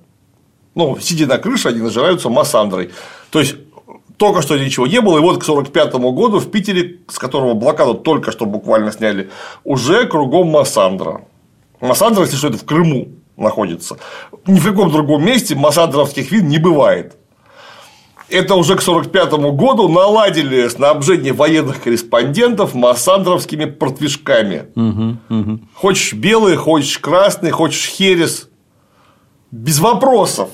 Ну, 0.74 0.99
сидя 1.01 1.27
на 1.27 1.39
крыше, 1.39 1.69
они 1.69 1.81
нажираются 1.81 2.28
массандрой. 2.28 2.91
То 3.31 3.41
есть 3.41 3.57
только 4.16 4.43
что 4.43 4.57
ничего 4.59 4.86
не 4.86 5.01
было, 5.01 5.19
и 5.19 5.20
вот 5.20 5.41
к 5.41 5.45
45 5.45 5.95
году 5.95 6.39
в 6.39 6.51
Питере, 6.51 7.01
с 7.09 7.19
которого 7.19 7.55
блокаду 7.55 7.95
только 7.95 8.32
что 8.32 8.47
буквально 8.47 8.93
сняли, 8.93 9.31
уже 9.65 10.07
кругом 10.07 10.49
Массандра. 10.49 11.23
Массандра, 11.81 12.23
если 12.23 12.36
что, 12.36 12.49
это 12.49 12.59
в 12.59 12.65
Крыму 12.65 13.09
находится. 13.36 13.97
Ни 14.47 14.59
в 14.61 14.65
каком 14.65 14.91
другом 14.91 15.24
месте 15.24 15.55
массандровских 15.55 16.31
вин 16.31 16.49
не 16.49 16.59
бывает. 16.59 17.16
Это 18.31 18.55
уже 18.55 18.77
к 18.77 18.81
1945 18.81 19.55
году 19.55 19.89
наладили 19.89 20.66
снабжение 20.69 21.32
военных 21.32 21.82
корреспондентов 21.82 22.74
массандровскими 22.74 23.66
портвишками. 23.66 24.66
Хочешь 25.74 26.15
белый, 26.15 26.57
хочешь 26.57 26.99
красный, 26.99 27.51
хочешь 27.51 27.86
херес. 27.89 28.49
Без 29.51 29.78
вопросов. 29.78 30.49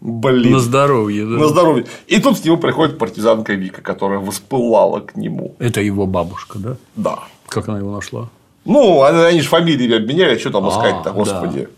Блин. 0.00 0.52
На 0.52 0.58
здоровье, 0.60 1.24
да. 1.24 1.36
На 1.36 1.48
здоровье. 1.48 1.86
И 2.06 2.20
тут 2.20 2.40
к 2.40 2.44
нему 2.44 2.56
приходит 2.56 2.98
партизанка 2.98 3.52
Вика, 3.52 3.82
которая 3.82 4.18
воспылала 4.18 5.00
к 5.00 5.16
нему. 5.16 5.54
Это 5.58 5.80
его 5.82 6.06
бабушка, 6.06 6.58
да? 6.58 6.76
Да. 6.96 7.18
Как 7.46 7.68
она 7.68 7.78
его 7.78 7.92
нашла? 7.92 8.28
Ну, 8.64 9.02
они, 9.02 9.40
же 9.40 9.48
фамилии 9.48 9.94
обменяли, 9.96 10.38
что 10.38 10.50
там 10.50 10.66
А, 10.66 10.70
искать-то, 10.70 11.10
господи. 11.12 11.68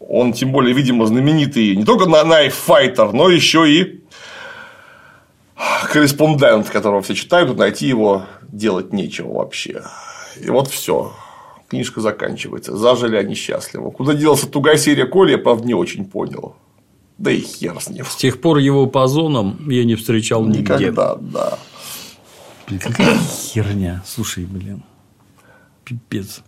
Он, 0.00 0.32
тем 0.32 0.52
более, 0.52 0.74
видимо, 0.74 1.06
знаменитый 1.06 1.76
не 1.76 1.84
только 1.84 2.06
на 2.06 2.22
Fighter, 2.46 3.10
но 3.12 3.28
еще 3.28 3.68
и 3.68 4.04
корреспондент, 5.90 6.68
которого 6.68 7.02
все 7.02 7.14
читают, 7.14 7.56
найти 7.56 7.86
его 7.86 8.24
делать 8.42 8.92
нечего 8.92 9.34
вообще. 9.34 9.82
И 10.40 10.48
вот 10.50 10.68
все. 10.68 11.12
Книжка 11.68 12.00
заканчивается. 12.00 12.76
Зажили 12.76 13.16
они 13.16 13.34
счастливо. 13.34 13.90
Куда 13.90 14.14
делся 14.14 14.48
тугая 14.48 14.76
серия 14.76 15.06
Коли, 15.06 15.32
я, 15.32 15.38
правда, 15.38 15.66
не 15.66 15.74
очень 15.74 16.04
понял. 16.04 16.54
Да 17.18 17.32
и 17.32 17.40
хер 17.40 17.80
с 17.80 17.90
ним. 17.90 18.04
С 18.04 18.16
тех 18.16 18.40
пор 18.40 18.58
его 18.58 18.86
по 18.86 19.06
зонам 19.08 19.68
я 19.68 19.84
не 19.84 19.96
встречал 19.96 20.44
нигде. 20.44 20.60
Никогда, 20.60 21.16
да. 21.16 21.58
Блин, 22.68 22.80
какая 22.80 23.18
херня. 23.18 24.02
Слушай, 24.06 24.44
блин. 24.44 24.84
Пипец. 25.84 26.42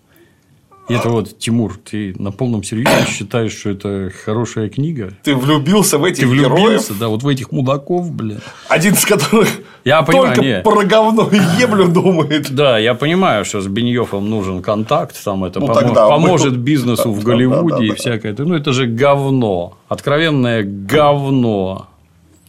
И 0.90 0.94
это 0.94 1.08
вот, 1.08 1.38
Тимур, 1.38 1.78
ты 1.90 2.14
на 2.18 2.32
полном 2.32 2.62
серьезе 2.64 3.06
считаешь, 3.08 3.52
что 3.52 3.70
это 3.70 4.10
хорошая 4.24 4.68
книга? 4.68 5.12
Ты 5.22 5.34
влюбился 5.36 5.98
в 5.98 6.04
этих 6.04 6.28
Ты 6.28 6.34
героев, 6.36 6.52
влюбился, 6.52 6.94
да, 6.94 7.08
вот 7.08 7.22
в 7.22 7.28
этих 7.28 7.52
мудаков, 7.52 8.10
блин. 8.10 8.40
один 8.68 8.94
из 8.94 9.04
которых 9.04 9.48
Я 9.84 10.02
понимаю, 10.02 10.34
только 10.34 10.42
не. 10.42 10.60
про 10.62 10.84
говно 10.84 11.28
и 11.30 11.60
еблю 11.60 11.88
думает. 11.88 12.50
Да, 12.54 12.78
я 12.78 12.94
понимаю, 12.94 13.44
что 13.44 13.60
с 13.60 13.66
Беньёфом 13.68 14.28
нужен 14.28 14.62
контакт, 14.62 15.16
там 15.24 15.44
это 15.44 15.60
Ну, 15.60 15.66
помо- 15.66 15.74
тогда 15.80 16.04
мы- 16.04 16.10
поможет 16.10 16.56
бизнесу 16.56 17.04
Да, 17.04 17.10
в 17.10 17.22
Голливуде 17.24 17.68
да, 17.70 17.78
да, 17.78 17.84
и 17.84 17.88
да. 17.90 17.94
всякое. 17.94 18.34
Ну, 18.38 18.54
это 18.54 18.72
же 18.72 18.86
говно. 18.86 19.78
Откровенное 19.88 20.64
говно. 20.64 21.86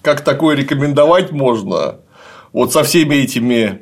Как 0.02 0.22
такое 0.22 0.56
рекомендовать 0.56 1.32
можно? 1.32 1.98
Вот 2.54 2.74
со 2.74 2.84
всеми 2.84 3.16
этими 3.16 3.82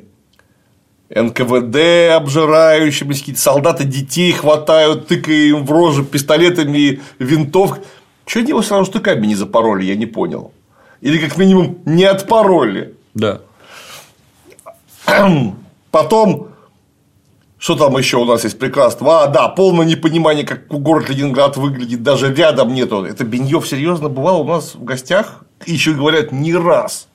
НКВД 1.14 2.12
обжирающими, 2.14 3.14
какие-то 3.14 3.40
солдаты 3.40 3.84
детей 3.84 4.32
хватают, 4.32 5.08
тыкая 5.08 5.34
им 5.34 5.66
в 5.66 5.72
рожу 5.72 6.04
пистолетами, 6.04 7.00
винтовками. 7.18 7.84
Чего 8.26 8.42
они 8.42 8.50
его 8.50 8.62
сразу 8.62 8.84
штыками 8.84 9.26
не 9.26 9.34
запороли, 9.34 9.84
я 9.84 9.96
не 9.96 10.06
понял. 10.06 10.52
Или 11.00 11.18
как 11.18 11.36
минимум 11.36 11.78
не 11.84 12.04
отпороли. 12.04 12.94
Да. 13.14 13.40
Потом, 15.90 16.48
что 17.58 17.74
там 17.74 17.98
еще 17.98 18.18
у 18.18 18.24
нас 18.24 18.44
есть 18.44 18.58
прекрасного? 18.58 19.24
А, 19.24 19.26
да, 19.26 19.48
полное 19.48 19.84
непонимание, 19.84 20.46
как 20.46 20.68
город 20.68 21.10
Ленинград 21.10 21.56
выглядит, 21.56 22.04
даже 22.04 22.32
рядом 22.32 22.72
нету. 22.72 23.04
Это 23.04 23.24
Беньев 23.24 23.66
серьезно 23.66 24.08
бывал 24.08 24.42
у 24.42 24.44
нас 24.44 24.76
в 24.76 24.84
гостях? 24.84 25.44
Еще 25.66 25.92
говорят, 25.92 26.30
не 26.30 26.54
раз. 26.54 27.08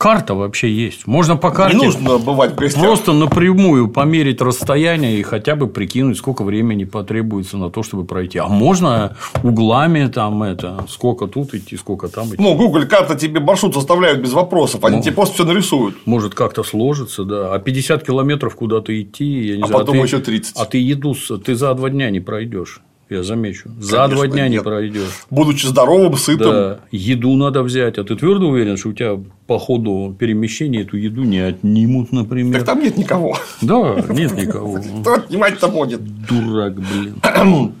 Карта 0.00 0.34
вообще 0.34 0.70
есть. 0.72 1.06
Можно 1.06 1.36
по 1.36 1.50
карте 1.50 1.76
Не 1.76 1.84
нужно 1.84 2.16
бывать 2.16 2.52
в 2.52 2.54
гостях. 2.54 2.82
просто 2.82 3.12
напрямую 3.12 3.86
померить 3.88 4.40
расстояние 4.40 5.18
и 5.18 5.22
хотя 5.22 5.56
бы 5.56 5.66
прикинуть, 5.66 6.16
сколько 6.16 6.42
времени 6.42 6.84
потребуется 6.84 7.58
на 7.58 7.68
то, 7.70 7.82
чтобы 7.82 8.06
пройти. 8.06 8.38
А 8.38 8.48
можно 8.48 9.18
углами 9.42 10.06
там 10.06 10.42
это, 10.42 10.86
сколько 10.88 11.26
тут 11.26 11.52
идти, 11.52 11.76
сколько 11.76 12.08
там 12.08 12.28
идти. 12.28 12.36
Ну, 12.38 12.54
Google 12.54 12.86
карта 12.86 13.14
тебе 13.14 13.40
маршрут 13.40 13.74
составляют 13.74 14.20
без 14.22 14.32
вопросов, 14.32 14.82
они 14.86 15.02
тебе 15.02 15.12
просто 15.12 15.34
все 15.34 15.44
нарисуют. 15.44 15.96
Может 16.06 16.34
как-то 16.34 16.62
сложится, 16.62 17.24
да. 17.24 17.52
А 17.52 17.58
50 17.58 18.02
километров 18.06 18.54
куда-то 18.56 18.98
идти, 18.98 19.48
я 19.48 19.56
не 19.58 19.62
А 19.64 19.66
знаю. 19.66 19.80
потом 19.84 19.96
ты- 19.98 20.02
еще 20.02 20.18
30. 20.20 20.56
А 20.56 20.64
ты 20.64 20.78
еду, 20.78 21.14
ты 21.44 21.54
за 21.54 21.74
два 21.74 21.90
дня 21.90 22.08
не 22.08 22.20
пройдешь. 22.20 22.80
Я 23.10 23.24
замечу. 23.24 23.70
За 23.80 23.96
Конечно, 23.96 24.16
два 24.16 24.26
дня 24.28 24.48
не 24.48 24.54
нет. 24.54 24.62
пройдешь. 24.62 25.24
Будучи 25.30 25.66
здоровым, 25.66 26.16
сытым. 26.16 26.50
Да, 26.52 26.80
еду 26.92 27.34
надо 27.34 27.64
взять. 27.64 27.98
А 27.98 28.04
ты 28.04 28.14
твердо 28.14 28.48
уверен, 28.48 28.76
что 28.76 28.90
у 28.90 28.92
тебя 28.92 29.18
по 29.48 29.58
ходу 29.58 30.14
перемещения 30.16 30.82
эту 30.82 30.96
еду 30.96 31.24
не 31.24 31.40
отнимут, 31.40 32.12
например? 32.12 32.58
Так 32.60 32.66
там 32.66 32.80
нет 32.80 32.96
никого. 32.96 33.36
Да, 33.62 33.96
нет 34.10 34.36
никого. 34.36 34.80
Кто 35.00 35.14
отнимать-то 35.14 35.66
будет? 35.66 36.00
Дурак, 36.28 36.74
блин. 36.76 37.16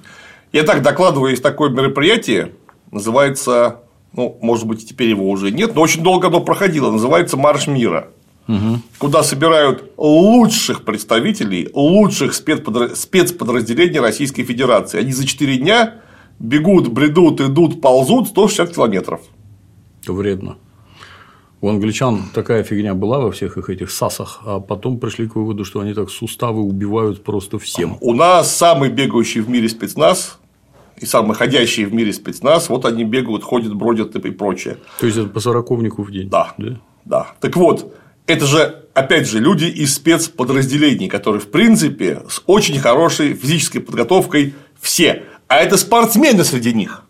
Я 0.52 0.64
так 0.64 0.82
докладываю, 0.82 1.30
есть 1.30 1.44
такое 1.44 1.70
мероприятие, 1.70 2.50
называется, 2.90 3.82
ну, 4.12 4.36
может 4.42 4.66
быть, 4.66 4.84
теперь 4.88 5.10
его 5.10 5.30
уже 5.30 5.52
нет, 5.52 5.76
но 5.76 5.80
очень 5.80 6.02
долго 6.02 6.26
оно 6.26 6.40
проходило, 6.40 6.90
называется 6.90 7.36
Марш 7.36 7.68
мира. 7.68 8.08
Куда 8.98 9.22
собирают 9.22 9.92
лучших 9.96 10.84
представителей 10.84 11.68
лучших 11.74 12.32
спецподра- 12.32 12.94
спецподразделений 12.94 14.00
Российской 14.00 14.44
Федерации. 14.44 15.00
Они 15.00 15.12
за 15.12 15.26
4 15.26 15.56
дня 15.56 15.94
бегут, 16.38 16.88
бредут, 16.88 17.40
идут, 17.40 17.80
ползут 17.80 18.28
160 18.28 18.74
километров. 18.74 19.20
Вредно. 20.06 20.56
У 21.62 21.68
англичан 21.68 22.22
такая 22.32 22.62
фигня 22.62 22.94
была 22.94 23.18
во 23.20 23.30
всех 23.30 23.58
их 23.58 23.68
этих 23.68 23.90
САСах, 23.90 24.40
а 24.46 24.60
потом 24.60 24.98
пришли 24.98 25.28
к 25.28 25.36
выводу, 25.36 25.66
что 25.66 25.80
они 25.80 25.92
так 25.92 26.08
суставы 26.08 26.62
убивают 26.62 27.22
просто 27.22 27.58
всем. 27.58 27.98
У 28.00 28.14
нас 28.14 28.56
самый 28.56 28.88
бегающий 28.88 29.42
в 29.42 29.50
мире 29.50 29.68
спецназ 29.68 30.38
и 30.96 31.04
самый 31.04 31.34
ходящий 31.34 31.84
в 31.84 31.92
мире 31.92 32.14
спецназ, 32.14 32.70
вот 32.70 32.86
они 32.86 33.04
бегают, 33.04 33.44
ходят, 33.44 33.74
бродят 33.74 34.16
и 34.16 34.30
прочее. 34.30 34.78
То 35.00 35.06
есть 35.06 35.18
это 35.18 35.28
по 35.28 35.40
сороковнику 35.40 36.02
в 36.02 36.10
день. 36.10 36.30
Да. 36.30 36.54
Да. 37.04 37.26
Так 37.40 37.56
вот, 37.56 37.94
это 38.30 38.46
же, 38.46 38.84
опять 38.94 39.28
же, 39.28 39.38
люди 39.38 39.64
из 39.64 39.94
спецподразделений, 39.94 41.08
которые, 41.08 41.40
в 41.40 41.50
принципе, 41.50 42.22
с 42.28 42.42
очень 42.46 42.78
хорошей 42.78 43.34
физической 43.34 43.80
подготовкой 43.80 44.54
все. 44.80 45.24
А 45.48 45.56
это 45.56 45.76
спортсмены 45.76 46.44
среди 46.44 46.72
них. 46.72 47.02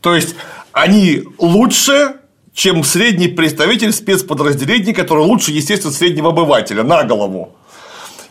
То 0.00 0.14
есть, 0.14 0.34
они 0.72 1.22
лучше, 1.38 2.16
чем 2.52 2.84
средний 2.84 3.28
представитель 3.28 3.92
спецподразделений, 3.92 4.92
который 4.92 5.24
лучше, 5.24 5.52
естественно, 5.52 5.92
среднего 5.92 6.30
обывателя 6.30 6.82
на 6.82 7.04
голову. 7.04 7.56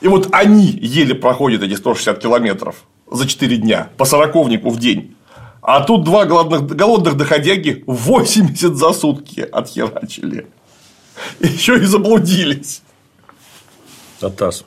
И 0.02 0.08
вот 0.08 0.28
они 0.32 0.68
еле 0.68 1.16
проходят 1.16 1.64
эти 1.64 1.76
160 1.76 2.20
километров 2.20 2.84
за 3.10 3.28
4 3.28 3.58
дня 3.58 3.90
по 3.98 4.06
сороковнику 4.06 4.70
в 4.70 4.78
день. 4.78 5.16
А 5.62 5.82
тут 5.82 6.04
два 6.04 6.26
голодных, 6.26 6.68
голодных 6.76 7.16
доходяги 7.16 7.86
80 7.88 8.76
за 8.76 8.92
сутки 8.92 9.40
отхерачили. 9.40 10.48
Еще 11.40 11.78
и 11.78 11.86
заблудились. 11.86 12.82
Атас. 14.22 14.66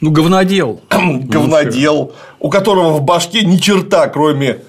Ну, 0.00 0.10
говнодел. 0.10 0.80
Говнодел, 0.90 2.14
у 2.38 2.48
которого 2.48 2.96
в 2.96 3.02
башке 3.02 3.44
ни 3.44 3.56
черта, 3.58 4.08
кроме 4.08 4.60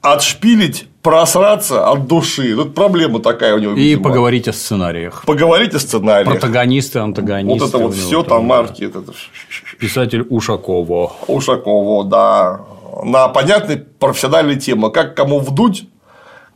отшпилить, 0.00 0.86
просраться 1.02 1.88
от 1.90 2.06
души. 2.06 2.54
Тут 2.54 2.74
проблема 2.74 3.20
такая 3.20 3.54
у 3.54 3.58
него. 3.58 3.74
И 3.74 3.80
видимо. 3.80 4.04
поговорить 4.04 4.48
о 4.48 4.52
сценариях. 4.52 5.24
Поговорить 5.26 5.74
о 5.74 5.80
сценарии. 5.80 6.26
Протагонисты, 6.26 7.00
антагонисты. 7.00 7.60
Вот 7.60 7.68
это 7.68 7.78
вот 7.78 7.94
все 7.94 8.22
там 8.22 8.42
да. 8.42 8.46
марки. 8.46 8.84
это 8.84 9.02
Писатель 9.78 10.22
Ушакова. 10.22 11.12
Ушакова, 11.26 12.04
да. 12.04 12.60
На 13.04 13.28
понятной 13.28 13.78
профессиональной 13.78 14.56
темы. 14.56 14.90
Как 14.90 15.16
кому 15.16 15.40
вдуть, 15.40 15.84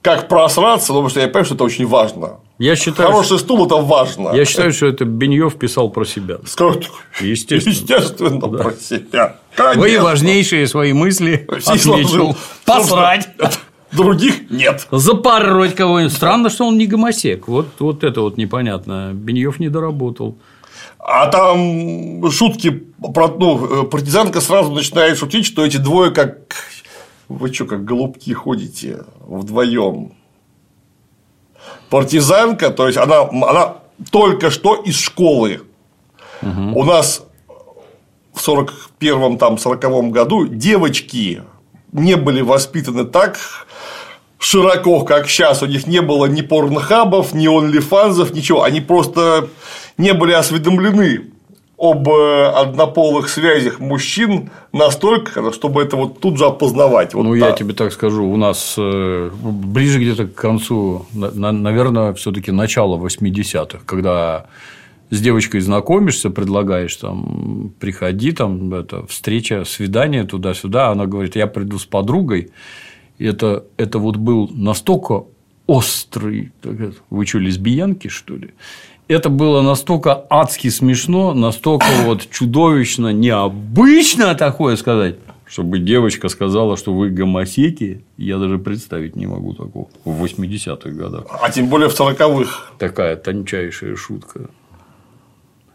как 0.04 0.28
просраться, 0.28 0.88
потому 0.88 1.08
что 1.08 1.20
я 1.20 1.28
понимаю, 1.28 1.46
что 1.46 1.54
это 1.54 1.64
очень 1.64 1.86
важно. 1.86 2.40
Я 2.58 2.76
считаю, 2.76 3.08
Хороший 3.08 3.38
стул 3.38 3.64
это 3.64 3.76
важно. 3.76 4.34
я 4.34 4.44
считаю, 4.44 4.70
что 4.74 4.86
это 4.86 5.06
Беньев 5.06 5.56
писал 5.56 5.88
про 5.88 6.04
себя. 6.04 6.36
Скажу, 6.44 6.82
Естественно. 7.20 7.72
Естественно, 7.72 8.48
про 8.48 8.74
себя. 8.74 9.36
Вы 9.56 9.74
Конечно. 9.74 10.04
важнейшие 10.04 10.66
свои 10.68 10.92
мысли 10.92 11.48
Все 11.58 11.72
отметил. 11.72 12.02
изложил. 12.02 12.36
Посрать. 12.66 13.28
Других 13.92 14.50
нет. 14.50 14.86
Запороть 14.90 15.74
кого-нибудь. 15.74 16.12
Странно, 16.12 16.50
что 16.50 16.66
он 16.66 16.76
не 16.76 16.86
гомосек. 16.86 17.48
Вот, 17.48 17.68
вот 17.78 18.04
это 18.04 18.20
вот 18.20 18.36
непонятно. 18.36 19.12
Беньев 19.14 19.58
не 19.58 19.70
доработал. 19.70 20.36
А 20.98 21.28
там 21.28 22.30
шутки 22.30 22.82
про 23.14 23.28
ну, 23.28 23.84
партизанка 23.84 24.42
сразу 24.42 24.70
начинает 24.70 25.16
шутить, 25.16 25.46
что 25.46 25.64
эти 25.64 25.78
двое 25.78 26.10
как 26.10 26.36
вы 27.28 27.52
что, 27.52 27.64
как 27.66 27.84
голубки 27.84 28.32
ходите 28.32 29.04
вдвоем. 29.20 30.12
Партизанка, 31.90 32.70
то 32.70 32.86
есть 32.86 32.98
она, 32.98 33.20
она 33.20 33.78
только 34.10 34.50
что 34.50 34.74
из 34.74 34.98
школы. 34.98 35.62
У 36.42 36.84
нас 36.84 37.24
в 38.34 38.46
41-м, 38.46 39.38
там, 39.38 39.56
40 39.56 40.10
году 40.10 40.46
девочки 40.46 41.42
не 41.92 42.16
были 42.16 42.42
воспитаны 42.42 43.04
так 43.04 43.38
широко, 44.38 45.04
как 45.04 45.28
сейчас. 45.28 45.62
У 45.62 45.66
них 45.66 45.86
не 45.86 46.02
было 46.02 46.26
ни 46.26 46.42
порнхабов, 46.42 47.32
ни 47.32 47.46
онлифанзов, 47.46 48.34
ничего. 48.34 48.62
Они 48.62 48.80
просто 48.80 49.48
не 49.96 50.12
были 50.12 50.32
осведомлены 50.32 51.30
об 51.84 52.08
э, 52.08 52.46
однополых 52.46 53.28
связях 53.28 53.78
мужчин 53.78 54.50
настолько, 54.72 55.52
чтобы 55.52 55.82
это 55.82 55.96
вот 55.96 56.20
тут 56.20 56.38
же 56.38 56.46
опознавать. 56.46 57.14
Вот 57.14 57.24
ну, 57.24 57.34
я 57.34 57.48
так. 57.48 57.58
тебе 57.58 57.74
так 57.74 57.92
скажу, 57.92 58.24
у 58.24 58.36
нас 58.36 58.74
э, 58.78 59.30
ближе 59.42 59.98
где-то 60.00 60.26
к 60.26 60.34
концу, 60.34 61.06
на- 61.12 61.30
на- 61.30 61.52
наверное, 61.52 62.14
все-таки 62.14 62.52
начало 62.52 62.96
80-х, 62.96 63.80
когда 63.84 64.46
с 65.10 65.20
девочкой 65.20 65.60
знакомишься, 65.60 66.30
предлагаешь 66.30 66.96
там, 66.96 67.72
приходи, 67.78 68.32
там, 68.32 68.72
это, 68.72 69.06
встреча, 69.06 69.64
свидание 69.64 70.24
туда-сюда, 70.24 70.88
она 70.88 71.06
говорит, 71.06 71.36
я 71.36 71.46
приду 71.46 71.78
с 71.78 71.84
подругой, 71.84 72.50
это, 73.18 73.64
это 73.76 73.98
вот 73.98 74.16
был 74.16 74.50
настолько 74.52 75.24
острый, 75.66 76.52
вы 77.10 77.26
что, 77.26 77.38
лесбиянки, 77.38 78.08
что 78.08 78.36
ли? 78.36 78.50
Это 79.06 79.28
было 79.28 79.60
настолько 79.60 80.24
адски 80.30 80.68
смешно, 80.68 81.34
настолько 81.34 81.86
вот 82.04 82.28
чудовищно 82.30 83.12
необычно 83.12 84.34
такое 84.34 84.76
сказать, 84.76 85.16
чтобы 85.46 85.78
девочка 85.78 86.28
сказала, 86.28 86.76
что 86.76 86.94
вы 86.94 87.10
гомосеки, 87.10 88.02
я 88.16 88.38
даже 88.38 88.58
представить 88.58 89.14
не 89.14 89.26
могу 89.26 89.52
такого 89.52 89.88
в 90.04 90.24
80-х 90.24 90.90
годах. 90.90 91.26
А 91.28 91.50
тем 91.50 91.68
более 91.68 91.90
в 91.90 92.00
40-х. 92.00 92.72
Такая 92.78 93.16
тончайшая 93.16 93.94
шутка. 93.94 94.48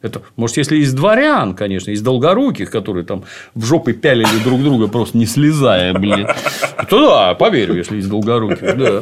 Это, 0.01 0.21
может, 0.37 0.57
если 0.57 0.77
из 0.77 0.93
дворян, 0.93 1.53
конечно, 1.53 1.91
из 1.91 2.01
долгоруких, 2.01 2.71
которые 2.71 3.05
там 3.05 3.25
в 3.53 3.65
жопы 3.65 3.93
пялили 3.93 4.43
друг 4.43 4.63
друга, 4.63 4.87
просто 4.87 5.17
не 5.17 5.25
слезая, 5.25 5.93
блин, 5.93 6.27
то 6.89 7.05
да, 7.05 7.35
поверю, 7.35 7.75
если 7.75 7.97
из 7.97 8.07
долгоруких, 8.07 8.77
да. 8.77 9.01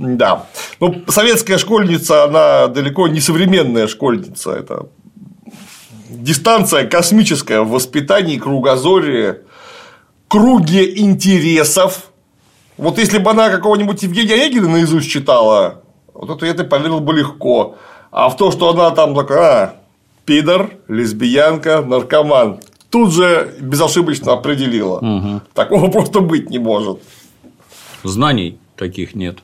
Да. 0.00 0.46
Ну, 0.80 1.02
советская 1.08 1.58
школьница, 1.58 2.24
она 2.24 2.68
далеко 2.68 3.06
не 3.06 3.20
современная 3.20 3.86
школьница. 3.86 4.52
Это 4.52 4.86
дистанция 6.08 6.86
космическая 6.86 7.60
в 7.60 7.68
воспитании, 7.68 8.38
кругозоре, 8.38 9.42
круге 10.26 10.98
интересов. 10.98 12.10
Вот 12.78 12.96
если 12.96 13.18
бы 13.18 13.30
она 13.30 13.50
какого-нибудь 13.50 14.02
Евгения 14.02 14.34
Онегина 14.34 14.68
наизусть 14.68 15.10
читала, 15.10 15.82
вот 16.14 16.30
это 16.30 16.46
я 16.46 16.54
ты 16.54 16.64
поверил 16.64 17.00
бы 17.00 17.12
легко. 17.12 17.76
А 18.10 18.30
в 18.30 18.38
то, 18.38 18.50
что 18.50 18.70
она 18.70 18.90
там 18.92 19.14
такая, 19.14 19.62
а, 19.62 19.76
пидор, 20.24 20.70
лесбиянка, 20.88 21.82
наркоман, 21.82 22.60
тут 22.88 23.12
же 23.12 23.54
безошибочно 23.60 24.32
определила. 24.32 24.96
Угу. 24.96 25.40
Такого 25.52 25.88
просто 25.92 26.20
быть 26.20 26.48
не 26.48 26.58
может. 26.58 27.00
Знаний 28.02 28.58
таких 28.76 29.14
нет. 29.14 29.40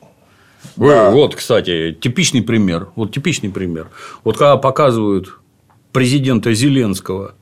Да. 0.75 1.11
Вот, 1.11 1.35
кстати, 1.35 1.97
типичный 1.99 2.41
пример. 2.41 2.89
Вот 2.95 3.13
типичный 3.13 3.49
пример. 3.49 3.89
Вот 4.23 4.37
когда 4.37 4.57
показывают 4.57 5.39
президента 5.91 6.53
Зеленского, 6.53 7.35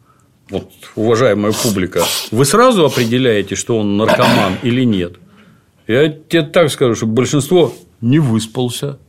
вот, 0.49 0.71
уважаемая 0.95 1.51
публика, 1.51 2.03
вы 2.31 2.45
сразу 2.45 2.85
определяете, 2.85 3.55
что 3.55 3.77
он 3.79 3.97
наркоман 3.97 4.57
или 4.63 4.85
нет? 4.85 5.15
Я 5.87 6.09
тебе 6.09 6.43
так 6.43 6.69
скажу, 6.71 6.95
что 6.95 7.05
большинство 7.07 7.73
не 8.01 8.19
выспался, 8.19 8.99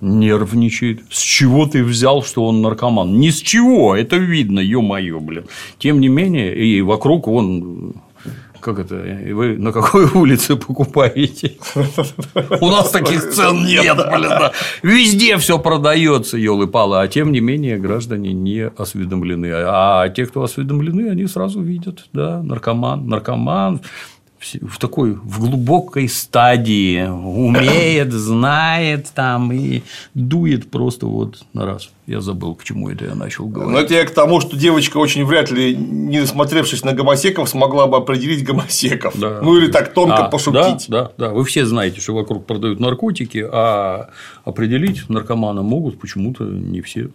нервничает. 0.00 1.00
С 1.10 1.20
чего 1.20 1.66
ты 1.66 1.82
взял, 1.84 2.22
что 2.22 2.44
он 2.46 2.62
наркоман? 2.62 3.18
Ни 3.18 3.30
с 3.30 3.40
чего, 3.40 3.96
это 3.96 4.16
видно, 4.16 4.60
ё-моё, 4.60 5.20
блин. 5.20 5.46
Тем 5.78 6.00
не 6.00 6.08
менее, 6.08 6.56
и 6.56 6.80
вокруг 6.82 7.28
он 7.28 7.94
как 8.68 8.78
это? 8.80 8.96
Вы 9.34 9.56
на 9.56 9.72
какой 9.72 10.04
улице 10.14 10.56
покупаете? 10.56 11.56
У 12.60 12.68
нас 12.68 12.90
таких 12.90 13.30
цен 13.30 13.64
нет, 13.64 13.96
блин. 13.96 14.50
Везде 14.82 15.38
все 15.38 15.58
продается, 15.58 16.36
елы 16.36 16.66
палы. 16.66 17.00
А 17.00 17.08
тем 17.08 17.32
не 17.32 17.40
менее, 17.40 17.78
граждане 17.78 18.32
не 18.32 18.66
осведомлены. 18.66 19.50
А 19.54 20.08
те, 20.10 20.26
кто 20.26 20.42
осведомлены, 20.42 21.08
они 21.08 21.26
сразу 21.26 21.62
видят, 21.62 22.04
да, 22.12 22.42
наркоман, 22.42 23.06
наркоман, 23.06 23.80
в 24.40 24.78
такой 24.78 25.14
в 25.14 25.40
глубокой 25.40 26.08
стадии 26.08 27.06
умеет, 27.08 28.12
знает 28.12 29.08
там 29.14 29.52
и 29.52 29.82
дует 30.14 30.70
просто 30.70 31.06
вот 31.06 31.44
на 31.52 31.66
раз. 31.66 31.90
Я 32.06 32.20
забыл, 32.20 32.54
к 32.54 32.64
чему 32.64 32.88
это 32.88 33.04
я 33.04 33.14
начал 33.14 33.46
говорить. 33.46 33.72
Но 33.72 33.80
это 33.80 33.94
я 33.94 34.06
к 34.06 34.10
тому, 34.10 34.40
что 34.40 34.56
девочка 34.56 34.96
очень 34.96 35.26
вряд 35.26 35.50
ли, 35.50 35.76
не 35.76 36.20
насмотревшись 36.20 36.82
на 36.82 36.94
гомосеков, 36.94 37.48
смогла 37.48 37.86
бы 37.86 37.98
определить 37.98 38.44
гомосеков. 38.44 39.18
Да. 39.18 39.40
Ну 39.42 39.58
или 39.58 39.70
так 39.70 39.92
тонко 39.92 40.26
а, 40.26 40.30
пошутить. 40.30 40.88
Да, 40.88 41.02
да, 41.02 41.12
да. 41.18 41.28
Вы 41.30 41.44
все 41.44 41.66
знаете, 41.66 42.00
что 42.00 42.14
вокруг 42.14 42.46
продают 42.46 42.80
наркотики, 42.80 43.46
а 43.50 44.10
определить 44.44 45.08
наркомана 45.10 45.62
могут 45.62 46.00
почему-то 46.00 46.44
не 46.44 46.80
все. 46.80 47.10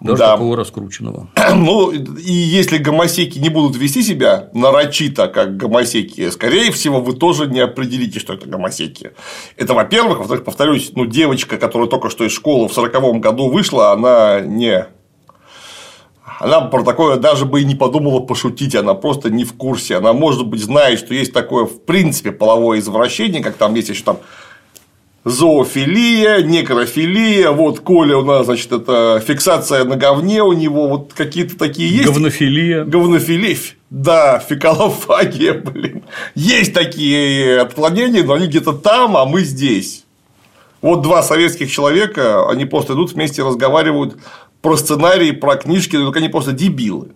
Даже 0.00 0.18
да. 0.18 0.32
такого 0.32 0.56
раскрученного. 0.56 1.28
Ну, 1.54 1.90
и 1.90 2.32
если 2.32 2.78
гомосеки 2.78 3.38
не 3.38 3.48
будут 3.48 3.76
вести 3.76 4.02
себя 4.02 4.48
нарочито, 4.52 5.28
как 5.28 5.56
гомосеки, 5.56 6.30
скорее 6.30 6.70
всего, 6.70 7.00
вы 7.00 7.14
тоже 7.14 7.46
не 7.46 7.60
определите, 7.60 8.20
что 8.20 8.34
это 8.34 8.48
гомосеки. 8.48 9.12
Это, 9.56 9.74
во-первых. 9.74 10.18
Во-вторых, 10.18 10.44
повторюсь, 10.44 10.92
ну, 10.94 11.04
девочка, 11.04 11.56
которая 11.56 11.88
только 11.88 12.10
что 12.10 12.24
из 12.24 12.32
школы 12.32 12.68
в 12.68 12.72
40 12.72 13.20
году 13.20 13.48
вышла, 13.50 13.92
она 13.92 14.40
не 14.40 14.86
она 16.40 16.60
про 16.60 16.84
такое 16.84 17.16
даже 17.16 17.44
бы 17.46 17.62
и 17.62 17.64
не 17.64 17.74
подумала 17.74 18.20
пошутить, 18.20 18.76
она 18.76 18.94
просто 18.94 19.30
не 19.30 19.44
в 19.44 19.54
курсе. 19.54 19.96
Она, 19.96 20.12
может 20.12 20.46
быть, 20.46 20.62
знает, 20.62 21.00
что 21.00 21.12
есть 21.12 21.32
такое, 21.32 21.64
в 21.64 21.80
принципе, 21.80 22.30
половое 22.30 22.78
извращение, 22.78 23.42
как 23.42 23.56
там 23.56 23.74
есть 23.74 23.88
еще 23.88 24.04
там 24.04 24.18
зоофилия, 25.28 26.42
некрофилия, 26.42 27.50
вот 27.50 27.80
Коля 27.80 28.16
у 28.16 28.24
нас, 28.24 28.46
значит, 28.46 28.72
это 28.72 29.22
фиксация 29.26 29.84
на 29.84 29.96
говне 29.96 30.42
у 30.42 30.52
него, 30.52 30.88
вот 30.88 31.12
какие-то 31.14 31.56
такие 31.56 31.90
есть. 31.90 32.08
Говнофилия. 32.08 32.84
Говнофилия, 32.84 33.56
да, 33.90 34.38
фекалофагия, 34.38 35.54
блин. 35.54 36.02
Есть 36.34 36.74
такие 36.74 37.60
отклонения, 37.60 38.22
но 38.22 38.34
они 38.34 38.46
где-то 38.46 38.72
там, 38.72 39.16
а 39.16 39.24
мы 39.24 39.42
здесь. 39.42 40.04
Вот 40.80 41.02
два 41.02 41.22
советских 41.22 41.70
человека, 41.70 42.48
они 42.48 42.64
просто 42.64 42.92
идут 42.94 43.12
вместе 43.12 43.42
разговаривают 43.42 44.16
про 44.62 44.76
сценарии, 44.76 45.32
про 45.32 45.56
книжки, 45.56 45.96
только 45.96 46.18
они 46.18 46.28
просто 46.28 46.52
дебилы. 46.52 47.08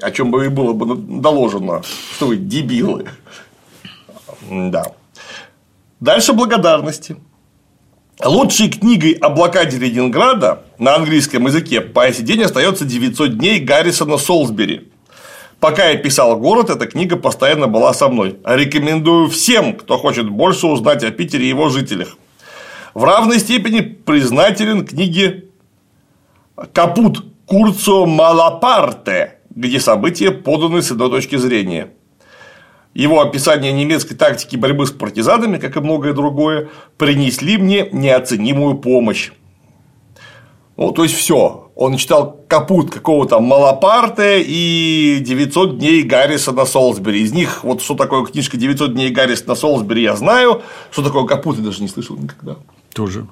О 0.00 0.10
чем 0.10 0.30
бы 0.30 0.46
и 0.46 0.48
было 0.48 0.72
бы 0.72 0.96
доложено, 0.96 1.82
что 2.14 2.26
вы 2.26 2.36
дебилы. 2.36 3.06
Да. 4.50 4.84
Дальше 6.00 6.32
благодарности. 6.32 7.16
Лучшей 8.24 8.68
книгой 8.68 9.12
о 9.12 9.30
блокаде 9.30 9.78
Ленинграда 9.78 10.64
на 10.78 10.94
английском 10.94 11.46
языке 11.46 11.80
по 11.80 12.12
сей 12.12 12.22
день 12.22 12.42
остается 12.42 12.84
900 12.84 13.38
дней 13.38 13.60
Гаррисона 13.60 14.18
Солсбери. 14.18 14.90
Пока 15.58 15.88
я 15.88 15.96
писал 15.96 16.36
«Город», 16.36 16.68
эта 16.68 16.86
книга 16.86 17.16
постоянно 17.16 17.66
была 17.66 17.94
со 17.94 18.08
мной. 18.08 18.36
Рекомендую 18.44 19.30
всем, 19.30 19.74
кто 19.74 19.96
хочет 19.96 20.28
больше 20.28 20.66
узнать 20.66 21.02
о 21.02 21.10
Питере 21.10 21.46
и 21.46 21.48
его 21.48 21.70
жителях. 21.70 22.18
В 22.92 23.04
равной 23.04 23.38
степени 23.38 23.80
признателен 23.80 24.86
книге 24.86 25.46
«Капут 26.74 27.24
Курцо 27.46 28.04
Малапарте», 28.04 29.38
где 29.48 29.80
события 29.80 30.30
поданы 30.30 30.82
с 30.82 30.90
одной 30.90 31.08
точки 31.08 31.36
зрения– 31.36 31.90
его 33.00 33.20
описание 33.20 33.72
немецкой 33.72 34.14
тактики 34.14 34.56
борьбы 34.56 34.86
с 34.86 34.90
партизанами, 34.90 35.58
как 35.58 35.76
и 35.76 35.80
многое 35.80 36.12
другое, 36.12 36.68
принесли 36.98 37.56
мне 37.56 37.88
неоценимую 37.92 38.76
помощь. 38.76 39.30
Ну, 40.76 40.92
то 40.92 41.02
есть 41.02 41.14
все. 41.14 41.70
Он 41.74 41.96
читал 41.96 42.40
капут 42.46 42.90
какого-то 42.90 43.40
Малапарте 43.40 44.42
и 44.42 45.18
900 45.20 45.78
дней 45.78 46.02
Гаррисона 46.02 46.66
Солсбери. 46.66 47.22
Из 47.22 47.32
них 47.32 47.64
вот 47.64 47.80
что 47.82 47.94
такое 47.94 48.24
книжка 48.24 48.56
900 48.56 48.92
дней 48.92 49.10
Гаррисона 49.10 49.54
Солсбери 49.54 50.02
я 50.02 50.16
знаю, 50.16 50.62
что 50.90 51.02
такое 51.02 51.24
капут 51.24 51.58
я 51.58 51.64
даже 51.64 51.82
не 51.82 51.88
слышал 51.88 52.16
никогда. 52.16 52.56
Тоже. 52.92 53.26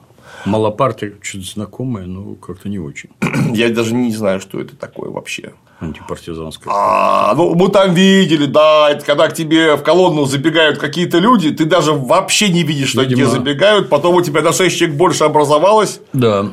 Малапарте 0.49 1.15
что-то 1.23 1.47
знакомое, 1.47 2.07
но 2.07 2.35
как-то 2.35 2.69
не 2.69 2.79
очень. 2.79 3.11
Я 3.55 3.69
даже 3.71 3.95
не 3.95 4.13
знаю, 4.13 4.41
что 4.41 4.61
это 4.61 4.77
такое 4.77 5.11
вообще. 5.11 5.53
Антипартизанское. 5.81 6.73
А, 6.75 7.35
ну 7.37 7.55
мы 7.55 7.69
там 7.69 7.95
видели, 7.95 8.47
да, 8.47 8.91
это 8.91 9.05
когда 9.05 9.29
к 9.29 9.35
тебе 9.35 9.77
в 9.77 9.83
колонну 9.83 10.25
забегают 10.25 10.79
какие-то 10.79 11.19
люди, 11.19 11.51
ты 11.53 11.67
даже 11.67 11.93
вообще 11.93 12.49
не 12.49 12.65
видишь, 12.65 12.91
что 12.91 13.03
Видимо... 13.03 13.23
они 13.23 13.31
забегают, 13.31 13.89
потом 13.89 14.17
у 14.17 14.23
тебя 14.23 14.43
на 14.43 14.53
6 14.53 14.77
человек 14.77 14.97
больше 14.97 15.25
образовалось. 15.25 16.01
Да. 16.13 16.51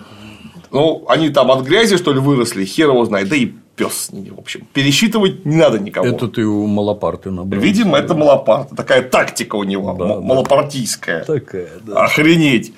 Ну, 0.71 1.05
они 1.07 1.29
там 1.29 1.51
от 1.51 1.63
грязи, 1.63 1.97
что 1.97 2.13
ли, 2.13 2.19
выросли, 2.19 2.65
хер 2.65 2.89
его 2.89 3.05
знает, 3.05 3.29
да 3.29 3.35
и 3.35 3.51
пес 3.75 3.93
с 3.93 4.11
ними, 4.11 4.29
в 4.29 4.39
общем. 4.39 4.67
Пересчитывать 4.73 5.45
не 5.45 5.55
надо 5.55 5.79
никого. 5.79 6.05
Это 6.05 6.27
ты 6.27 6.45
у 6.45 6.67
Малопарты 6.67 7.31
набрал. 7.31 7.61
Видимо, 7.61 7.97
это 7.97 8.13
Малопарт. 8.13 8.69
Такая 8.75 9.01
тактика 9.01 9.55
у 9.55 9.63
него, 9.63 9.93
да, 9.93 10.19
малопартийская. 10.19 11.23
Такая, 11.23 11.69
да. 11.81 12.05
Охренеть. 12.05 12.73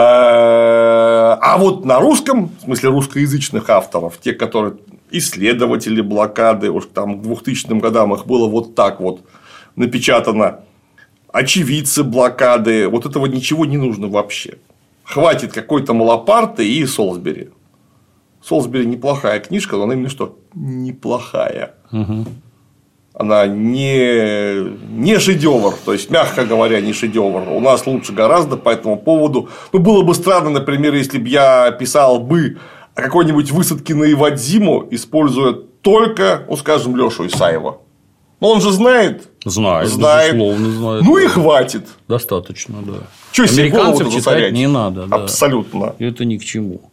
А, 0.00 1.38
а 1.42 1.58
вот 1.58 1.84
на 1.84 2.00
русском, 2.00 2.48
в 2.48 2.62
смысле 2.62 2.88
русскоязычных 2.88 3.68
авторов, 3.68 4.18
те, 4.18 4.32
которые 4.32 4.76
исследователи 5.10 6.00
блокады, 6.00 6.70
уж 6.70 6.86
там 6.86 7.20
к 7.20 7.22
2000 7.22 7.78
годам 7.80 8.14
их 8.14 8.26
было 8.26 8.48
вот 8.48 8.74
так 8.74 9.00
вот 9.00 9.20
напечатано, 9.76 10.60
очевидцы 11.32 12.02
блокады, 12.02 12.88
вот 12.88 13.04
этого 13.04 13.26
ничего 13.26 13.66
не 13.66 13.76
нужно 13.76 14.08
вообще. 14.08 14.58
Хватит 15.04 15.52
какой-то 15.52 15.92
Малапарты 15.92 16.66
и 16.66 16.86
Солсбери. 16.86 17.50
Солсбери 18.42 18.86
неплохая 18.86 19.38
книжка, 19.40 19.76
но 19.76 19.82
она 19.82 19.94
именно 19.94 20.08
что 20.08 20.38
неплохая. 20.54 21.74
Угу. 21.92 22.26
Она 23.20 23.46
не, 23.46 24.64
не 24.88 25.18
шедевр, 25.18 25.74
то 25.84 25.92
есть, 25.92 26.08
мягко 26.08 26.46
говоря, 26.46 26.80
не 26.80 26.94
шедевр. 26.94 27.50
У 27.50 27.60
нас 27.60 27.86
лучше 27.86 28.14
гораздо 28.14 28.56
по 28.56 28.70
этому 28.70 28.96
поводу. 28.96 29.50
Ну, 29.74 29.78
было 29.78 30.02
бы 30.02 30.14
странно, 30.14 30.48
например, 30.48 30.94
если 30.94 31.18
бы 31.18 31.28
я 31.28 31.70
писал 31.72 32.18
бы 32.18 32.56
о 32.94 33.02
какой-нибудь 33.02 33.50
высадке 33.50 33.94
на 33.94 34.10
Ивадзиму, 34.10 34.88
используя 34.90 35.52
только, 35.52 36.46
ну, 36.48 36.56
скажем, 36.56 36.96
Лешу 36.96 37.26
Исаева. 37.26 37.82
Но 38.40 38.52
он 38.52 38.62
же 38.62 38.72
знает. 38.72 39.28
Знает, 39.44 39.88
знает. 39.90 40.34
безусловно, 40.34 40.70
знает. 40.70 41.02
Ну 41.02 41.18
и 41.18 41.26
хватит. 41.26 41.88
Достаточно, 42.08 42.76
да. 42.80 43.46
Себе 43.46 43.64
Американцев 43.64 44.10
читать 44.14 44.52
не 44.54 44.66
надо. 44.66 45.04
Да. 45.06 45.16
Абсолютно. 45.16 45.94
Это 45.98 46.24
ни 46.24 46.38
к 46.38 46.44
чему. 46.44 46.89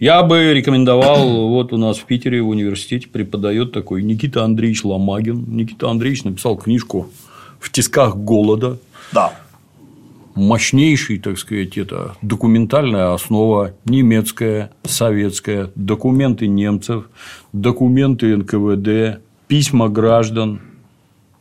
Я 0.00 0.24
бы 0.24 0.52
рекомендовал, 0.52 1.48
вот 1.48 1.72
у 1.72 1.76
нас 1.76 1.98
в 1.98 2.04
Питере 2.04 2.42
в 2.42 2.48
университете 2.48 3.08
преподает 3.08 3.70
такой 3.70 4.02
Никита 4.02 4.42
Андреевич 4.42 4.84
Ломагин. 4.84 5.44
Никита 5.46 5.88
Андреевич 5.88 6.24
написал 6.24 6.56
книжку 6.56 7.10
«В 7.60 7.70
тисках 7.70 8.16
голода». 8.16 8.78
Да. 9.12 9.32
Мощнейший, 10.34 11.20
так 11.20 11.38
сказать, 11.38 11.78
это 11.78 12.16
документальная 12.22 13.14
основа 13.14 13.74
немецкая, 13.84 14.72
советская, 14.82 15.70
документы 15.76 16.48
немцев, 16.48 17.08
документы 17.52 18.36
НКВД, 18.36 19.22
письма 19.46 19.88
граждан, 19.88 20.60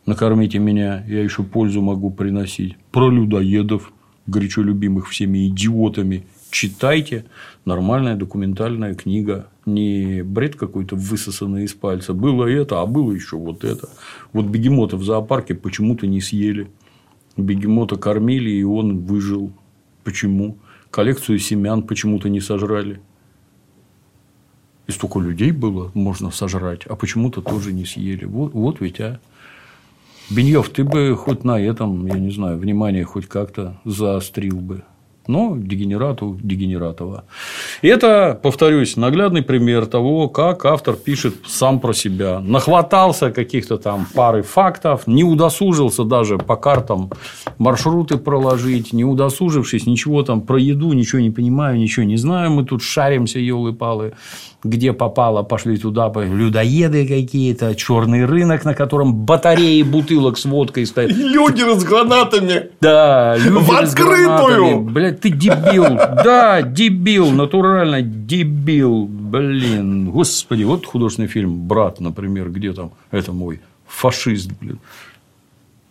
накормите 0.06 0.60
меня, 0.60 1.04
я 1.08 1.24
еще 1.24 1.42
пользу 1.42 1.82
могу 1.82 2.12
приносить, 2.12 2.76
про 2.92 3.10
людоедов, 3.10 3.92
горячо 4.28 4.62
любимых 4.62 5.10
всеми 5.10 5.48
идиотами, 5.48 6.24
читайте, 6.54 7.26
нормальная 7.66 8.16
документальная 8.16 8.94
книга, 8.94 9.50
не 9.66 10.22
бред 10.22 10.56
какой-то 10.56 10.96
высосанный 10.96 11.64
из 11.66 11.74
пальца, 11.74 12.14
было 12.14 12.46
это, 12.46 12.80
а 12.80 12.86
было 12.86 13.12
еще 13.12 13.38
вот 13.38 13.64
это. 13.64 13.90
Вот 14.32 14.46
бегемота 14.46 14.96
в 14.96 15.04
зоопарке 15.04 15.56
почему-то 15.56 16.08
не 16.08 16.22
съели, 16.22 16.70
бегемота 17.36 17.98
кормили, 17.98 18.52
и 18.52 18.64
он 18.64 19.00
выжил. 19.00 19.52
Почему? 20.04 20.58
Коллекцию 20.92 21.40
семян 21.40 21.82
почему-то 21.82 22.30
не 22.30 22.40
сожрали. 22.40 23.02
И 24.86 24.92
столько 24.92 25.20
людей 25.20 25.52
было, 25.52 25.92
можно 25.94 26.30
сожрать, 26.30 26.86
а 26.86 26.96
почему-то 26.96 27.42
тоже 27.42 27.74
не 27.74 27.86
съели. 27.86 28.26
Вот, 28.26 28.54
вот 28.54 28.80
ведь, 28.80 29.00
а. 29.02 29.20
Беньев, 30.30 30.70
ты 30.70 30.84
бы 30.84 31.16
хоть 31.18 31.44
на 31.44 31.60
этом, 31.60 32.06
я 32.06 32.20
не 32.20 32.32
знаю, 32.32 32.58
внимание 32.58 33.04
хоть 33.06 33.28
как-то 33.28 33.80
заострил 33.86 34.60
бы. 34.60 34.84
Но 35.28 35.56
дегенерату 35.56 36.38
дегенератова. 36.41 37.24
И 37.82 37.88
это, 37.88 38.40
повторюсь, 38.41 38.98
наглядный 38.98 39.41
пример 39.41 39.86
того, 39.86 40.28
как 40.28 40.66
автор 40.66 40.95
пишет 40.95 41.36
сам 41.48 41.80
про 41.80 41.94
себя. 41.94 42.40
Нахватался 42.40 43.32
каких-то 43.32 43.78
там 43.78 44.06
пары 44.14 44.41
фактов, 44.41 45.08
не 45.08 45.24
удосужился 45.24 46.04
даже 46.04 46.38
по 46.38 46.56
картам 46.56 47.12
маршруты 47.58 48.18
проложить, 48.18 48.94
не 48.94 49.06
удосужившись, 49.06 49.86
ничего 49.86 50.24
там 50.24 50.41
про 50.41 50.60
еду, 50.60 50.91
ничего 50.94 51.22
не 51.22 51.32
понимаю, 51.32 51.78
ничего 51.78 52.06
не 52.06 52.18
знаю. 52.18 52.52
Мы 52.52 52.66
тут 52.66 52.82
шаримся, 52.82 53.40
елы-палы 53.40 54.14
где 54.64 54.94
попало, 54.94 55.44
пошли 55.44 55.78
туда, 55.78 56.12
людоеды 56.16 57.06
какие-то, 57.08 57.76
черный 57.76 58.26
рынок, 58.26 58.64
на 58.66 58.74
котором 58.74 59.14
батареи 59.14 59.82
бутылок 59.84 60.38
с 60.38 60.45
водкой 60.45 60.86
стоят. 60.86 61.12
Люди 61.12 61.62
с 61.62 61.84
гранатами. 61.84 62.70
Да, 62.80 63.36
люди 63.38 63.58
В 63.58 63.68
с 63.70 63.94
открытую! 63.94 64.26
гранатами. 64.26 64.90
Блядь, 64.90 65.12
ты 65.22 65.30
дебил. 65.30 65.85
Да, 65.85 66.61
дебил, 66.61 67.31
натурально 67.31 68.02
дебил. 68.02 69.06
Блин, 69.06 70.11
господи, 70.11 70.64
вот 70.64 70.85
художественный 70.85 71.27
фильм 71.27 71.68
«Брат», 71.68 71.99
например, 71.99 72.49
где 72.49 72.73
там, 72.73 72.91
это 73.11 73.31
мой 73.31 73.61
фашист, 73.88 74.52
блин. 74.60 74.80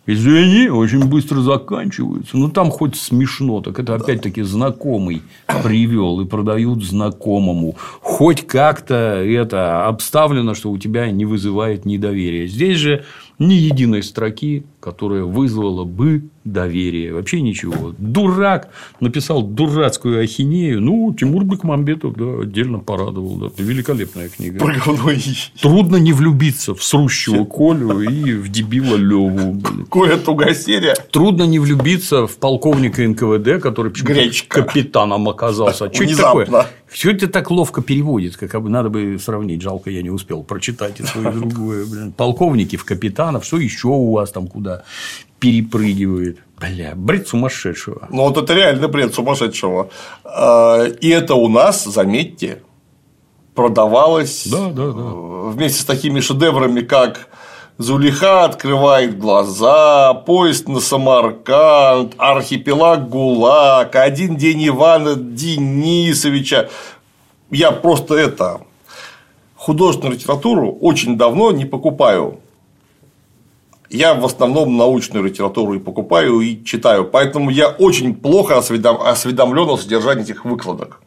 Извини, 0.05 0.67
очень 0.67 1.05
быстро 1.05 1.39
заканчивается. 1.39 2.37
Ну, 2.37 2.49
там 2.49 2.71
хоть 2.71 2.97
смешно, 2.97 3.61
так 3.61 3.79
это 3.79 3.95
опять-таки 3.95 4.41
знакомый 4.41 5.21
привел 5.63 6.19
и 6.19 6.25
продают 6.25 6.83
знакомому. 6.83 7.77
Хоть 8.01 8.45
как-то 8.45 8.95
это 8.95 9.85
обставлено, 9.87 10.55
что 10.55 10.71
у 10.71 10.77
тебя 10.77 11.09
не 11.09 11.23
вызывает 11.23 11.85
недоверия. 11.85 12.47
Здесь 12.47 12.79
же 12.79 13.05
ни 13.39 13.53
единой 13.53 14.03
строки, 14.03 14.63
которая 14.79 15.23
вызвала 15.23 15.83
бы 15.85 16.25
доверие. 16.43 17.13
Вообще 17.13 17.41
ничего. 17.41 17.93
Дурак 17.97 18.69
написал 18.99 19.41
дурацкую 19.43 20.21
ахинею. 20.21 20.81
Ну, 20.81 21.13
Тимур 21.17 21.45
Бекмамбетов, 21.45 22.15
да, 22.15 22.41
отдельно 22.41 22.79
порадовал. 22.79 23.37
Да. 23.37 23.47
Великолепная 23.57 24.29
книга. 24.29 24.59
Про 24.59 24.73
говно 24.75 25.11
и- 25.11 25.19
Трудно 25.61 25.95
не 25.95 26.11
влюбиться 26.13 26.75
в 26.75 26.83
срущего 26.83 27.45
Колю 27.45 28.01
и 28.01 28.33
в 28.33 28.49
дебила 28.49 28.95
Леву. 28.95 29.61
Коля 29.89 30.17
Тугосерия. 30.17 30.95
Трудно 31.11 31.43
не 31.43 31.59
влюбиться 31.59 32.27
в 32.27 32.35
полковника 32.37 33.01
НКВД, 33.07 33.61
который 33.61 33.93
Гречка. 33.93 34.63
капитаном 34.63 35.29
оказался. 35.29 35.91
Что 35.93 36.03
это 36.03 36.17
такое? 36.17 36.67
Что 36.93 37.09
это 37.09 37.27
так 37.27 37.49
ловко 37.51 37.81
переводит? 37.81 38.37
Как 38.37 38.61
бы 38.61 38.69
надо 38.69 38.89
бы 38.89 39.17
сравнить. 39.19 39.61
Жалко, 39.61 39.89
я 39.89 40.01
не 40.01 40.09
успел 40.11 40.43
прочитать 40.43 40.99
и 40.99 41.03
свое 41.03 41.31
другое. 41.31 41.85
Блин. 41.85 42.11
Полковники 42.11 42.75
в 42.75 42.85
капитанов. 42.85 43.43
Что 43.45 43.57
еще 43.57 43.87
у 43.89 44.11
вас 44.11 44.31
там 44.31 44.47
куда 44.47 44.83
перепрыгивает? 45.39 46.39
Бля, 46.59 46.93
бред 46.95 47.27
сумасшедшего. 47.27 48.07
Ну, 48.11 48.23
вот 48.23 48.37
это 48.37 48.53
реально 48.53 48.87
бред 48.87 49.13
сумасшедшего. 49.13 49.89
А, 50.23 50.85
И 50.85 51.09
это 51.09 51.35
у 51.35 51.49
нас, 51.49 51.83
заметьте, 51.83 52.61
продавалось 53.55 54.47
Да, 54.47 54.69
да, 54.69 54.91
да. 54.91 55.01
вместе 55.51 55.81
с 55.81 55.85
такими 55.85 56.19
шедеврами, 56.21 56.81
как 56.81 57.27
Зулиха 57.79 58.45
открывает 58.45 59.17
глаза, 59.17 60.13
поезд 60.13 60.67
на 60.67 60.79
Самарканд, 60.79 62.13
архипелаг 62.19 63.09
ГУЛАГ, 63.09 63.95
один 63.95 64.35
день 64.35 64.67
Ивана 64.67 65.15
Денисовича. 65.15 66.69
Я 67.49 67.71
просто 67.71 68.13
это 68.13 68.61
художественную 69.55 70.17
литературу 70.17 70.71
очень 70.81 71.17
давно 71.17 71.51
не 71.51 71.65
покупаю. 71.65 72.41
Я 73.89 74.13
в 74.13 74.23
основном 74.23 74.77
научную 74.77 75.25
литературу 75.25 75.73
и 75.73 75.79
покупаю, 75.79 76.41
и 76.41 76.63
читаю. 76.63 77.05
Поэтому 77.05 77.49
я 77.49 77.69
очень 77.69 78.13
плохо 78.13 78.57
осведом- 78.57 79.01
осведомлен 79.01 79.69
о 79.69 79.77
содержании 79.77 80.23
этих 80.23 80.45
выкладок. 80.45 81.01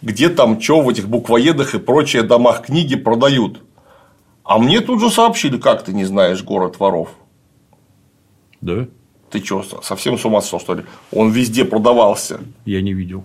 Где 0.00 0.28
там 0.28 0.60
что 0.60 0.80
в 0.80 0.88
этих 0.88 1.08
буквоедах 1.08 1.74
и 1.74 1.78
прочее 1.80 2.22
домах 2.22 2.66
книги 2.66 2.94
продают. 2.94 3.62
А 4.46 4.58
мне 4.58 4.80
тут 4.80 5.00
же 5.00 5.10
сообщили, 5.10 5.58
как 5.58 5.82
ты 5.82 5.92
не 5.92 6.04
знаешь 6.04 6.44
город 6.44 6.78
воров. 6.78 7.08
Да? 8.60 8.86
Ты 9.28 9.44
что, 9.44 9.82
совсем 9.82 10.16
с 10.16 10.24
ума 10.24 10.40
сошел, 10.40 10.60
что 10.60 10.74
ли? 10.74 10.84
Он 11.10 11.32
везде 11.32 11.64
продавался. 11.64 12.38
Я 12.64 12.80
не 12.80 12.92
видел. 12.92 13.24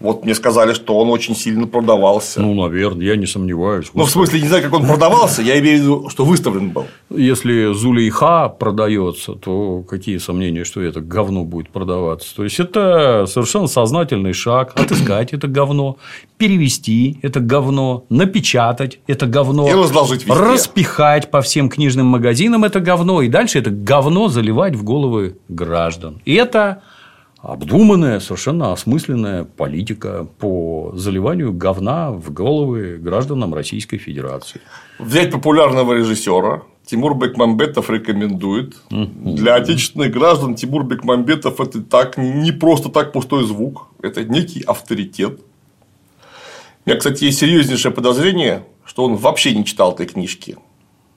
Вот 0.00 0.24
мне 0.24 0.34
сказали, 0.34 0.72
что 0.72 0.98
он 0.98 1.10
очень 1.10 1.36
сильно 1.36 1.66
продавался. 1.66 2.40
Ну, 2.40 2.54
наверное, 2.54 3.04
я 3.04 3.16
не 3.16 3.26
сомневаюсь. 3.26 3.90
Ну, 3.92 4.04
в 4.04 4.10
смысле, 4.10 4.40
не 4.40 4.48
знаю, 4.48 4.62
как 4.64 4.72
он 4.72 4.86
продавался, 4.86 5.42
я 5.42 5.58
имею 5.60 5.78
в 5.78 5.82
виду, 5.82 6.08
что 6.08 6.24
выставлен 6.24 6.70
был. 6.70 6.86
Если 7.10 7.72
Зулейха 7.74 8.48
продается, 8.48 9.32
то 9.32 9.82
какие 9.82 10.16
сомнения, 10.16 10.64
что 10.64 10.80
это 10.80 11.00
говно 11.02 11.44
будет 11.44 11.68
продаваться? 11.68 12.34
То 12.34 12.44
есть 12.44 12.58
это 12.58 13.26
совершенно 13.26 13.66
сознательный 13.66 14.32
шаг 14.32 14.72
отыскать 14.74 15.34
это 15.34 15.48
говно, 15.48 15.98
перевести 16.38 17.18
это 17.20 17.40
говно, 17.40 18.04
напечатать 18.08 19.00
это 19.06 19.26
говно, 19.26 19.68
И 19.68 19.72
разложить 19.72 20.24
везде. 20.26 20.40
распихать 20.40 21.30
по 21.30 21.42
всем 21.42 21.68
книжным 21.68 22.06
магазинам 22.06 22.64
это 22.64 22.80
говно, 22.80 23.20
и 23.20 23.28
дальше 23.28 23.58
это 23.58 23.70
говно 23.70 24.28
заливать 24.28 24.74
в 24.74 24.82
головы 24.82 25.36
граждан. 25.48 26.22
И 26.24 26.34
это 26.34 26.82
обдуманная, 27.42 28.20
совершенно 28.20 28.72
осмысленная 28.72 29.44
политика 29.44 30.26
по 30.38 30.92
заливанию 30.94 31.52
говна 31.52 32.10
в 32.10 32.32
головы 32.32 32.98
гражданам 32.98 33.54
Российской 33.54 33.98
Федерации. 33.98 34.60
Взять 34.98 35.30
популярного 35.30 35.94
режиссера. 35.94 36.62
Тимур 36.84 37.14
Бекмамбетов 37.16 37.88
рекомендует. 37.88 38.76
Для 38.90 39.54
отечественных 39.54 40.10
граждан 40.12 40.54
Тимур 40.54 40.84
Бекмамбетов 40.84 41.60
это 41.60 41.82
так 41.82 42.18
не 42.18 42.52
просто 42.52 42.88
так 42.88 43.12
пустой 43.12 43.44
звук, 43.46 43.86
это 44.02 44.24
некий 44.24 44.62
авторитет. 44.62 45.40
У 46.84 46.90
меня, 46.90 46.98
кстати, 46.98 47.24
есть 47.24 47.38
серьезнейшее 47.38 47.92
подозрение, 47.92 48.64
что 48.84 49.04
он 49.04 49.16
вообще 49.16 49.54
не 49.54 49.64
читал 49.64 49.92
этой 49.92 50.06
книжки. 50.06 50.56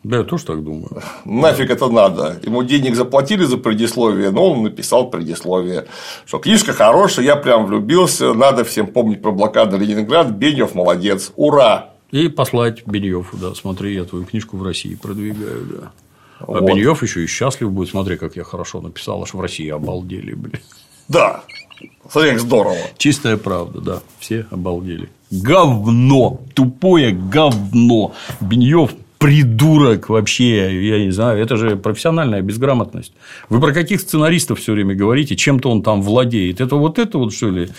Да, 0.03 0.17
я 0.17 0.23
тоже 0.23 0.43
так 0.45 0.63
думаю. 0.63 1.01
Нафиг 1.23 1.69
это 1.69 1.87
надо. 1.87 2.37
Ему 2.43 2.63
денег 2.63 2.95
заплатили 2.95 3.45
за 3.45 3.57
предисловие, 3.57 4.31
но 4.31 4.51
он 4.51 4.63
написал 4.63 5.09
предисловие. 5.09 5.85
Что 6.25 6.39
книжка 6.39 6.73
хорошая, 6.73 7.25
я 7.25 7.37
прям 7.37 7.65
влюбился, 7.65 8.33
надо 8.33 8.65
всем 8.65 8.87
помнить 8.87 9.21
про 9.21 9.31
блокаду 9.31 9.77
Ленинград, 9.77 10.31
Бенев 10.31 10.75
молодец, 10.75 11.31
ура! 11.37 11.89
И 12.11 12.27
послать 12.27 12.85
Беньеву, 12.85 13.25
да, 13.33 13.55
смотри, 13.55 13.95
я 13.95 14.03
твою 14.03 14.25
книжку 14.25 14.57
в 14.57 14.63
России 14.63 14.95
продвигаю, 14.95 15.65
да. 15.65 15.91
А 16.39 16.45
Вот. 16.45 16.63
Беньев 16.63 17.01
еще 17.01 17.23
и 17.23 17.27
счастлив 17.27 17.71
будет, 17.71 17.89
смотри, 17.89 18.17
как 18.17 18.35
я 18.35 18.43
хорошо 18.43 18.81
написал, 18.81 19.23
аж 19.23 19.33
в 19.33 19.39
России 19.39 19.69
обалдели, 19.69 20.33
блин. 20.33 20.61
Да, 21.07 21.43
смотри, 22.09 22.31
как 22.31 22.39
здорово. 22.41 22.75
Чистая 22.97 23.37
правда, 23.37 23.81
да, 23.81 23.99
все 24.19 24.45
обалдели. 24.51 25.09
Говно, 25.31 26.41
тупое 26.53 27.13
говно. 27.13 28.13
Беньев 28.41 28.93
придурок 29.23 30.09
вообще, 30.09 30.85
я 30.85 31.05
не 31.05 31.11
знаю, 31.11 31.41
это 31.41 31.55
же 31.55 31.77
профессиональная 31.77 32.41
безграмотность. 32.41 33.13
Вы 33.47 33.61
про 33.61 33.71
каких 33.71 34.01
сценаристов 34.01 34.59
все 34.59 34.73
время 34.73 34.95
говорите, 34.95 35.37
чем-то 35.37 35.71
он 35.71 35.81
там 35.81 36.01
владеет? 36.01 36.59
Это 36.59 36.75
вот 36.75 36.99
это 36.99 37.17
вот 37.17 37.33
что 37.33 37.49
ли? 37.49 37.69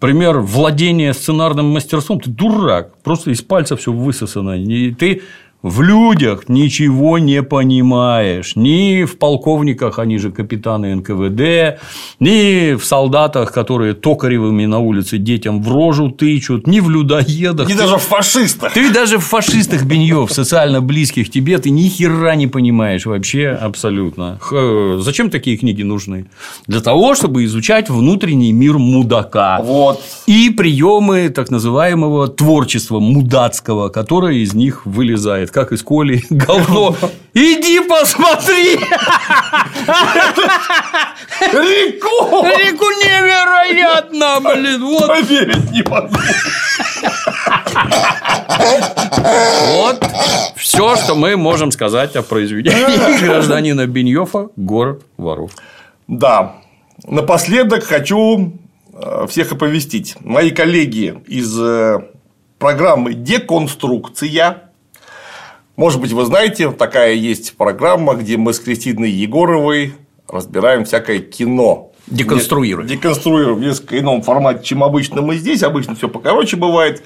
пример 0.00 0.40
владения 0.40 1.14
сценарным 1.14 1.66
мастерством, 1.66 2.20
ты 2.20 2.30
дурак, 2.30 2.96
просто 3.04 3.30
из 3.30 3.42
пальца 3.42 3.76
все 3.76 3.92
высосано. 3.92 4.60
И 4.60 4.92
ты 4.92 5.22
в 5.62 5.82
людях 5.82 6.48
ничего 6.48 7.18
не 7.18 7.42
понимаешь. 7.42 8.56
Ни 8.56 9.04
в 9.04 9.18
полковниках, 9.18 9.98
они 9.98 10.16
же 10.18 10.30
капитаны 10.30 10.94
НКВД, 10.96 11.80
ни 12.18 12.74
в 12.74 12.84
солдатах, 12.84 13.52
которые 13.52 13.92
токаревыми 13.94 14.64
на 14.66 14.78
улице 14.78 15.18
детям 15.18 15.62
в 15.62 15.70
рожу 15.70 16.10
тычут, 16.10 16.66
ни 16.66 16.80
в 16.80 16.88
людоедах. 16.88 17.68
Ни 17.68 17.72
Ты- 17.74 17.78
даже 17.78 17.96
в 17.96 18.02
фашистах. 18.02 18.72
Ты 18.72 18.90
даже 18.90 19.18
в 19.18 19.24
фашистах 19.24 19.84
Беньев, 19.84 20.32
социально 20.32 20.80
близких 20.80 21.30
тебе, 21.30 21.58
ты 21.58 21.70
ни 21.70 21.88
хера 21.88 22.34
не 22.36 22.46
понимаешь 22.46 23.04
вообще 23.06 23.48
абсолютно. 23.48 24.38
Х- 24.40 24.98
Зачем 25.00 25.28
такие 25.30 25.56
книги 25.58 25.82
нужны? 25.82 26.26
Для 26.66 26.80
того, 26.80 27.14
чтобы 27.14 27.44
изучать 27.44 27.90
внутренний 27.90 28.52
мир 28.52 28.78
мудака. 28.78 29.60
Вот. 29.62 30.00
И 30.26 30.50
приемы 30.50 31.28
так 31.28 31.50
называемого 31.50 32.28
творчества 32.28 32.98
мудацкого, 32.98 33.88
которое 33.90 34.36
из 34.36 34.54
них 34.54 34.86
вылезает, 34.86 35.49
как 35.50 35.72
из 35.72 35.82
коли 35.82 36.22
говно. 36.30 36.96
Иди 37.34 37.80
посмотри! 37.80 38.78
Реку! 41.40 42.44
Реку 42.44 42.84
невероятно, 42.84 44.40
блин, 44.40 44.84
вот 44.84 45.08
Поверить 45.08 45.70
не 45.70 45.82
могу. 45.82 46.16
Вот 49.68 50.04
все, 50.56 50.96
что 50.96 51.14
мы 51.14 51.36
можем 51.36 51.70
сказать 51.70 52.16
о 52.16 52.22
произведении 52.22 53.24
гражданина 53.24 53.86
Беньёфа 53.86 54.48
«Город 54.56 55.02
воров». 55.16 55.52
Да. 56.08 56.56
Напоследок 57.06 57.84
хочу 57.84 58.52
э, 58.92 59.26
всех 59.28 59.52
оповестить. 59.52 60.16
Мои 60.20 60.50
коллеги 60.50 61.14
из 61.26 61.58
э, 61.58 61.98
программы 62.58 63.14
«Деконструкция». 63.14 64.69
Может 65.80 65.98
быть, 66.02 66.12
вы 66.12 66.26
знаете, 66.26 66.72
такая 66.72 67.14
есть 67.14 67.56
программа, 67.56 68.12
где 68.12 68.36
мы 68.36 68.52
с 68.52 68.60
Кристиной 68.60 69.10
Егоровой 69.10 69.94
разбираем 70.28 70.84
всякое 70.84 71.20
кино. 71.20 71.92
Деконструируем. 72.06 72.86
Деконструируем 72.86 73.56
в 73.56 73.60
несколько 73.62 73.98
ином 73.98 74.20
формате, 74.20 74.62
чем 74.62 74.84
обычно 74.84 75.22
мы 75.22 75.36
здесь. 75.36 75.62
Обычно 75.62 75.94
все 75.94 76.10
покороче 76.10 76.58
бывает 76.58 77.02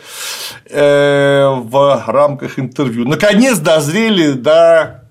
э, 0.68 1.54
в 1.54 2.04
рамках 2.08 2.58
интервью. 2.58 3.06
Наконец 3.06 3.58
дозрели 3.58 4.32
до 4.32 5.04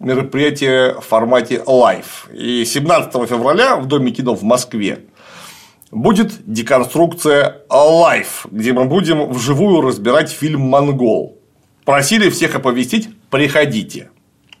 мероприятия 0.00 0.94
в 0.94 1.02
формате 1.02 1.62
live. 1.64 2.28
И 2.34 2.64
17 2.64 3.12
февраля 3.28 3.76
в 3.76 3.86
Доме 3.86 4.10
кино 4.10 4.34
в 4.34 4.42
Москве 4.42 5.04
будет 5.92 6.32
деконструкция 6.44 7.58
live, 7.70 8.48
где 8.50 8.72
мы 8.72 8.86
будем 8.86 9.30
вживую 9.30 9.82
разбирать 9.82 10.28
фильм 10.28 10.62
«Монгол». 10.62 11.35
Просили 11.86 12.28
всех 12.30 12.54
оповестить, 12.56 13.08
приходите. 13.30 14.10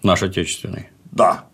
Наш 0.02 0.22
отечественный. 0.22 0.86
Да. 1.10 1.44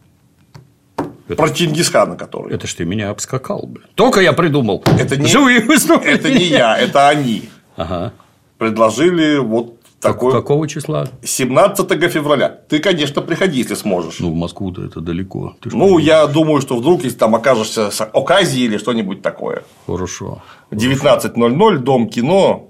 Это- 1.29 1.37
Про 1.37 1.49
Чингисхана, 1.49 2.15
который. 2.17 2.55
Это 2.55 2.67
ж 2.67 2.75
ты 2.75 2.85
меня 2.85 3.09
обскакал, 3.11 3.67
блин. 3.67 3.87
Только 3.95 4.21
я 4.21 4.35
придумал. 4.35 4.83
Это 4.85 5.17
не- 5.17 5.27
Живые 5.27 5.61
выступления. 5.61 6.15
Это 6.19 6.31
не 6.31 6.45
я, 6.45 6.77
это 6.79 7.09
они. 7.09 7.49
Ага. 7.77 8.13
Предложили 8.59 9.39
вот 9.39 9.79
Как- 10.01 10.13
такой 10.13 10.33
Какого 10.33 10.69
числа? 10.69 11.09
17 11.23 12.09
февраля. 12.11 12.51
Ты, 12.51 12.79
конечно, 12.79 13.23
приходи, 13.23 13.61
если 13.61 13.75
сможешь. 13.75 14.21
Ну, 14.21 14.31
в 14.31 14.35
Москву-то 14.35 14.85
это 14.85 15.01
далеко. 15.01 15.57
Ты 15.63 15.71
Ну, 15.73 15.97
я 15.99 16.27
думаю, 16.27 16.61
что 16.61 16.77
вдруг, 16.77 17.03
если 17.05 17.17
там 17.17 17.35
окажешься 17.35 17.91
с 17.91 18.03
оказией 18.03 18.67
или 18.67 18.77
что-нибудь 18.77 19.23
такое. 19.23 19.63
Хорошо. 19.87 20.43
В 20.71 20.77
19.00 20.77 21.79
Дом 21.79 22.11
кино. 22.11 22.69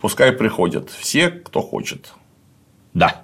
Пускай 0.00 0.32
приходят 0.32 0.90
все, 0.90 1.28
кто 1.28 1.60
хочет. 1.60 2.12
Да. 2.94 3.22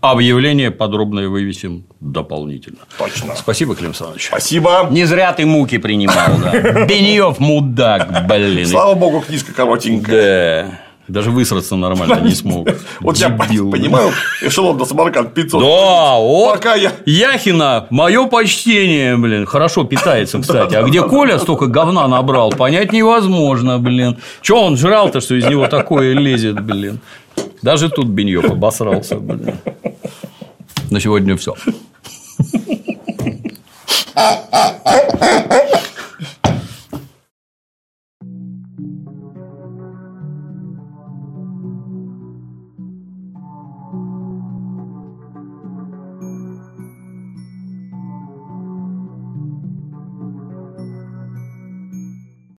Объявление 0.00 0.70
подробное 0.70 1.28
вывесим 1.28 1.84
дополнительно. 2.00 2.78
Точно. 2.96 3.36
Спасибо, 3.36 3.74
Клим 3.76 3.90
Александрович. 3.90 4.28
Спасибо. 4.28 4.88
Не 4.90 5.04
зря 5.04 5.32
ты 5.34 5.44
муки 5.44 5.76
принимал, 5.76 6.38
да. 6.42 6.86
Беньев 6.86 7.38
мудак, 7.38 8.26
блин. 8.26 8.66
Слава 8.66 8.94
богу, 8.94 9.20
книжка 9.20 9.52
коротенькая. 9.52 10.64
Да. 10.64 10.87
Даже 11.08 11.30
высраться 11.30 11.74
нормально 11.76 12.20
не 12.20 12.34
смог. 12.34 12.68
Вот 13.00 13.16
я 13.16 13.30
понимаю, 13.30 14.12
эшелон 14.42 14.76
до 14.76 14.84
Самарканд 14.84 15.32
500. 15.34 15.60
Да, 15.62 16.16
вот. 16.18 16.54
Пока 16.56 16.74
я- 16.74 16.92
Яхина, 17.06 17.86
мое 17.90 18.26
почтение, 18.26 19.16
блин. 19.16 19.46
Хорошо 19.46 19.84
питается, 19.84 20.38
кстати. 20.38 20.74
А 20.74 20.82
где 20.82 21.02
Коля 21.02 21.38
столько 21.38 21.66
говна 21.66 22.06
набрал, 22.08 22.50
понять 22.50 22.92
невозможно, 22.92 23.78
блин. 23.78 24.18
Че 24.42 24.54
он 24.60 24.76
жрал-то, 24.76 25.20
что 25.20 25.34
из 25.34 25.44
него 25.46 25.66
такое 25.66 26.12
лезет, 26.12 26.60
блин. 26.62 27.00
Даже 27.62 27.88
тут 27.88 28.06
Беньёв 28.06 28.44
обосрался, 28.44 29.16
блин. 29.16 29.54
На 30.90 31.00
сегодня 31.00 31.36
все. 31.36 31.54